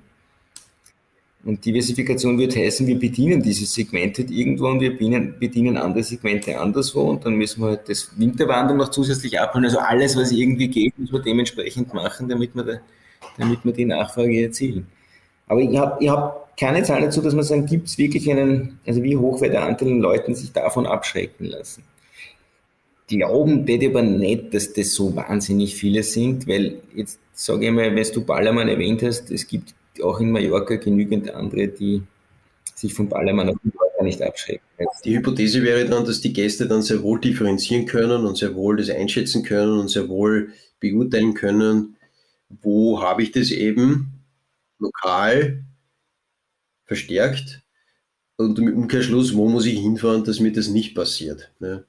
Und 1.47 1.64
Diversifikation 1.64 2.36
wird 2.40 2.56
heißen, 2.56 2.89
wir 2.89 2.98
bedienen 2.98 3.40
dieses 3.40 3.73
Segment 3.73 4.18
halt 4.18 4.32
irgendwo 4.32 4.66
und 4.66 4.81
wir 4.81 4.98
bedienen, 4.98 5.77
andere 5.77 6.02
Segmente 6.02 6.59
anderswo 6.59 7.02
und 7.02 7.24
dann 7.24 7.36
müssen 7.36 7.62
wir 7.62 7.68
halt 7.68 7.89
das 7.89 8.10
Winterwandern 8.18 8.78
noch 8.78 8.89
zusätzlich 8.89 9.39
abholen. 9.39 9.66
Also 9.66 9.78
alles, 9.78 10.16
was 10.16 10.32
irgendwie 10.32 10.66
geht, 10.66 10.98
müssen 10.98 11.12
wir 11.12 11.23
dementsprechend 11.23 11.94
machen, 11.94 12.28
damit 12.28 12.56
wir, 12.56 12.64
da, 12.64 12.73
damit 13.39 13.64
wir 13.64 13.73
die 13.73 13.85
Nachfrage 13.85 14.43
erzielen. 14.43 14.89
Aber 15.47 15.60
ich 15.60 15.78
habe 15.78 16.02
ich 16.02 16.09
hab 16.09 16.56
keine 16.59 16.82
Zahl 16.82 17.02
dazu, 17.02 17.23
dass 17.23 17.32
man 17.32 17.44
sagen, 17.44 17.64
gibt 17.66 17.86
es 17.86 17.97
wirklich 17.97 18.28
einen, 18.28 18.81
also 18.85 19.05
wie 19.05 19.16
hoch 19.16 19.40
wird 19.40 19.52
der 19.52 19.62
Anteil 19.62 19.86
an 19.89 20.01
Leuten 20.01 20.35
sich 20.35 20.51
davon 20.51 20.85
abschrecken 20.85 21.47
lassen. 21.47 21.85
Glauben 23.06 23.64
tät 23.64 23.89
aber 23.89 24.02
nicht, 24.02 24.52
dass 24.52 24.73
das 24.73 24.94
so 24.94 25.14
wahnsinnig 25.14 25.77
viele 25.77 26.02
sind, 26.02 26.48
weil 26.48 26.81
jetzt 26.93 27.20
sage 27.35 27.66
ich 27.66 27.70
mal, 27.70 27.94
wenn 27.94 28.12
du 28.12 28.24
Ballermann 28.24 28.66
erwähnt 28.66 29.05
hast, 29.05 29.31
es 29.31 29.47
gibt 29.47 29.77
auch 30.02 30.20
in 30.20 30.31
Mallorca 30.31 30.77
genügend 30.77 31.31
andere, 31.31 31.68
die 31.68 32.02
sich 32.74 32.93
vom 32.93 33.09
Ballermann 33.09 33.48
auf 33.48 33.56
Mallorca 33.62 34.02
nicht 34.02 34.23
abschrecken. 34.23 34.64
Die 35.05 35.16
Hypothese 35.16 35.62
wäre 35.62 35.86
dann, 35.86 36.05
dass 36.05 36.20
die 36.20 36.32
Gäste 36.32 36.66
dann 36.66 36.82
sehr 36.82 37.02
wohl 37.02 37.20
differenzieren 37.20 37.86
können 37.86 38.24
und 38.24 38.36
sehr 38.36 38.55
wohl 38.55 38.77
das 38.77 38.90
einschätzen 38.90 39.43
können 39.43 39.78
und 39.78 39.89
sehr 39.89 40.09
wohl 40.09 40.52
beurteilen 40.81 41.35
können, 41.35 41.97
wo 42.48 43.01
habe 43.01 43.23
ich 43.23 43.32
das 43.32 43.51
eben 43.51 44.12
lokal 44.78 45.64
verstärkt 46.85 47.62
und 48.36 48.59
im 48.59 48.77
Umkehrschluss, 48.77 49.35
wo 49.35 49.48
muss 49.48 49.66
ich 49.66 49.78
hinfahren, 49.78 50.24
dass 50.24 50.40
mir 50.40 50.52
das 50.52 50.68
nicht 50.68 50.94
passiert. 50.94 51.51
Ne? 51.59 51.85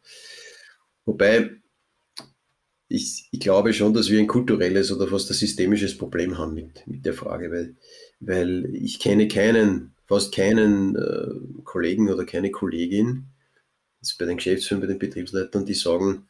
Wobei 1.05 1.51
ich, 2.89 3.27
ich, 3.31 3.39
glaube 3.39 3.73
schon, 3.73 3.93
dass 3.93 4.09
wir 4.09 4.19
ein 4.19 4.27
kulturelles 4.27 4.91
oder 4.91 5.07
fast 5.07 5.30
ein 5.30 5.34
systemisches 5.34 5.97
Problem 5.97 6.38
haben 6.38 6.53
mit, 6.53 6.88
mit 6.88 7.05
der 7.05 7.14
Frage, 7.14 7.51
weil, 7.51 7.76
weil 8.19 8.65
ich 8.73 8.99
kenne 8.99 9.27
keinen, 9.27 9.93
fast 10.05 10.34
keinen 10.34 10.95
äh, 10.95 11.64
Kollegen 11.64 12.09
oder 12.09 12.26
keine 12.26 12.51
Kollegin, 12.51 13.26
jetzt 13.99 14.18
bei 14.18 14.26
den 14.26 14.38
Geschäftsführern, 14.38 14.81
bei 14.81 14.88
den 14.88 14.99
Betriebsleitern, 14.99 15.65
die 15.65 15.73
sagen, 15.73 16.27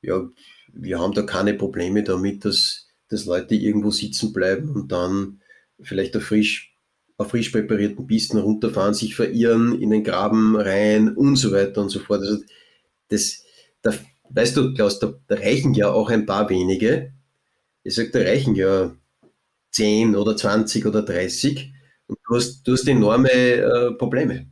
ja, 0.00 0.28
wir 0.72 0.98
haben 0.98 1.12
da 1.12 1.22
keine 1.22 1.54
Probleme 1.54 2.02
damit, 2.02 2.44
dass, 2.44 2.88
dass 3.08 3.26
Leute 3.26 3.54
irgendwo 3.54 3.90
sitzen 3.90 4.32
bleiben 4.32 4.70
und 4.70 4.90
dann 4.90 5.40
vielleicht 5.80 6.16
auf 6.16 6.24
frisch, 6.24 6.74
auf 7.16 7.30
frisch 7.30 7.50
präparierten 7.50 8.06
Pisten 8.06 8.38
runterfahren, 8.38 8.94
sich 8.94 9.14
verirren, 9.14 9.80
in 9.80 9.90
den 9.90 10.04
Graben 10.04 10.56
rein 10.56 11.14
und 11.14 11.36
so 11.36 11.52
weiter 11.52 11.82
und 11.82 11.90
so 11.90 12.00
fort. 12.00 12.22
Also 12.22 12.42
das, 13.08 13.44
da, 13.82 13.94
weißt 14.30 14.56
du, 14.56 14.74
Klaus, 14.74 14.98
da, 14.98 15.14
da 15.26 15.36
reichen 15.36 15.74
ja 15.74 15.90
auch 15.90 16.10
ein 16.10 16.26
paar 16.26 16.48
wenige. 16.50 17.12
Ich 17.82 17.94
sage, 17.94 18.10
da 18.10 18.20
reichen 18.20 18.54
ja 18.54 18.94
10 19.72 20.16
oder 20.16 20.36
20 20.36 20.86
oder 20.86 21.02
30 21.02 21.72
und 22.06 22.18
du 22.26 22.36
hast, 22.36 22.62
du 22.66 22.72
hast 22.72 22.88
enorme 22.88 23.30
äh, 23.30 23.92
Probleme. 23.92 24.46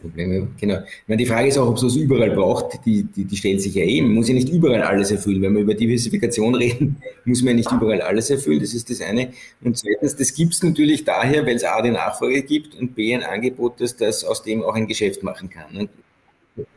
Probleme, 0.00 0.48
genau. 0.60 0.78
Ich 0.78 1.08
meine, 1.08 1.18
die 1.18 1.26
Frage 1.26 1.48
ist 1.48 1.58
auch, 1.58 1.68
ob 1.68 1.76
es 1.76 1.82
das 1.82 1.96
überall 1.96 2.30
braucht, 2.30 2.84
die, 2.84 3.02
die, 3.02 3.24
die 3.24 3.36
stellt 3.36 3.60
sich 3.60 3.74
ja 3.74 3.84
eben. 3.84 4.08
Man 4.08 4.16
muss 4.16 4.28
ja 4.28 4.34
nicht 4.34 4.48
überall 4.48 4.82
alles 4.82 5.10
erfüllen. 5.10 5.42
Wenn 5.42 5.54
wir 5.54 5.62
über 5.62 5.74
Diversifikation 5.74 6.54
reden, 6.54 6.96
muss 7.24 7.42
man 7.42 7.48
ja 7.50 7.54
nicht 7.54 7.72
überall 7.72 8.00
alles 8.00 8.30
erfüllen, 8.30 8.60
das 8.60 8.74
ist 8.74 8.88
das 8.90 9.00
eine. 9.00 9.32
Und 9.60 9.76
zweitens, 9.76 10.14
das 10.14 10.32
gibt 10.34 10.54
es 10.54 10.62
natürlich 10.62 11.04
daher, 11.04 11.44
weil 11.44 11.56
es 11.56 11.64
A, 11.64 11.82
die 11.82 11.90
Nachfrage 11.90 12.42
gibt 12.42 12.76
und 12.76 12.94
B, 12.94 13.14
ein 13.14 13.24
Angebot, 13.24 13.80
das 13.80 13.96
das 13.96 14.24
aus 14.24 14.42
dem 14.42 14.62
auch 14.62 14.74
ein 14.74 14.86
Geschäft 14.86 15.22
machen 15.22 15.50
kann. 15.50 15.76
Und 15.76 15.90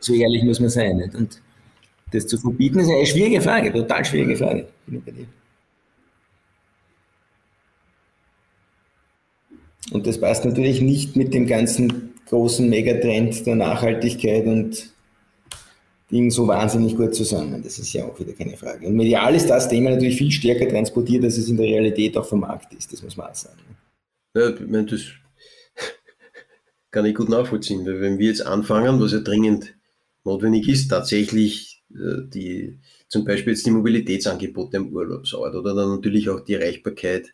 so 0.00 0.14
ehrlich 0.14 0.42
muss 0.42 0.60
man 0.60 0.70
sein. 0.70 0.96
Nicht? 0.96 1.14
Und 1.14 1.40
das 2.12 2.26
zu 2.26 2.38
verbieten, 2.38 2.78
ist 2.78 2.90
eine 2.90 3.06
schwierige 3.06 3.40
Frage, 3.40 3.72
total 3.72 4.04
schwierige 4.04 4.36
Frage. 4.36 4.66
Und 9.90 10.06
das 10.06 10.20
passt 10.20 10.44
natürlich 10.44 10.80
nicht 10.80 11.16
mit 11.16 11.34
dem 11.34 11.46
ganzen 11.46 12.14
großen 12.26 12.68
Megatrend 12.68 13.46
der 13.46 13.56
Nachhaltigkeit 13.56 14.46
und 14.46 14.92
Ding 16.10 16.30
so 16.30 16.46
wahnsinnig 16.46 16.96
gut 16.96 17.14
zusammen. 17.14 17.62
Das 17.62 17.78
ist 17.78 17.92
ja 17.94 18.04
auch 18.04 18.18
wieder 18.20 18.34
keine 18.34 18.56
Frage. 18.56 18.86
Und 18.86 18.94
medial 18.94 19.34
ist 19.34 19.48
das 19.48 19.68
Thema 19.68 19.90
natürlich 19.90 20.16
viel 20.16 20.30
stärker 20.30 20.68
transportiert, 20.68 21.24
als 21.24 21.38
es 21.38 21.48
in 21.48 21.56
der 21.56 21.66
Realität 21.66 22.16
auch 22.18 22.26
vom 22.26 22.40
Markt 22.40 22.72
ist. 22.74 22.92
Das 22.92 23.02
muss 23.02 23.16
man 23.16 23.30
auch 23.30 23.34
sagen. 23.34 23.60
Ja, 24.36 24.50
ich 24.50 24.60
meine, 24.60 24.86
das 24.86 25.00
kann 26.90 27.06
ich 27.06 27.14
gut 27.14 27.30
nachvollziehen, 27.30 27.86
weil 27.86 28.00
wenn 28.02 28.18
wir 28.18 28.28
jetzt 28.28 28.46
anfangen, 28.46 29.00
was 29.00 29.12
ja 29.12 29.20
dringend 29.20 29.74
notwendig 30.24 30.68
ist, 30.68 30.88
tatsächlich 30.88 31.71
die, 31.94 32.78
zum 33.08 33.24
Beispiel 33.24 33.52
jetzt 33.52 33.66
die 33.66 33.70
Mobilitätsangebote 33.70 34.76
im 34.78 34.92
Urlaubsort 34.92 35.54
oder 35.54 35.74
dann 35.74 35.90
natürlich 35.90 36.28
auch 36.28 36.40
die 36.40 36.54
Erreichbarkeit, 36.54 37.32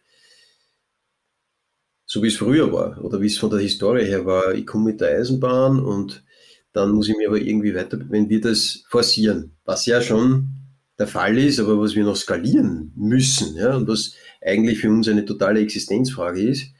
so 2.04 2.22
wie 2.22 2.28
es 2.28 2.36
früher 2.36 2.72
war 2.72 3.02
oder 3.04 3.20
wie 3.20 3.26
es 3.26 3.38
von 3.38 3.50
der 3.50 3.60
Historie 3.60 4.04
her 4.04 4.24
war. 4.26 4.54
Ich 4.54 4.66
komme 4.66 4.86
mit 4.86 5.00
der 5.00 5.18
Eisenbahn 5.18 5.80
und 5.80 6.24
dann 6.72 6.90
muss 6.92 7.08
ich 7.08 7.16
mir 7.16 7.28
aber 7.28 7.40
irgendwie 7.40 7.74
weiter, 7.74 7.98
wenn 8.08 8.28
wir 8.28 8.40
das 8.40 8.84
forcieren, 8.88 9.56
was 9.64 9.86
ja 9.86 10.00
schon 10.00 10.48
der 10.98 11.06
Fall 11.06 11.38
ist, 11.38 11.60
aber 11.60 11.78
was 11.80 11.94
wir 11.94 12.04
noch 12.04 12.16
skalieren 12.16 12.92
müssen, 12.96 13.56
ja, 13.56 13.76
und 13.76 13.88
was 13.88 14.14
eigentlich 14.40 14.80
für 14.80 14.90
uns 14.90 15.08
eine 15.08 15.24
totale 15.24 15.60
Existenzfrage 15.60 16.42
ist, 16.42 16.72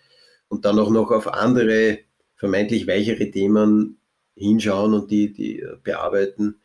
und 0.49 0.65
dann 0.65 0.79
auch 0.79 0.91
noch 0.91 1.11
auf 1.11 1.29
andere 1.29 1.99
vermeintlich 2.37 2.87
weichere 2.87 3.31
Themen 3.31 3.99
hinschauen 4.35 4.95
und 4.95 5.11
die, 5.11 5.33
die 5.33 5.65
bearbeiten. 5.83 6.61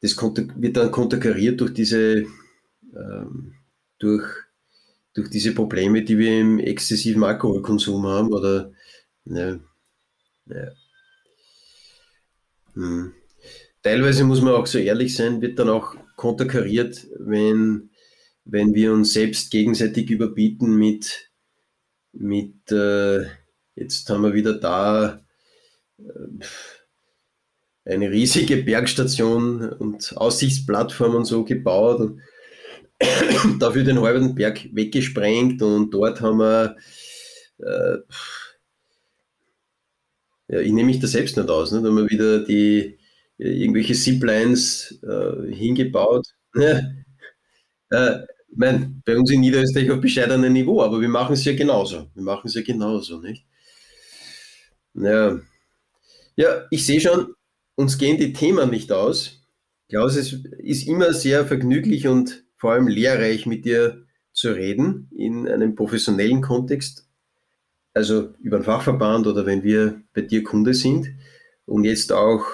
Das 0.00 0.16
wird 0.16 0.76
dann 0.76 0.90
konterkariert 0.92 1.60
durch 1.60 1.74
diese, 1.74 2.24
ähm, 2.94 3.54
durch, 3.98 4.24
durch 5.14 5.30
diese 5.30 5.54
Probleme, 5.54 6.04
die 6.04 6.18
wir 6.18 6.40
im 6.40 6.58
exzessiven 6.58 7.24
Alkoholkonsum 7.24 8.06
haben 8.06 8.32
oder 8.32 8.72
ne, 9.24 9.60
ne. 10.46 10.72
Hm. 12.74 13.12
Teilweise 13.82 14.24
muss 14.24 14.40
man 14.40 14.54
auch 14.54 14.66
so 14.66 14.78
ehrlich 14.78 15.14
sein, 15.14 15.40
wird 15.40 15.58
dann 15.58 15.68
auch 15.68 15.96
konterkariert, 16.16 17.06
wenn, 17.18 17.90
wenn 18.44 18.74
wir 18.74 18.92
uns 18.92 19.12
selbst 19.12 19.50
gegenseitig 19.50 20.10
überbieten 20.10 20.76
mit, 20.76 21.30
mit 22.12 22.70
äh, 22.70 23.26
jetzt 23.74 24.08
haben 24.10 24.22
wir 24.22 24.34
wieder 24.34 24.58
da 24.58 25.24
äh, 25.98 26.44
eine 27.88 28.10
riesige 28.10 28.58
Bergstation 28.58 29.70
und 29.70 30.16
Aussichtsplattform 30.16 31.14
und 31.14 31.24
so 31.24 31.44
gebaut 31.44 32.00
und 32.00 32.20
dafür 33.58 33.84
den 33.84 34.00
halben 34.00 34.34
Berg 34.34 34.68
weggesprengt 34.72 35.62
und 35.62 35.90
dort 35.90 36.20
haben 36.20 36.38
wir 36.38 36.76
äh, 37.60 37.98
ja, 40.48 40.60
ich 40.60 40.72
nehme 40.72 40.86
mich 40.86 41.00
da 41.00 41.06
selbst 41.06 41.36
nicht 41.36 41.48
aus, 41.50 41.72
ne? 41.72 41.82
da 41.82 41.88
haben 41.88 41.96
wir 41.96 42.10
wieder 42.10 42.44
die 42.44 42.98
irgendwelche 43.38 43.94
Ziplines 43.94 44.98
äh, 45.02 45.52
hingebaut. 45.54 46.26
Äh, 47.90 48.26
mein, 48.54 49.00
bei 49.06 49.16
uns 49.16 49.30
in 49.30 49.40
Niederösterreich 49.40 49.90
auf 49.90 50.02
bescheidenem 50.02 50.52
Niveau, 50.52 50.82
aber 50.82 51.00
wir 51.00 51.08
machen 51.08 51.32
es 51.32 51.44
ja 51.46 51.54
genauso. 51.56 52.10
Wir 52.14 52.22
machen 52.22 52.48
es 52.48 52.54
ja 52.54 52.60
genauso, 52.60 53.18
nicht? 53.18 53.46
Ja, 54.92 55.40
ja 56.36 56.66
ich 56.70 56.84
sehe 56.84 57.00
schon, 57.00 57.34
uns 57.78 57.96
gehen 57.96 58.18
die 58.18 58.32
Themen 58.32 58.70
nicht 58.70 58.90
aus. 58.90 59.40
Klaus, 59.88 60.16
es 60.16 60.32
ist 60.58 60.88
immer 60.88 61.12
sehr 61.12 61.46
vergnüglich 61.46 62.08
und 62.08 62.44
vor 62.56 62.72
allem 62.72 62.88
lehrreich 62.88 63.46
mit 63.46 63.64
dir 63.64 64.04
zu 64.32 64.50
reden 64.50 65.08
in 65.14 65.46
einem 65.46 65.76
professionellen 65.76 66.42
Kontext, 66.42 67.06
also 67.94 68.34
über 68.40 68.58
den 68.58 68.64
Fachverband 68.64 69.28
oder 69.28 69.46
wenn 69.46 69.62
wir 69.62 70.02
bei 70.12 70.22
dir 70.22 70.42
Kunde 70.42 70.74
sind 70.74 71.08
und 71.66 71.84
jetzt 71.84 72.12
auch 72.12 72.44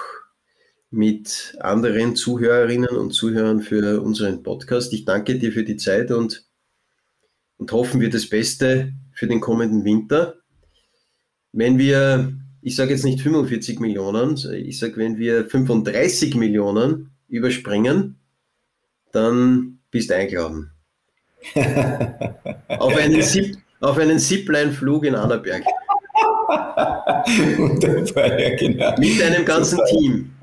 mit 0.91 1.57
anderen 1.59 2.15
Zuhörerinnen 2.15 2.95
und 2.95 3.11
Zuhörern 3.11 3.61
für 3.61 4.03
unseren 4.03 4.43
Podcast. 4.43 4.93
Ich 4.93 5.05
danke 5.05 5.39
dir 5.39 5.51
für 5.51 5.63
die 5.63 5.77
Zeit 5.77 6.11
und, 6.11 6.47
und 7.57 7.71
hoffen 7.71 7.99
wir 7.99 8.11
das 8.11 8.29
Beste 8.29 8.93
für 9.11 9.25
den 9.25 9.41
kommenden 9.41 9.85
Winter. 9.85 10.35
Wenn 11.51 11.79
wir, 11.79 12.37
ich 12.65 12.75
sage 12.75 12.93
jetzt 12.93 13.05
nicht 13.05 13.21
45 13.21 13.79
Millionen, 13.79 14.35
ich 14.51 14.79
sage, 14.79 14.97
wenn 14.97 15.19
wir 15.19 15.45
35 15.45 16.33
Millionen 16.35 17.11
überspringen, 17.29 18.15
dann 19.11 19.77
bist 19.91 20.09
du 20.09 20.15
eingeladen. 20.15 20.71
auf 22.69 22.97
einen, 22.97 23.21
Zip, 23.21 23.55
auf 23.81 23.99
einen 23.99 24.17
Zipline-Flug 24.17 25.05
in 25.05 25.13
Annaberg. 25.13 25.63
Wunderbar, 27.57 28.39
ja, 28.39 28.55
genau. 28.55 28.95
Mit 28.97 29.21
einem 29.21 29.45
ganzen 29.45 29.79
Team. 29.85 30.33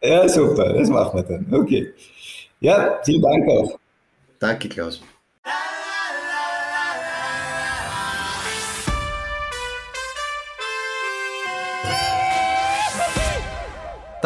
Ja, 0.00 0.28
super, 0.28 0.72
das 0.72 0.88
machen 0.88 1.18
wir 1.18 1.24
dann. 1.24 1.52
Okay. 1.52 1.92
Ja, 2.60 3.00
vielen 3.04 3.22
Dank 3.22 3.48
auch. 3.48 3.76
Danke, 4.38 4.68
Klaus. 4.68 5.02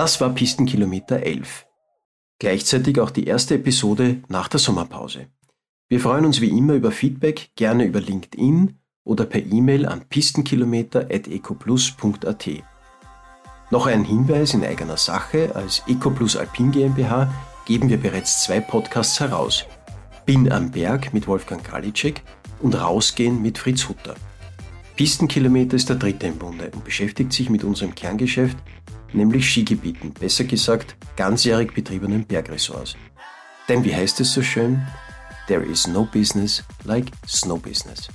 Das 0.01 0.17
war 0.19 0.31
Pistenkilometer 0.31 1.23
11. 1.23 1.67
Gleichzeitig 2.39 2.99
auch 3.01 3.11
die 3.11 3.27
erste 3.27 3.57
Episode 3.57 4.23
nach 4.29 4.49
der 4.49 4.59
Sommerpause. 4.59 5.27
Wir 5.91 6.01
freuen 6.01 6.25
uns 6.25 6.41
wie 6.41 6.49
immer 6.49 6.73
über 6.73 6.91
Feedback, 6.91 7.51
gerne 7.55 7.85
über 7.85 8.01
LinkedIn 8.01 8.79
oder 9.05 9.27
per 9.27 9.45
E-Mail 9.45 9.85
an 9.85 10.07
pistenkilometer.ecoplus.at. 10.09 12.49
Noch 13.71 13.85
ein 13.85 14.05
Hinweis 14.05 14.55
in 14.55 14.65
eigener 14.65 14.97
Sache, 14.97 15.55
als 15.55 15.83
EcoPlus 15.87 16.39
Alpin 16.39 16.71
GmbH 16.71 17.31
geben 17.67 17.91
wir 17.91 17.99
bereits 17.99 18.45
zwei 18.45 18.61
Podcasts 18.61 19.21
heraus. 19.21 19.67
Bin 20.25 20.51
am 20.51 20.71
Berg 20.71 21.13
mit 21.13 21.27
Wolfgang 21.27 21.63
Kralitschek 21.63 22.23
und 22.61 22.75
Rausgehen 22.75 23.43
mit 23.43 23.59
Fritz 23.59 23.87
Hutter. 23.87 24.15
Pistenkilometer 24.97 25.77
ist 25.77 25.91
der 25.91 25.97
dritte 25.97 26.27
im 26.27 26.37
Bunde 26.37 26.71
und 26.75 26.85
beschäftigt 26.85 27.35
sich 27.35 27.51
mit 27.51 27.65
unserem 27.65 27.95
Kerngeschäft, 27.95 28.57
nämlich 29.15 29.49
Skigebieten, 29.49 30.13
besser 30.13 30.45
gesagt 30.45 30.97
ganzjährig 31.17 31.75
betriebenen 31.75 32.25
Bergressorts. 32.25 32.97
Denn 33.69 33.85
wie 33.85 33.95
heißt 33.95 34.21
es 34.21 34.33
so 34.33 34.43
schön? 34.43 34.81
There 35.47 35.65
is 35.65 35.87
no 35.87 36.05
business 36.05 36.63
like 36.85 37.07
snow 37.27 37.61
business. 37.61 38.09